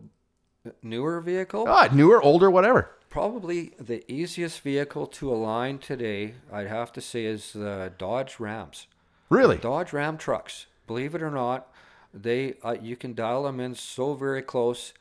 newer 0.81 1.21
vehicle, 1.21 1.65
Ah, 1.67 1.87
newer, 1.91 2.21
older, 2.21 2.49
whatever. 2.49 2.89
Probably 3.09 3.71
the 3.79 4.09
easiest 4.11 4.61
vehicle 4.61 5.07
to 5.07 5.31
align 5.31 5.79
today, 5.79 6.35
I'd 6.51 6.67
have 6.67 6.91
to 6.93 7.01
say, 7.01 7.25
is 7.25 7.53
the 7.53 7.91
Dodge 7.97 8.39
Rams. 8.39 8.87
Really? 9.29 9.57
Dodge 9.57 9.93
Ram 9.93 10.17
trucks. 10.17 10.67
Believe 10.85 11.15
it 11.15 11.21
or 11.21 11.31
not, 11.31 11.67
they 12.13 12.55
uh, 12.63 12.75
you 12.81 12.95
can 12.95 13.13
dial 13.13 13.43
them 13.43 13.59
in 13.59 13.75
so 13.75 14.13
very 14.13 14.41
close, 14.41 14.93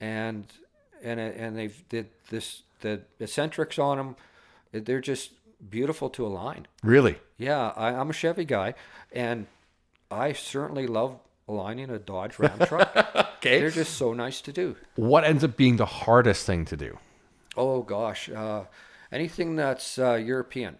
and 0.00 0.46
and 1.02 1.20
and 1.20 1.56
they've 1.56 1.84
did 1.88 2.08
this 2.30 2.62
the 2.80 3.02
eccentrics 3.20 3.78
on 3.78 3.98
them. 3.98 4.16
They're 4.72 5.00
just 5.00 5.32
beautiful 5.70 6.08
to 6.10 6.26
align. 6.26 6.66
Really? 6.82 7.18
Yeah, 7.36 7.72
I, 7.76 7.88
I'm 7.88 8.10
a 8.10 8.14
Chevy 8.14 8.44
guy, 8.44 8.74
and 9.12 9.46
I 10.10 10.32
certainly 10.32 10.86
love 10.86 11.18
aligning 11.46 11.90
a 11.90 11.98
Dodge 11.98 12.38
Ram 12.38 12.58
truck. 12.60 13.24
Okay. 13.38 13.60
They're 13.60 13.70
just 13.70 13.94
so 13.96 14.12
nice 14.14 14.40
to 14.40 14.52
do. 14.52 14.74
What 14.96 15.22
ends 15.22 15.44
up 15.44 15.56
being 15.56 15.76
the 15.76 15.86
hardest 15.86 16.44
thing 16.44 16.64
to 16.64 16.76
do? 16.76 16.98
Oh 17.58 17.82
gosh, 17.82 18.30
uh, 18.30 18.64
anything 19.12 19.56
that's 19.56 19.98
uh, 19.98 20.14
European. 20.14 20.78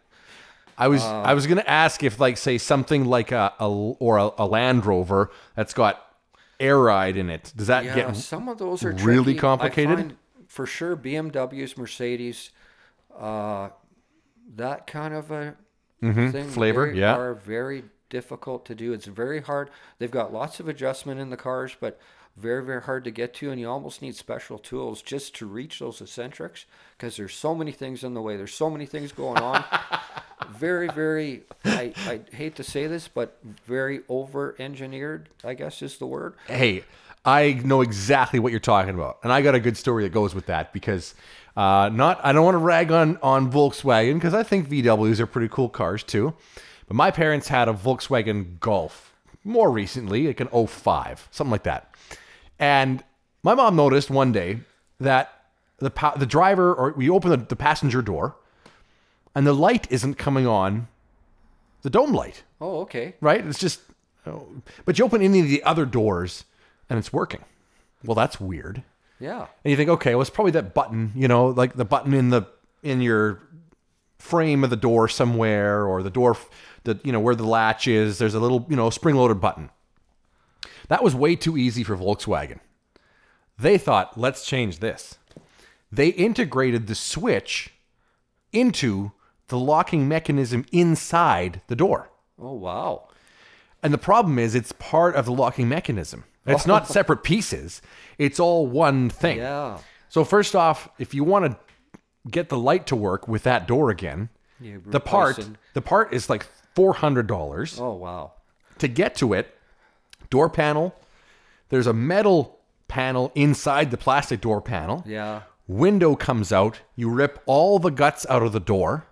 I 0.76 0.88
was 0.88 1.02
I 1.02 1.34
was 1.34 1.46
gonna 1.46 1.64
ask 1.66 2.02
if 2.04 2.20
like 2.20 2.36
say 2.36 2.56
something 2.58 3.04
like 3.04 3.32
a, 3.32 3.52
a 3.58 3.68
or 3.68 4.18
a, 4.18 4.30
a 4.38 4.46
Land 4.46 4.86
Rover 4.86 5.30
that's 5.56 5.74
got 5.74 6.04
air 6.60 6.78
ride 6.78 7.16
in 7.16 7.30
it. 7.30 7.52
Does 7.56 7.66
that 7.66 7.84
Yeah, 7.84 7.94
get 7.94 8.16
some 8.16 8.48
of 8.48 8.58
those 8.58 8.84
are 8.84 8.92
really 8.92 9.34
tricky. 9.34 9.38
Complicated? 9.40 10.16
for 10.46 10.66
sure, 10.66 10.96
BMWs, 10.96 11.76
Mercedes, 11.76 12.50
uh, 13.18 13.68
that 14.56 14.86
kind 14.86 15.14
of 15.14 15.30
a 15.30 15.56
thing 16.00 16.12
Mm-hmm. 16.14 16.48
Flavor, 16.50 16.92
they 16.92 17.00
yeah. 17.00 17.16
are 17.16 17.34
very 17.34 17.84
difficult 18.10 18.64
to 18.66 18.74
do. 18.74 18.92
It's 18.92 19.06
very 19.06 19.40
hard. 19.40 19.70
They've 19.98 20.10
got 20.10 20.32
lots 20.32 20.60
of 20.60 20.68
adjustment 20.68 21.20
in 21.20 21.30
the 21.30 21.36
cars, 21.36 21.76
but 21.78 21.98
very 22.36 22.64
very 22.64 22.82
hard 22.82 23.04
to 23.04 23.10
get 23.10 23.34
to, 23.34 23.50
and 23.50 23.60
you 23.60 23.68
almost 23.68 24.00
need 24.00 24.14
special 24.14 24.58
tools 24.58 25.02
just 25.02 25.34
to 25.36 25.46
reach 25.46 25.80
those 25.80 26.00
eccentrics 26.00 26.66
because 26.96 27.16
there's 27.16 27.34
so 27.34 27.54
many 27.54 27.72
things 27.72 28.04
in 28.04 28.14
the 28.14 28.22
way. 28.22 28.36
There's 28.36 28.54
so 28.54 28.70
many 28.70 28.86
things 28.86 29.12
going 29.12 29.38
on. 29.38 29.64
very 30.50 30.88
very 30.88 31.42
I, 31.64 31.92
I 32.06 32.20
hate 32.32 32.54
to 32.56 32.62
say 32.62 32.86
this 32.86 33.08
but 33.08 33.38
very 33.66 34.00
over 34.08 34.54
engineered 34.58 35.28
i 35.44 35.52
guess 35.52 35.82
is 35.82 35.98
the 35.98 36.06
word 36.06 36.34
Hey, 36.46 36.84
I 37.24 37.60
know 37.64 37.82
exactly 37.82 38.38
what 38.38 38.52
you're 38.52 38.60
talking 38.60 38.94
about, 38.94 39.18
and 39.22 39.32
I 39.32 39.42
got 39.42 39.54
a 39.54 39.60
good 39.60 39.76
story 39.76 40.04
that 40.04 40.12
goes 40.12 40.34
with 40.34 40.46
that 40.46 40.72
because 40.72 41.14
uh, 41.56 41.90
not 41.92 42.20
I 42.24 42.32
don't 42.32 42.44
want 42.44 42.54
to 42.54 42.58
rag 42.58 42.90
on 42.90 43.18
on 43.22 43.52
Volkswagen 43.52 44.14
because 44.14 44.34
I 44.34 44.42
think 44.42 44.68
VWs 44.68 45.20
are 45.20 45.26
pretty 45.26 45.48
cool 45.48 45.68
cars 45.68 46.02
too, 46.02 46.34
but 46.88 46.96
my 46.96 47.10
parents 47.12 47.48
had 47.48 47.68
a 47.68 47.72
Volkswagen 47.72 48.58
Golf 48.58 49.14
more 49.44 49.70
recently, 49.70 50.26
like 50.26 50.40
an 50.40 50.48
05, 50.66 51.28
something 51.30 51.52
like 51.52 51.62
that, 51.62 51.94
and 52.58 53.04
my 53.42 53.54
mom 53.54 53.76
noticed 53.76 54.10
one 54.10 54.32
day 54.32 54.60
that 54.98 55.44
the 55.78 55.90
pa- 55.90 56.16
the 56.16 56.26
driver 56.26 56.74
or 56.74 56.92
we 56.96 57.08
open 57.08 57.30
the, 57.30 57.36
the 57.36 57.54
passenger 57.56 58.02
door, 58.02 58.34
and 59.34 59.46
the 59.46 59.52
light 59.54 59.86
isn't 59.90 60.14
coming 60.14 60.46
on, 60.46 60.88
the 61.82 61.90
dome 61.90 62.12
light 62.12 62.42
oh 62.60 62.80
okay 62.80 63.14
right? 63.20 63.46
It's 63.46 63.60
just, 63.60 63.80
oh, 64.26 64.48
but 64.84 64.98
you 64.98 65.04
open 65.04 65.22
any 65.22 65.38
of 65.40 65.48
the 65.48 65.62
other 65.62 65.86
doors 65.86 66.44
and 66.90 66.98
it's 66.98 67.12
working. 67.12 67.44
Well, 68.04 68.14
that's 68.16 68.40
weird. 68.40 68.82
yeah 69.20 69.46
And 69.64 69.70
you 69.70 69.76
think, 69.76 69.90
okay, 69.90 70.14
well, 70.14 70.22
it's 70.22 70.30
probably 70.30 70.52
that 70.52 70.74
button, 70.74 71.12
you 71.14 71.28
know, 71.28 71.46
like 71.48 71.74
the 71.74 71.84
button 71.84 72.12
in 72.14 72.30
the 72.30 72.42
in 72.82 73.00
your 73.00 73.40
frame 74.18 74.64
of 74.64 74.70
the 74.70 74.76
door 74.76 75.08
somewhere, 75.08 75.84
or 75.84 76.02
the 76.02 76.10
door, 76.10 76.36
the 76.84 77.00
you 77.04 77.12
know 77.12 77.20
where 77.20 77.34
the 77.34 77.46
latch 77.46 77.86
is. 77.88 78.18
There's 78.18 78.34
a 78.34 78.40
little, 78.40 78.66
you 78.68 78.76
know, 78.76 78.90
spring-loaded 78.90 79.40
button. 79.40 79.70
That 80.88 81.02
was 81.04 81.14
way 81.14 81.36
too 81.36 81.56
easy 81.56 81.84
for 81.84 81.96
Volkswagen. 81.96 82.60
They 83.58 83.76
thought, 83.78 84.18
let's 84.18 84.46
change 84.46 84.78
this. 84.78 85.18
They 85.90 86.08
integrated 86.08 86.86
the 86.86 86.94
switch 86.94 87.70
into 88.52 89.12
the 89.48 89.58
locking 89.58 90.08
mechanism 90.08 90.64
inside 90.72 91.60
the 91.68 91.76
door. 91.76 92.10
oh 92.40 92.52
wow 92.54 93.08
And 93.82 93.92
the 93.92 93.98
problem 93.98 94.38
is, 94.38 94.54
it's 94.54 94.72
part 94.72 95.14
of 95.14 95.24
the 95.24 95.32
locking 95.32 95.68
mechanism. 95.68 96.24
It's 96.46 96.66
not 96.72 96.88
separate 96.88 97.22
pieces. 97.22 97.82
It's 98.18 98.38
all 98.40 98.66
one 98.66 99.10
thing. 99.10 99.38
yeah 99.38 99.78
So 100.08 100.24
first 100.24 100.54
off, 100.54 100.88
if 100.98 101.14
you 101.14 101.24
want 101.24 101.46
to 101.46 101.58
get 102.30 102.48
the 102.48 102.58
light 102.58 102.86
to 102.88 102.96
work 102.96 103.26
with 103.28 103.42
that 103.44 103.66
door 103.66 103.90
again, 103.90 104.28
You 104.60 104.82
the 104.84 105.00
part 105.00 105.38
the 105.74 105.82
part 105.82 106.12
is 106.12 106.28
like 106.30 106.46
four 106.74 106.94
hundred 106.94 107.26
dollars 107.26 107.78
oh 107.80 107.94
wow 107.94 108.32
to 108.78 108.88
get 108.88 109.14
to 109.16 109.32
it. 109.32 109.54
Door 110.30 110.50
panel. 110.50 110.94
There's 111.70 111.86
a 111.86 111.92
metal 111.92 112.58
panel 112.86 113.32
inside 113.34 113.90
the 113.90 113.96
plastic 113.96 114.40
door 114.40 114.60
panel. 114.60 115.02
yeah 115.06 115.42
Window 115.66 116.16
comes 116.16 116.52
out. 116.52 116.80
You 116.96 117.10
rip 117.10 117.42
all 117.46 117.78
the 117.78 117.90
guts 117.90 118.24
out 118.30 118.42
of 118.42 118.52
the 118.52 118.60
door 118.60 119.04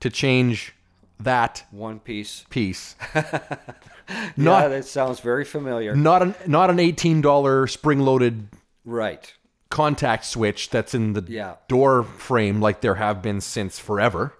to 0.00 0.10
change 0.10 0.74
that 1.18 1.64
one 1.70 2.00
piece 2.00 2.44
piece. 2.50 2.96
yeah 3.14 4.68
that 4.68 4.84
sounds 4.86 5.20
very 5.20 5.44
familiar 5.44 5.94
not 5.94 6.22
an 6.22 6.34
not 6.46 6.70
an 6.70 6.78
eighteen 6.80 7.20
dollar 7.20 7.66
spring 7.66 8.00
loaded 8.00 8.48
right 8.84 9.34
contact 9.70 10.24
switch 10.24 10.68
that's 10.70 10.94
in 10.94 11.12
the 11.14 11.24
Yeah. 11.26 11.54
door 11.68 12.02
frame 12.02 12.60
like 12.60 12.80
there 12.80 12.96
have 12.96 13.22
been 13.22 13.40
since 13.40 13.78
forever. 13.78 14.34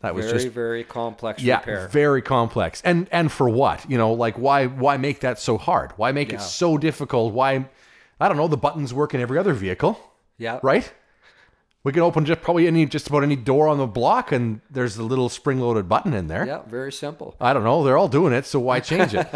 That 0.00 0.14
was 0.14 0.26
very 0.26 0.38
just 0.38 0.48
very 0.52 0.84
complex 0.84 1.42
yeah, 1.42 1.58
repair 1.60 1.88
very 1.88 2.20
complex. 2.20 2.82
And 2.84 3.08
and 3.10 3.32
for 3.32 3.48
what? 3.48 3.88
You 3.90 3.96
know, 3.96 4.12
like 4.12 4.36
why 4.36 4.66
why 4.66 4.96
make 4.98 5.20
that 5.20 5.38
so 5.38 5.56
hard? 5.56 5.92
Why 5.96 6.12
make 6.12 6.30
Yeah. 6.30 6.36
it 6.38 6.42
so 6.42 6.76
difficult? 6.76 7.32
Why 7.32 7.66
I 8.20 8.28
don't 8.28 8.36
know, 8.36 8.48
the 8.48 8.56
buttons 8.58 8.92
work 8.92 9.14
in 9.14 9.20
every 9.20 9.38
other 9.38 9.54
vehicle, 9.54 9.98
yeah 10.38 10.58
right? 10.62 10.92
We 11.84 11.92
can 11.92 12.00
open 12.00 12.24
just 12.24 12.40
probably 12.40 12.66
any 12.66 12.86
just 12.86 13.08
about 13.08 13.22
any 13.22 13.36
door 13.36 13.68
on 13.68 13.76
the 13.78 13.86
block 13.86 14.32
and 14.32 14.62
there's 14.70 14.96
a 14.96 15.02
little 15.02 15.28
spring 15.28 15.60
loaded 15.60 15.86
button 15.88 16.14
in 16.14 16.28
there. 16.28 16.46
yeah 16.46 16.62
very 16.62 16.90
simple 16.90 17.36
I 17.40 17.52
don't 17.52 17.62
know, 17.62 17.84
they're 17.84 17.98
all 17.98 18.08
doing 18.08 18.32
it, 18.32 18.46
so 18.46 18.58
why 18.58 18.80
change 18.90 19.14
it? 19.14 19.28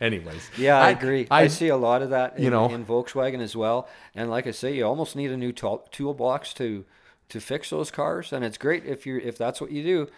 Anyways. 0.00 0.48
Yeah, 0.56 0.80
I, 0.80 0.90
agree. 0.90 1.26
I, 1.30 1.42
I, 1.42 1.46
see 1.48 1.68
a 1.68 1.76
lot 1.76 2.02
of 2.02 2.10
that 2.10 2.38
in, 2.38 2.44
you 2.44 2.50
know- 2.50 2.70
in 2.70 2.84
Volkswagen 2.86 3.40
as 3.40 3.56
well. 3.56 3.88
And 4.14 4.30
like 4.30 4.46
I 4.46 4.52
say, 4.52 4.74
you 4.74 4.84
almost 4.86 5.16
need 5.16 5.30
a 5.32 5.36
new 5.36 5.52
tool 5.52 5.86
toolbox 5.90 6.54
to 6.54 6.84
to 7.28 7.40
fix 7.40 7.70
those 7.70 7.90
cars. 7.90 8.32
And 8.32 8.44
it's 8.44 8.56
great 8.56 8.86
if 8.86 9.04
you 9.04 9.18
if 9.18 9.36
that's 9.36 9.60
what 9.60 9.72
you 9.72 9.82
do. 9.82 10.08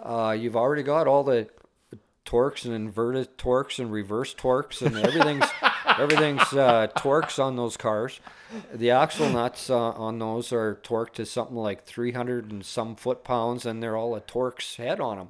Uh, 0.00 0.36
you've 0.38 0.56
already 0.56 0.82
got 0.82 1.06
all 1.06 1.24
the 1.24 1.48
Torx 2.24 2.64
and 2.64 2.74
inverted 2.74 3.36
Torx 3.36 3.78
and 3.78 3.90
reverse 3.90 4.34
Torx 4.34 4.80
and 4.84 4.96
everything's 4.96 5.44
everything's 5.98 6.52
uh, 6.52 6.88
Torx 6.96 7.42
on 7.42 7.56
those 7.56 7.76
cars. 7.76 8.20
The 8.72 8.90
axle 8.90 9.30
nuts 9.30 9.70
uh, 9.70 9.76
on 9.76 10.18
those 10.18 10.52
are 10.52 10.78
torqued 10.82 11.14
to 11.14 11.26
something 11.26 11.56
like 11.56 11.84
300 11.84 12.50
and 12.50 12.64
some 12.64 12.96
foot 12.96 13.24
pounds, 13.24 13.64
and 13.64 13.82
they're 13.82 13.96
all 13.96 14.14
a 14.14 14.20
Torx 14.20 14.76
head 14.76 15.00
on 15.00 15.16
them. 15.16 15.28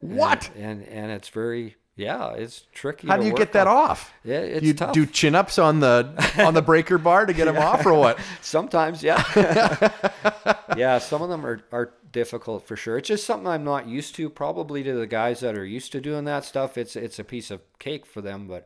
What? 0.00 0.50
And 0.56 0.82
and 0.84 1.10
it's 1.10 1.28
very 1.28 1.76
yeah, 2.00 2.32
it's 2.32 2.66
tricky. 2.72 3.08
how 3.08 3.18
do 3.18 3.26
you 3.26 3.34
get 3.34 3.52
that 3.52 3.66
on. 3.66 3.76
off? 3.90 4.14
Yeah, 4.24 4.38
it's 4.38 4.64
you 4.64 4.72
tough. 4.72 4.94
do 4.94 5.04
chin 5.04 5.34
ups 5.34 5.58
on 5.58 5.80
the 5.80 6.08
on 6.38 6.54
the 6.54 6.62
breaker 6.62 6.96
bar 6.96 7.26
to 7.26 7.34
get 7.34 7.44
them 7.44 7.58
off 7.58 7.84
or 7.84 7.92
what? 7.92 8.18
Sometimes, 8.40 9.02
yeah. 9.02 9.22
yeah, 10.76 10.98
some 10.98 11.20
of 11.20 11.28
them 11.28 11.44
are, 11.44 11.60
are 11.72 11.92
difficult 12.10 12.66
for 12.66 12.74
sure. 12.74 12.96
It's 12.96 13.08
just 13.08 13.26
something 13.26 13.46
I'm 13.46 13.64
not 13.64 13.86
used 13.86 14.14
to. 14.14 14.30
Probably 14.30 14.82
to 14.82 14.94
the 14.94 15.06
guys 15.06 15.40
that 15.40 15.58
are 15.58 15.66
used 15.66 15.92
to 15.92 16.00
doing 16.00 16.24
that 16.24 16.46
stuff, 16.46 16.78
it's 16.78 16.96
it's 16.96 17.18
a 17.18 17.24
piece 17.24 17.50
of 17.50 17.60
cake 17.78 18.06
for 18.06 18.22
them. 18.22 18.48
But 18.48 18.64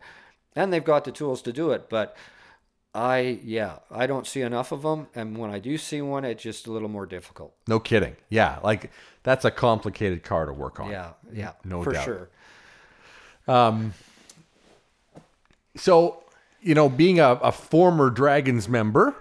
and 0.57 0.73
they've 0.73 0.85
got 0.85 1.05
the 1.05 1.13
tools 1.13 1.43
to 1.43 1.53
do 1.53 1.71
it. 1.71 1.89
But 1.89 2.17
I 2.95 3.41
yeah, 3.45 3.79
I 3.91 4.07
don't 4.07 4.27
see 4.27 4.41
enough 4.43 4.73
of 4.73 4.83
them. 4.83 5.09
And 5.15 5.37
when 5.39 5.51
I 5.51 5.59
do 5.59 5.77
see 5.79 6.01
one, 6.03 6.25
it's 6.25 6.43
just 6.43 6.67
a 6.67 6.73
little 6.73 6.89
more 6.89 7.07
difficult. 7.07 7.55
No 7.67 7.81
kidding. 7.81 8.17
Yeah, 8.29 8.59
like 8.63 8.91
that's 9.23 9.45
a 9.45 9.51
complicated 9.51 10.23
car 10.23 10.47
to 10.47 10.53
work 10.53 10.79
on. 10.81 10.91
Yeah, 10.91 11.11
yeah, 11.33 11.53
No 11.65 11.83
for 11.83 11.93
doubt. 11.93 12.05
sure. 12.05 12.29
Um, 13.47 13.95
so, 15.77 16.23
you 16.63 16.75
know, 16.75 16.89
being 16.89 17.21
a, 17.21 17.33
a 17.43 17.53
former 17.53 18.11
Draggins 18.11 18.69
member, 18.69 19.15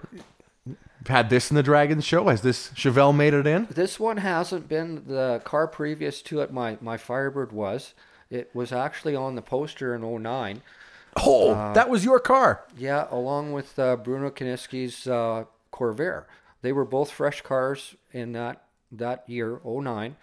had 1.06 1.28
this 1.28 1.50
in 1.50 1.56
the 1.56 1.62
Draggins 1.62 2.04
show. 2.04 2.28
Has 2.28 2.40
this 2.42 2.70
Chevelle 2.70 3.14
made 3.14 3.34
it 3.34 3.46
in? 3.46 3.66
This 3.70 4.00
one 4.00 4.18
hasn't 4.18 4.68
been 4.68 5.04
the 5.06 5.42
car 5.44 5.66
previous 5.66 6.22
to 6.22 6.40
it. 6.40 6.52
My 6.52 6.78
my 6.80 6.96
Firebird 6.96 7.52
was. 7.52 7.92
It 8.30 8.50
was 8.54 8.72
actually 8.72 9.14
on 9.14 9.34
the 9.34 9.42
poster 9.42 9.94
in 9.94 10.00
09. 10.22 10.62
Oh, 11.16 11.52
Uh, 11.52 11.72
that 11.74 11.88
was 11.88 12.04
your 12.04 12.18
car. 12.20 12.64
Yeah, 12.76 13.06
along 13.10 13.52
with 13.52 13.78
uh, 13.78 13.96
Bruno 13.96 14.30
Kaniski's 14.30 15.06
uh, 15.06 15.44
Corvair. 15.72 16.24
They 16.62 16.72
were 16.72 16.84
both 16.84 17.10
fresh 17.10 17.40
cars 17.42 17.94
in 18.12 18.32
that 18.32 18.62
that 18.90 19.28
year, 19.28 19.60
09, 19.64 20.16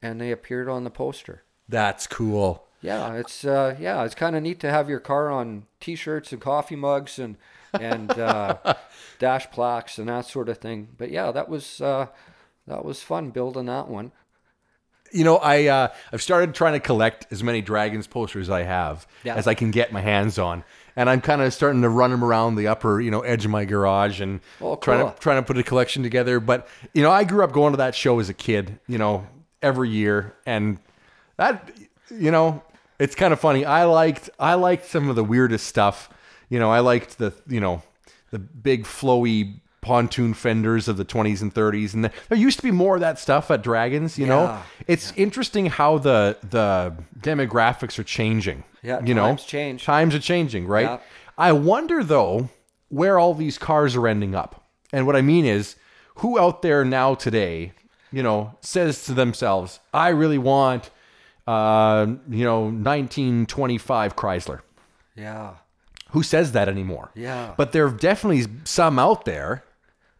and 0.00 0.20
they 0.20 0.30
appeared 0.30 0.68
on 0.68 0.84
the 0.84 0.90
poster. 0.90 1.42
That's 1.68 2.06
cool. 2.06 2.64
Yeah, 2.80 3.14
it's 3.14 3.44
uh, 3.44 3.76
yeah, 3.80 4.04
it's 4.04 4.14
kind 4.14 4.36
of 4.36 4.42
neat 4.42 4.60
to 4.60 4.70
have 4.70 4.88
your 4.88 5.00
car 5.00 5.30
on 5.30 5.66
T-shirts 5.80 6.30
and 6.32 6.40
coffee 6.40 6.76
mugs 6.76 7.18
and 7.18 7.36
and 7.72 8.10
uh, 8.12 8.58
dash 9.18 9.50
plaques 9.50 9.98
and 9.98 10.08
that 10.08 10.26
sort 10.26 10.48
of 10.48 10.58
thing. 10.58 10.88
But 10.96 11.10
yeah, 11.10 11.32
that 11.32 11.48
was 11.48 11.80
uh, 11.80 12.06
that 12.66 12.84
was 12.84 13.02
fun 13.02 13.30
building 13.30 13.66
that 13.66 13.88
one. 13.88 14.12
You 15.12 15.24
know, 15.24 15.36
I 15.38 15.66
uh, 15.66 15.88
I've 16.12 16.22
started 16.22 16.54
trying 16.54 16.74
to 16.74 16.80
collect 16.80 17.26
as 17.30 17.42
many 17.42 17.62
Draggins 17.62 18.08
posters 18.08 18.50
I 18.50 18.62
have 18.62 19.06
Yeah. 19.24 19.34
as 19.36 19.46
I 19.46 19.54
can 19.54 19.70
get 19.70 19.92
my 19.92 20.00
hands 20.00 20.38
on, 20.38 20.64
and 20.96 21.08
I'm 21.10 21.20
kind 21.20 21.40
of 21.42 21.52
starting 21.54 21.82
to 21.82 21.88
run 21.88 22.10
them 22.10 22.24
around 22.24 22.56
the 22.56 22.66
upper, 22.68 23.00
you 23.00 23.10
know, 23.10 23.20
edge 23.20 23.44
of 23.44 23.50
my 23.50 23.64
garage 23.64 24.20
and 24.20 24.40
Oh, 24.60 24.76
trying 24.76 25.06
to 25.06 25.18
trying 25.20 25.42
to 25.42 25.46
put 25.46 25.58
a 25.58 25.62
collection 25.62 26.02
together. 26.02 26.40
But 26.40 26.68
you 26.92 27.02
know, 27.02 27.10
I 27.10 27.24
grew 27.24 27.42
up 27.44 27.52
going 27.52 27.72
to 27.72 27.76
that 27.78 27.94
show 27.94 28.18
as 28.18 28.28
a 28.28 28.34
kid, 28.34 28.78
you 28.88 28.98
know, 28.98 29.26
every 29.62 29.88
year, 29.90 30.34
and 30.46 30.78
that 31.36 31.70
you 32.10 32.30
know, 32.30 32.62
it's 32.98 33.14
kind 33.14 33.32
of 33.32 33.40
funny. 33.40 33.64
I 33.64 33.84
liked 33.84 34.30
I 34.38 34.54
liked 34.54 34.86
some 34.86 35.08
of 35.08 35.16
the 35.16 35.24
weirdest 35.24 35.66
stuff. 35.66 36.08
You 36.48 36.58
know, 36.58 36.70
I 36.70 36.80
liked 36.80 37.18
the 37.18 37.32
you 37.48 37.60
know 37.60 37.82
the 38.30 38.38
big 38.38 38.84
flowy 38.84 39.60
pontoon 39.86 40.34
fenders 40.34 40.88
of 40.88 40.96
the 40.96 41.04
20s 41.04 41.40
and 41.42 41.54
30s 41.54 41.94
and 41.94 42.02
there 42.28 42.38
used 42.48 42.58
to 42.58 42.62
be 42.62 42.70
more 42.72 42.94
of 42.96 43.00
that 43.00 43.18
stuff 43.18 43.50
at 43.50 43.62
Draggins 43.62 44.18
you 44.18 44.26
know 44.26 44.42
Yeah. 44.44 44.62
it's 44.88 45.12
interesting 45.16 45.66
how 45.66 45.98
the 45.98 46.36
the 46.56 46.92
demographics 47.20 47.98
are 48.00 48.04
changing 48.18 48.64
Yeah, 48.82 49.00
you 49.04 49.14
know 49.14 49.28
times 49.28 49.44
change. 49.44 49.84
times 49.84 50.12
are 50.14 50.24
changing 50.32 50.66
right 50.66 50.90
Yeah. 50.90 50.98
i 51.48 51.52
wonder 51.52 52.02
though 52.02 52.48
where 52.88 53.16
all 53.20 53.34
these 53.34 53.58
cars 53.58 53.94
are 53.98 54.06
ending 54.08 54.34
up 54.34 54.50
and 54.92 55.06
what 55.06 55.14
i 55.16 55.22
mean 55.32 55.44
is 55.44 55.76
who 56.20 56.30
out 56.44 56.62
there 56.62 56.84
now 56.84 57.14
today 57.14 57.72
you 58.12 58.22
know, 58.22 58.54
says 58.60 59.04
to 59.06 59.12
themselves, 59.12 59.80
"I 59.92 60.08
really 60.08 60.38
want, 60.38 60.90
uh, 61.46 62.06
you 62.30 62.44
know, 62.44 62.70
1925 62.70 64.16
Chrysler." 64.16 64.60
Yeah. 65.16 65.54
Who 66.10 66.22
says 66.22 66.52
that 66.52 66.68
anymore? 66.68 67.10
Yeah. 67.14 67.54
But 67.56 67.72
there 67.72 67.84
are 67.86 67.90
definitely 67.90 68.46
some 68.64 68.98
out 68.98 69.24
there 69.24 69.64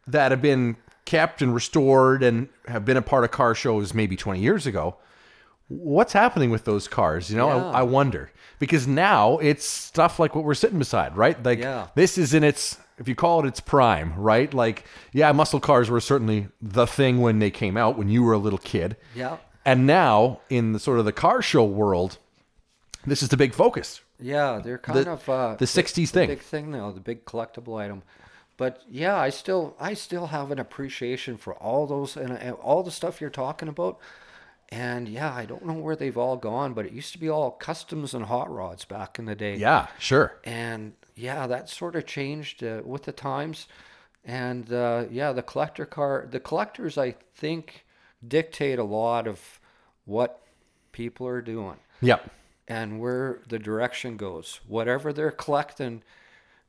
that 0.07 0.31
have 0.31 0.43
been 0.43 0.77
kept 1.05 1.41
and 1.43 1.55
restored 1.55 2.23
and 2.23 2.49
have 2.69 2.85
been 2.85 2.97
a 2.97 3.03
part 3.03 3.25
of 3.25 3.31
car 3.31 3.55
shows 3.55 3.95
maybe 3.95 4.17
20 4.17 4.41
years 4.41 4.67
ago. 4.67 4.97
What's 5.69 6.13
happening 6.13 6.51
with 6.51 6.65
those 6.65 6.87
cars? 6.89 7.31
You 7.31 7.37
know, 7.37 7.49
Yeah. 7.49 7.67
I, 7.71 7.81
I 7.81 7.83
wonder 7.83 8.31
because 8.59 8.87
now 8.87 9.39
it's 9.39 9.65
stuff 9.65 10.19
like 10.19 10.35
what 10.35 10.45
we're 10.45 10.55
sitting 10.55 10.79
beside, 10.79 11.17
right? 11.17 11.41
Like 11.45 11.59
Yeah. 11.59 11.89
this 11.95 12.19
is 12.19 12.35
in 12.35 12.45
its, 12.45 12.79
if 12.99 13.09
you 13.09 13.15
call 13.15 13.45
it 13.45 13.47
its 13.49 13.61
prime, 13.61 14.15
right? 14.17 14.53
Like, 14.55 14.85
yeah, 15.13 15.33
muscle 15.33 15.61
cars 15.61 15.91
were 15.91 16.01
certainly 16.01 16.49
the 16.63 16.87
thing 16.87 17.21
when 17.21 17.41
they 17.41 17.51
came 17.51 17.77
out 17.77 17.99
when 17.99 18.09
you 18.09 18.23
were 18.23 18.33
a 18.33 18.39
little 18.39 18.59
kid. 18.61 18.97
Yeah. 19.15 19.37
And 19.65 19.87
now 19.87 20.41
in 20.49 20.73
the 20.73 20.79
sort 20.79 20.99
of 21.01 21.05
the 21.05 21.13
car 21.13 21.43
show 21.43 21.65
world, 21.65 22.19
this 23.05 23.23
is 23.23 23.29
the 23.29 23.37
big 23.37 23.53
focus. 23.53 24.01
Yeah, 24.21 24.61
they're 24.65 24.79
kind 24.79 24.99
The- 25.05 25.11
of 25.13 25.29
uh, 25.29 25.55
the 25.57 25.67
60s 25.67 26.11
thing. 26.11 26.29
big 26.29 26.41
thing 26.41 26.71
now, 26.71 26.91
the 26.93 27.01
big 27.01 27.25
collectible 27.25 27.79
item. 27.79 28.03
But 28.57 28.83
yeah, 28.89 29.17
I 29.17 29.31
still 29.31 29.77
I 29.79 29.95
still 29.95 30.29
have 30.29 30.51
an 30.51 30.59
appreciation 30.59 31.37
for 31.37 31.55
all 31.55 31.87
those 31.87 32.17
and, 32.17 32.33
and 32.33 32.55
all 32.57 32.83
the 32.83 32.91
stuff 32.91 33.21
you're 33.21 33.31
talking 33.31 33.69
about. 33.69 33.99
And 34.71 35.09
yeah, 35.09 35.33
I 35.33 35.45
don't 35.45 35.65
know 35.65 35.75
where 35.75 35.95
they've 35.95 36.17
all 36.17 36.37
gone, 36.37 36.73
but 36.75 36.87
it 36.87 36.93
used 36.93 37.13
to 37.13 37.19
be 37.19 37.29
all 37.29 37.53
customs 37.53 38.15
and 38.15 38.25
hot 38.25 38.51
rods 38.53 38.85
back 38.85 39.19
in 39.19 39.27
the 39.27 39.37
day. 39.37 39.57
Yeah, 39.57 39.87
sure. 39.99 40.39
And 40.43 40.95
yeah, 41.15 41.47
that 41.47 41.69
sort 41.69 41.95
of 41.95 42.05
changed 42.07 42.65
uh, 42.65 42.83
with 42.85 43.05
the 43.05 43.13
times. 43.13 43.69
And 44.25 44.73
uh, 44.73 45.05
yeah, 45.11 45.33
the 45.33 45.43
collector 45.43 45.87
car, 45.87 46.27
the 46.29 46.41
collectors, 46.41 46.99
I 46.99 47.15
think, 47.37 47.85
dictate 48.27 48.79
a 48.81 48.85
lot 48.85 49.29
of 49.29 49.61
what 50.05 50.43
people 50.91 51.29
are 51.29 51.43
doing 51.43 51.77
Yep. 52.01 52.31
and 52.67 52.99
where 52.99 53.41
the 53.49 53.59
direction 53.61 54.17
goes. 54.17 54.61
Whatever 54.67 55.13
they're 55.13 55.31
collecting 55.31 56.03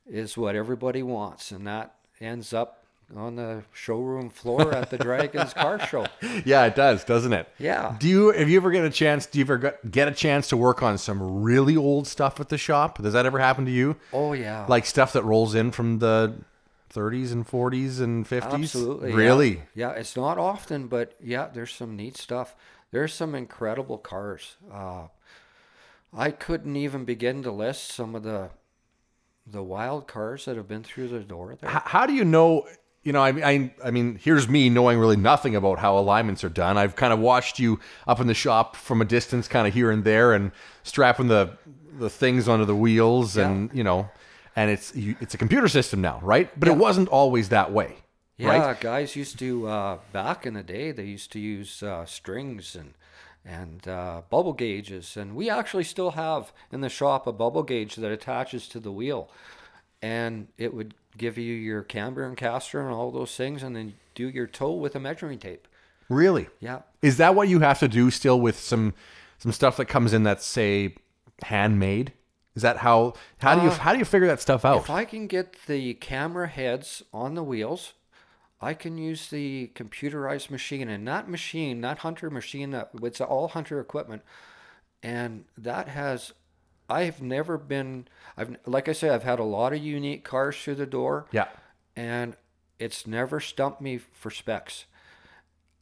is 0.08 0.36
what 0.36 0.54
everybody 0.56 1.02
wants, 1.02 1.50
and 1.50 1.66
that 1.66 1.94
ends 2.20 2.52
up 2.52 2.84
on 3.16 3.36
the 3.36 3.62
showroom 3.72 4.28
floor 4.28 4.74
at 4.74 4.90
the 4.90 4.98
Draggins 4.98 5.54
Car 5.54 5.78
Show. 5.86 6.06
Yeah, 6.44 6.66
it 6.66 6.74
does, 6.76 7.04
doesn't 7.04 7.32
it? 7.32 7.48
Yeah. 7.58 7.96
Do 7.98 8.06
you 8.08 8.30
have 8.32 8.48
you 8.50 8.58
ever 8.58 8.70
get 8.70 8.84
a 8.84 8.90
chance? 8.90 9.24
Do 9.26 9.38
you 9.38 9.44
ever 9.46 9.78
get- 9.90 10.08
a 10.08 10.12
chance 10.12 10.48
to 10.48 10.56
work 10.58 10.82
on 10.82 10.98
some 10.98 11.42
really 11.42 11.76
old 11.76 12.06
stuff 12.06 12.38
at 12.40 12.48
the 12.50 12.58
shop? 12.58 13.00
Does 13.02 13.14
that 13.14 13.24
ever 13.24 13.38
happen 13.38 13.64
to 13.64 13.70
you? 13.70 13.96
Oh 14.12 14.34
yeah, 14.34 14.66
Like 14.68 14.84
stuff 14.84 15.12
that 15.14 15.24
rolls 15.24 15.54
in 15.54 15.70
from 15.70 16.00
the 16.00 16.34
30s 16.92 17.32
and 17.32 17.46
40s 17.46 18.00
and 18.00 18.26
50s? 18.26 18.52
absolutely. 18.52 19.10
yeah. 19.10 19.16
Really? 19.16 19.62
Yeah. 19.74 19.90
it's 19.92 20.14
not 20.16 20.36
often, 20.38 20.86
but 20.88 21.14
yeah, 21.22 21.48
there's 21.52 21.72
some 21.72 21.96
neat 21.96 22.16
stuff. 22.16 22.54
There's 22.90 23.12
some 23.14 23.34
incredible 23.34 23.98
cars. 23.98 24.56
Uh, 24.72 25.08
I 26.14 26.30
couldn't 26.30 26.76
even 26.76 27.04
begin 27.04 27.42
to 27.42 27.50
list 27.52 27.90
some 27.90 28.14
of 28.14 28.22
the 28.22 28.50
the 29.50 29.62
wild 29.62 30.06
cars 30.06 30.44
that 30.44 30.56
have 30.56 30.68
been 30.68 30.82
through 30.82 31.08
the 31.08 31.20
door 31.20 31.56
there. 31.60 31.70
H- 31.70 31.82
how 31.84 32.06
do 32.06 32.12
you 32.12 32.24
know? 32.24 32.66
You 33.04 33.12
know, 33.12 33.22
I 33.22 33.32
mean, 33.32 33.44
I, 33.44 33.72
I 33.82 33.90
mean, 33.90 34.18
here's 34.22 34.48
me 34.48 34.68
knowing 34.68 34.98
really 34.98 35.16
nothing 35.16 35.56
about 35.56 35.78
how 35.78 35.96
alignments 35.96 36.44
are 36.44 36.48
done. 36.50 36.76
I've 36.76 36.94
kind 36.96 37.12
of 37.12 37.18
watched 37.20 37.58
you 37.58 37.80
up 38.06 38.20
in 38.20 38.26
the 38.26 38.34
shop 38.34 38.76
from 38.76 39.00
a 39.00 39.04
distance, 39.04 39.48
kind 39.48 39.66
of 39.66 39.72
here 39.72 39.90
and 39.90 40.04
there, 40.04 40.32
and 40.34 40.50
strapping 40.82 41.28
the 41.28 41.56
the 41.98 42.10
things 42.10 42.48
onto 42.48 42.64
the 42.64 42.76
wheels, 42.76 43.36
and 43.36 43.70
you 43.72 43.82
know, 43.84 44.08
and 44.56 44.70
it's 44.70 44.94
you, 44.94 45.16
it's 45.20 45.32
a 45.34 45.38
computer 45.38 45.68
system 45.68 46.00
now, 46.00 46.20
right? 46.22 46.50
But 46.58 46.68
it 46.68 46.76
wasn't 46.76 47.08
always 47.08 47.48
that 47.48 47.72
way, 47.72 47.96
Yeah, 48.36 48.48
right? 48.66 48.80
guys 48.80 49.16
used 49.16 49.38
to 49.38 49.66
uh, 49.68 49.98
back 50.12 50.44
in 50.44 50.54
the 50.54 50.62
day. 50.62 50.92
They 50.92 51.04
used 51.04 51.32
to 51.32 51.38
use 51.40 51.82
uh, 51.82 52.04
strings 52.04 52.74
and 52.76 52.94
and 53.48 53.88
uh, 53.88 54.22
bubble 54.28 54.52
gauges, 54.52 55.16
and 55.16 55.34
we 55.34 55.48
actually 55.48 55.84
still 55.84 56.12
have 56.12 56.52
in 56.70 56.82
the 56.82 56.88
shop 56.90 57.26
a 57.26 57.32
bubble 57.32 57.62
gauge 57.62 57.96
that 57.96 58.12
attaches 58.12 58.68
to 58.68 58.78
the 58.78 58.92
wheel, 58.92 59.30
and 60.02 60.48
it 60.58 60.74
would 60.74 60.94
give 61.16 61.38
you 61.38 61.54
your 61.54 61.82
camber 61.82 62.24
and 62.24 62.36
caster 62.36 62.80
and 62.80 62.90
all 62.90 63.10
those 63.10 63.34
things, 63.34 63.62
and 63.62 63.74
then 63.74 63.94
do 64.14 64.28
your 64.28 64.46
toe 64.46 64.72
with 64.72 64.94
a 64.94 65.00
measuring 65.00 65.38
tape. 65.38 65.66
Really? 66.10 66.48
Yeah, 66.60 66.80
Is 67.02 67.16
that 67.16 67.34
what 67.34 67.48
you 67.48 67.60
have 67.60 67.78
to 67.80 67.88
do 67.88 68.10
still 68.10 68.40
with 68.40 68.58
some 68.58 68.94
some 69.38 69.52
stuff 69.52 69.76
that 69.78 69.86
comes 69.86 70.12
in 70.12 70.22
that's 70.24 70.44
say 70.44 70.94
handmade? 71.42 72.12
Is 72.54 72.62
that 72.62 72.78
how 72.78 73.14
how 73.38 73.54
do 73.54 73.62
you 73.62 73.70
how 73.70 73.92
do 73.92 73.98
you 73.98 74.04
figure 74.04 74.26
that 74.28 74.40
stuff 74.40 74.64
out? 74.64 74.78
if 74.78 74.90
I 74.90 75.04
can 75.04 75.26
get 75.26 75.66
the 75.66 75.94
camera 75.94 76.48
heads 76.48 77.02
on 77.12 77.34
the 77.34 77.42
wheels. 77.42 77.94
I 78.60 78.74
can 78.74 78.98
use 78.98 79.28
the 79.28 79.70
computerized 79.74 80.50
machine, 80.50 80.88
and 80.88 81.06
that 81.06 81.28
machine, 81.28 81.80
that 81.82 81.98
Hunter 81.98 82.28
machine, 82.30 82.70
that 82.72 82.90
it's 83.02 83.20
all 83.20 83.48
Hunter 83.48 83.80
equipment, 83.80 84.22
and 85.02 85.44
that 85.56 85.88
has 85.88 86.32
I've 86.88 87.20
never 87.22 87.58
been 87.58 88.08
I've 88.36 88.56
like 88.66 88.88
I 88.88 88.92
said 88.92 89.12
I've 89.12 89.22
had 89.22 89.38
a 89.38 89.44
lot 89.44 89.72
of 89.72 89.78
unique 89.78 90.24
cars 90.24 90.56
through 90.56 90.76
the 90.76 90.86
door 90.86 91.26
yeah. 91.32 91.48
and 91.94 92.36
it's 92.78 93.06
never 93.06 93.40
stumped 93.40 93.80
me 93.80 93.98
for 93.98 94.30
specs. 94.30 94.86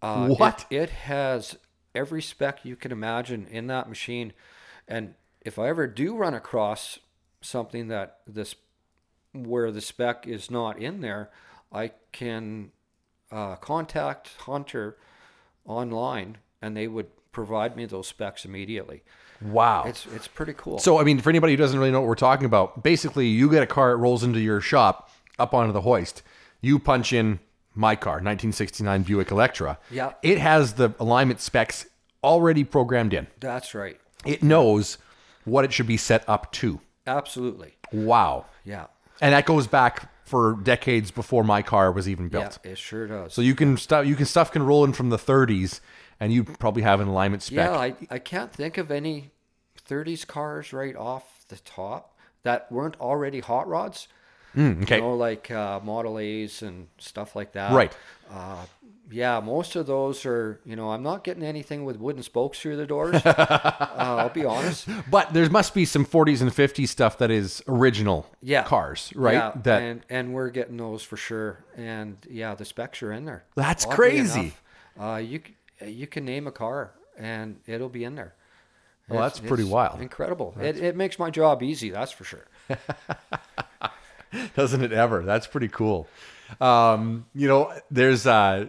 Uh, 0.02 0.28
it- 0.30 0.38
What? 0.38 0.66
It, 0.70 0.90
has 0.90 1.56
every 1.94 2.22
spec 2.22 2.64
you 2.64 2.76
can 2.76 2.92
imagine 2.92 3.46
in 3.50 3.66
that 3.68 3.88
machine, 3.88 4.32
and 4.88 5.14
if 5.40 5.58
I 5.58 5.68
ever 5.68 5.86
do 5.86 6.16
run 6.16 6.34
across 6.34 6.98
something 7.40 7.88
that 7.88 8.18
this 8.26 8.54
where 9.32 9.70
the 9.70 9.80
spec 9.80 10.26
is 10.26 10.50
not 10.50 10.78
in 10.78 11.00
there, 11.00 11.30
I 11.72 11.92
can 12.12 12.70
uh, 13.30 13.56
contact 13.56 14.30
Hunter 14.38 14.96
online, 15.64 16.38
and 16.62 16.76
they 16.76 16.88
would 16.88 17.08
provide 17.32 17.76
me 17.76 17.84
those 17.86 18.06
specs 18.08 18.44
immediately. 18.44 19.02
Wow. 19.42 19.84
It's 19.86 20.06
it's 20.14 20.28
pretty 20.28 20.54
cool. 20.54 20.78
So, 20.78 20.98
I 20.98 21.04
mean, 21.04 21.20
for 21.20 21.28
anybody 21.28 21.52
who 21.52 21.56
doesn't 21.58 21.78
really 21.78 21.90
know 21.90 22.00
what 22.00 22.08
we're 22.08 22.14
talking 22.14 22.46
about, 22.46 22.82
basically, 22.82 23.26
you 23.26 23.50
get 23.50 23.62
a 23.62 23.66
car, 23.66 23.92
it 23.92 23.96
rolls 23.96 24.24
into 24.24 24.40
your 24.40 24.60
shop, 24.60 25.10
up 25.38 25.52
onto 25.52 25.72
the 25.72 25.82
hoist. 25.82 26.22
You 26.60 26.78
punch 26.78 27.12
in 27.12 27.38
my 27.74 27.94
car, 27.94 28.14
1969 28.14 29.02
Buick 29.02 29.30
Electra. 29.30 29.78
Yeah. 29.90 30.14
It 30.22 30.38
has 30.38 30.74
the 30.74 30.94
alignment 30.98 31.40
specs 31.40 31.86
already 32.24 32.64
programmed 32.64 33.12
in. 33.12 33.26
That's 33.38 33.74
right. 33.74 34.00
It 34.24 34.42
knows 34.42 34.98
what 35.44 35.64
it 35.64 35.72
should 35.72 35.86
be 35.86 35.98
set 35.98 36.26
up 36.28 36.50
to. 36.52 36.80
Absolutely. 37.06 37.76
Wow. 37.92 38.46
Yeah. 38.64 38.86
And 39.20 39.32
that 39.34 39.46
goes 39.46 39.66
back 39.66 40.10
for 40.26 40.58
decades 40.62 41.12
before 41.12 41.44
my 41.44 41.62
car 41.62 41.92
was 41.92 42.08
even 42.08 42.28
built. 42.28 42.58
Yeah, 42.64 42.72
it 42.72 42.78
sure 42.78 43.06
does. 43.06 43.32
So 43.32 43.40
you 43.40 43.54
can 43.54 43.76
stuff 43.76 44.04
you 44.06 44.16
can 44.16 44.26
stuff 44.26 44.50
can 44.50 44.64
roll 44.64 44.84
in 44.84 44.92
from 44.92 45.08
the 45.10 45.16
30s, 45.16 45.80
and 46.18 46.32
you 46.32 46.42
probably 46.42 46.82
have 46.82 47.00
an 47.00 47.06
alignment 47.08 47.42
spec. 47.42 47.70
Yeah, 47.70 47.78
I, 47.78 47.94
I 48.10 48.18
can't 48.18 48.52
think 48.52 48.76
of 48.76 48.90
any 48.90 49.30
30s 49.88 50.26
cars 50.26 50.72
right 50.72 50.96
off 50.96 51.46
the 51.48 51.56
top 51.56 52.18
that 52.42 52.70
weren't 52.72 53.00
already 53.00 53.38
hot 53.38 53.68
rods. 53.68 54.08
Mm, 54.56 54.82
okay. 54.82 54.96
You 54.96 55.02
know, 55.02 55.14
like 55.14 55.50
uh, 55.50 55.80
Model 55.84 56.18
A's 56.18 56.62
and 56.62 56.88
stuff 56.98 57.36
like 57.36 57.52
that. 57.52 57.72
Right. 57.72 57.96
Uh, 58.30 58.64
yeah, 59.10 59.38
most 59.40 59.76
of 59.76 59.86
those 59.86 60.26
are, 60.26 60.60
you 60.64 60.74
know, 60.76 60.90
I'm 60.90 61.02
not 61.02 61.22
getting 61.24 61.42
anything 61.42 61.84
with 61.84 61.96
wooden 61.98 62.22
spokes 62.22 62.60
through 62.60 62.76
the 62.76 62.86
doors. 62.86 63.14
uh, 63.24 63.94
I'll 63.96 64.28
be 64.30 64.44
honest. 64.44 64.88
But 65.10 65.32
there 65.32 65.48
must 65.50 65.74
be 65.74 65.84
some 65.84 66.04
40s 66.04 66.40
and 66.42 66.50
50s 66.50 66.88
stuff 66.88 67.18
that 67.18 67.30
is 67.30 67.62
original 67.68 68.26
Yeah. 68.42 68.64
cars, 68.64 69.12
right? 69.14 69.34
Yeah, 69.34 69.52
that 69.62 69.82
and, 69.82 70.02
and 70.10 70.34
we're 70.34 70.50
getting 70.50 70.76
those 70.76 71.02
for 71.02 71.16
sure. 71.16 71.64
And 71.76 72.16
yeah, 72.28 72.54
the 72.54 72.64
specs 72.64 73.02
are 73.02 73.12
in 73.12 73.24
there. 73.24 73.44
That's 73.54 73.84
Oddly 73.84 73.94
crazy. 73.96 74.40
enough, 74.40 74.62
uh, 75.00 75.16
you, 75.18 75.40
you 75.86 76.06
can 76.06 76.24
name 76.24 76.46
a 76.46 76.52
car 76.52 76.92
and 77.18 77.60
it'll 77.66 77.88
be 77.88 78.02
in 78.04 78.14
there. 78.16 78.34
Well, 79.08 79.20
It's- 79.20 79.38
that's 79.38 79.48
pretty 79.48 79.64
wild. 79.64 80.00
Incredible. 80.00 80.56
It, 80.60 80.78
it 80.78 80.96
makes 80.96 81.18
my 81.18 81.30
job 81.30 81.62
easy, 81.62 81.90
that's 81.90 82.10
for 82.12 82.24
sure. 82.24 82.46
doesn't 84.56 84.82
it 84.82 84.92
ever? 84.92 85.22
That's 85.22 85.46
pretty 85.46 85.68
cool. 85.68 86.08
Um, 86.60 87.26
you 87.34 87.48
know, 87.48 87.72
there's 87.90 88.26
uh 88.26 88.66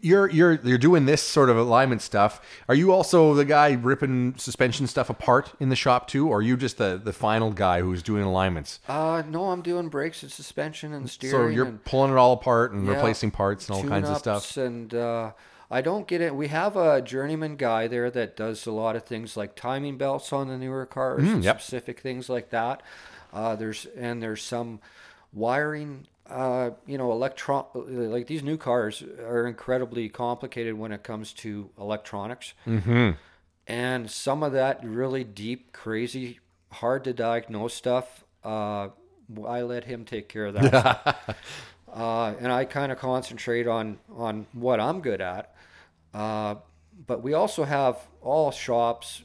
you're 0.00 0.30
you're 0.30 0.52
you're 0.64 0.78
doing 0.78 1.04
this 1.04 1.20
sort 1.22 1.50
of 1.50 1.58
alignment 1.58 2.00
stuff. 2.00 2.40
Are 2.70 2.74
you 2.74 2.90
also 2.92 3.34
the 3.34 3.44
guy 3.44 3.72
ripping 3.72 4.34
suspension 4.38 4.86
stuff 4.86 5.10
apart 5.10 5.52
in 5.60 5.68
the 5.68 5.76
shop 5.76 6.08
too, 6.08 6.28
or 6.28 6.38
are 6.38 6.42
you 6.42 6.56
just 6.56 6.78
the 6.78 6.98
the 7.02 7.12
final 7.12 7.50
guy 7.50 7.82
who's 7.82 8.02
doing 8.02 8.22
alignments? 8.22 8.80
Uh, 8.88 9.22
no, 9.28 9.50
I'm 9.50 9.60
doing 9.60 9.88
brakes 9.88 10.22
and 10.22 10.32
suspension 10.32 10.94
and 10.94 11.08
steering. 11.10 11.48
So 11.50 11.54
you're 11.54 11.66
and 11.66 11.84
pulling 11.84 12.12
it 12.12 12.16
all 12.16 12.32
apart 12.32 12.72
and 12.72 12.86
yeah, 12.86 12.94
replacing 12.94 13.30
parts 13.30 13.68
and 13.68 13.76
all 13.76 13.84
kinds 13.84 14.08
of 14.08 14.16
stuff. 14.16 14.56
And 14.56 14.94
uh, 14.94 15.32
I 15.70 15.82
don't 15.82 16.06
get 16.08 16.20
it. 16.22 16.34
We 16.34 16.48
have 16.48 16.76
a 16.76 17.02
journeyman 17.02 17.56
guy 17.56 17.86
there 17.86 18.10
that 18.10 18.36
does 18.36 18.64
a 18.66 18.72
lot 18.72 18.96
of 18.96 19.04
things 19.04 19.36
like 19.36 19.54
timing 19.54 19.98
belts 19.98 20.32
on 20.32 20.48
the 20.48 20.56
newer 20.56 20.86
cars, 20.86 21.22
Mm, 21.24 21.42
yep. 21.44 21.60
specific 21.60 22.00
things 22.00 22.28
like 22.30 22.48
that. 22.50 22.82
Uh, 23.34 23.54
there's 23.56 23.86
and 23.96 24.22
there's 24.22 24.42
some 24.42 24.80
wiring. 25.32 26.06
Uh, 26.28 26.70
you 26.86 26.96
know, 26.96 27.12
electron 27.12 27.66
like 27.74 28.26
these 28.26 28.42
new 28.42 28.56
cars 28.56 29.02
are 29.20 29.46
incredibly 29.46 30.08
complicated 30.08 30.74
when 30.74 30.90
it 30.90 31.02
comes 31.02 31.32
to 31.34 31.68
electronics. 31.78 32.54
Mm-hmm. 32.66 33.10
and 33.66 34.10
some 34.10 34.42
of 34.42 34.52
that 34.52 34.80
really 34.82 35.22
deep, 35.24 35.72
crazy, 35.72 36.40
hard 36.72 37.04
to 37.04 37.12
diagnose 37.12 37.74
stuff. 37.74 38.24
Uh, 38.42 38.88
I 39.46 39.62
let 39.62 39.84
him 39.84 40.04
take 40.04 40.28
care 40.28 40.46
of 40.46 40.54
that. 40.54 41.36
uh, 41.92 42.34
and 42.40 42.50
I 42.50 42.64
kind 42.64 42.90
of 42.90 42.98
concentrate 42.98 43.66
on 43.66 43.98
on 44.14 44.46
what 44.52 44.80
I'm 44.80 45.00
good 45.00 45.20
at. 45.20 45.54
Uh, 46.12 46.56
but 47.06 47.22
we 47.22 47.34
also 47.34 47.64
have 47.64 47.98
all 48.20 48.50
shops, 48.50 49.22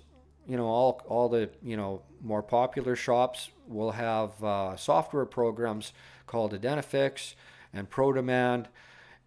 you 0.48 0.58
know, 0.58 0.66
all 0.66 1.02
all 1.08 1.30
the 1.30 1.50
you 1.62 1.78
know 1.78 2.02
more 2.22 2.44
popular 2.44 2.96
shops 2.96 3.50
will 3.68 3.92
have 3.92 4.44
uh, 4.44 4.76
software 4.76 5.26
programs 5.26 5.94
called 6.30 6.54
Identifix 6.54 7.36
and 7.74 7.90
ProDemand. 7.90 8.68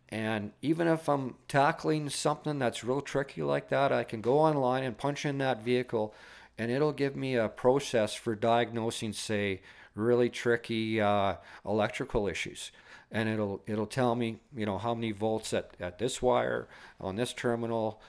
And 0.08 0.52
even 0.62 0.88
if 0.88 1.08
I'm 1.08 1.34
tackling 1.48 2.10
something 2.10 2.58
that's 2.58 2.84
real 2.84 3.00
tricky 3.00 3.42
like 3.42 3.68
that, 3.68 3.92
I 3.92 4.04
can 4.04 4.20
go 4.20 4.38
online 4.38 4.84
and 4.84 4.96
punch 4.96 5.24
in 5.24 5.38
that 5.38 5.62
vehicle, 5.62 6.14
and 6.58 6.70
it'll 6.70 6.92
give 6.92 7.16
me 7.16 7.34
a 7.34 7.48
process 7.48 8.14
for 8.14 8.34
diagnosing, 8.34 9.14
say, 9.14 9.62
really 9.94 10.28
tricky 10.28 11.00
uh, 11.00 11.36
electrical 11.64 12.28
issues. 12.28 12.72
And 13.10 13.28
it'll 13.28 13.62
it'll 13.66 13.86
tell 13.86 14.14
me, 14.14 14.38
you 14.56 14.66
know, 14.66 14.78
how 14.78 14.94
many 14.94 15.12
volts 15.12 15.52
at, 15.52 15.70
at 15.80 15.98
this 15.98 16.22
wire 16.22 16.66
on 16.98 17.16
this 17.16 17.32
terminal, 17.32 18.00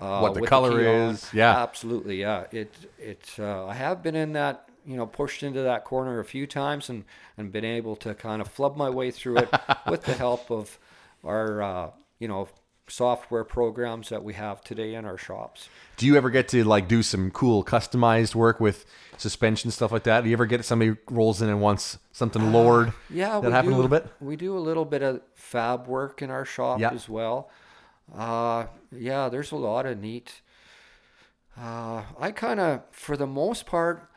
uh, 0.00 0.20
What 0.20 0.34
the 0.34 0.46
color 0.46 0.80
on. 0.80 1.10
is, 1.10 1.30
yeah. 1.32 1.62
absolutely, 1.62 2.20
yeah. 2.20 2.46
It 2.52 2.72
it 2.98 3.24
uh, 3.38 3.66
I 3.66 3.74
have 3.74 4.02
been 4.02 4.16
in 4.16 4.32
that, 4.34 4.68
you 4.86 4.96
know, 4.96 5.06
pushed 5.06 5.42
into 5.42 5.62
that 5.62 5.84
corner 5.84 6.18
a 6.20 6.24
few 6.24 6.46
times 6.46 6.88
and 6.88 7.04
and 7.36 7.52
been 7.52 7.64
able 7.64 7.96
to 7.96 8.14
kind 8.14 8.40
of 8.42 8.48
flub 8.48 8.76
my 8.76 8.90
way 8.90 9.10
through 9.10 9.38
it 9.38 9.48
with 9.88 10.02
the 10.04 10.14
help 10.14 10.50
of 10.50 10.78
our, 11.24 11.62
uh, 11.62 11.90
you 12.18 12.28
know, 12.28 12.48
software 12.88 13.44
programs 13.44 14.08
that 14.10 14.22
we 14.24 14.34
have 14.34 14.60
today 14.62 14.94
in 14.94 15.04
our 15.04 15.16
shops. 15.16 15.68
Do 15.96 16.06
you 16.06 16.16
ever 16.16 16.30
get 16.30 16.48
to 16.48 16.64
like 16.64 16.88
do 16.88 17.02
some 17.02 17.30
cool 17.30 17.64
customized 17.64 18.34
work 18.34 18.60
with 18.60 18.84
suspension 19.16 19.70
stuff 19.70 19.92
like 19.92 20.02
that? 20.02 20.22
Do 20.24 20.28
you 20.30 20.34
ever 20.34 20.46
get 20.46 20.64
somebody 20.64 20.96
rolls 21.08 21.40
in 21.40 21.48
and 21.48 21.60
wants 21.60 21.98
something 22.10 22.52
lowered? 22.52 22.88
Uh, 22.88 22.92
Yeah, 23.08 23.40
that 23.40 23.64
we 23.64 23.70
do, 23.70 23.74
a 23.74 23.76
little 23.76 23.88
bit. 23.88 24.06
We 24.20 24.36
do 24.36 24.56
a 24.56 24.60
little 24.60 24.84
bit 24.84 25.02
of 25.02 25.20
fab 25.34 25.86
work 25.86 26.20
in 26.22 26.30
our 26.30 26.44
shop 26.44 26.80
Yeah. 26.80 26.90
as 26.90 27.08
well. 27.08 27.48
Uh, 28.14 28.66
yeah, 28.90 29.28
there's 29.28 29.52
a 29.52 29.56
lot 29.56 29.86
of 29.86 29.98
neat. 29.98 30.42
Uh, 31.58 32.02
I 32.18 32.30
kind 32.32 32.60
of, 32.60 32.82
for 32.90 33.16
the 33.16 33.26
most 33.26 33.64
part, 33.64 34.08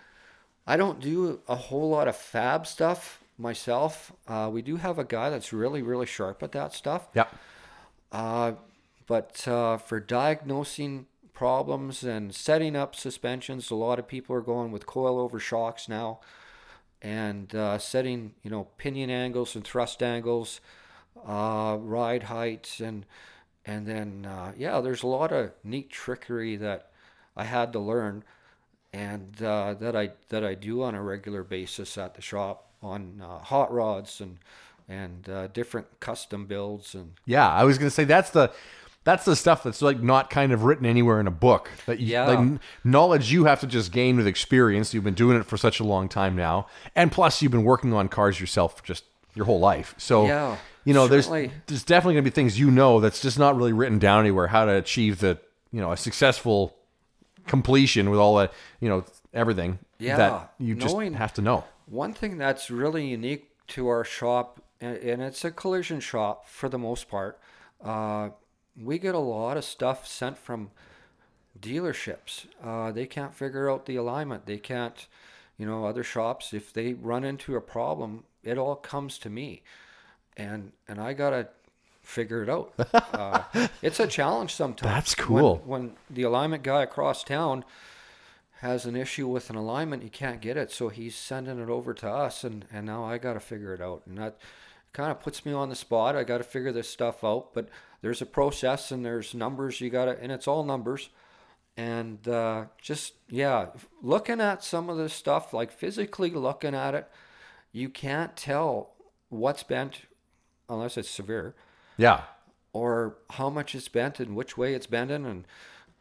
I 0.67 0.77
don't 0.77 0.99
do 0.99 1.41
a 1.47 1.55
whole 1.55 1.89
lot 1.89 2.07
of 2.07 2.15
fab 2.15 2.65
stuff 2.65 3.21
myself. 3.37 4.11
Uh, 4.27 4.49
we 4.51 4.61
do 4.61 4.77
have 4.77 4.97
a 4.97 5.03
guy 5.03 5.29
that's 5.29 5.53
really, 5.53 5.81
really 5.81 6.05
sharp 6.05 6.41
at 6.41 6.51
that 6.53 6.73
stuff. 6.73 7.07
Yeah. 7.13 7.27
Uh, 8.11 8.53
but 9.07 9.47
uh, 9.47 9.77
for 9.77 9.99
diagnosing 9.99 11.05
problems 11.33 12.03
and 12.03 12.33
setting 12.33 12.75
up 12.75 12.95
suspensions, 12.95 13.69
a 13.69 13.75
lot 13.75 13.99
of 13.99 14.07
people 14.07 14.35
are 14.35 14.41
going 14.41 14.71
with 14.71 14.87
coilover 14.87 15.39
shocks 15.39 15.87
now, 15.87 16.19
and 17.01 17.53
uh, 17.53 17.77
setting 17.77 18.33
you 18.41 18.49
know 18.49 18.67
pinion 18.77 19.09
angles 19.11 19.55
and 19.55 19.63
thrust 19.63 20.01
angles, 20.01 20.61
uh, 21.27 21.77
ride 21.79 22.23
heights, 22.23 22.79
and 22.79 23.05
and 23.65 23.85
then 23.85 24.25
uh, 24.25 24.53
yeah, 24.57 24.81
there's 24.81 25.03
a 25.03 25.07
lot 25.07 25.31
of 25.31 25.51
neat 25.63 25.91
trickery 25.91 26.55
that 26.55 26.89
I 27.35 27.43
had 27.43 27.73
to 27.73 27.79
learn, 27.79 28.23
and 28.95 29.41
uh, 29.41 29.73
that 29.79 29.95
I 29.95 30.11
that 30.29 30.43
I 30.43 30.55
do 30.55 30.81
on 30.83 30.95
a 30.95 31.01
regular 31.01 31.43
basis 31.43 31.97
at 31.97 32.15
the 32.15 32.21
shop 32.21 32.69
on 32.81 33.21
uh, 33.23 33.39
hot 33.39 33.71
rods 33.73 34.21
and 34.21 34.37
and 34.87 35.27
uh, 35.29 35.47
different 35.47 35.87
custom 35.99 36.45
builds 36.45 36.95
and 36.95 37.13
Yeah, 37.25 37.49
I 37.49 37.63
was 37.63 37.77
gonna 37.77 37.89
say 37.89 38.05
that's 38.05 38.29
the 38.29 38.51
that's 39.03 39.25
the 39.25 39.35
stuff 39.35 39.61
that's 39.63 39.81
like 39.81 40.01
not 40.01 40.29
kind 40.29 40.51
of 40.51 40.63
written 40.63 40.85
anywhere 40.85 41.19
in 41.19 41.27
a 41.27 41.31
book. 41.31 41.69
That 41.85 41.99
you, 41.99 42.13
Yeah. 42.13 42.25
like 42.27 42.59
knowledge 42.83 43.31
you 43.31 43.45
have 43.45 43.59
to 43.59 43.67
just 43.67 43.91
gain 43.91 44.17
with 44.17 44.25
experience. 44.27 44.93
You've 44.93 45.03
been 45.03 45.13
doing 45.13 45.37
it 45.37 45.45
for 45.45 45.57
such 45.57 45.79
a 45.79 45.83
long 45.83 46.07
time 46.09 46.35
now, 46.35 46.67
and 46.95 47.11
plus 47.11 47.41
you've 47.41 47.51
been 47.51 47.63
working 47.65 47.93
on 47.93 48.07
cars 48.07 48.39
yourself 48.39 48.81
just 48.83 49.03
your 49.35 49.45
whole 49.45 49.59
life. 49.59 49.93
So 49.97 50.25
Yeah, 50.27 50.57
you 50.85 50.93
know 50.93 51.07
there's 51.07 51.27
there's 51.27 51.83
definitely 51.83 52.13
gonna 52.15 52.23
be 52.23 52.29
things 52.29 52.57
you 52.57 52.71
know 52.71 52.99
that's 53.01 53.21
just 53.21 53.37
not 53.37 53.57
really 53.57 53.73
written 53.73 53.99
down 53.99 54.21
anywhere. 54.21 54.47
How 54.47 54.65
to 54.65 54.71
achieve 54.75 55.19
the 55.19 55.39
you 55.71 55.81
know 55.81 55.91
a 55.91 55.97
successful 55.97 56.75
completion 57.47 58.09
with 58.09 58.19
all 58.19 58.35
the 58.37 58.51
you 58.79 58.89
know 58.89 59.03
everything 59.33 59.79
Yeah, 59.99 60.17
that 60.17 60.53
you 60.59 60.75
just 60.75 60.97
have 60.97 61.33
to 61.33 61.41
know. 61.41 61.63
One 61.85 62.13
thing 62.13 62.37
that's 62.37 62.71
really 62.71 63.05
unique 63.07 63.49
to 63.67 63.87
our 63.87 64.03
shop, 64.03 64.61
and, 64.81 64.97
and 64.97 65.21
it's 65.21 65.45
a 65.45 65.51
collision 65.51 65.99
shop 65.99 66.47
for 66.47 66.69
the 66.69 66.79
most 66.79 67.07
part, 67.07 67.39
uh, 67.83 68.29
we 68.81 68.97
get 68.97 69.15
a 69.15 69.19
lot 69.19 69.57
of 69.57 69.63
stuff 69.63 70.07
sent 70.07 70.37
from 70.37 70.71
dealerships. 71.59 72.45
Uh, 72.63 72.91
they 72.91 73.05
can't 73.05 73.33
figure 73.33 73.69
out 73.69 73.85
the 73.85 73.95
alignment. 73.95 74.45
They 74.45 74.57
can't, 74.57 75.07
you 75.57 75.65
know, 75.65 75.85
other 75.85 76.03
shops, 76.03 76.53
if 76.53 76.73
they 76.73 76.93
run 76.93 77.23
into 77.23 77.55
a 77.55 77.61
problem, 77.61 78.23
it 78.43 78.57
all 78.57 78.75
comes 78.75 79.17
to 79.19 79.29
me. 79.29 79.63
And, 80.35 80.73
and 80.87 80.99
I 80.99 81.13
got 81.13 81.29
to 81.29 81.47
figure 82.05 82.43
it 82.43 82.49
out. 82.49 82.73
Uh, 83.15 83.43
it's 83.81 83.99
a 83.99 84.07
challenge 84.07 84.53
sometimes. 84.53 84.91
That's 84.91 85.17
When- 85.17 85.27
cool. 85.41 85.61
when 85.65 85.95
the 86.09 86.23
alignment 86.23 86.63
guy 86.63 86.83
across 86.83 87.23
town 87.23 87.63
has 88.59 88.85
an 88.85 88.95
issue 88.95 89.27
with 89.27 89.49
an 89.49 89.55
alignment, 89.55 90.03
he 90.03 90.09
can't 90.09 90.41
get 90.41 90.57
it, 90.57 90.71
so 90.71 90.89
he's 90.89 91.15
sending 91.15 91.59
it 91.59 91.69
over 91.69 91.93
to 91.93 92.09
us, 92.09 92.43
and, 92.43 92.65
and 92.71 92.85
now 92.85 93.03
I 93.05 93.17
got 93.17 93.33
to 93.33 93.39
figure 93.39 93.73
it 93.73 93.81
out, 93.81 94.03
and 94.05 94.17
that 94.17 94.37
kind 94.93 95.11
of 95.11 95.19
puts 95.21 95.45
me 95.45 95.53
on 95.53 95.69
the 95.69 95.75
spot. 95.75 96.15
I 96.15 96.23
got 96.23 96.39
to 96.39 96.43
figure 96.43 96.71
this 96.71 96.89
stuff 96.89 97.23
out, 97.23 97.53
but 97.53 97.69
there's 98.01 98.21
a 98.21 98.25
process 98.25 98.91
and 98.91 99.05
there's 99.05 99.33
numbers 99.33 99.81
you 99.81 99.89
got 99.89 100.05
to, 100.05 100.19
and 100.21 100.31
it's 100.31 100.47
all 100.47 100.63
numbers, 100.63 101.09
and 101.77 102.25
uh, 102.27 102.65
just 102.81 103.13
yeah, 103.29 103.67
looking 104.01 104.39
at 104.41 104.63
some 104.63 104.89
of 104.89 104.97
this 104.97 105.13
stuff, 105.13 105.53
like 105.53 105.71
physically 105.71 106.29
looking 106.31 106.73
at 106.75 106.95
it, 106.95 107.07
you 107.71 107.89
can't 107.89 108.35
tell 108.37 108.91
what's 109.29 109.63
bent 109.63 110.01
unless 110.69 110.97
it's 110.97 111.09
severe 111.09 111.53
Yeah, 111.97 112.21
or 112.73 113.15
how 113.31 113.49
much 113.49 113.73
it's 113.73 113.87
bent 113.87 114.19
and 114.19 114.35
which 114.35 114.57
way 114.57 114.73
it's 114.73 114.87
bending 114.87 115.25
and 115.25 115.45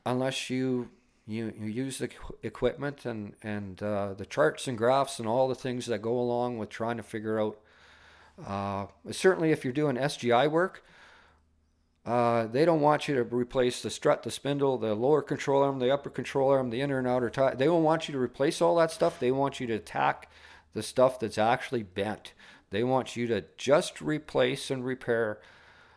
unless 0.05 0.51
you 0.51 0.90
you, 1.26 1.55
you 1.59 1.68
use 1.68 1.99
the 1.99 2.11
equipment 2.42 3.07
and 3.07 3.34
and 3.42 3.82
uh, 3.82 4.14
the 4.14 4.26
charts 4.26 4.66
and 4.66 4.76
graphs 4.76 5.18
and 5.18 5.28
all 5.28 5.49
the 5.49 5.55
things 5.55 5.86
that 5.86 6.03
go 6.03 6.18
along 6.18 6.59
with 6.59 6.68
trying 6.68 6.97
to 6.97 7.03
figure 7.03 7.40
out 7.40 7.59
uh, 8.45 8.86
certainly 9.12 9.53
if 9.53 9.64
you're 9.64 9.72
doing 9.72 9.97
SGI 9.97 10.51
work 10.51 10.84
uh, 12.05 12.47
they 12.49 12.64
don't 12.64 12.82
want 12.82 13.09
you 13.09 13.14
to 13.14 13.22
replace 13.22 13.80
the 13.80 13.88
strut, 13.88 14.24
the 14.24 14.30
spindle, 14.30 14.76
the 14.76 14.95
lower 14.95 15.22
control 15.22 15.62
arm, 15.62 15.78
the 15.78 15.90
upper 15.90 16.11
control 16.11 16.51
arm, 16.51 16.68
the 16.68 16.82
inner 16.82 16.99
and 16.99 17.09
outer 17.09 17.30
tie. 17.30 17.55
They 17.55 17.64
don't 17.64 17.82
want 17.82 18.09
you 18.09 18.12
to 18.12 18.18
replace 18.18 18.61
all 18.61 18.76
that 18.76 18.90
stuff. 18.90 19.18
They 19.18 19.30
want 19.30 19.59
you 19.59 19.66
to 19.68 19.74
attack 19.74 20.30
the 20.74 20.82
stuff 20.82 21.18
that's 21.18 21.38
actually 21.38 21.82
bent. 21.82 22.34
They 22.68 22.84
want 22.84 23.16
you 23.16 23.26
to 23.28 23.45
just 23.57 24.03
replace 24.03 24.70
and 24.70 24.84
repair 24.84 25.38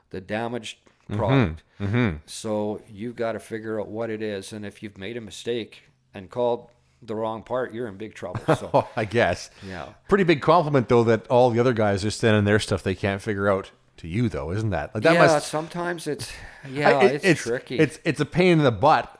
the 0.09 0.21
damaged 0.21 0.77
mm-hmm. 1.09 1.17
product. 1.17 1.63
Mm-hmm. 1.79 2.17
So 2.25 2.81
you've 2.89 3.15
got 3.15 3.33
to 3.33 3.39
figure 3.39 3.79
out 3.79 3.87
what 3.87 4.09
it 4.09 4.21
is, 4.21 4.53
and 4.53 4.65
if 4.65 4.81
you've 4.81 4.97
made 4.97 5.17
a 5.17 5.21
mistake 5.21 5.83
and 6.13 6.29
called 6.29 6.69
the 7.01 7.15
wrong 7.15 7.43
part, 7.43 7.73
you're 7.73 7.87
in 7.87 7.97
big 7.97 8.15
trouble. 8.15 8.55
So 8.55 8.87
I 8.95 9.05
guess. 9.05 9.49
yeah, 9.67 9.89
Pretty 10.09 10.23
big 10.23 10.41
compliment 10.41 10.89
though 10.89 11.03
that 11.03 11.27
all 11.27 11.49
the 11.49 11.59
other 11.59 11.73
guys 11.73 12.03
are 12.03 12.11
sending 12.11 12.45
their 12.45 12.59
stuff 12.59 12.83
they 12.83 12.95
can't 12.95 13.21
figure 13.21 13.49
out 13.49 13.71
to 13.97 14.07
you 14.07 14.29
though, 14.29 14.51
isn't 14.51 14.71
that? 14.71 14.93
Like 14.93 15.03
that 15.03 15.13
yeah. 15.13 15.27
must 15.27 15.47
sometimes 15.47 16.07
it's 16.07 16.31
I- 16.63 16.67
yeah, 16.69 17.01
it- 17.03 17.23
it's, 17.23 17.41
tricky. 17.41 17.79
It's 17.79 17.99
it's 18.03 18.19
a 18.19 18.25
pain 18.25 18.53
in 18.53 18.63
the 18.63 18.71
butt. 18.71 19.13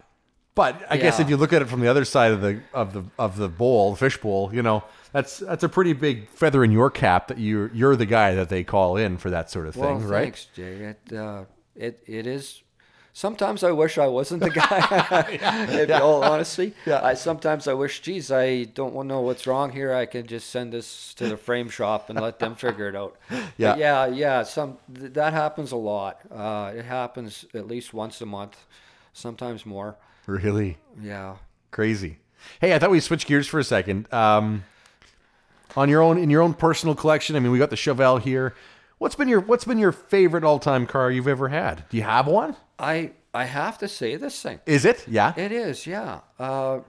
But 0.58 0.88
I 0.90 0.98
guess 0.98 1.20
if 1.20 1.30
you 1.30 1.38
look 1.38 1.54
at 1.54 1.62
it 1.62 1.66
from 1.70 1.82
the 1.82 1.88
other 1.88 2.04
side 2.04 2.32
of 2.32 2.42
the 2.42 2.62
of 2.74 2.92
the 2.92 3.04
of 3.20 3.38
the 3.38 3.48
bowl, 3.48 3.92
the 3.92 3.98
fish 3.98 4.18
bowl, 4.18 4.50
you 4.52 4.64
know, 4.64 4.84
that's 5.12 5.38
that's 5.38 5.64
a 5.64 5.70
pretty 5.70 5.94
big 5.94 6.28
feather 6.30 6.64
in 6.64 6.72
your 6.72 6.90
cap 6.90 7.28
that 7.28 7.38
you 7.38 7.70
you're 7.76 7.96
the 7.96 8.08
guy 8.08 8.34
that 8.34 8.50
they 8.50 8.64
call 8.64 8.98
in 8.98 9.18
for 9.20 9.30
that 9.30 9.52
sort 9.52 9.68
of 9.68 9.76
well, 9.76 10.00
thing, 10.00 10.08
right? 10.08 10.24
thanks, 10.24 10.48
Jay. 10.56 10.96
It 10.96 11.14
uh, 11.14 11.46
it 11.76 12.02
it 12.08 12.26
is. 12.26 12.64
Sometimes 13.14 13.64
I 13.64 13.72
wish 13.72 14.00
I 14.00 14.08
wasn't 14.08 14.42
the 14.44 14.50
guy. 14.50 15.40
in 15.82 15.92
all 15.92 16.24
honesty, 16.24 16.74
Yeah. 16.86 17.04
I 17.04 17.16
sometimes 17.16 17.68
I 17.68 17.74
wish, 17.74 18.00
geez, 18.02 18.32
I 18.32 18.66
don't 18.66 18.94
want 18.94 19.10
to 19.10 19.16
know 19.16 19.22
what's 19.22 19.48
wrong 19.48 19.72
here. 19.72 19.92
I 19.92 20.06
can 20.06 20.28
just 20.28 20.52
send 20.52 20.72
this 20.72 21.16
to 21.16 21.28
the 21.28 21.38
frame 21.38 21.68
shop 21.70 22.12
and 22.12 22.20
let 22.20 22.38
them 22.38 22.54
figure 22.56 22.88
it 22.88 22.96
out. 22.96 23.16
Yeah. 23.58 23.72
But 23.72 23.80
yeah, 23.80 24.06
yeah. 24.08 24.44
Some 24.44 24.78
th- 24.94 25.14
that 25.14 25.34
happens 25.34 25.72
a 25.72 25.78
lot. 25.78 26.20
Uh, 26.32 26.72
it 26.76 26.86
happens 26.86 27.46
at 27.56 27.68
least 27.68 27.92
once 27.92 28.22
a 28.22 28.26
month, 28.28 28.66
sometimes 29.14 29.66
more. 29.66 29.98
Really 30.28 30.78
Yeah. 31.02 31.38
crazy. 31.72 32.20
Hey, 32.62 32.74
I 32.76 32.80
thought 32.80 32.92
we'd 32.92 33.00
switch 33.02 33.26
gears 33.26 33.48
for 33.48 33.60
a 33.60 33.64
second. 33.64 34.12
Um, 34.14 34.64
on 35.76 35.90
your 35.90 36.02
own 36.02 36.18
in 36.18 36.30
your 36.30 36.42
own 36.42 36.54
personal 36.54 36.96
collection, 36.96 37.36
I 37.36 37.40
mean, 37.40 37.52
we 37.52 37.58
got 37.58 37.70
the 37.72 37.76
Chevelle 37.76 38.22
here. 38.22 38.54
What's 39.00 39.16
been 39.16 39.28
your 39.28 39.42
What's 39.42 39.66
been 39.66 39.78
your 39.80 39.92
favorite 39.92 40.44
all 40.44 40.60
time 40.60 40.86
car 40.88 41.12
you've 41.12 41.28
ever 41.28 41.50
had? 41.50 41.84
Do 41.90 41.98
you 41.98 42.04
have 42.04 42.28
one? 42.28 42.56
I 42.80 43.12
I 43.34 43.46
have 43.46 43.78
to 43.80 43.88
say 43.88 44.16
this 44.16 44.42
thing. 44.42 44.60
Is 44.66 44.86
it? 44.86 45.06
Yeah. 45.08 45.34
It 45.38 45.52
is, 45.52 45.86
yeah. 45.88 46.22
Uh, 46.40 46.80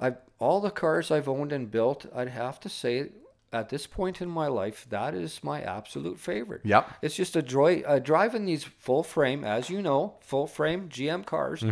I 0.00 0.14
all 0.38 0.60
the 0.60 0.70
cars 0.70 1.10
I've 1.10 1.28
owned 1.28 1.52
and 1.52 1.70
built, 1.70 2.06
I'd 2.14 2.28
have 2.28 2.60
to 2.60 2.68
say, 2.68 3.08
at 3.52 3.68
this 3.70 3.86
point 3.86 4.20
in 4.20 4.28
my 4.28 4.46
life, 4.48 4.86
that 4.90 5.14
is 5.14 5.42
my 5.42 5.62
absolute 5.62 6.18
favorite. 6.18 6.60
Yep. 6.64 6.90
It's 7.02 7.14
just 7.16 7.36
a 7.36 7.42
joy 7.42 7.82
uh, 7.86 7.98
driving 7.98 8.44
these 8.44 8.64
full 8.64 9.02
frame, 9.02 9.44
as 9.44 9.70
you 9.70 9.80
know, 9.82 10.14
full 10.20 10.46
frame 10.46 10.88
GM 10.90 11.24
cars. 11.24 11.64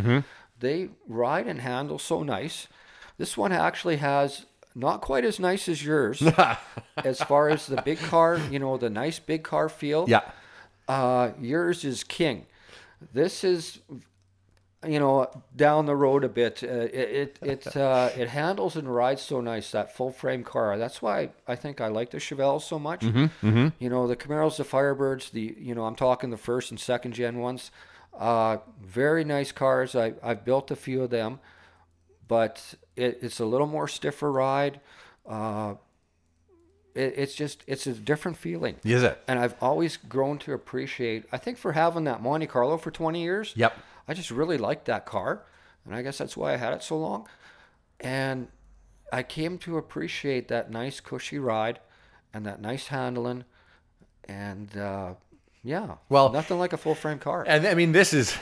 They 0.65 0.89
ride 1.07 1.47
and 1.47 1.61
handle 1.61 1.99
so 1.99 2.23
nice. 2.23 2.67
This 3.17 3.37
one 3.37 3.51
actually 3.51 3.97
has 3.97 4.45
not 4.73 5.01
quite 5.01 5.23
as 5.23 5.39
nice 5.39 5.69
as 5.69 5.85
yours, 5.85 6.21
as 6.97 7.19
far 7.21 7.49
as 7.49 7.67
the 7.67 7.81
big 7.81 7.99
car, 7.99 8.39
you 8.51 8.59
know, 8.59 8.77
the 8.77 8.89
nice 8.89 9.19
big 9.19 9.43
car 9.43 9.69
feel. 9.69 10.05
yeah. 10.07 10.21
Uh, 10.87 11.31
yours 11.39 11.83
is 11.83 12.03
king. 12.03 12.45
This 13.13 13.43
is 13.43 13.79
you 14.87 14.99
know, 14.99 15.27
down 15.55 15.85
the 15.85 15.95
road 15.95 16.23
a 16.23 16.29
bit. 16.29 16.63
Uh, 16.63 16.67
it 16.67 17.39
it 17.41 17.65
it, 17.65 17.77
uh, 17.87 18.09
it 18.15 18.27
handles 18.29 18.75
and 18.75 18.87
rides 18.93 19.21
so 19.21 19.41
nice 19.41 19.71
that 19.71 19.95
full 19.95 20.11
frame 20.11 20.43
car. 20.43 20.77
That's 20.77 21.01
why 21.01 21.29
I 21.47 21.55
think 21.55 21.81
I 21.81 21.87
like 21.87 22.11
the 22.11 22.17
Chevelle 22.19 22.61
so 22.61 22.77
much. 22.77 23.01
Mm-hmm, 23.01 23.67
You 23.79 23.89
know, 23.89 24.07
the 24.07 24.15
Camaros, 24.15 24.57
the 24.57 24.63
Firebirds, 24.63 25.31
the 25.31 25.55
you 25.57 25.73
know, 25.75 25.85
I'm 25.85 25.95
talking 25.95 26.29
the 26.29 26.37
first 26.37 26.71
and 26.71 26.79
second 26.79 27.13
gen 27.13 27.39
ones. 27.39 27.71
Uh, 28.17 28.57
very 28.81 29.23
nice 29.23 29.51
cars. 29.51 29.95
I 29.95 30.13
I've 30.23 30.45
built 30.45 30.71
a 30.71 30.75
few 30.75 31.03
of 31.03 31.09
them, 31.09 31.39
but 32.27 32.75
it, 32.95 33.19
it's 33.21 33.39
a 33.39 33.45
little 33.45 33.67
more 33.67 33.87
stiffer 33.87 34.31
ride. 34.31 34.79
Uh, 35.27 35.75
it, 36.93 37.13
it's 37.17 37.35
just 37.35 37.63
it's 37.67 37.85
a 37.85 37.93
different 37.93 38.37
feeling. 38.37 38.77
Is 38.83 39.03
it? 39.03 39.21
And 39.27 39.37
I've 39.37 39.55
always 39.61 39.97
grown 39.97 40.39
to 40.39 40.53
appreciate. 40.53 41.25
I 41.31 41.37
think 41.37 41.57
for 41.57 41.73
having 41.73 42.05
that 42.05 42.21
Monte 42.21 42.47
Carlo 42.47 42.77
for 42.77 42.91
20 42.91 43.21
years. 43.21 43.53
Yep. 43.55 43.77
I 44.07 44.13
just 44.13 44.31
really 44.31 44.57
liked 44.57 44.85
that 44.85 45.05
car, 45.05 45.43
and 45.83 45.95
I 45.95 46.01
guess 46.01 46.17
that's 46.19 46.37
why 46.37 46.53
I 46.53 46.57
had 46.57 46.73
it 46.73 46.83
so 46.83 46.97
long. 46.97 47.27
And 47.99 48.47
I 49.11 49.23
came 49.23 49.57
to 49.59 49.77
appreciate 49.77 50.47
that 50.49 50.69
nice 50.71 50.99
cushy 50.99 51.39
ride, 51.39 51.79
and 52.33 52.45
that 52.45 52.61
nice 52.61 52.87
handling, 52.87 53.45
and 54.25 54.77
uh, 54.77 55.15
yeah. 55.65 55.95
Well- 56.09 56.31
nothing 56.31 56.57
like 56.59 56.71
a 56.73 56.77
full 56.77 56.95
frame 56.95 57.19
car. 57.19 57.43
And 57.47 57.67
I 57.67 57.73
mean, 57.73 57.91
this 57.91 58.13
is, 58.13 58.33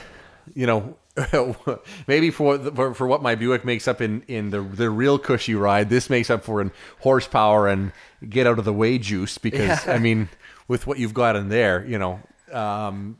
you 0.54 0.66
know, 0.66 0.96
maybe 2.06 2.30
for, 2.30 2.58
for 2.58 2.92
for 2.94 3.06
what 3.06 3.22
my 3.22 3.34
Buick 3.34 3.64
makes 3.64 3.86
up 3.88 4.00
in 4.00 4.22
in 4.28 4.50
the 4.50 4.60
the 4.62 4.90
real 4.90 5.18
cushy 5.18 5.54
ride, 5.54 5.88
this 5.90 6.10
makes 6.10 6.28
up 6.30 6.44
for 6.44 6.60
in 6.60 6.70
horsepower 7.00 7.68
and 7.68 7.92
get 8.28 8.46
out 8.46 8.58
of 8.58 8.64
the 8.64 8.72
way 8.72 8.98
juice. 8.98 9.38
Because 9.38 9.86
I 9.88 9.98
mean, 9.98 10.28
with 10.68 10.86
what 10.86 10.98
you've 10.98 11.14
got 11.14 11.36
in 11.36 11.48
there, 11.48 11.84
you 11.86 11.98
know, 11.98 12.20
um, 12.52 13.18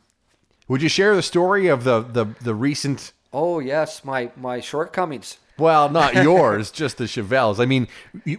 would 0.67 0.81
you 0.81 0.89
share 0.89 1.15
the 1.15 1.21
story 1.21 1.67
of 1.67 1.83
the 1.83 2.01
the 2.01 2.25
the 2.41 2.53
recent? 2.53 3.11
oh 3.33 3.59
yes, 3.59 4.03
my 4.05 4.29
my 4.35 4.59
shortcomings. 4.59 5.37
Well, 5.57 5.87
not 5.89 6.15
yours, 6.23 6.71
just 6.71 6.97
the 6.97 7.05
Chevelles. 7.05 7.61
I 7.61 7.65
mean, 7.65 7.87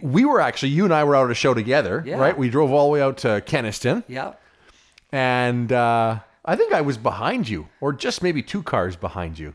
we 0.03 0.23
were 0.23 0.39
actually 0.39 0.69
you 0.69 0.85
and 0.85 0.93
I 0.93 1.03
were 1.03 1.15
out 1.15 1.25
at 1.25 1.31
a 1.31 1.35
show 1.35 1.55
together, 1.55 2.03
Yeah. 2.05 2.17
right? 2.19 2.37
We 2.37 2.49
drove 2.51 2.71
all 2.71 2.85
the 2.87 2.91
way 2.93 3.01
out 3.01 3.17
to 3.19 3.41
Kenaston. 3.45 4.03
Yeah. 4.07 4.33
And 5.11 5.71
uh, 5.71 6.19
I 6.45 6.55
think 6.55 6.73
I 6.73 6.81
was 6.81 6.97
behind 6.97 7.47
you, 7.47 7.67
or 7.81 7.93
just 7.93 8.21
maybe 8.21 8.41
two 8.43 8.61
cars 8.63 8.95
behind 8.95 9.39
you, 9.39 9.53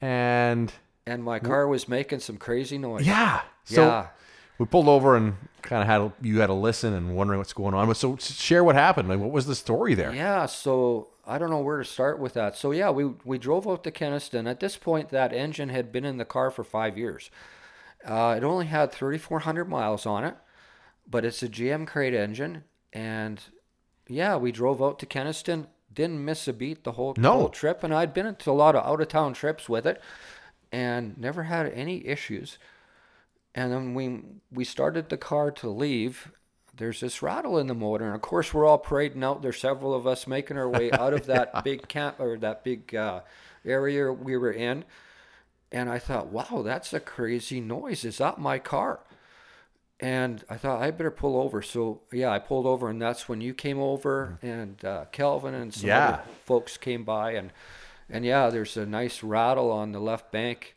and 0.00 0.72
And 1.06 1.22
my 1.24 1.38
car 1.38 1.66
was 1.66 1.88
making 1.88 2.20
some 2.20 2.36
crazy 2.36 2.78
noise. 2.78 3.06
yeah, 3.06 3.42
so 3.64 3.86
Yeah. 3.86 4.06
we 4.58 4.66
pulled 4.66 4.88
over 4.88 5.16
and 5.16 5.36
kind 5.62 5.82
of 5.82 5.88
had 5.88 6.12
you 6.26 6.40
had 6.40 6.46
to 6.46 6.54
listen 6.54 6.92
and 6.94 7.16
wondering 7.16 7.38
what's 7.38 7.52
going 7.52 7.74
on. 7.74 7.88
But 7.88 7.96
so 7.96 8.16
share 8.18 8.62
what 8.62 8.74
happened. 8.76 9.08
Like, 9.08 9.18
what 9.18 9.30
was 9.30 9.46
the 9.46 9.54
story 9.56 9.94
there? 9.94 10.14
Yeah, 10.14 10.46
so 10.46 11.08
I 11.26 11.38
don't 11.38 11.50
know 11.50 11.60
where 11.60 11.78
to 11.78 11.84
start 11.84 12.18
with 12.20 12.34
that. 12.34 12.56
So 12.56 12.70
yeah, 12.70 12.90
we 12.90 13.04
we 13.24 13.38
drove 13.38 13.66
out 13.66 13.82
to 13.84 13.90
Kenaston. 13.90 14.48
At 14.48 14.60
this 14.60 14.76
point, 14.76 15.08
that 15.10 15.32
engine 15.32 15.70
had 15.70 15.90
been 15.92 16.04
in 16.04 16.16
the 16.18 16.24
car 16.24 16.50
for 16.50 16.62
five 16.64 16.96
years. 16.96 17.30
Uh, 18.06 18.34
it 18.36 18.44
only 18.44 18.66
had 18.66 18.92
3,400 18.92 19.64
miles 19.68 20.06
on 20.06 20.22
it, 20.22 20.36
but 21.10 21.24
it's 21.24 21.42
a 21.42 21.48
GM 21.48 21.84
crate 21.84 22.14
engine. 22.14 22.62
And 22.92 23.42
yeah, 24.08 24.36
we 24.36 24.50
drove 24.52 24.82
out 24.82 24.98
to 25.00 25.06
Kenaston. 25.06 25.66
Didn't 25.92 26.24
miss 26.24 26.46
a 26.48 26.52
beat 26.52 26.84
the 26.84 26.92
whole, 26.92 27.14
No. 27.16 27.32
whole 27.32 27.48
trip. 27.48 27.82
And 27.82 27.94
I'd 27.94 28.14
been 28.14 28.26
into 28.26 28.50
a 28.50 28.52
lot 28.52 28.74
of 28.76 28.84
out 28.84 29.00
of 29.00 29.08
town 29.08 29.32
trips 29.34 29.68
with 29.68 29.86
it, 29.86 30.00
and 30.72 31.16
never 31.18 31.44
had 31.44 31.66
any 31.72 32.06
issues. 32.06 32.58
And 33.54 33.72
then 33.72 33.94
we 33.94 34.20
we 34.52 34.64
started 34.64 35.08
the 35.08 35.16
car 35.16 35.50
to 35.52 35.68
leave. 35.68 36.30
There's 36.76 37.00
this 37.00 37.22
rattle 37.22 37.58
in 37.58 37.66
the 37.66 37.74
motor, 37.74 38.04
and 38.06 38.14
of 38.14 38.22
course 38.22 38.54
we're 38.54 38.66
all 38.66 38.78
parading 38.78 39.24
out. 39.24 39.42
There's 39.42 39.58
several 39.58 39.94
of 39.94 40.06
us 40.06 40.26
making 40.28 40.56
our 40.58 40.68
way 40.68 40.92
out 40.92 41.12
of 41.12 41.26
that 41.26 41.64
big 41.64 41.88
camp 41.88 42.20
or 42.20 42.38
that 42.38 42.62
big 42.62 42.94
uh, 42.94 43.22
area 43.64 44.12
we 44.12 44.36
were 44.36 44.52
in. 44.52 44.84
And 45.72 45.90
I 45.90 45.98
thought, 45.98 46.28
wow, 46.28 46.62
that's 46.64 46.92
a 46.94 47.00
crazy 47.00 47.60
noise. 47.60 48.04
Is 48.04 48.18
that 48.18 48.38
my 48.38 48.58
car? 48.58 49.00
And 50.00 50.44
I 50.48 50.56
thought 50.56 50.80
I 50.80 50.90
better 50.92 51.10
pull 51.10 51.36
over. 51.40 51.60
So 51.60 52.00
yeah, 52.12 52.30
I 52.30 52.38
pulled 52.38 52.66
over, 52.66 52.88
and 52.88 53.02
that's 53.02 53.28
when 53.28 53.40
you 53.40 53.52
came 53.52 53.80
over, 53.80 54.38
and 54.42 54.82
uh, 54.84 55.06
Kelvin 55.10 55.54
and 55.54 55.74
some 55.74 55.88
Yeah. 55.88 56.08
other 56.08 56.22
folks 56.44 56.76
came 56.76 57.02
by, 57.04 57.32
and 57.32 57.52
and 58.08 58.24
yeah, 58.24 58.48
there's 58.48 58.76
a 58.76 58.86
nice 58.86 59.22
rattle 59.22 59.70
on 59.72 59.92
the 59.92 59.98
left 60.00 60.30
bank 60.30 60.76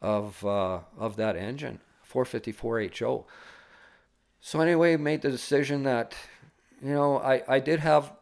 of 0.00 0.44
uh, 0.46 0.78
of 0.96 1.16
that 1.16 1.34
engine, 1.36 1.80
454 2.04 2.86
HO. 3.00 3.26
So 4.40 4.60
anyway, 4.60 4.96
made 4.96 5.22
the 5.22 5.30
decision 5.30 5.82
that, 5.82 6.14
you 6.80 6.92
know, 6.94 7.18
I 7.18 7.42
I 7.48 7.58
did 7.58 7.80
have, 7.80 8.12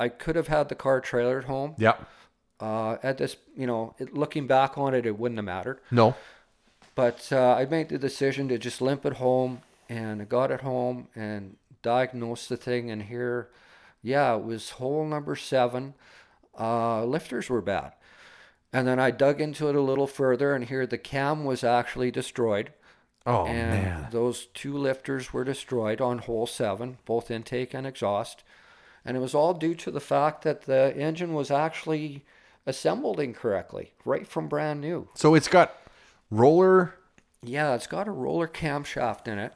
I 0.00 0.08
could 0.08 0.34
have 0.34 0.48
had 0.48 0.68
the 0.68 0.74
car 0.74 1.00
trailered 1.00 1.44
home. 1.44 1.74
Yeah. 1.78 1.94
Uh, 2.60 2.96
at 3.04 3.18
this, 3.18 3.36
you 3.56 3.68
know, 3.68 3.94
it, 4.00 4.12
looking 4.12 4.48
back 4.48 4.76
on 4.76 4.92
it, 4.92 5.06
it 5.06 5.16
wouldn't 5.16 5.38
have 5.38 5.44
mattered. 5.44 5.78
No. 5.92 6.16
But 6.96 7.28
uh, 7.30 7.54
I 7.54 7.64
made 7.66 7.90
the 7.90 7.98
decision 7.98 8.48
to 8.48 8.58
just 8.58 8.80
limp 8.80 9.06
it 9.06 9.12
home, 9.14 9.60
and 9.88 10.20
I 10.22 10.24
got 10.24 10.50
it 10.50 10.60
home 10.60 11.08
and 11.14 11.56
diagnosed 11.82 12.48
the 12.48 12.56
thing. 12.56 12.90
And 12.90 13.02
here, 13.04 13.50
yeah, 14.02 14.34
it 14.34 14.44
was 14.44 14.70
hole 14.70 15.06
number 15.06 15.36
seven. 15.36 15.94
Uh, 16.58 17.04
lifters 17.04 17.48
were 17.48 17.62
bad. 17.62 17.92
And 18.72 18.86
then 18.86 19.00
I 19.00 19.10
dug 19.10 19.40
into 19.40 19.68
it 19.68 19.74
a 19.74 19.80
little 19.80 20.06
further, 20.06 20.54
and 20.54 20.64
here 20.64 20.86
the 20.86 20.98
cam 20.98 21.44
was 21.44 21.64
actually 21.64 22.10
destroyed. 22.10 22.72
Oh 23.26 23.46
and 23.46 23.70
man. 23.70 24.08
those 24.10 24.46
two 24.46 24.76
lifters 24.76 25.32
were 25.32 25.44
destroyed 25.44 26.00
on 26.00 26.18
hole 26.18 26.46
seven, 26.46 26.98
both 27.04 27.30
intake 27.30 27.74
and 27.74 27.86
exhaust. 27.86 28.42
And 29.04 29.16
it 29.16 29.20
was 29.20 29.34
all 29.34 29.54
due 29.54 29.74
to 29.76 29.90
the 29.90 30.00
fact 30.00 30.42
that 30.44 30.62
the 30.62 30.94
engine 30.96 31.34
was 31.34 31.50
actually 31.50 32.24
assembled 32.66 33.20
incorrectly, 33.20 33.92
right 34.04 34.26
from 34.26 34.48
brand 34.48 34.80
new. 34.80 35.08
So 35.14 35.34
it's 35.34 35.48
got 35.48 35.74
roller. 36.30 36.94
Yeah, 37.42 37.74
it's 37.74 37.86
got 37.86 38.08
a 38.08 38.12
roller 38.12 38.48
camshaft 38.48 39.28
in 39.28 39.38
it. 39.38 39.52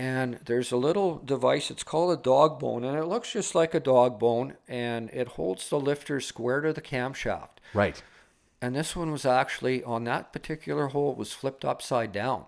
And 0.00 0.38
there's 0.46 0.72
a 0.72 0.78
little 0.78 1.18
device, 1.18 1.70
it's 1.70 1.82
called 1.82 2.18
a 2.18 2.22
dog 2.22 2.58
bone, 2.58 2.84
and 2.84 2.98
it 2.98 3.04
looks 3.04 3.34
just 3.34 3.54
like 3.54 3.74
a 3.74 3.80
dog 3.80 4.18
bone, 4.18 4.54
and 4.66 5.10
it 5.10 5.28
holds 5.28 5.68
the 5.68 5.78
lifter 5.78 6.22
square 6.22 6.62
to 6.62 6.72
the 6.72 6.80
camshaft. 6.80 7.58
Right. 7.74 8.02
And 8.62 8.74
this 8.74 8.96
one 8.96 9.10
was 9.10 9.26
actually 9.26 9.84
on 9.84 10.04
that 10.04 10.32
particular 10.32 10.86
hole, 10.86 11.12
it 11.12 11.18
was 11.18 11.34
flipped 11.34 11.66
upside 11.66 12.12
down. 12.12 12.46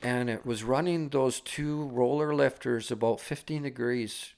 And 0.00 0.30
it 0.30 0.46
was 0.46 0.64
running 0.64 1.10
those 1.10 1.40
two 1.40 1.82
roller 1.88 2.34
lifters 2.34 2.90
about 2.90 3.20
15 3.20 3.64
degrees 3.64 4.32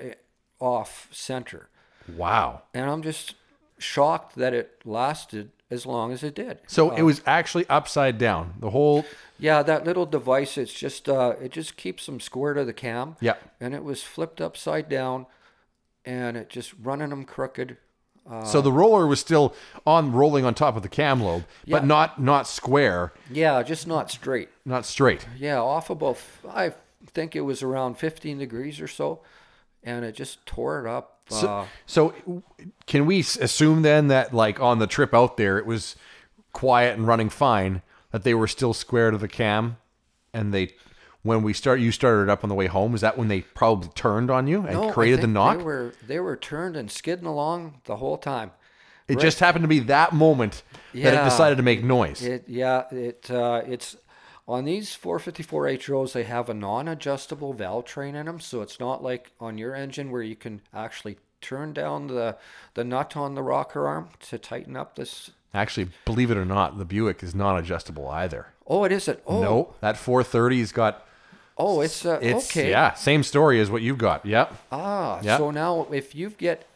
eh, 0.00 0.14
off 0.60 1.08
center. 1.10 1.68
Wow. 2.16 2.62
And 2.72 2.88
I'm 2.88 3.02
just 3.02 3.34
shocked 3.76 4.36
that 4.36 4.54
it 4.54 4.80
lasted 4.86 5.50
as 5.70 5.84
long 5.84 6.10
as 6.10 6.22
it 6.22 6.34
did. 6.34 6.60
So 6.68 6.90
it 6.90 7.02
was 7.02 7.20
actually 7.26 7.66
upside 7.68 8.16
down. 8.16 8.54
The 8.60 8.70
whole. 8.70 9.04
Yeah, 9.38 9.62
that 9.62 9.84
little 9.84 10.06
device, 10.06 10.56
it's 10.56 10.72
just 10.72 11.08
uh, 11.08 11.34
it 11.42 11.50
just 11.52 11.76
keeps 11.76 12.06
them 12.06 12.20
square 12.20 12.54
to 12.54 12.64
the 12.64 12.72
cam. 12.72 13.16
Yeah. 13.20 13.34
And 13.60 13.74
it 13.74 13.82
was 13.84 14.02
flipped 14.02 14.40
upside 14.40 14.88
down, 14.88 15.26
and 16.04 16.36
it 16.36 16.48
just 16.48 16.72
running 16.80 17.10
them 17.10 17.24
crooked. 17.24 17.76
so 18.46 18.62
the 18.62 18.72
roller 18.72 19.06
was 19.06 19.20
still 19.20 19.54
on 19.86 20.10
rolling 20.12 20.44
on 20.46 20.54
top 20.54 20.76
of 20.76 20.82
the 20.82 20.88
cam 20.88 21.20
lobe, 21.22 21.44
but 21.68 21.82
Yeah. 21.82 21.86
not 21.86 22.20
not 22.22 22.46
square, 22.46 23.12
Yeah, 23.30 23.62
just 23.62 23.86
not 23.86 24.10
straight. 24.10 24.48
not 24.64 24.86
straight. 24.86 25.26
Yeah, 25.36 25.60
off 25.60 25.90
about 25.90 26.16
I 26.48 26.72
think 27.12 27.36
it 27.36 27.42
was 27.42 27.62
around 27.62 27.98
15 27.98 28.38
degrees 28.38 28.80
or 28.80 28.88
so, 28.88 29.20
and 29.82 30.04
it 30.06 30.14
just 30.14 30.46
tore 30.46 30.80
it 30.80 30.88
up. 30.88 31.10
So, 31.28 31.48
uh, 31.48 31.66
so 31.86 32.14
can 32.86 33.04
we 33.06 33.20
assume 33.20 33.82
then 33.82 34.08
that 34.08 34.32
like 34.32 34.58
on 34.60 34.78
the 34.78 34.86
trip 34.86 35.12
out 35.12 35.36
there 35.36 35.58
it 35.58 35.66
was 35.66 35.96
quiet 36.52 36.96
and 36.96 37.06
running 37.06 37.28
fine 37.30 37.82
that 38.14 38.22
they 38.22 38.32
were 38.32 38.46
still 38.46 38.72
square 38.72 39.10
to 39.10 39.18
the 39.18 39.26
cam 39.26 39.76
and 40.32 40.54
they 40.54 40.72
when 41.24 41.42
we 41.42 41.52
start 41.52 41.80
you 41.80 41.90
started 41.90 42.22
it 42.22 42.28
up 42.28 42.44
on 42.44 42.48
the 42.48 42.54
way 42.54 42.68
home 42.68 42.94
is 42.94 43.00
that 43.00 43.18
when 43.18 43.26
they 43.26 43.40
probably 43.40 43.88
turned 43.96 44.30
on 44.30 44.46
you 44.46 44.60
and 44.60 44.74
no, 44.74 44.92
created 44.92 45.20
the 45.20 45.26
knock 45.26 45.58
They 45.58 45.64
were 45.64 45.92
they 46.06 46.20
were 46.20 46.36
turned 46.36 46.76
and 46.76 46.88
skidding 46.88 47.26
along 47.26 47.80
the 47.86 47.96
whole 47.96 48.16
time. 48.16 48.52
it 49.08 49.18
just 49.18 49.40
happened 49.40 49.64
to 49.64 49.68
be 49.68 49.80
that 49.80 50.12
moment 50.12 50.62
that 50.92 51.12
it 51.14 51.24
decided 51.28 51.56
to 51.56 51.64
make 51.64 51.82
noise 51.82 52.22
It 52.22 52.44
yeah, 52.46 52.84
it 52.92 53.28
uh, 53.32 53.62
it's 53.66 53.96
on 54.46 54.64
these 54.64 54.94
454 54.94 55.78
HOs 55.88 56.12
they 56.12 56.22
have 56.22 56.48
a 56.48 56.54
non-adjustable 56.54 57.52
valve 57.52 57.84
train 57.84 58.14
in 58.14 58.26
them, 58.26 58.38
so 58.38 58.62
it's 58.62 58.78
not 58.78 59.02
like 59.02 59.32
on 59.40 59.58
your 59.58 59.74
engine 59.74 60.12
where 60.12 60.22
you 60.22 60.36
can 60.36 60.60
actually 60.72 61.16
turn 61.40 61.72
down 61.72 62.06
the 62.06 62.36
the 62.74 62.84
nut 62.84 63.16
on 63.16 63.34
the 63.34 63.42
rocker 63.42 63.88
arm 63.88 64.10
to 64.28 64.38
tighten 64.38 64.76
up 64.76 64.94
this. 64.94 65.32
Actually 65.54 65.88
believe 66.04 66.30
it 66.30 66.36
or 66.36 66.44
not 66.44 66.78
the 66.78 66.84
buick 66.84 67.22
is 67.22 67.34
not 67.34 67.58
adjustable 67.58 68.08
either 68.08 68.46
Oh, 68.66 68.84
it 68.84 68.92
isn't. 68.92 69.20
Oh, 69.26 69.42
no 69.42 69.74
that 69.80 69.96
430's 69.96 70.72
got 70.72 71.06
Oh, 71.56 71.80
it's 71.82 72.04
uh, 72.04 72.18
it's 72.20 72.50
okay. 72.50 72.70
yeah 72.70 72.94
same 72.94 73.22
story 73.22 73.60
as 73.60 73.70
what 73.70 73.82
you've 73.82 73.98
got 73.98 74.24
yep 74.26 74.52
Ah, 74.72 75.20
Yeah. 75.22 75.38
so 75.38 75.50
now 75.50 75.86
if 75.92 76.14
you 76.14 76.30
get 76.30 76.66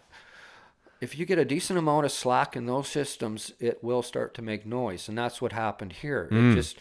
if 1.00 1.18
you 1.18 1.24
get 1.26 1.38
a 1.38 1.44
decent 1.44 1.78
amount 1.78 2.06
of 2.06 2.10
slack 2.12 2.56
in 2.56 2.66
those 2.66 2.88
systems, 2.88 3.52
it 3.60 3.84
will 3.84 4.02
start 4.02 4.34
to 4.34 4.42
make 4.42 4.66
noise, 4.66 5.08
and 5.08 5.16
that's 5.16 5.40
what 5.40 5.52
happened 5.52 5.92
here. 5.92 6.28
Mm. 6.32 6.52
It 6.52 6.54
just, 6.56 6.76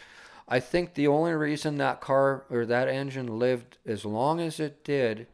I 0.48 0.58
think 0.58 0.94
the 0.94 1.06
only 1.06 1.30
reason 1.34 1.76
that 1.78 2.00
car 2.00 2.42
or 2.50 2.66
that 2.66 2.88
engine 2.88 3.38
lived 3.38 3.78
as 3.86 4.04
long 4.04 4.40
as 4.40 4.58
it 4.58 4.82
did 4.82 5.28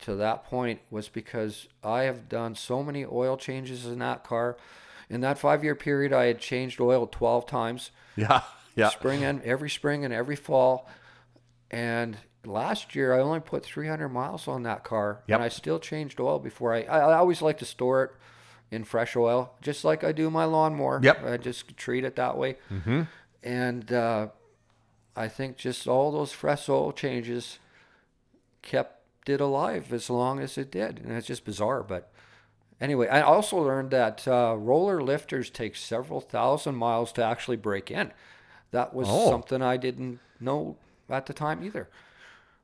to 0.00 0.14
that 0.14 0.42
point 0.44 0.80
was 0.90 1.10
because 1.10 1.68
I 1.82 2.04
have 2.04 2.28
done 2.30 2.54
so 2.54 2.82
many 2.82 3.04
oil 3.04 3.36
changes 3.36 3.84
in 3.84 3.98
that 3.98 4.24
car. 4.24 4.56
In 5.10 5.20
that 5.20 5.38
five 5.38 5.62
year 5.62 5.74
period, 5.74 6.12
I 6.12 6.26
had 6.26 6.38
changed 6.38 6.80
oil 6.80 7.06
12 7.06 7.46
times 7.46 7.90
Yeah. 8.16 8.42
Yeah. 8.74 8.88
spring 8.88 9.22
and 9.24 9.42
every 9.42 9.70
spring 9.70 10.04
and 10.04 10.12
every 10.14 10.36
fall. 10.36 10.88
And 11.70 12.16
last 12.44 12.94
year 12.94 13.14
I 13.14 13.20
only 13.20 13.40
put 13.40 13.64
300 13.64 14.08
miles 14.08 14.48
on 14.48 14.62
that 14.64 14.84
car, 14.84 15.22
Yep. 15.26 15.36
and 15.36 15.44
I 15.44 15.48
still 15.48 15.78
changed 15.78 16.20
oil 16.20 16.38
before 16.38 16.74
I. 16.74 16.82
I, 16.82 17.16
always 17.16 17.40
like 17.42 17.58
to 17.58 17.64
store 17.64 18.04
it 18.04 18.10
in 18.70 18.84
fresh 18.84 19.16
oil, 19.16 19.54
just 19.60 19.84
like 19.84 20.04
I 20.04 20.12
do 20.12 20.30
my 20.30 20.44
lawnmower. 20.44 21.00
Yep. 21.02 21.24
I 21.24 21.36
just 21.36 21.76
treat 21.76 22.04
it 22.04 22.16
that 22.16 22.36
way. 22.36 22.56
Mm-hmm. 22.72 23.02
And 23.42 23.92
uh, 23.92 24.28
I 25.16 25.28
think 25.28 25.56
just 25.56 25.86
all 25.86 26.10
those 26.12 26.32
fresh 26.32 26.68
oil 26.68 26.92
changes 26.92 27.58
kept 28.62 29.28
it 29.28 29.40
alive 29.40 29.92
as 29.92 30.08
long 30.10 30.40
as 30.40 30.56
it 30.58 30.70
did, 30.70 30.98
and 30.98 31.12
it's 31.12 31.26
just 31.26 31.44
bizarre, 31.44 31.82
but. 31.82 32.10
Anyway, 32.80 33.08
I 33.08 33.20
also 33.22 33.58
learned 33.58 33.90
that 33.92 34.26
uh, 34.26 34.54
roller 34.58 35.00
lifters 35.02 35.48
take 35.50 35.76
several 35.76 36.20
thousand 36.20 36.74
miles 36.74 37.12
to 37.12 37.24
actually 37.24 37.56
break 37.56 37.90
in. 37.90 38.12
That 38.72 38.92
was 38.92 39.06
Oh. 39.08 39.30
something 39.30 39.62
I 39.62 39.76
didn't 39.76 40.18
know 40.40 40.76
at 41.08 41.26
the 41.26 41.32
time 41.32 41.62
either. 41.64 41.88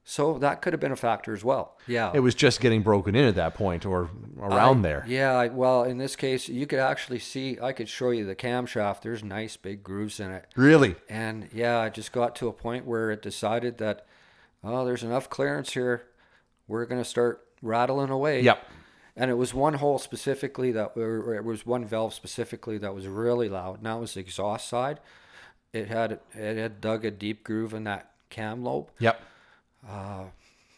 So 0.02 0.38
that 0.38 0.60
could 0.62 0.72
have 0.72 0.80
been 0.80 0.90
a 0.92 0.96
factor 0.96 1.32
as 1.34 1.44
well. 1.44 1.78
Yeah. 1.86 2.10
It 2.12 2.20
was 2.20 2.34
just 2.34 2.60
getting 2.60 2.82
broken 2.82 3.14
in 3.14 3.24
at 3.26 3.34
that 3.36 3.54
point 3.54 3.86
or 3.86 4.10
around 4.40 4.78
I- 4.78 4.82
there. 4.82 5.04
Yeah, 5.06 5.34
I- 5.36 5.48
well, 5.48 5.84
in 5.84 5.98
this 5.98 6.16
case, 6.16 6.48
you 6.48 6.66
could 6.66 6.80
actually 6.80 7.20
see, 7.20 7.58
I 7.62 7.72
could 7.72 7.88
show 7.88 8.10
you 8.10 8.24
the 8.26 8.34
camshaft. 8.34 9.02
There's 9.02 9.22
nice 9.22 9.56
big 9.56 9.84
grooves 9.84 10.18
in 10.18 10.32
it. 10.32 10.46
Really? 10.56 10.96
And 11.08 11.48
yeah, 11.52 11.78
I 11.78 11.90
just 11.90 12.12
got 12.12 12.34
to 12.36 12.48
a 12.48 12.52
point 12.52 12.86
where 12.86 13.10
it 13.12 13.22
decided 13.22 13.78
that, 13.78 14.04
oh, 14.64 14.84
there's 14.84 15.04
enough 15.04 15.30
clearance 15.30 15.74
here. 15.74 16.02
We're 16.66 16.86
going 16.86 17.00
to 17.02 17.08
start 17.08 17.46
rattling 17.62 18.10
away. 18.10 18.40
Yep. 18.40 18.66
And 19.16 19.30
it 19.30 19.34
was 19.34 19.52
one 19.52 19.74
hole 19.74 19.98
specifically 19.98 20.72
that, 20.72 20.92
or 20.96 21.34
it 21.34 21.44
was 21.44 21.66
one 21.66 21.84
valve 21.84 22.14
specifically 22.14 22.78
that 22.78 22.94
was 22.94 23.06
really 23.06 23.48
loud. 23.48 23.78
And 23.78 23.86
that 23.86 24.00
was 24.00 24.14
the 24.14 24.20
exhaust 24.20 24.68
side. 24.68 25.00
It 25.72 25.88
had 25.88 26.20
it 26.34 26.56
had 26.56 26.80
dug 26.80 27.04
a 27.04 27.10
deep 27.10 27.44
groove 27.44 27.74
in 27.74 27.84
that 27.84 28.10
cam 28.28 28.64
lobe. 28.64 28.88
Yep. 28.98 29.20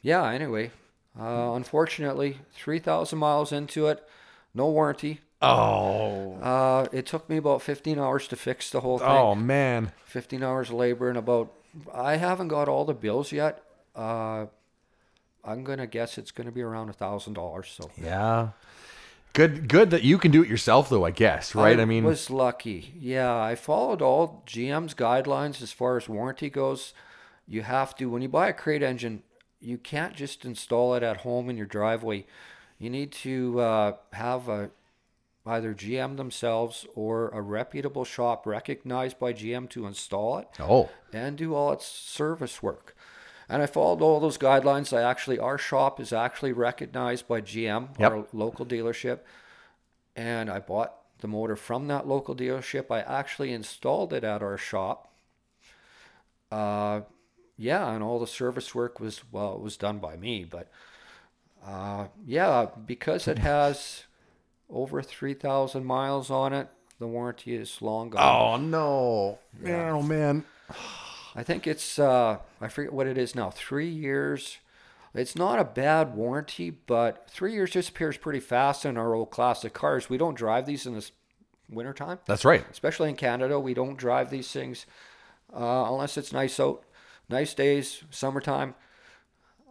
Yeah. 0.03 0.29
Anyway, 0.31 0.71
uh, 1.19 1.53
unfortunately, 1.55 2.39
three 2.53 2.79
thousand 2.79 3.19
miles 3.19 3.53
into 3.53 3.87
it, 3.87 4.07
no 4.55 4.69
warranty. 4.69 5.21
Oh. 5.41 6.35
Uh, 6.37 6.87
it 6.93 7.07
took 7.07 7.29
me 7.29 7.37
about 7.39 7.63
fifteen 7.63 7.99
hours 7.99 8.29
to 8.29 8.37
fix 8.37 8.71
the 8.71 8.81
whole 8.81 8.99
thing. 8.99 9.09
Oh 9.09 9.35
man. 9.35 9.93
15 10.05 10.43
hours 10.43 10.69
of 10.69 10.75
labor 10.75 11.09
and 11.09 11.17
about 11.17 11.51
i 11.95 12.17
haven't 12.17 12.49
got 12.49 12.69
all 12.69 12.85
the 12.85 12.93
bills 12.93 13.33
yet 13.33 13.63
uh, 13.97 14.45
i'm 15.45 15.65
gonna 15.65 15.87
guess 15.87 16.19
it's 16.19 16.31
gonna 16.31 16.53
be 16.53 16.63
around 16.63 16.89
a 16.89 16.93
thousand 16.93 17.35
dollars 17.35 17.69
so 17.77 17.91
Yeah. 18.01 18.51
Good 19.35 19.67
good 19.67 19.89
that 19.93 20.03
you 20.03 20.19
can 20.19 20.31
do 20.31 20.43
it 20.43 20.49
yourself 20.51 20.91
though, 20.91 21.07
I 21.07 21.11
guess, 21.11 21.55
right? 21.55 21.81
I, 21.81 21.87
mean 21.87 22.05
was 22.05 22.29
lucky 22.29 22.93
yeah 22.99 23.35
i 23.35 23.55
followed 23.55 24.03
all 24.03 24.43
gm's 24.47 24.93
guidelines 24.95 25.63
as 25.63 25.73
far 25.73 25.97
as 25.97 26.07
warranty 26.09 26.51
goes 26.51 26.93
you 27.49 27.63
have 27.63 27.95
to 27.97 28.11
when 28.11 28.21
you 28.21 28.29
buy 28.29 28.49
a 28.49 28.53
crate 28.53 28.83
engine 28.83 29.23
you 29.59 29.79
can't 29.79 30.15
just 30.15 30.45
install 30.45 30.95
it 30.97 31.03
at 31.03 31.19
home 31.19 31.49
in 31.49 31.57
your 31.57 31.65
driveway 31.67 32.27
you 32.79 32.91
need 32.91 33.11
to 33.11 33.59
uh, 33.61 33.93
have 34.13 34.49
a 34.51 34.71
either 35.47 35.73
gm 35.75 36.19
themselves 36.19 36.87
or 36.95 37.29
a 37.31 37.41
reputable 37.41 38.05
shop 38.05 38.47
recognized 38.47 39.19
by 39.19 39.33
gm 39.33 39.67
to 39.71 39.87
install 39.87 40.37
it 40.39 40.49
Oh. 40.61 40.91
and 41.11 41.39
do 41.39 41.55
all 41.55 41.73
its 41.73 41.87
service 41.87 42.63
work. 42.63 42.95
And 43.53 43.61
I 43.63 43.67
followed 43.67 44.01
all 44.01 44.19
those 44.19 44.39
guidelines. 44.39 44.97
I 44.97 45.03
actually, 45.03 45.39
our 45.39 45.59
shop 45.59 46.01
is 46.01 46.11
actually 46.11 46.53
recognized 46.53 47.29
by 47.29 47.43
GM, 47.43 47.89
Yep. 47.99 48.11
our 48.11 48.27
local 48.33 48.65
dealership. 48.65 49.19
And 50.17 50.49
I 50.49 50.59
bought 50.59 50.95
the 51.21 51.29
motor 51.29 51.55
from 51.55 51.87
that 51.89 52.09
local 52.09 52.35
dealership. 52.35 52.91
I 52.91 53.01
actually 53.01 53.53
installed 53.53 54.15
it 54.15 54.25
at 54.25 54.43
our 54.43 54.57
shop. 54.57 55.13
Uh, 56.51 57.03
yeah, 57.59 57.93
and 57.93 58.03
all 58.03 58.19
the 58.19 58.27
service 58.27 58.75
work 58.75 58.99
was, 58.99 59.23
well, 59.31 59.55
it 59.55 59.61
was 59.61 59.77
done 59.77 59.99
by 59.99 60.17
me. 60.17 60.45
But 60.45 60.69
uh, 61.63 62.07
yeah, 62.25 62.69
because 62.87 63.29
it 63.29 63.39
has 63.39 64.05
over 64.71 65.03
3,000 65.03 65.85
miles 65.85 66.31
on 66.31 66.55
it, 66.55 66.69
the 66.99 67.07
warranty 67.07 67.55
is 67.55 67.83
long 67.83 68.09
gone. 68.09 68.23
Oh 68.23 68.57
no. 68.65 69.39
Man, 69.61 69.93
oh 69.93 70.03
man. 70.03 70.45
I 71.35 71.43
think 71.43 71.67
it's 71.67 71.99
uh, 71.99 72.39
I 72.61 72.69
forget 72.69 72.93
what 72.93 73.07
it 73.07 73.17
is 73.19 73.35
now. 73.35 73.51
Three 73.51 73.89
years. 73.89 74.59
It's 75.15 75.37
not 75.37 75.59
a 75.59 75.65
bad 75.65 76.15
warranty, 76.15 76.71
but 76.71 77.29
three 77.29 77.53
years 77.53 77.71
disappears 77.73 78.17
pretty 78.17 78.41
fast 78.41 78.87
in 78.87 78.97
our 78.97 79.15
old 79.15 79.31
classic 79.31 79.75
cars. 79.75 80.09
We 80.09 80.17
don't 80.17 80.35
drive 80.37 80.65
these 80.65 80.87
in 80.87 80.95
the 80.95 81.11
wintertime, 81.69 82.19
That's 82.25 82.47
right. 82.47 82.65
especially 82.71 83.11
in 83.11 83.17
Canada. 83.17 83.61
We 83.61 83.75
don't 83.75 83.99
drive 83.99 84.31
these 84.31 84.51
things 84.51 84.87
uh, 85.55 85.85
unless 85.87 86.17
it's 86.17 86.33
nice 86.33 86.59
out, 86.59 86.85
nice 87.29 87.53
days, 87.53 88.05
summertime. 88.11 88.75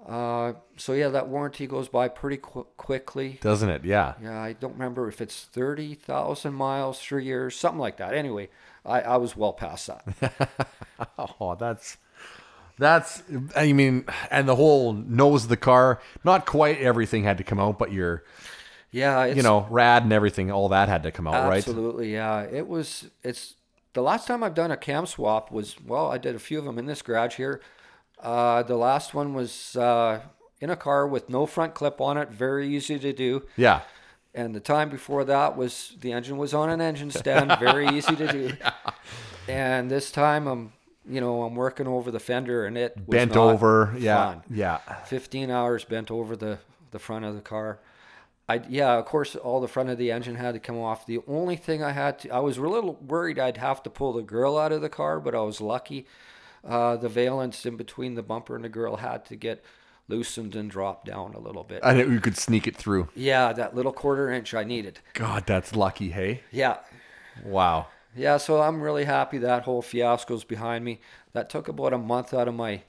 Uh, 0.08 0.54
so 0.78 0.93
yeah, 0.93 1.10
that 1.10 1.28
warranty 1.28 1.68
goes 1.68 1.88
by 1.88 2.08
pretty 2.08 2.38
qu- 2.38 2.66
quickly. 2.78 3.38
Doesn't 3.41 3.70
it? 3.70 3.86
Yeah. 3.86 4.16
Yeah, 4.22 4.41
I 4.41 4.54
don't 4.54 4.74
remember 4.74 5.08
if 5.08 5.22
it's 5.22 5.43
thirty 5.43 5.93
thousand 5.93 6.54
miles, 6.56 6.99
three 6.99 7.26
years, 7.26 7.56
something 7.56 7.80
like 7.80 7.97
that. 7.97 8.14
Anyway, 8.14 8.49
I, 8.86 9.02
I 9.02 9.18
was 9.18 9.36
well 9.38 9.54
past 9.54 9.88
that. 9.88 10.68
Oh, 11.39 11.56
that's 11.56 11.97
that's 12.78 13.24
I 13.56 13.74
mean, 13.74 14.06
and 14.30 14.47
the 14.47 14.56
whole 14.56 14.93
nose 14.93 15.43
of 15.43 15.49
the 15.49 15.58
car, 15.58 15.99
not 16.24 16.45
quite 16.45 16.80
everything 16.80 17.24
had 17.24 17.38
to 17.39 17.43
come 17.43 17.60
out, 17.60 17.78
but 17.80 17.91
your 17.91 18.24
Yeah, 18.91 19.24
it's, 19.26 19.38
you 19.38 19.43
know, 19.43 19.68
rad 19.70 20.04
and 20.04 20.14
everything, 20.14 20.52
all 20.52 20.70
that 20.70 20.89
had 20.89 21.04
to 21.04 21.12
come 21.12 21.28
out, 21.28 21.47
right? 21.47 21.58
Absolutely, 21.58 22.14
yeah. 22.14 22.41
It 22.41 22.68
was. 22.68 23.10
It's 23.24 23.56
the 23.93 24.02
last 24.02 24.28
time 24.28 24.43
I've 24.43 24.54
done 24.56 24.72
a 24.72 24.78
cam 24.78 25.06
swap 25.06 25.52
was 25.52 25.76
well, 25.86 26.12
I 26.12 26.18
did 26.18 26.36
a 26.36 26.39
few 26.39 26.60
of 26.60 26.66
them 26.66 26.78
in 26.78 26.86
this 26.86 27.02
garage 27.02 27.36
here. 27.36 27.62
Uh, 28.22 28.63
the 28.63 28.76
last 28.78 29.13
one 29.13 29.34
was 29.34 29.76
uh, 29.76 30.22
in 30.59 30.69
a 30.69 30.76
car 30.76 31.07
with 31.07 31.30
no 31.30 31.45
front 31.45 31.74
clip 31.74 31.99
on 31.99 32.17
it, 32.17 32.30
very 32.30 32.67
easy 32.67 32.99
to 32.99 33.13
do. 33.13 33.43
Yeah. 33.57 33.82
And 34.34 34.55
the 34.55 34.59
time 34.59 34.89
before 34.89 35.26
that 35.26 35.57
was 35.57 35.95
the 35.99 36.13
engine 36.13 36.38
was 36.38 36.53
on 36.53 36.69
an 36.69 36.80
engine 36.82 37.11
stand, 37.22 37.57
very 37.59 37.88
easy 37.88 38.15
to 38.15 38.32
do. 38.32 38.53
And 39.47 39.89
this 39.89 40.11
time 40.11 40.47
I'm, 40.47 40.72
you 41.09 41.19
know, 41.19 41.43
I'm 41.43 41.55
working 41.55 41.88
over 41.88 42.11
the 42.11 42.19
fender 42.19 42.65
and 42.65 42.78
it 42.78 42.95
was 42.95 43.07
Bent 43.07 43.36
over. 43.36 43.93
Yeah. 43.97 44.34
fun. 44.34 44.43
Yeah. 44.49 44.78
15 45.05 45.49
hours 45.49 45.84
bent 45.84 46.11
over 46.11 46.36
the, 46.36 46.59
the 46.91 46.99
front 46.99 47.26
of 47.26 47.36
the 47.36 47.41
car. 47.41 47.80
I 48.47 48.61
yeah, 48.69 48.93
of 48.97 49.05
course, 49.05 49.36
all 49.36 49.61
the 49.61 49.67
front 49.67 49.89
of 49.89 49.97
the 49.97 50.11
engine 50.11 50.36
had 50.36 50.53
to 50.53 50.59
come 50.59 50.78
off. 50.78 51.05
The 51.05 51.19
only 51.28 51.55
thing 51.55 51.84
I 51.84 51.91
had 51.91 52.19
to, 52.19 52.30
I 52.30 52.39
was 52.39 52.57
a 52.57 52.61
little 52.61 52.95
worried 52.95 53.39
I'd 53.39 53.57
have 53.57 53.82
to 53.84 53.89
pull 53.89 54.13
the 54.13 54.22
grill 54.24 54.57
out 54.57 54.72
of 54.72 54.82
the 54.82 54.89
car, 54.89 55.19
but 55.19 55.34
I 55.36 55.41
was 55.41 55.61
lucky. 55.61 56.05
Uh, 56.68 56.95
the 56.95 57.09
valence 57.09 57.66
in 57.66 57.76
between 57.76 58.16
the 58.16 58.22
bumper 58.24 58.55
and 58.55 58.64
the 58.64 58.70
grill 58.70 58.97
had 58.97 59.26
to 59.26 59.36
get 59.36 59.64
loosened 60.07 60.55
and 60.55 60.70
dropped 60.70 61.05
down 61.05 61.34
a 61.34 61.39
little 61.39 61.64
bit. 61.64 61.80
And 61.84 61.97
you 62.12 62.20
could 62.20 62.38
sneak 62.38 62.68
it 62.68 62.76
through. 62.76 63.09
yeah, 63.16 63.53
that 63.53 63.76
little 63.76 63.93
quarter 63.93 64.30
inch 64.32 64.53
I 64.53 64.64
needed. 64.64 64.99
God, 65.14 65.45
that's 65.47 65.76
lucky, 65.76 66.09
hey? 66.12 66.41
Yeah, 66.51 66.78
Wow. 67.43 67.88
yeah. 68.16 68.38
So 68.38 68.62
I'm 68.62 68.82
really 68.82 69.05
happy 69.05 69.38
that 69.39 69.64
whole 69.64 69.82
fiasco's 69.82 70.43
behind 70.43 70.84
me. 70.86 70.99
That 71.34 71.49
took 71.49 71.68
about 71.68 71.93
a 71.93 71.97
month 71.97 72.34
out 72.34 72.47
of 72.47 72.53
my 72.53 72.82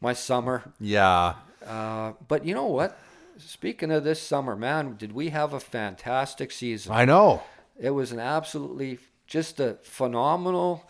my 0.00 0.12
summer. 0.12 0.72
Yeah. 0.80 1.34
Uh, 1.66 2.12
but 2.28 2.44
you 2.46 2.54
know 2.54 2.66
what? 2.66 2.98
Speaking 3.38 3.90
of 3.90 4.04
this 4.04 4.20
summer, 4.22 4.54
man, 4.56 4.96
did 4.96 5.12
we 5.12 5.30
have 5.30 5.52
a 5.52 5.60
fantastic 5.60 6.50
season? 6.52 6.92
I 6.92 7.04
know. 7.04 7.42
It 7.78 7.90
was 7.90 8.12
an 8.12 8.20
absolutely 8.20 8.98
just 9.26 9.58
a 9.60 9.78
phenomenal. 9.82 10.88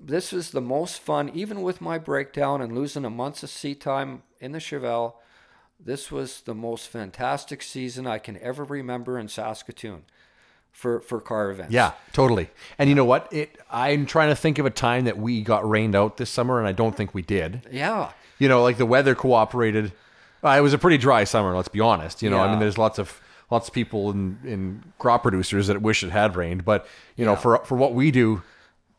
This 0.00 0.32
is 0.32 0.50
the 0.52 0.60
most 0.60 1.00
fun, 1.00 1.30
even 1.34 1.62
with 1.62 1.80
my 1.80 1.98
breakdown 1.98 2.60
and 2.60 2.74
losing 2.74 3.04
a 3.04 3.10
month's 3.10 3.42
of 3.42 3.50
sea 3.50 3.74
time 3.74 4.22
in 4.40 4.52
the 4.52 4.58
Chevelle. 4.58 5.14
This 5.84 6.10
was 6.10 6.40
the 6.42 6.54
most 6.54 6.88
fantastic 6.88 7.62
season 7.62 8.06
I 8.06 8.18
can 8.18 8.38
ever 8.40 8.64
remember 8.64 9.18
in 9.18 9.28
Saskatoon 9.28 10.04
for 10.72 11.00
for 11.00 11.20
car 11.20 11.50
events. 11.50 11.72
Yeah, 11.72 11.92
totally. 12.12 12.50
And 12.78 12.88
you 12.88 12.94
know 12.96 13.04
what? 13.04 13.32
It 13.32 13.58
I'm 13.70 14.06
trying 14.06 14.28
to 14.30 14.36
think 14.36 14.58
of 14.58 14.66
a 14.66 14.70
time 14.70 15.04
that 15.04 15.18
we 15.18 15.42
got 15.42 15.68
rained 15.68 15.94
out 15.94 16.16
this 16.16 16.30
summer 16.30 16.58
and 16.58 16.66
I 16.68 16.72
don't 16.72 16.96
think 16.96 17.14
we 17.14 17.22
did. 17.22 17.62
yeah, 17.70 18.10
You 18.38 18.48
know, 18.48 18.62
like 18.62 18.76
the 18.76 18.86
weather 18.86 19.14
cooperated. 19.14 19.92
Uh, 20.44 20.50
it 20.50 20.60
was 20.60 20.72
a 20.72 20.78
pretty 20.78 20.98
dry 20.98 21.24
summer, 21.24 21.54
let's 21.56 21.68
be 21.68 21.80
honest. 21.80 22.22
You 22.22 22.30
know, 22.30 22.38
I 22.38 22.48
mean 22.50 22.60
there's 22.60 22.78
lots 22.78 22.98
of 22.98 23.20
lots 23.50 23.68
of 23.68 23.74
people 23.74 24.10
in 24.10 24.38
in 24.44 24.82
crop 24.98 25.22
producers 25.22 25.66
that 25.68 25.80
wish 25.82 26.02
it 26.04 26.10
had 26.10 26.36
rained, 26.36 26.64
but 26.64 26.86
you 27.16 27.24
know, 27.24 27.32
Yeah. 27.32 27.38
for 27.38 27.58
for 27.64 27.76
what 27.76 27.94
we 27.94 28.10
do, 28.10 28.42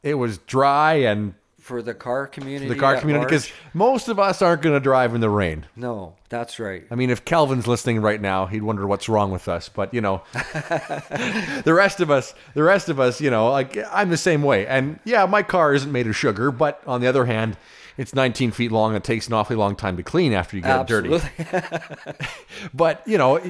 it 0.03 0.15
was 0.15 0.37
dry 0.39 0.93
and 0.95 1.33
for 1.59 1.81
the 1.83 1.93
car 1.93 2.25
community. 2.25 2.67
the 2.67 2.75
car 2.79 2.99
community 2.99 3.25
because 3.25 3.51
most 3.75 4.07
of 4.07 4.17
us 4.17 4.41
aren't 4.41 4.61
going 4.63 4.73
to 4.73 4.79
drive 4.79 5.13
in 5.13 5.21
the 5.21 5.29
rain. 5.29 5.65
no, 5.75 6.15
that's 6.29 6.57
right. 6.59 6.83
I 6.89 6.95
mean, 6.95 7.09
if 7.09 7.25
Calvin's 7.25 7.67
listening 7.67 8.01
right 8.01 8.19
now, 8.19 8.45
he'd 8.47 8.63
wonder 8.63 8.87
what's 8.87 9.07
wrong 9.09 9.31
with 9.31 9.47
us. 9.47 9.69
But 9.69 9.93
you 9.93 10.01
know, 10.01 10.21
the 10.33 11.73
rest 11.75 11.99
of 11.99 12.09
us, 12.09 12.33
the 12.53 12.63
rest 12.63 12.89
of 12.89 12.99
us, 12.99 13.21
you 13.21 13.29
know, 13.29 13.51
like 13.51 13.77
I'm 13.91 14.09
the 14.09 14.17
same 14.17 14.41
way. 14.41 14.65
And 14.65 14.99
yeah, 15.05 15.25
my 15.25 15.43
car 15.43 15.73
isn't 15.73 15.91
made 15.91 16.07
of 16.07 16.15
sugar, 16.15 16.51
but 16.51 16.81
on 16.87 17.01
the 17.01 17.07
other 17.07 17.25
hand, 17.25 17.57
it's 17.97 18.15
19 18.15 18.51
feet 18.51 18.71
long. 18.71 18.95
It 18.95 19.03
takes 19.03 19.27
an 19.27 19.33
awfully 19.33 19.57
long 19.57 19.75
time 19.75 19.97
to 19.97 20.03
clean 20.03 20.33
after 20.33 20.55
you 20.55 20.63
get 20.63 20.81
it 20.81 20.87
dirty. 20.87 21.09
But 22.73 23.01
you 23.05 23.17
know, 23.17 23.41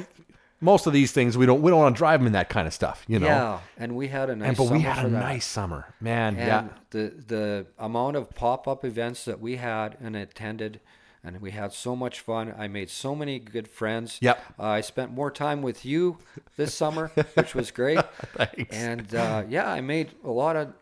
most 0.61 0.87
of 0.87 0.93
these 0.93 1.11
things 1.11 1.37
we 1.37 1.45
don't 1.45 1.61
we 1.61 1.71
don't 1.71 1.79
want 1.79 1.95
to 1.95 1.97
drive 1.97 2.19
them 2.19 2.27
in 2.27 2.33
that 2.33 2.49
kind 2.49 2.67
of 2.67 2.73
stuff, 2.73 3.03
you 3.07 3.19
know. 3.19 3.27
Yeah, 3.27 3.59
and 3.77 3.95
we 3.95 4.07
had 4.07 4.29
a 4.29 4.35
nice. 4.35 4.49
And 4.49 4.57
but 4.57 4.69
we 4.69 4.81
had 4.81 5.05
a 5.05 5.09
nice 5.09 5.45
summer, 5.45 5.93
man. 6.01 6.35
And 6.35 6.47
yeah, 6.47 6.67
the 6.91 7.13
the 7.27 7.65
amount 7.77 8.17
of 8.17 8.29
pop 8.35 8.67
up 8.67 8.83
events 8.83 9.25
that 9.25 9.39
we 9.39 9.55
had 9.55 9.97
and 10.01 10.15
attended, 10.15 10.81
and 11.23 11.39
we 11.41 11.51
had 11.51 11.71
so 11.73 11.95
much 11.95 12.19
fun. 12.19 12.53
I 12.57 12.67
made 12.67 12.89
so 12.89 13.15
many 13.15 13.39
good 13.39 13.67
friends. 13.67 14.17
Yep. 14.21 14.43
Uh, 14.59 14.63
I 14.63 14.81
spent 14.81 15.11
more 15.11 15.31
time 15.31 15.61
with 15.61 15.85
you 15.85 16.17
this 16.57 16.73
summer, 16.73 17.07
which 17.35 17.55
was 17.55 17.71
great. 17.71 17.99
Thanks. 18.33 18.75
And 18.75 19.15
uh, 19.15 19.43
yeah, 19.47 19.71
I 19.71 19.81
made 19.81 20.11
a 20.23 20.31
lot 20.31 20.55
of 20.55 20.73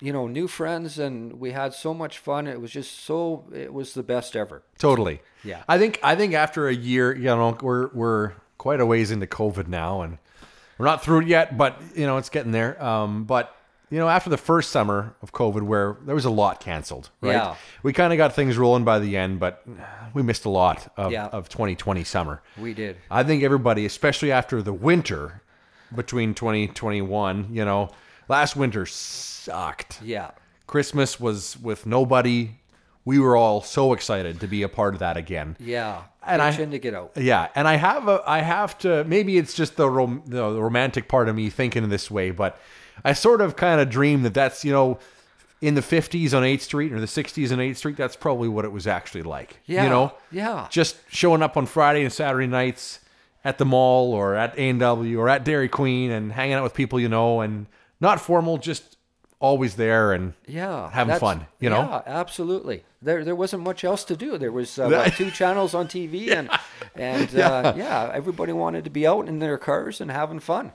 you 0.00 0.12
know 0.12 0.26
new 0.26 0.48
friends, 0.48 0.98
and 0.98 1.38
we 1.38 1.52
had 1.52 1.74
so 1.74 1.94
much 1.94 2.18
fun. 2.18 2.48
It 2.48 2.60
was 2.60 2.72
just 2.72 3.04
so. 3.04 3.44
It 3.54 3.72
was 3.72 3.94
the 3.94 4.02
best 4.02 4.34
ever. 4.34 4.62
Totally. 4.78 5.20
Yeah. 5.44 5.62
I 5.68 5.78
think 5.78 6.00
I 6.02 6.16
think 6.16 6.34
after 6.34 6.66
a 6.66 6.74
year, 6.74 7.14
you 7.14 7.24
know, 7.24 7.56
we're 7.62 7.88
we're 7.94 8.32
quite 8.62 8.78
a 8.80 8.86
ways 8.86 9.10
into 9.10 9.26
COVID 9.26 9.66
now, 9.66 10.02
and 10.02 10.18
we're 10.78 10.86
not 10.86 11.02
through 11.02 11.22
it 11.22 11.26
yet, 11.26 11.58
but 11.58 11.82
you 11.96 12.06
know, 12.06 12.16
it's 12.16 12.28
getting 12.28 12.52
there. 12.52 12.80
Um, 12.82 13.24
but 13.24 13.56
you 13.90 13.98
know, 13.98 14.08
after 14.08 14.30
the 14.30 14.36
first 14.38 14.70
summer 14.70 15.16
of 15.20 15.32
COVID, 15.32 15.62
where 15.62 15.96
there 16.06 16.14
was 16.14 16.24
a 16.24 16.30
lot 16.30 16.60
canceled, 16.60 17.10
right? 17.20 17.32
Yeah. 17.32 17.56
We 17.82 17.92
kind 17.92 18.12
of 18.12 18.18
got 18.18 18.34
things 18.36 18.56
rolling 18.56 18.84
by 18.84 19.00
the 19.00 19.16
end, 19.16 19.40
but 19.40 19.66
we 20.14 20.22
missed 20.22 20.44
a 20.44 20.48
lot 20.48 20.90
of, 20.96 21.10
Yeah. 21.10 21.26
of 21.26 21.48
2020 21.48 22.04
summer. 22.04 22.40
We 22.56 22.72
did. 22.72 22.96
I 23.10 23.24
think 23.24 23.42
everybody, 23.42 23.84
especially 23.84 24.30
after 24.30 24.62
the 24.62 24.72
winter 24.72 25.42
between 25.94 26.32
2021, 26.32 27.48
you 27.50 27.64
know, 27.64 27.90
last 28.28 28.54
winter 28.54 28.86
sucked. 28.86 30.00
Yeah. 30.02 30.30
Christmas 30.68 31.18
was 31.18 31.58
with 31.60 31.84
nobody. 31.84 32.52
We 33.04 33.18
were 33.18 33.36
all 33.36 33.62
so 33.62 33.92
excited 33.92 34.40
to 34.40 34.46
be 34.46 34.62
a 34.62 34.68
part 34.68 34.94
of 34.94 35.00
that 35.00 35.16
again. 35.16 35.56
Yeah. 35.58 36.02
And 36.24 36.40
I- 36.40 36.50
Itching 36.50 36.70
to 36.70 36.78
get 36.78 36.94
out. 36.94 37.12
Yeah, 37.16 37.48
and 37.56 37.66
I 37.66 37.74
have 37.76 38.06
a, 38.08 38.22
I 38.26 38.40
have 38.42 38.78
to. 38.78 39.02
Maybe 39.04 39.38
it's 39.38 39.54
just 39.54 39.76
the, 39.76 39.90
rom, 39.90 40.22
the 40.26 40.52
romantic 40.52 41.08
part 41.08 41.28
of 41.28 41.34
me 41.34 41.50
thinking 41.50 41.88
this 41.88 42.10
way, 42.10 42.30
but 42.30 42.60
I 43.04 43.12
sort 43.14 43.40
of 43.40 43.56
kind 43.56 43.80
of 43.80 43.90
dream 43.90 44.22
that 44.22 44.34
that's 44.34 44.64
you 44.64 44.70
know, 44.70 44.98
in 45.60 45.74
the 45.74 45.80
'50s 45.80 46.32
on 46.32 46.44
8th 46.44 46.60
Street 46.60 46.92
or 46.92 47.00
the 47.00 47.06
'60s 47.06 47.50
on 47.50 47.58
8th 47.58 47.76
Street. 47.76 47.96
That's 47.96 48.14
probably 48.14 48.48
what 48.48 48.64
it 48.64 48.70
was 48.70 48.86
actually 48.86 49.22
like. 49.22 49.58
Yeah. 49.66 49.82
You 49.84 49.90
know, 49.90 50.12
Yeah. 50.30 50.68
just 50.70 50.96
showing 51.08 51.42
up 51.42 51.56
on 51.56 51.66
Friday 51.66 52.04
and 52.04 52.12
Saturday 52.12 52.46
nights 52.46 53.00
at 53.44 53.58
the 53.58 53.64
mall 53.64 54.12
or 54.12 54.36
at 54.36 54.56
A 54.56 54.68
and 54.68 54.78
W 54.78 55.18
or 55.18 55.28
at 55.28 55.42
Dairy 55.44 55.68
Queen 55.68 56.12
and 56.12 56.30
hanging 56.32 56.54
out 56.54 56.62
with 56.62 56.74
people 56.74 57.00
you 57.00 57.08
know 57.08 57.40
and 57.40 57.66
not 58.00 58.20
formal, 58.20 58.58
just 58.58 58.96
always 59.42 59.74
there 59.76 60.12
and 60.12 60.32
Yeah, 60.46 60.90
having 60.90 61.18
fun, 61.18 61.46
you 61.60 61.68
know? 61.68 61.82
Yeah, 61.82 62.02
absolutely. 62.06 62.84
There, 63.02 63.24
there 63.24 63.34
wasn't 63.36 63.62
much 63.64 63.82
else 63.84 64.04
to 64.04 64.16
do. 64.16 64.38
There 64.38 64.52
was 64.52 64.78
uh, 64.78 65.10
two 65.16 65.30
channels 65.30 65.74
on 65.74 65.88
TV, 65.88 66.30
and 66.30 66.48
and 66.94 67.28
uh, 67.48 67.74
yeah, 67.76 68.10
everybody 68.14 68.52
wanted 68.52 68.84
to 68.84 68.90
be 68.90 69.06
out 69.06 69.28
in 69.28 69.40
their 69.40 69.58
cars 69.58 70.00
and 70.00 70.10
having 70.10 70.40
fun. 70.40 70.72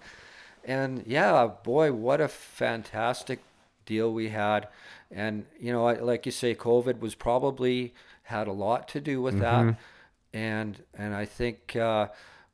And 0.65 1.03
yeah, 1.07 1.47
boy, 1.63 1.93
what 1.93 2.19
a 2.21 2.27
fantastic 2.27 3.39
deal 3.85 4.11
we 4.13 4.29
had. 4.29 4.67
And 5.09 5.45
you 5.59 5.71
know, 5.71 5.87
I- 5.87 6.01
like 6.01 6.25
you 6.25 6.31
say, 6.33 6.53
COVID 6.53 6.99
was 6.99 7.15
probably 7.15 7.93
had 8.23 8.47
a 8.47 8.51
lot 8.53 8.87
to 8.89 8.99
do 8.99 9.21
with 9.21 9.35
Mm-hmm. 9.39 9.67
that. 9.69 9.77
And 10.33 10.83
and 10.97 11.15
I 11.15 11.25
think. 11.25 11.75
Uh, 11.75 12.07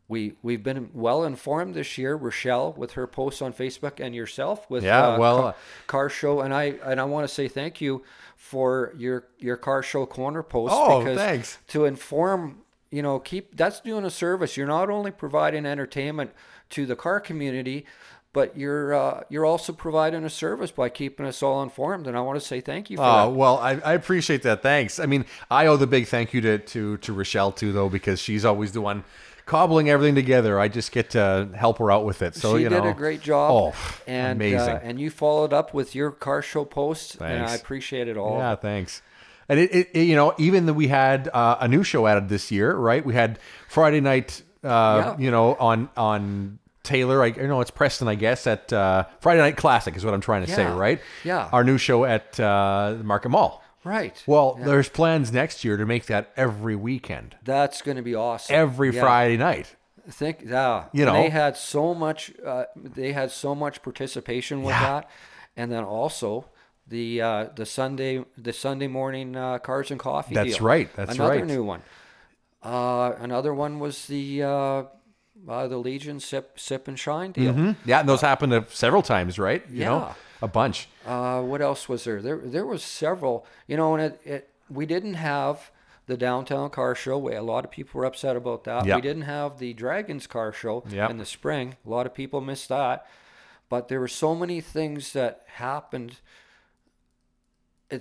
we, 0.08 0.34
we've 0.44 0.62
been 0.64 0.90
well 0.94 1.24
informed 1.24 1.74
this 1.76 1.98
year, 1.98 2.16
Rochelle, 2.16 2.74
with 2.74 2.92
her 2.94 3.08
posts 3.08 3.42
on 3.42 3.54
Facebook, 3.54 4.00
and 4.00 4.14
yourself 4.14 4.70
with 4.70 4.84
Yeah, 4.84 5.14
uh, 5.14 5.18
well, 5.20 5.38
Car- 5.42 5.50
uh, 5.50 5.54
car 5.88 6.10
show 6.10 6.42
and 6.42 6.54
i 6.54 6.64
and 6.84 7.00
i 7.00 7.04
want 7.04 7.28
to 7.28 7.34
say 7.34 7.48
thank 7.48 7.80
you 7.82 8.04
for 8.36 8.94
your 8.98 9.26
your 9.40 9.56
car 9.58 9.82
show 9.82 10.06
corner 10.06 10.44
post 10.44 10.74
Oh, 10.76 11.04
thanks. 11.16 11.58
to 11.68 11.86
inform 11.86 12.60
you 12.92 13.02
know 13.02 13.20
keep 13.20 13.56
that's 13.56 13.80
doing 13.80 14.04
a 14.06 14.10
service 14.10 14.58
you're 14.58 14.68
not 14.68 14.90
only 14.90 15.12
providing 15.12 15.66
entertainment 15.66 16.32
to 16.72 16.86
the 16.86 16.96
car 16.96 17.20
community 17.20 17.86
but 18.34 18.58
you're 18.58 18.94
uh, 18.94 19.22
you're 19.30 19.46
also 19.46 19.72
providing 19.72 20.24
a 20.26 20.30
service 20.30 20.72
by 20.72 20.90
keeping 20.90 21.26
us 21.26 21.42
all 21.42 21.64
informed 21.64 22.06
and 22.08 22.18
i 22.18 22.22
want 22.22 22.40
to 22.40 22.46
say 22.46 22.60
thank 22.60 22.90
you 22.90 22.98
for 22.98 23.04
Oh 23.04 23.30
that 23.32 23.38
well, 23.38 23.58
I, 23.60 23.72
I 23.80 23.94
appreciate 23.94 24.42
that. 24.44 24.62
Thanks. 24.62 25.00
I 25.00 25.06
mean, 25.06 25.26
I 25.50 25.68
owe 25.68 25.78
the 25.78 25.88
big 25.88 26.08
thank 26.08 26.34
you 26.34 26.42
to 26.42 26.58
to 26.60 26.98
to 26.98 27.14
Rochelle 27.14 27.52
too, 27.52 27.72
though, 27.72 27.90
because 27.90 28.20
she's 28.20 28.44
always 28.44 28.72
the 28.74 28.82
one 28.82 29.04
cobbling 29.46 29.90
everything 29.90 30.16
together. 30.16 30.60
I 30.60 30.68
just 30.68 30.92
get 30.92 31.12
to 31.12 31.50
help 31.56 31.80
her 31.80 31.92
out 31.92 32.06
with 32.06 32.22
it. 32.22 32.36
So 32.36 32.56
she 32.58 32.64
you 32.64 32.70
did 32.70 32.84
know, 32.84 32.90
a 32.90 32.94
great 32.94 33.22
job 33.22 33.52
Oh, 33.76 34.00
and 34.08 34.38
amazing. 34.38 34.60
uh, 34.60 34.80
and 34.84 35.00
you 35.00 35.10
followed 35.10 35.54
up 35.54 35.74
with 35.74 35.96
your 35.96 36.12
car 36.12 36.42
show 36.42 36.66
post 36.66 37.16
and 37.22 37.44
i 37.46 37.54
appreciate 37.56 38.08
it 38.08 38.18
all 38.18 38.38
yeah, 38.38 38.56
thanks. 38.56 39.02
And 39.50 39.60
it, 39.60 39.74
it, 39.76 39.90
it- 39.94 40.04
you 40.04 40.16
know, 40.16 40.34
even 40.38 40.66
though 40.66 40.74
we 40.74 40.88
had 40.88 41.30
uh, 41.34 41.58
a 41.60 41.68
new 41.68 41.84
show 41.84 42.08
added 42.08 42.30
this 42.30 42.52
year, 42.52 42.74
right? 42.76 43.06
We 43.06 43.14
had 43.14 43.40
Friday 43.68 44.00
night, 44.00 44.42
uh, 44.64 44.68
Yeah. 44.68 45.18
you 45.18 45.32
know, 45.32 45.56
on 45.56 45.90
on 45.98 46.60
Taylor. 46.84 47.22
I 47.24 47.28
you 47.28 47.48
know 47.48 47.60
it's 47.62 47.72
Preston, 47.72 48.08
I 48.08 48.16
guess. 48.16 48.46
At 48.48 48.72
uh, 48.74 49.06
Friday 49.20 49.40
Night 49.42 49.58
Classic 49.58 49.96
is 49.96 50.04
what 50.06 50.14
I'm 50.14 50.22
trying 50.22 50.46
to 50.46 50.52
say, 50.52 50.66
right? 50.66 51.00
Yeah. 51.24 51.50
Our 51.52 51.64
new 51.64 51.78
show 51.78 52.06
at 52.06 52.40
uh, 52.40 52.96
the 52.98 53.04
Market 53.04 53.30
Mall. 53.30 53.63
Right 53.84 54.24
Well, 54.26 54.56
there's 54.62 54.90
plans 54.90 55.32
next 55.32 55.64
year 55.64 55.78
to 55.78 55.86
make 55.86 56.06
that 56.08 56.32
every 56.36 56.76
weekend, 56.76 57.36
that's 57.44 57.82
going 57.82 57.98
to 57.98 58.04
be 58.04 58.16
awesome 58.16 58.56
every 58.56 58.94
Yeah. 58.94 59.02
Friday 59.02 59.38
night. 59.38 59.76
think 60.10 60.44
yeah 60.46 60.86
You 60.94 61.04
and 61.04 61.14
know. 61.14 61.22
they 61.22 61.30
had 61.30 61.56
so 61.58 61.94
much 61.94 62.32
uh, 62.46 62.66
they 62.76 63.14
had 63.14 63.32
so 63.32 63.56
much 63.56 63.82
participation 63.82 64.62
with 64.64 64.74
Yeah. 64.76 64.82
that 64.90 65.10
and 65.56 65.72
then 65.72 65.84
also 65.84 66.46
the 66.88 67.22
uh, 67.22 67.46
the 67.56 67.66
sunday 67.66 68.24
the 68.38 68.52
sunday 68.54 68.88
morning 68.88 69.36
uh, 69.38 69.60
cars 69.60 69.92
and 69.92 70.00
coffee 70.00 70.36
That's 70.36 70.58
deal. 70.58 70.66
right, 70.68 70.90
that's 70.96 71.14
another 71.16 71.36
right. 71.40 71.46
new 71.48 71.64
one 71.64 71.82
uh, 72.62 73.14
another 73.20 73.54
one 73.54 73.80
was 73.80 74.06
the 74.08 74.44
uh, 74.44 74.84
uh, 75.48 75.68
the 75.68 75.78
legion 75.78 76.20
sip 76.20 76.60
sip 76.60 76.88
and 76.88 76.98
shine 77.00 77.32
deal 77.32 77.54
Hmm? 77.54 77.72
Yeah, 77.86 78.00
and 78.02 78.08
those 78.10 78.22
happened 78.22 78.66
several 78.70 79.02
times, 79.02 79.38
right? 79.40 79.64
You 79.70 79.86
know, 79.86 79.98
Yeah. 80.00 80.14
A 80.44 80.48
bunch. 80.48 80.88
uh, 81.06 81.42
what 81.42 81.62
else 81.62 81.88
was 81.88 82.04
there? 82.04 82.22
There, 82.22 82.38
there 82.38 82.66
was 82.66 82.84
several. 82.84 83.46
You 83.68 83.78
know, 83.78 83.96
and 83.96 84.04
it, 84.14 84.22
it 84.26 84.50
we 84.70 84.86
didn't 84.86 85.14
have 85.16 85.72
the 86.06 86.18
downtown 86.18 86.70
car 86.70 86.96
show. 86.96 87.18
We- 87.18 87.34
A 87.36 87.42
lot 87.42 87.64
of 87.64 87.72
people 87.72 88.00
were 88.00 88.06
upset 88.06 88.36
about 88.36 88.66
that. 88.66 88.86
Yep. 88.86 88.96
We 88.98 89.02
didn't 89.02 89.22
have 89.24 89.58
the 89.60 89.74
Draggins 89.74 90.28
car 90.28 90.52
show 90.52 90.84
Yep. 90.90 91.10
in 91.12 91.18
the 91.18 91.26
spring. 91.26 91.78
A 91.86 91.90
lot 91.90 92.06
of 92.06 92.14
people 92.14 92.42
missed 92.42 92.68
that. 92.70 93.06
But 93.70 93.88
there 93.88 94.00
were 94.02 94.10
so 94.10 94.36
many 94.36 94.60
things 94.60 95.14
that 95.14 95.44
happened 95.56 96.18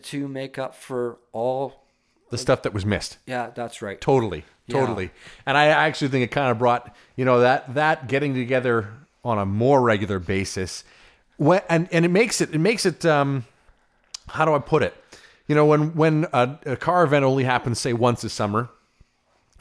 to 0.03 0.29
make 0.29 0.59
up 0.59 0.75
for 0.75 1.19
all. 1.33 1.85
The 2.31 2.39
stuff 2.39 2.63
that 2.63 2.73
was 2.73 2.87
missed. 2.87 3.19
Yeah, 3.27 3.51
that's 3.55 3.83
right. 3.83 4.01
Totally, 4.01 4.45
Yeah. 4.67 4.81
totally. 4.81 5.11
And 5.47 5.57
I 5.57 5.67
actually 5.67 6.09
think 6.09 6.25
it 6.25 6.31
kind 6.31 6.51
of 6.51 6.59
brought 6.59 6.95
you 7.15 7.25
know 7.25 7.41
that 7.41 7.75
that 7.75 8.09
getting 8.09 8.35
together 8.35 8.89
on 9.25 9.39
a 9.39 9.45
more 9.47 9.81
regular 9.83 10.19
basis, 10.19 10.83
when, 11.43 11.61
and 11.69 11.89
and 11.93 12.05
it 12.05 12.11
makes 12.11 12.41
it 12.41 12.55
it 12.55 12.59
makes 12.59 12.87
it 12.87 13.05
um, 13.05 13.45
how 14.29 14.45
do 14.45 14.55
I 14.55 14.59
put 14.59 14.83
it? 14.83 14.95
You 15.49 15.55
know, 15.55 15.67
when 15.67 15.95
when 15.95 16.27
a, 16.33 16.59
a 16.67 16.77
car 16.77 17.05
event 17.05 17.25
only 17.25 17.45
happens 17.45 17.81
say 17.81 17.93
once 17.93 18.25
a 18.25 18.31
summer, 18.31 18.69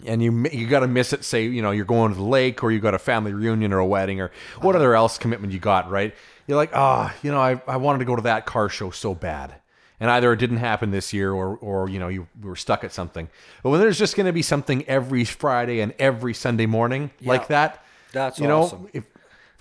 and 0.05 0.21
you 0.21 0.47
you 0.51 0.67
got 0.67 0.81
to 0.81 0.87
miss 0.87 1.11
it. 1.11 1.23
Say 1.23 1.45
you 1.45 1.61
know 1.61 1.71
you're 1.71 1.85
going 1.85 2.11
to 2.11 2.17
the 2.17 2.23
lake, 2.23 2.63
or 2.63 2.71
you 2.71 2.79
got 2.79 2.93
a 2.93 2.99
family 2.99 3.33
reunion 3.33 3.73
or 3.73 3.79
a 3.79 3.85
wedding, 3.85 4.21
or 4.21 4.31
what 4.61 4.75
other 4.75 4.95
else 4.95 5.17
commitment 5.17 5.53
you 5.53 5.59
got, 5.59 5.89
right? 5.89 6.13
You're 6.47 6.57
like, 6.57 6.71
ah, 6.73 7.13
you 7.23 7.31
know, 7.31 7.39
I, 7.39 7.61
I 7.67 7.77
wanted 7.77 7.99
to 7.99 8.05
go 8.05 8.15
to 8.15 8.21
that 8.23 8.45
car 8.45 8.69
show 8.69 8.91
so 8.91 9.15
bad, 9.15 9.55
and 9.99 10.09
either 10.11 10.31
it 10.33 10.37
didn't 10.37 10.57
happen 10.57 10.91
this 10.91 11.13
year, 11.13 11.31
or 11.31 11.57
or 11.57 11.89
you 11.89 11.99
know 11.99 12.09
you 12.09 12.27
were 12.41 12.55
stuck 12.55 12.83
at 12.83 12.93
something. 12.93 13.27
But 13.63 13.71
when 13.71 13.79
there's 13.79 13.99
just 13.99 14.15
going 14.15 14.27
to 14.27 14.33
be 14.33 14.43
something 14.43 14.87
every 14.87 15.25
Friday 15.25 15.81
and 15.81 15.93
every 15.97 16.33
Sunday 16.35 16.67
morning 16.67 17.09
like 17.23 17.47
that, 17.47 17.83
That's 18.13 18.39
you 18.39 18.47
know, 18.47 18.89
if 18.93 19.03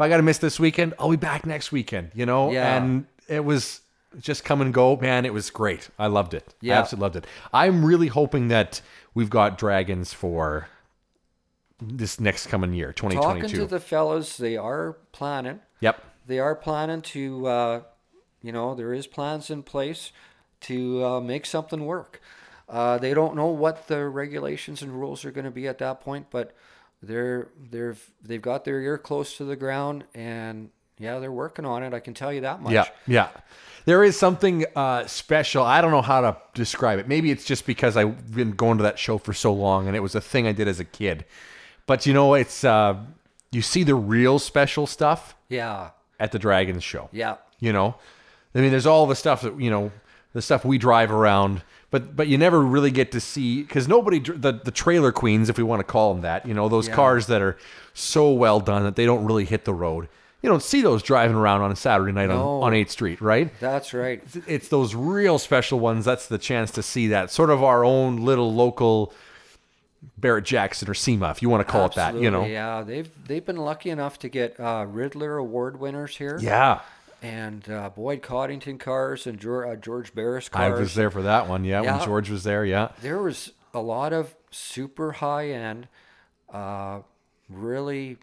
if 0.00 0.04
I 0.04 0.08
got 0.08 0.16
to 0.16 0.22
miss 0.22 0.38
this 0.38 0.58
weekend, 0.58 0.94
I'll 0.98 1.10
be 1.10 1.16
back 1.16 1.44
next 1.44 1.72
weekend. 1.72 2.12
You 2.14 2.24
know, 2.24 2.50
Yeah. 2.50 2.74
and 2.74 3.04
it 3.28 3.44
was 3.44 3.82
just 4.18 4.46
come 4.46 4.62
and 4.62 4.72
go, 4.72 4.96
man. 4.96 5.26
It 5.26 5.34
was 5.34 5.50
great. 5.50 5.90
I 5.98 6.06
loved 6.06 6.32
it. 6.32 6.42
I 6.48 6.54
Yeah. 6.62 6.78
absolutely 6.78 7.02
loved 7.02 7.16
it. 7.16 7.26
I'm 7.52 7.84
really 7.84 8.06
hoping 8.06 8.48
that 8.48 8.80
we've 9.12 9.28
got 9.28 9.58
draggins 9.58 10.14
for 10.14 10.68
this 11.82 12.18
next 12.18 12.46
coming 12.46 12.72
year, 12.72 12.94
2022. 12.94 13.20
Talking 13.20 13.42
2022. 13.42 13.66
to 13.66 13.70
the 13.74 13.78
fellas, 13.80 14.36
they 14.38 14.56
are 14.56 14.96
planning. 15.12 15.60
yep. 15.80 16.02
They 16.26 16.38
are 16.38 16.54
planning 16.54 17.02
to, 17.02 17.46
uh, 17.46 17.80
you 18.40 18.52
know, 18.52 18.74
there 18.74 18.94
is 18.94 19.06
plans 19.06 19.50
in 19.50 19.62
place 19.62 20.12
to 20.62 21.04
uh, 21.04 21.20
make 21.20 21.44
something 21.44 21.84
work. 21.84 22.22
Uh, 22.70 22.96
they 22.96 23.12
don't 23.12 23.34
know 23.36 23.48
what 23.48 23.86
the 23.88 24.08
regulations 24.08 24.80
and 24.80 24.92
rules 24.98 25.26
are 25.26 25.30
going 25.30 25.44
to 25.44 25.50
be 25.50 25.68
at 25.68 25.76
that 25.78 26.00
point, 26.00 26.28
but 26.30 26.54
they're 27.02 27.48
they're 27.70 27.96
they've 28.22 28.42
got 28.42 28.64
their 28.64 28.80
ear 28.80 28.98
close 28.98 29.36
to 29.38 29.44
the 29.44 29.56
ground, 29.56 30.04
and 30.14 30.70
yeah, 30.98 31.18
they're 31.18 31.32
working 31.32 31.64
on 31.64 31.82
it. 31.82 31.94
I 31.94 32.00
can 32.00 32.14
tell 32.14 32.32
you 32.32 32.42
that 32.42 32.60
much. 32.60 32.72
Yeah, 32.72 32.86
yeah. 33.06 33.28
There 33.86 34.04
is 34.04 34.18
something 34.18 34.66
uh, 34.76 35.06
special. 35.06 35.64
I 35.64 35.80
don't 35.80 35.90
know 35.90 36.02
how 36.02 36.20
to 36.20 36.36
describe 36.52 36.98
it. 36.98 37.08
Maybe 37.08 37.30
it's 37.30 37.46
just 37.46 37.64
because 37.64 37.96
I've 37.96 38.34
been 38.34 38.52
going 38.52 38.76
to 38.76 38.82
that 38.84 38.98
show 38.98 39.16
for 39.16 39.32
so 39.32 39.52
long, 39.52 39.86
and 39.86 39.96
it 39.96 40.00
was 40.00 40.14
a 40.14 40.20
thing 40.20 40.46
I 40.46 40.52
did 40.52 40.68
as 40.68 40.78
a 40.78 40.84
kid. 40.84 41.24
But 41.86 42.04
you 42.04 42.12
know, 42.12 42.34
it's 42.34 42.62
uh, 42.64 42.98
you 43.50 43.62
see 43.62 43.82
the 43.82 43.94
real 43.94 44.38
special 44.38 44.86
stuff 44.86 45.34
yeah, 45.48 45.90
at 46.18 46.32
the 46.32 46.38
Draggins 46.38 46.82
show. 46.82 47.08
yeah. 47.12 47.36
You 47.62 47.74
know, 47.74 47.94
I 48.54 48.60
mean, 48.60 48.70
there's 48.70 48.86
all 48.86 49.06
the 49.06 49.16
stuff 49.16 49.42
that 49.42 49.60
you 49.60 49.70
know 49.70 49.90
the 50.32 50.42
stuff 50.42 50.64
we 50.64 50.78
drive 50.78 51.10
around. 51.10 51.62
But 51.90 52.14
but 52.16 52.28
you 52.28 52.38
never 52.38 52.60
really 52.60 52.90
get 52.92 53.10
to 53.12 53.20
see 53.20 53.62
because 53.62 53.88
nobody 53.88 54.20
the 54.20 54.52
the 54.52 54.70
trailer 54.70 55.10
queens, 55.12 55.48
if 55.48 55.58
we 55.58 55.64
want 55.64 55.80
to 55.80 55.84
call 55.84 56.12
them 56.14 56.22
that, 56.22 56.46
you 56.46 56.54
know, 56.54 56.68
those 56.68 56.86
Yeah. 56.88 56.94
cars 56.94 57.26
that 57.26 57.42
are 57.42 57.56
so 57.94 58.30
well 58.32 58.60
done 58.60 58.84
that 58.84 58.94
they 58.96 59.06
don't 59.06 59.24
really 59.24 59.44
hit 59.44 59.64
the 59.64 59.74
road. 59.74 60.08
You 60.42 60.48
don't 60.48 60.62
see 60.62 60.80
those 60.82 61.02
driving 61.02 61.36
around 61.36 61.60
on 61.62 61.70
a 61.72 61.76
Saturday 61.76 62.12
night 62.12 62.28
No. 62.28 62.60
on 62.62 62.68
on 62.68 62.74
8th 62.74 62.90
Street, 62.90 63.20
right? 63.20 63.50
That's 63.60 63.92
right. 63.92 64.22
it's 64.46 64.68
those 64.68 64.94
real 64.94 65.38
special 65.38 65.80
ones. 65.80 66.04
That's 66.04 66.28
the 66.28 66.38
chance 66.38 66.70
to 66.72 66.82
see 66.82 67.08
that 67.08 67.30
sort 67.30 67.50
of 67.50 67.62
our 67.62 67.84
own 67.84 68.18
little 68.24 68.54
local 68.54 69.12
Barrett 70.16 70.44
Jackson 70.46 70.88
or 70.88 70.94
SEMA, 70.94 71.30
if 71.30 71.42
you 71.42 71.50
want 71.50 71.66
to 71.66 71.70
call 71.70 71.86
it 71.86 71.94
that. 71.96 72.14
You 72.14 72.30
know, 72.30 72.44
Yeah, 72.46 72.82
they've 72.82 73.10
they've 73.26 73.44
been 73.44 73.56
lucky 73.58 73.90
enough 73.90 74.18
to 74.20 74.28
get 74.30 74.58
uh, 74.58 74.86
Riddler 74.88 75.36
Award 75.36 75.78
winners 75.80 76.16
here. 76.16 76.38
yeah. 76.40 76.80
And 77.22 77.68
uh, 77.68 77.90
Boyd 77.90 78.22
Coddington 78.22 78.78
cars 78.78 79.26
and 79.26 79.38
George, 79.38 79.68
uh, 79.68 79.76
George 79.80 80.14
Barris 80.14 80.48
cars. 80.48 80.72
I 80.72 80.80
was 80.80 80.94
there 80.94 81.10
for 81.10 81.22
that 81.22 81.48
one. 81.48 81.64
Yeah, 81.64 81.82
when 81.82 82.04
George 82.04 82.30
was 82.30 82.44
there. 82.44 82.64
Yeah, 82.64 82.92
There 83.02 83.20
was 83.22 83.52
a 83.74 83.80
lot 83.80 84.12
of 84.12 84.34
super 84.50 85.12
high 85.12 85.50
end, 85.50 85.88
uh, 86.52 87.00
really 87.48 88.16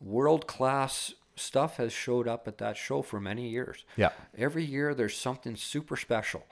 world 0.00 0.46
class 0.46 1.14
stuff 1.36 1.76
has 1.76 1.92
showed 1.92 2.28
up 2.28 2.46
at 2.46 2.58
that 2.58 2.76
show 2.76 3.02
for 3.02 3.20
many 3.20 3.48
years. 3.48 3.84
Yeah. 3.96 4.10
Every 4.36 4.64
year 4.64 4.94
there's 4.94 5.16
something 5.16 5.56
super 5.56 5.96
special. 5.96 6.44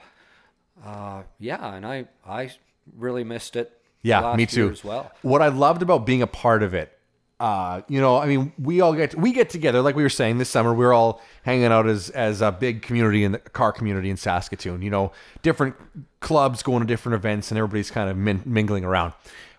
Uh, 0.83 1.23
yeah, 1.39 1.75
and 1.75 1.85
I 1.85 2.05
I 2.25 2.51
really 2.97 3.23
missed 3.23 3.55
it. 3.55 3.79
yeah, 4.01 4.35
me 4.35 4.45
too. 4.45 4.69
as 4.71 4.83
well. 4.83 5.11
What 5.21 5.41
I 5.41 5.49
loved 5.49 5.81
about 5.81 6.05
being 6.05 6.21
a 6.21 6.27
part 6.27 6.63
of 6.63 6.73
it, 6.73 6.97
uh, 7.41 7.81
you 7.87 7.99
know, 7.99 8.17
I 8.17 8.27
mean, 8.27 8.53
we 8.59 8.81
all 8.81 8.93
get 8.93 9.15
we 9.15 9.31
get 9.33 9.49
together, 9.49 9.81
like 9.81 9.95
we 9.95 10.03
were 10.03 10.09
saying 10.09 10.37
this 10.37 10.49
summer. 10.49 10.73
We're 10.73 10.93
all 10.93 11.21
hanging 11.43 11.65
out 11.65 11.87
as 11.87 12.09
as 12.11 12.41
a 12.41 12.51
big 12.51 12.83
community 12.83 13.23
in 13.23 13.31
the 13.31 13.39
car 13.39 13.71
community 13.71 14.09
in 14.11 14.17
Saskatoon. 14.17 14.81
You 14.83 14.91
know, 14.91 15.11
different 15.41 15.75
clubs 16.19 16.61
going 16.61 16.81
to 16.81 16.85
different 16.85 17.15
events, 17.15 17.49
and 17.49 17.57
everybody's 17.57 17.89
kind 17.89 18.09
of 18.11 18.15
min- 18.17 18.43
mingling 18.45 18.85
around. 18.85 19.13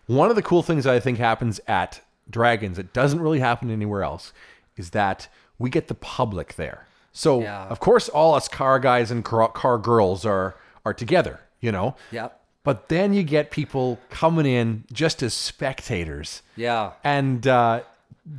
One 0.06 0.30
of 0.30 0.36
the 0.36 0.42
cool 0.42 0.62
things 0.62 0.84
that 0.84 0.94
I 0.94 1.00
think 1.00 1.18
happens 1.18 1.60
at 1.66 2.00
Draggins, 2.30 2.78
it 2.78 2.92
doesn't 2.92 3.20
really 3.20 3.40
happen 3.40 3.68
anywhere 3.70 4.04
else, 4.04 4.32
is 4.76 4.90
that 4.90 5.26
we 5.58 5.68
get 5.68 5.88
the 5.88 5.94
public 5.94 6.54
there. 6.54 6.86
So 7.12 7.40
Yeah. 7.42 7.64
of 7.66 7.80
course, 7.80 8.08
all 8.08 8.34
us 8.34 8.46
car 8.48 8.78
guys 8.78 9.10
and 9.10 9.24
car, 9.24 9.48
car 9.48 9.76
girls 9.78 10.24
are 10.24 10.54
are 10.84 10.94
together. 10.94 11.40
You 11.60 11.72
know. 11.72 11.96
Yep. 12.12 12.38
But 12.64 12.88
then 12.88 13.12
you 13.12 13.22
get 13.24 13.50
people 13.50 13.98
coming 14.10 14.46
in 14.46 14.84
just 14.92 15.22
as 15.22 15.34
spectators 15.34 16.42
Yeah. 16.56 16.92
and 17.02 17.44
uh, 17.46 17.82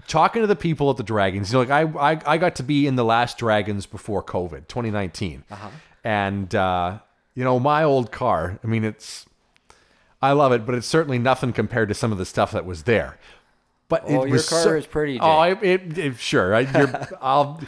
talking 0.07 0.41
to 0.41 0.47
the 0.47 0.55
people 0.55 0.89
at 0.89 0.97
the 0.97 1.03
Draggins. 1.03 1.51
You 1.51 1.53
know, 1.53 1.59
like 1.59 1.69
I, 1.95 2.11
I, 2.13 2.33
I 2.33 2.37
got 2.37 2.55
to 2.55 2.63
be 2.63 2.87
in 2.87 2.95
the 2.95 3.03
last 3.03 3.37
Draggins 3.37 3.89
before 3.89 4.23
COVID, 4.23 4.67
2019, 4.69 5.43
Uh-huh. 5.51 5.69
and 6.05 6.53
uh, 6.55 6.99
you 7.35 7.43
know 7.43 7.59
my 7.59 7.83
old 7.83 8.11
car. 8.11 8.59
I 8.63 8.67
mean, 8.67 8.85
it's 8.85 9.25
I 10.21 10.31
love 10.31 10.53
it, 10.53 10.65
but 10.65 10.73
it's 10.75 10.87
certainly 10.87 11.19
nothing 11.19 11.51
compared 11.51 11.89
to 11.89 11.93
some 11.95 12.13
of 12.13 12.17
the 12.17 12.25
stuff 12.25 12.51
that 12.53 12.65
was 12.65 12.83
there. 12.83 13.17
But 13.89 14.03
Oh, 14.07 14.23
it 14.23 14.29
your 14.29 14.37
car 14.39 14.63
so- 14.63 14.73
is 14.75 14.85
pretty, 14.85 15.19
Oh, 15.19 15.25
Jay. 15.25 15.27
I, 15.27 15.49
it, 15.61 15.97
it, 15.97 16.17
sure. 16.17 16.55
I, 16.55 16.61
you're, 16.61 17.07
I'll 17.21 17.59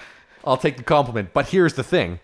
I'll 0.45 0.57
take 0.57 0.77
the 0.77 0.83
compliment. 0.83 1.33
But 1.33 1.47
here's 1.49 1.73
the 1.73 1.83
thing. 1.83 2.19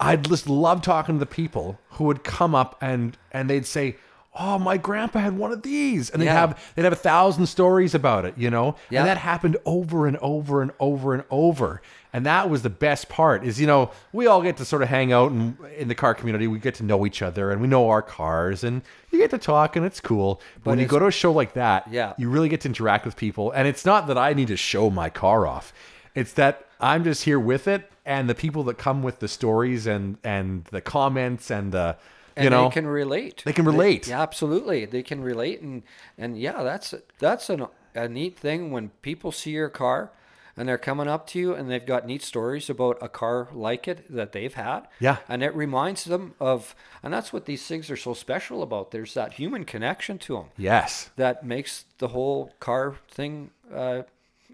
I'd 0.00 0.24
just 0.24 0.48
love 0.48 0.82
talking 0.82 1.16
to 1.16 1.18
the 1.18 1.26
people 1.26 1.78
who 1.90 2.04
would 2.04 2.22
come 2.24 2.54
up 2.54 2.76
and 2.80 3.16
and 3.32 3.50
they'd 3.50 3.66
say, 3.66 3.96
"Oh, 4.38 4.58
my 4.58 4.76
grandpa 4.76 5.18
had 5.20 5.36
one 5.36 5.50
of 5.52 5.62
these," 5.62 6.08
and 6.10 6.22
they'd 6.22 6.26
Yeah. 6.26 6.34
have 6.34 6.72
they'd 6.76 6.84
have 6.84 6.92
a 6.92 6.96
thousand 6.96 7.46
stories 7.46 7.94
about 7.94 8.24
it, 8.24 8.34
you 8.36 8.48
know. 8.50 8.76
Yeah. 8.90 9.00
And 9.00 9.08
that 9.08 9.18
happened 9.18 9.56
over 9.64 10.06
and 10.06 10.16
over 10.18 10.62
and 10.62 10.70
over 10.78 11.14
and 11.14 11.24
over. 11.30 11.82
And 12.12 12.24
that 12.24 12.48
was 12.48 12.62
the 12.62 12.70
best 12.70 13.08
part. 13.08 13.44
Is 13.44 13.60
you 13.60 13.66
know 13.66 13.90
we 14.12 14.26
all 14.28 14.40
get 14.40 14.56
to 14.58 14.64
sort 14.64 14.82
of 14.82 14.88
hang 14.88 15.12
out 15.12 15.32
and 15.32 15.56
in 15.76 15.88
the 15.88 15.94
car 15.96 16.14
community. 16.14 16.46
We 16.46 16.60
get 16.60 16.76
to 16.76 16.84
know 16.84 17.04
each 17.04 17.20
other 17.20 17.50
and 17.50 17.60
we 17.60 17.66
know 17.66 17.88
our 17.90 18.00
cars 18.02 18.62
and 18.62 18.82
you 19.10 19.18
get 19.18 19.30
to 19.30 19.38
talk 19.38 19.74
and 19.74 19.84
it's 19.84 20.00
cool. 20.00 20.40
But, 20.62 20.70
when 20.70 20.78
you 20.78 20.86
go 20.86 21.00
to 21.00 21.06
a 21.06 21.10
show 21.10 21.32
like 21.32 21.54
that, 21.54 21.88
Yeah. 21.90 22.12
you 22.16 22.30
really 22.30 22.48
get 22.48 22.60
to 22.62 22.68
interact 22.68 23.04
with 23.04 23.16
people. 23.16 23.50
And 23.50 23.66
it's 23.66 23.84
not 23.84 24.06
that 24.06 24.16
I 24.16 24.32
need 24.32 24.48
to 24.48 24.56
show 24.56 24.90
my 24.90 25.10
car 25.10 25.46
off. 25.46 25.72
It's 26.14 26.32
that 26.34 26.64
I'm 26.80 27.04
just 27.04 27.24
here 27.24 27.40
with 27.40 27.66
it, 27.68 27.90
and 28.04 28.28
the 28.28 28.34
people 28.34 28.62
that 28.64 28.78
come 28.78 29.02
with 29.02 29.20
the 29.20 29.28
stories 29.28 29.86
and 29.86 30.18
and 30.24 30.64
the 30.66 30.80
comments 30.80 31.50
and 31.50 31.72
the 31.72 31.96
and 32.36 32.44
you 32.44 32.50
know 32.50 32.68
they 32.68 32.74
can 32.74 32.86
relate. 32.86 33.42
They 33.44 33.52
can 33.52 33.64
relate. 33.64 34.08
yeah, 34.08 34.22
absolutely, 34.22 34.84
they 34.84 35.02
can 35.02 35.22
relate, 35.22 35.60
and 35.60 35.82
and 36.16 36.38
yeah, 36.38 36.62
that's 36.62 36.94
that's 37.18 37.50
an, 37.50 37.66
a 37.94 38.08
neat 38.08 38.38
thing 38.38 38.70
when 38.70 38.90
people 39.02 39.32
see 39.32 39.50
your 39.50 39.68
car 39.68 40.12
and 40.58 40.68
they're 40.68 40.76
coming 40.76 41.06
up 41.06 41.26
to 41.28 41.38
you 41.38 41.54
and 41.54 41.70
they've 41.70 41.86
got 41.86 42.04
neat 42.04 42.20
stories 42.20 42.68
about 42.68 42.98
a 43.00 43.08
car 43.08 43.48
like 43.52 43.86
it 43.86 44.04
that 44.12 44.32
they've 44.32 44.54
had. 44.54 44.88
Yeah. 44.98 45.18
and 45.28 45.42
it 45.42 45.54
reminds 45.54 46.04
them 46.04 46.34
of, 46.40 46.74
and 47.00 47.14
that's 47.14 47.32
what 47.32 47.46
these 47.46 47.64
things 47.66 47.90
are 47.90 47.96
so 47.96 48.12
special 48.12 48.62
about. 48.62 48.90
There's 48.90 49.14
that 49.14 49.34
human 49.34 49.64
connection 49.64 50.18
to 50.18 50.34
them 50.34 50.46
yes. 50.56 51.10
that 51.14 51.46
makes 51.46 51.84
the 51.98 52.08
whole 52.08 52.52
car 52.58 52.96
thing 53.08 53.50
uh, 53.72 54.02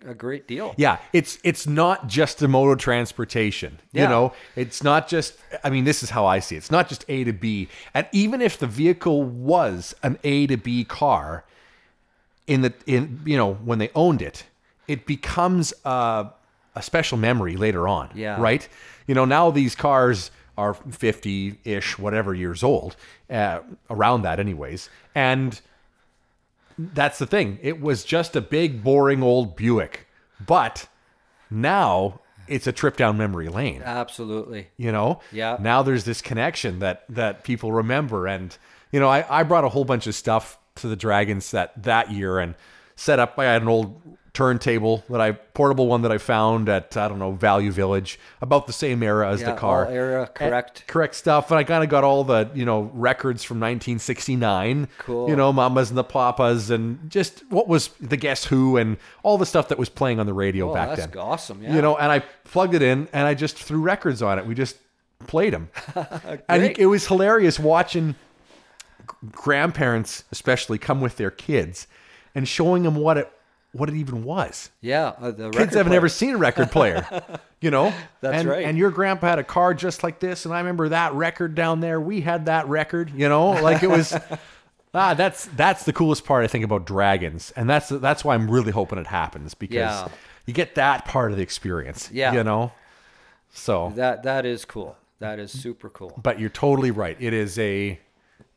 a 0.06 0.14
great 0.14 0.46
deal. 0.46 0.74
Yeah, 0.76 0.98
it's 1.12 1.38
it's 1.42 1.66
not 1.66 2.08
just 2.08 2.42
a 2.42 2.48
mode 2.48 2.72
of 2.72 2.78
transportation. 2.78 3.80
You 3.92 4.08
know, 4.08 4.32
it's 4.56 4.82
not 4.82 5.08
just. 5.08 5.36
I 5.62 5.70
mean, 5.70 5.84
this 5.84 6.02
is 6.02 6.10
how 6.10 6.26
I 6.26 6.40
see 6.40 6.56
it. 6.56 6.58
It's 6.58 6.70
not 6.70 6.88
just 6.88 7.04
A 7.08 7.24
to 7.24 7.32
B. 7.32 7.68
And 7.94 8.06
even 8.12 8.40
if 8.40 8.58
the 8.58 8.66
vehicle 8.66 9.22
was 9.22 9.94
an 10.02 10.18
A 10.24 10.46
to 10.48 10.56
B 10.56 10.84
car, 10.84 11.44
in 12.46 12.62
the 12.62 12.72
in 12.86 13.20
you 13.24 13.36
know 13.36 13.54
when 13.54 13.78
they 13.78 13.90
owned 13.94 14.22
it, 14.22 14.44
it 14.88 15.06
becomes 15.06 15.72
a, 15.84 16.30
a 16.74 16.82
special 16.82 17.18
memory 17.18 17.56
later 17.56 17.88
on. 17.88 18.10
Yeah. 18.14 18.40
Right. 18.40 18.68
You 19.06 19.14
know, 19.14 19.24
now 19.24 19.50
these 19.50 19.74
cars 19.74 20.30
are 20.56 20.74
fifty 20.74 21.58
ish, 21.64 21.98
whatever 21.98 22.34
years 22.34 22.62
old, 22.62 22.96
uh, 23.30 23.60
around 23.90 24.22
that, 24.22 24.38
anyways, 24.38 24.88
and 25.14 25.60
that's 26.78 27.18
the 27.18 27.26
thing. 27.26 27.58
It 27.62 27.80
was 27.80 28.04
just 28.04 28.36
a 28.36 28.40
big, 28.40 28.82
boring 28.82 29.22
old 29.22 29.56
Buick, 29.56 30.06
but 30.44 30.88
now 31.50 32.20
it's 32.48 32.66
a 32.66 32.72
trip 32.72 32.96
down 32.96 33.16
memory 33.16 33.48
lane. 33.48 33.82
Absolutely. 33.84 34.68
You 34.76 34.92
know, 34.92 35.20
Yeah. 35.32 35.56
Now 35.60 35.82
there's 35.82 36.04
this 36.04 36.20
connection 36.20 36.80
that 36.80 37.04
that 37.08 37.44
people 37.44 37.72
remember, 37.72 38.26
and 38.26 38.56
you 38.92 39.00
know, 39.00 39.08
I 39.08 39.24
I 39.40 39.42
brought 39.42 39.64
a 39.64 39.68
whole 39.68 39.84
bunch 39.84 40.06
of 40.06 40.14
stuff 40.14 40.58
to 40.76 40.88
the 40.88 40.96
Draggins 40.96 41.50
that 41.52 41.82
that 41.82 42.10
year 42.10 42.38
and 42.38 42.54
set 42.96 43.18
up. 43.18 43.38
I 43.38 43.44
had 43.44 43.62
an 43.62 43.68
old 43.68 44.00
turntable 44.34 45.04
that 45.08 45.20
I 45.20 45.30
portable 45.32 45.86
one 45.86 46.02
that 46.02 46.10
I 46.12 46.18
found 46.18 46.68
at 46.68 46.96
I 46.96 47.06
don't 47.08 47.20
know 47.20 47.32
Value 47.32 47.70
Village, 47.70 48.18
about 48.42 48.66
the 48.66 48.72
same 48.72 49.02
era 49.02 49.30
as 49.30 49.40
Yeah, 49.40 49.52
the 49.52 49.56
car 49.56 49.86
era, 49.88 50.26
correct. 50.26 50.84
correct 50.88 51.14
stuff. 51.14 51.50
And 51.52 51.58
I 51.58 51.62
kind 51.64 51.84
of 51.84 51.88
got 51.88 52.02
all 52.04 52.24
the, 52.24 52.50
you 52.52 52.64
know, 52.64 52.90
records 52.92 53.44
from 53.44 53.58
1969. 53.60 54.88
Cool. 54.98 55.28
You 55.30 55.36
know, 55.36 55.52
Mamas 55.52 55.88
and 55.88 55.96
the 55.96 56.02
Papas 56.04 56.68
and 56.70 57.08
just 57.08 57.44
what 57.48 57.68
was 57.68 57.88
the 58.00 58.16
Guess 58.16 58.44
Who 58.46 58.76
and 58.76 58.96
all 59.22 59.38
the 59.38 59.46
stuff 59.46 59.68
that 59.68 59.78
was 59.78 59.88
playing 59.88 60.18
on 60.18 60.26
the 60.26 60.34
radio 60.34 60.70
Oh, 60.70 60.74
back 60.74 60.88
that's 60.96 61.06
then. 61.06 61.18
awesome. 61.18 61.62
Yeah. 61.62 61.76
You 61.76 61.80
know, 61.80 61.96
and 61.96 62.10
I 62.10 62.18
plugged 62.42 62.74
it 62.74 62.82
in 62.82 63.08
and 63.12 63.26
I 63.28 63.34
just 63.34 63.56
threw 63.56 63.80
records 63.80 64.20
on 64.20 64.38
it. 64.40 64.46
We 64.46 64.54
just 64.56 64.76
played 65.28 65.52
them. 65.54 65.68
and 66.48 66.64
it 66.76 66.86
was 66.86 67.06
hilarious 67.06 67.58
watching 67.60 68.16
grandparents, 69.30 70.24
especially, 70.32 70.78
come 70.78 71.00
with 71.00 71.16
their 71.18 71.30
kids 71.30 71.86
and 72.34 72.48
showing 72.48 72.82
them 72.82 72.96
what 72.96 73.16
it 73.18 73.30
what 73.74 73.88
it 73.88 73.94
even 73.96 74.24
was 74.24 74.70
yeah, 74.80 75.08
uh, 75.20 75.30
the 75.30 75.50
kids 75.50 75.56
record 75.58 75.74
have 75.76 75.86
player. 75.86 75.96
ever 75.96 76.08
seen 76.08 76.34
a 76.34 76.38
record 76.38 76.70
player 76.70 77.06
you 77.60 77.70
know 77.70 77.92
That's 78.20 78.38
and, 78.40 78.48
right. 78.48 78.64
and 78.64 78.78
your 78.78 78.90
grandpa 78.90 79.28
had 79.28 79.38
a 79.38 79.44
car 79.44 79.74
just 79.74 80.02
like 80.02 80.20
this 80.20 80.44
and 80.46 80.54
i 80.54 80.58
remember 80.58 80.88
that 80.90 81.12
record 81.14 81.54
down 81.54 81.80
there 81.80 82.00
we 82.00 82.20
had 82.22 82.46
that 82.46 82.68
record 82.68 83.10
you 83.14 83.28
know 83.28 83.50
like 83.50 83.82
it 83.82 83.90
was 83.90 84.16
ah 84.94 85.12
that's 85.14 85.46
that's 85.56 85.84
the 85.84 85.92
coolest 85.92 86.24
part 86.24 86.44
i 86.44 86.46
think 86.46 86.64
about 86.64 86.86
draggins 86.86 87.52
and 87.56 87.68
that's 87.68 87.88
that's 87.88 88.24
why 88.24 88.34
i'm 88.34 88.50
really 88.50 88.70
hoping 88.72 88.98
it 88.98 89.06
happens 89.08 89.54
because 89.54 89.74
Yeah. 89.76 90.08
you 90.46 90.54
get 90.54 90.76
that 90.76 91.04
part 91.04 91.30
of 91.32 91.36
the 91.36 91.42
experience 91.42 92.08
Yeah. 92.12 92.32
you 92.32 92.44
know 92.44 92.72
so 93.52 93.92
That 93.96 94.22
that 94.24 94.44
is 94.46 94.64
cool. 94.64 94.96
That 95.20 95.38
is 95.38 95.50
super 95.52 95.88
cool. 95.88 96.12
but 96.22 96.38
you're 96.40 96.50
totally 96.50 96.90
right 96.90 97.16
it 97.20 97.32
is 97.32 97.58
a 97.58 97.98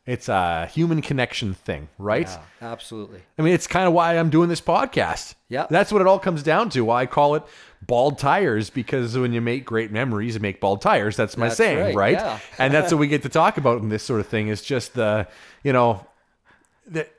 it's 0.08 0.28
a 0.28 0.66
human 0.66 1.02
connection 1.02 1.54
thing 1.54 1.88
right 1.98 2.26
Yeah, 2.28 2.72
absolutely. 2.72 3.20
I 3.38 3.42
mean, 3.42 3.52
it's 3.52 3.66
kind 3.66 3.86
of 3.86 3.92
why 3.92 4.18
I'm 4.18 4.30
doing 4.30 4.48
this 4.48 4.60
podcast. 4.60 5.34
Yeah. 5.48 5.66
That's 5.68 5.92
what 5.92 6.00
it 6.00 6.08
all 6.08 6.18
comes 6.18 6.42
down 6.42 6.70
to. 6.70 6.80
Why 6.84 7.02
I 7.02 7.06
call 7.06 7.34
it 7.34 7.42
bald 7.82 8.18
tires 8.18 8.70
because 8.70 9.16
when 9.16 9.32
you 9.32 9.40
make 9.40 9.64
great 9.64 9.92
memories, 9.92 10.34
you 10.34 10.40
make 10.40 10.60
bald 10.60 10.80
tires. 10.80 11.16
That's 11.16 11.36
my 11.36 11.46
That's 11.46 11.56
saying, 11.58 11.78
right, 11.78 11.94
right? 11.94 12.12
yeah. 12.14 12.38
and 12.58 12.72
that's 12.72 12.90
what 12.92 12.98
we 12.98 13.06
get 13.06 13.22
to 13.22 13.28
talk 13.28 13.58
about 13.58 13.82
in 13.82 13.88
this 13.90 14.02
sort 14.02 14.20
of 14.20 14.26
thing 14.26 14.48
is 14.48 14.62
just 14.62 14.94
the, 14.94 15.28
you 15.62 15.72
know, 15.72 16.06
that 16.88 17.10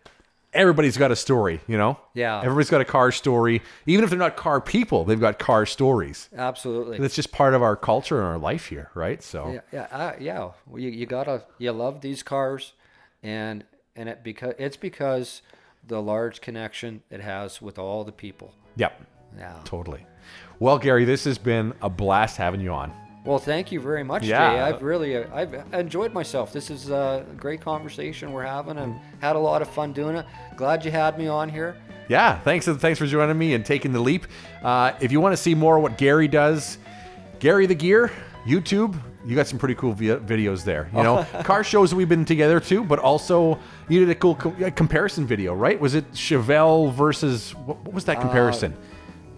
everybody's 0.54 0.98
got 0.98 1.12
a 1.12 1.16
story, 1.16 1.60
you 1.68 1.78
know? 1.78 1.98
Yeah. 2.14 2.40
Everybody's 2.40 2.70
got 2.70 2.82
a 2.82 2.86
car 2.86 3.12
story. 3.12 3.62
Even 3.86 4.04
if 4.04 4.10
they're 4.10 4.20
not 4.20 4.36
car 4.36 4.60
people, 4.60 5.06
they've 5.06 5.20
got 5.20 5.38
car 5.40 5.66
stories. 5.66 6.30
Absolutely. 6.36 6.98
That's 6.98 7.16
just 7.16 7.32
part 7.32 7.54
of 7.54 7.62
our 7.62 7.76
culture 7.76 8.18
and 8.18 8.26
our 8.26 8.38
life 8.38 8.66
here, 8.68 8.90
right? 8.96 9.22
So, 9.22 9.52
Yeah, 9.52 9.62
yeah, 9.72 9.88
uh, 9.92 10.14
yeah. 10.20 10.52
Well, 10.66 10.80
You, 10.82 10.90
you 10.90 11.06
gotta 11.06 11.44
you 11.60 11.72
love 11.72 12.02
these 12.02 12.24
cars, 12.24 12.74
and 13.24 13.64
and 13.96 14.08
it 14.10 14.24
because 14.24 14.54
it's 14.58 14.78
because 14.78 15.42
the 15.88 16.02
large 16.02 16.42
connection 16.42 17.02
it 17.10 17.22
has 17.22 17.62
with 17.62 17.80
all 17.80 18.04
the 18.04 18.12
people. 18.12 18.54
yep, 18.76 19.02
Yeah. 19.38 19.54
totally. 19.66 20.06
Well, 20.60 20.78
Gary, 20.78 21.06
this 21.06 21.24
has 21.26 21.38
been 21.38 21.74
a 21.82 21.90
blast 21.90 22.38
having 22.38 22.62
you 22.62 22.72
on. 22.72 22.92
Well, 23.26 23.40
thank 23.40 23.72
you 23.72 23.80
very 23.82 24.04
much, 24.04 24.24
Yeah. 24.24 24.54
Jay. 24.54 24.60
I've 24.62 24.82
really 24.82 25.18
uh, 25.18 25.26
I've 25.34 25.54
enjoyed 25.74 26.14
myself. 26.14 26.54
This 26.54 26.70
is 26.70 26.90
a 26.90 27.26
great 27.38 27.62
conversation 27.62 28.32
we're 28.32 28.44
having, 28.46 28.78
and 28.78 29.00
had 29.20 29.36
a 29.36 29.40
lot 29.40 29.62
of 29.62 29.70
fun 29.70 29.94
doing 29.94 30.16
it. 30.16 30.26
Glad 30.56 30.86
you 30.86 30.92
had 30.92 31.18
me 31.18 31.28
on 31.28 31.50
here. 31.50 31.76
Yeah, 32.08 32.40
thanks 32.40 32.66
thanks 32.66 32.98
for 32.98 33.06
joining 33.06 33.38
me 33.38 33.54
and 33.54 33.66
taking 33.66 33.92
the 33.92 34.00
leap. 34.00 34.26
Uh, 34.64 34.94
if 35.00 35.12
you 35.12 35.20
want 35.22 35.34
to 35.34 35.38
see 35.38 35.54
more 35.54 35.78
of 35.78 35.84
what 35.84 35.98
Gary 35.98 36.28
does, 36.28 36.78
Gary 37.40 37.66
the 37.66 37.76
Gear, 37.76 38.12
YouTube, 38.46 39.00
you 39.26 39.36
got 39.36 39.48
some 39.48 39.60
pretty 39.60 39.76
cool 39.76 39.94
vi- 39.94 40.16
videos 40.18 40.64
there. 40.64 40.90
You 40.96 41.04
know, 41.04 41.26
car 41.44 41.64
shows 41.64 41.94
we've 41.94 42.08
been 42.10 42.26
together 42.26 42.60
too, 42.60 42.84
but 42.84 43.00
also 43.00 43.60
you 43.90 44.00
did 44.00 44.10
a 44.10 44.16
cool 44.16 44.36
co- 44.36 44.56
uh, 44.66 44.70
comparison 44.72 45.26
video, 45.26 45.54
right? 45.54 45.80
Was 45.80 45.96
it 45.96 46.10
Chevelle 46.14 46.94
versus 46.94 47.54
what, 47.56 47.78
what 47.84 47.94
was 47.94 48.06
that 48.06 48.20
comparison? 48.22 48.76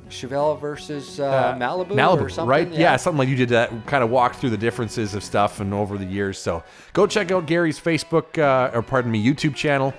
Chevelle 0.10 0.60
versus 0.60 1.20
uh, 1.22 1.56
Malibu, 1.58 1.92
Malibu, 1.92 2.22
or 2.24 2.30
something. 2.30 2.50
right? 2.50 2.70
Yeah. 2.72 2.98
something 2.98 3.18
like 3.18 3.30
you 3.30 3.36
did 3.38 3.50
that. 3.50 3.72
Kind 3.88 4.04
of 4.04 4.10
walk 4.10 4.36
through 4.36 4.50
the 4.50 4.58
differences 4.58 5.16
of 5.16 5.24
stuff 5.24 5.62
and 5.62 5.74
over 5.74 5.98
the 5.98 6.06
years. 6.06 6.38
So 6.38 6.64
go 6.94 7.08
check 7.08 7.32
out 7.32 7.46
Gary's 7.46 7.80
Facebook, 7.80 8.38
uh, 8.38 8.76
or 8.76 8.82
pardon 8.82 9.10
me, 9.12 9.26
YouTube 9.26 9.56
channel. 9.56 9.94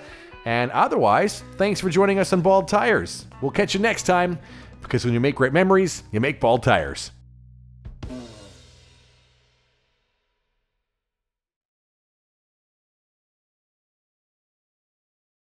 And 0.45 0.69
otherwise, 0.71 1.43
thanks 1.55 1.79
for 1.79 1.89
joining 1.89 2.19
us 2.19 2.31
on 2.31 2.41
Bald 2.41 2.67
Tires. 2.67 3.25
We'll 3.41 3.51
catch 3.51 3.73
you 3.73 3.79
next 3.79 4.03
time 4.03 4.37
because 4.81 5.03
when 5.03 5.13
you 5.13 5.19
make 5.19 5.35
great 5.35 5.53
memories, 5.53 6.03
you 6.11 6.19
make 6.19 6.39
bald 6.39 6.61
tires. 6.63 7.11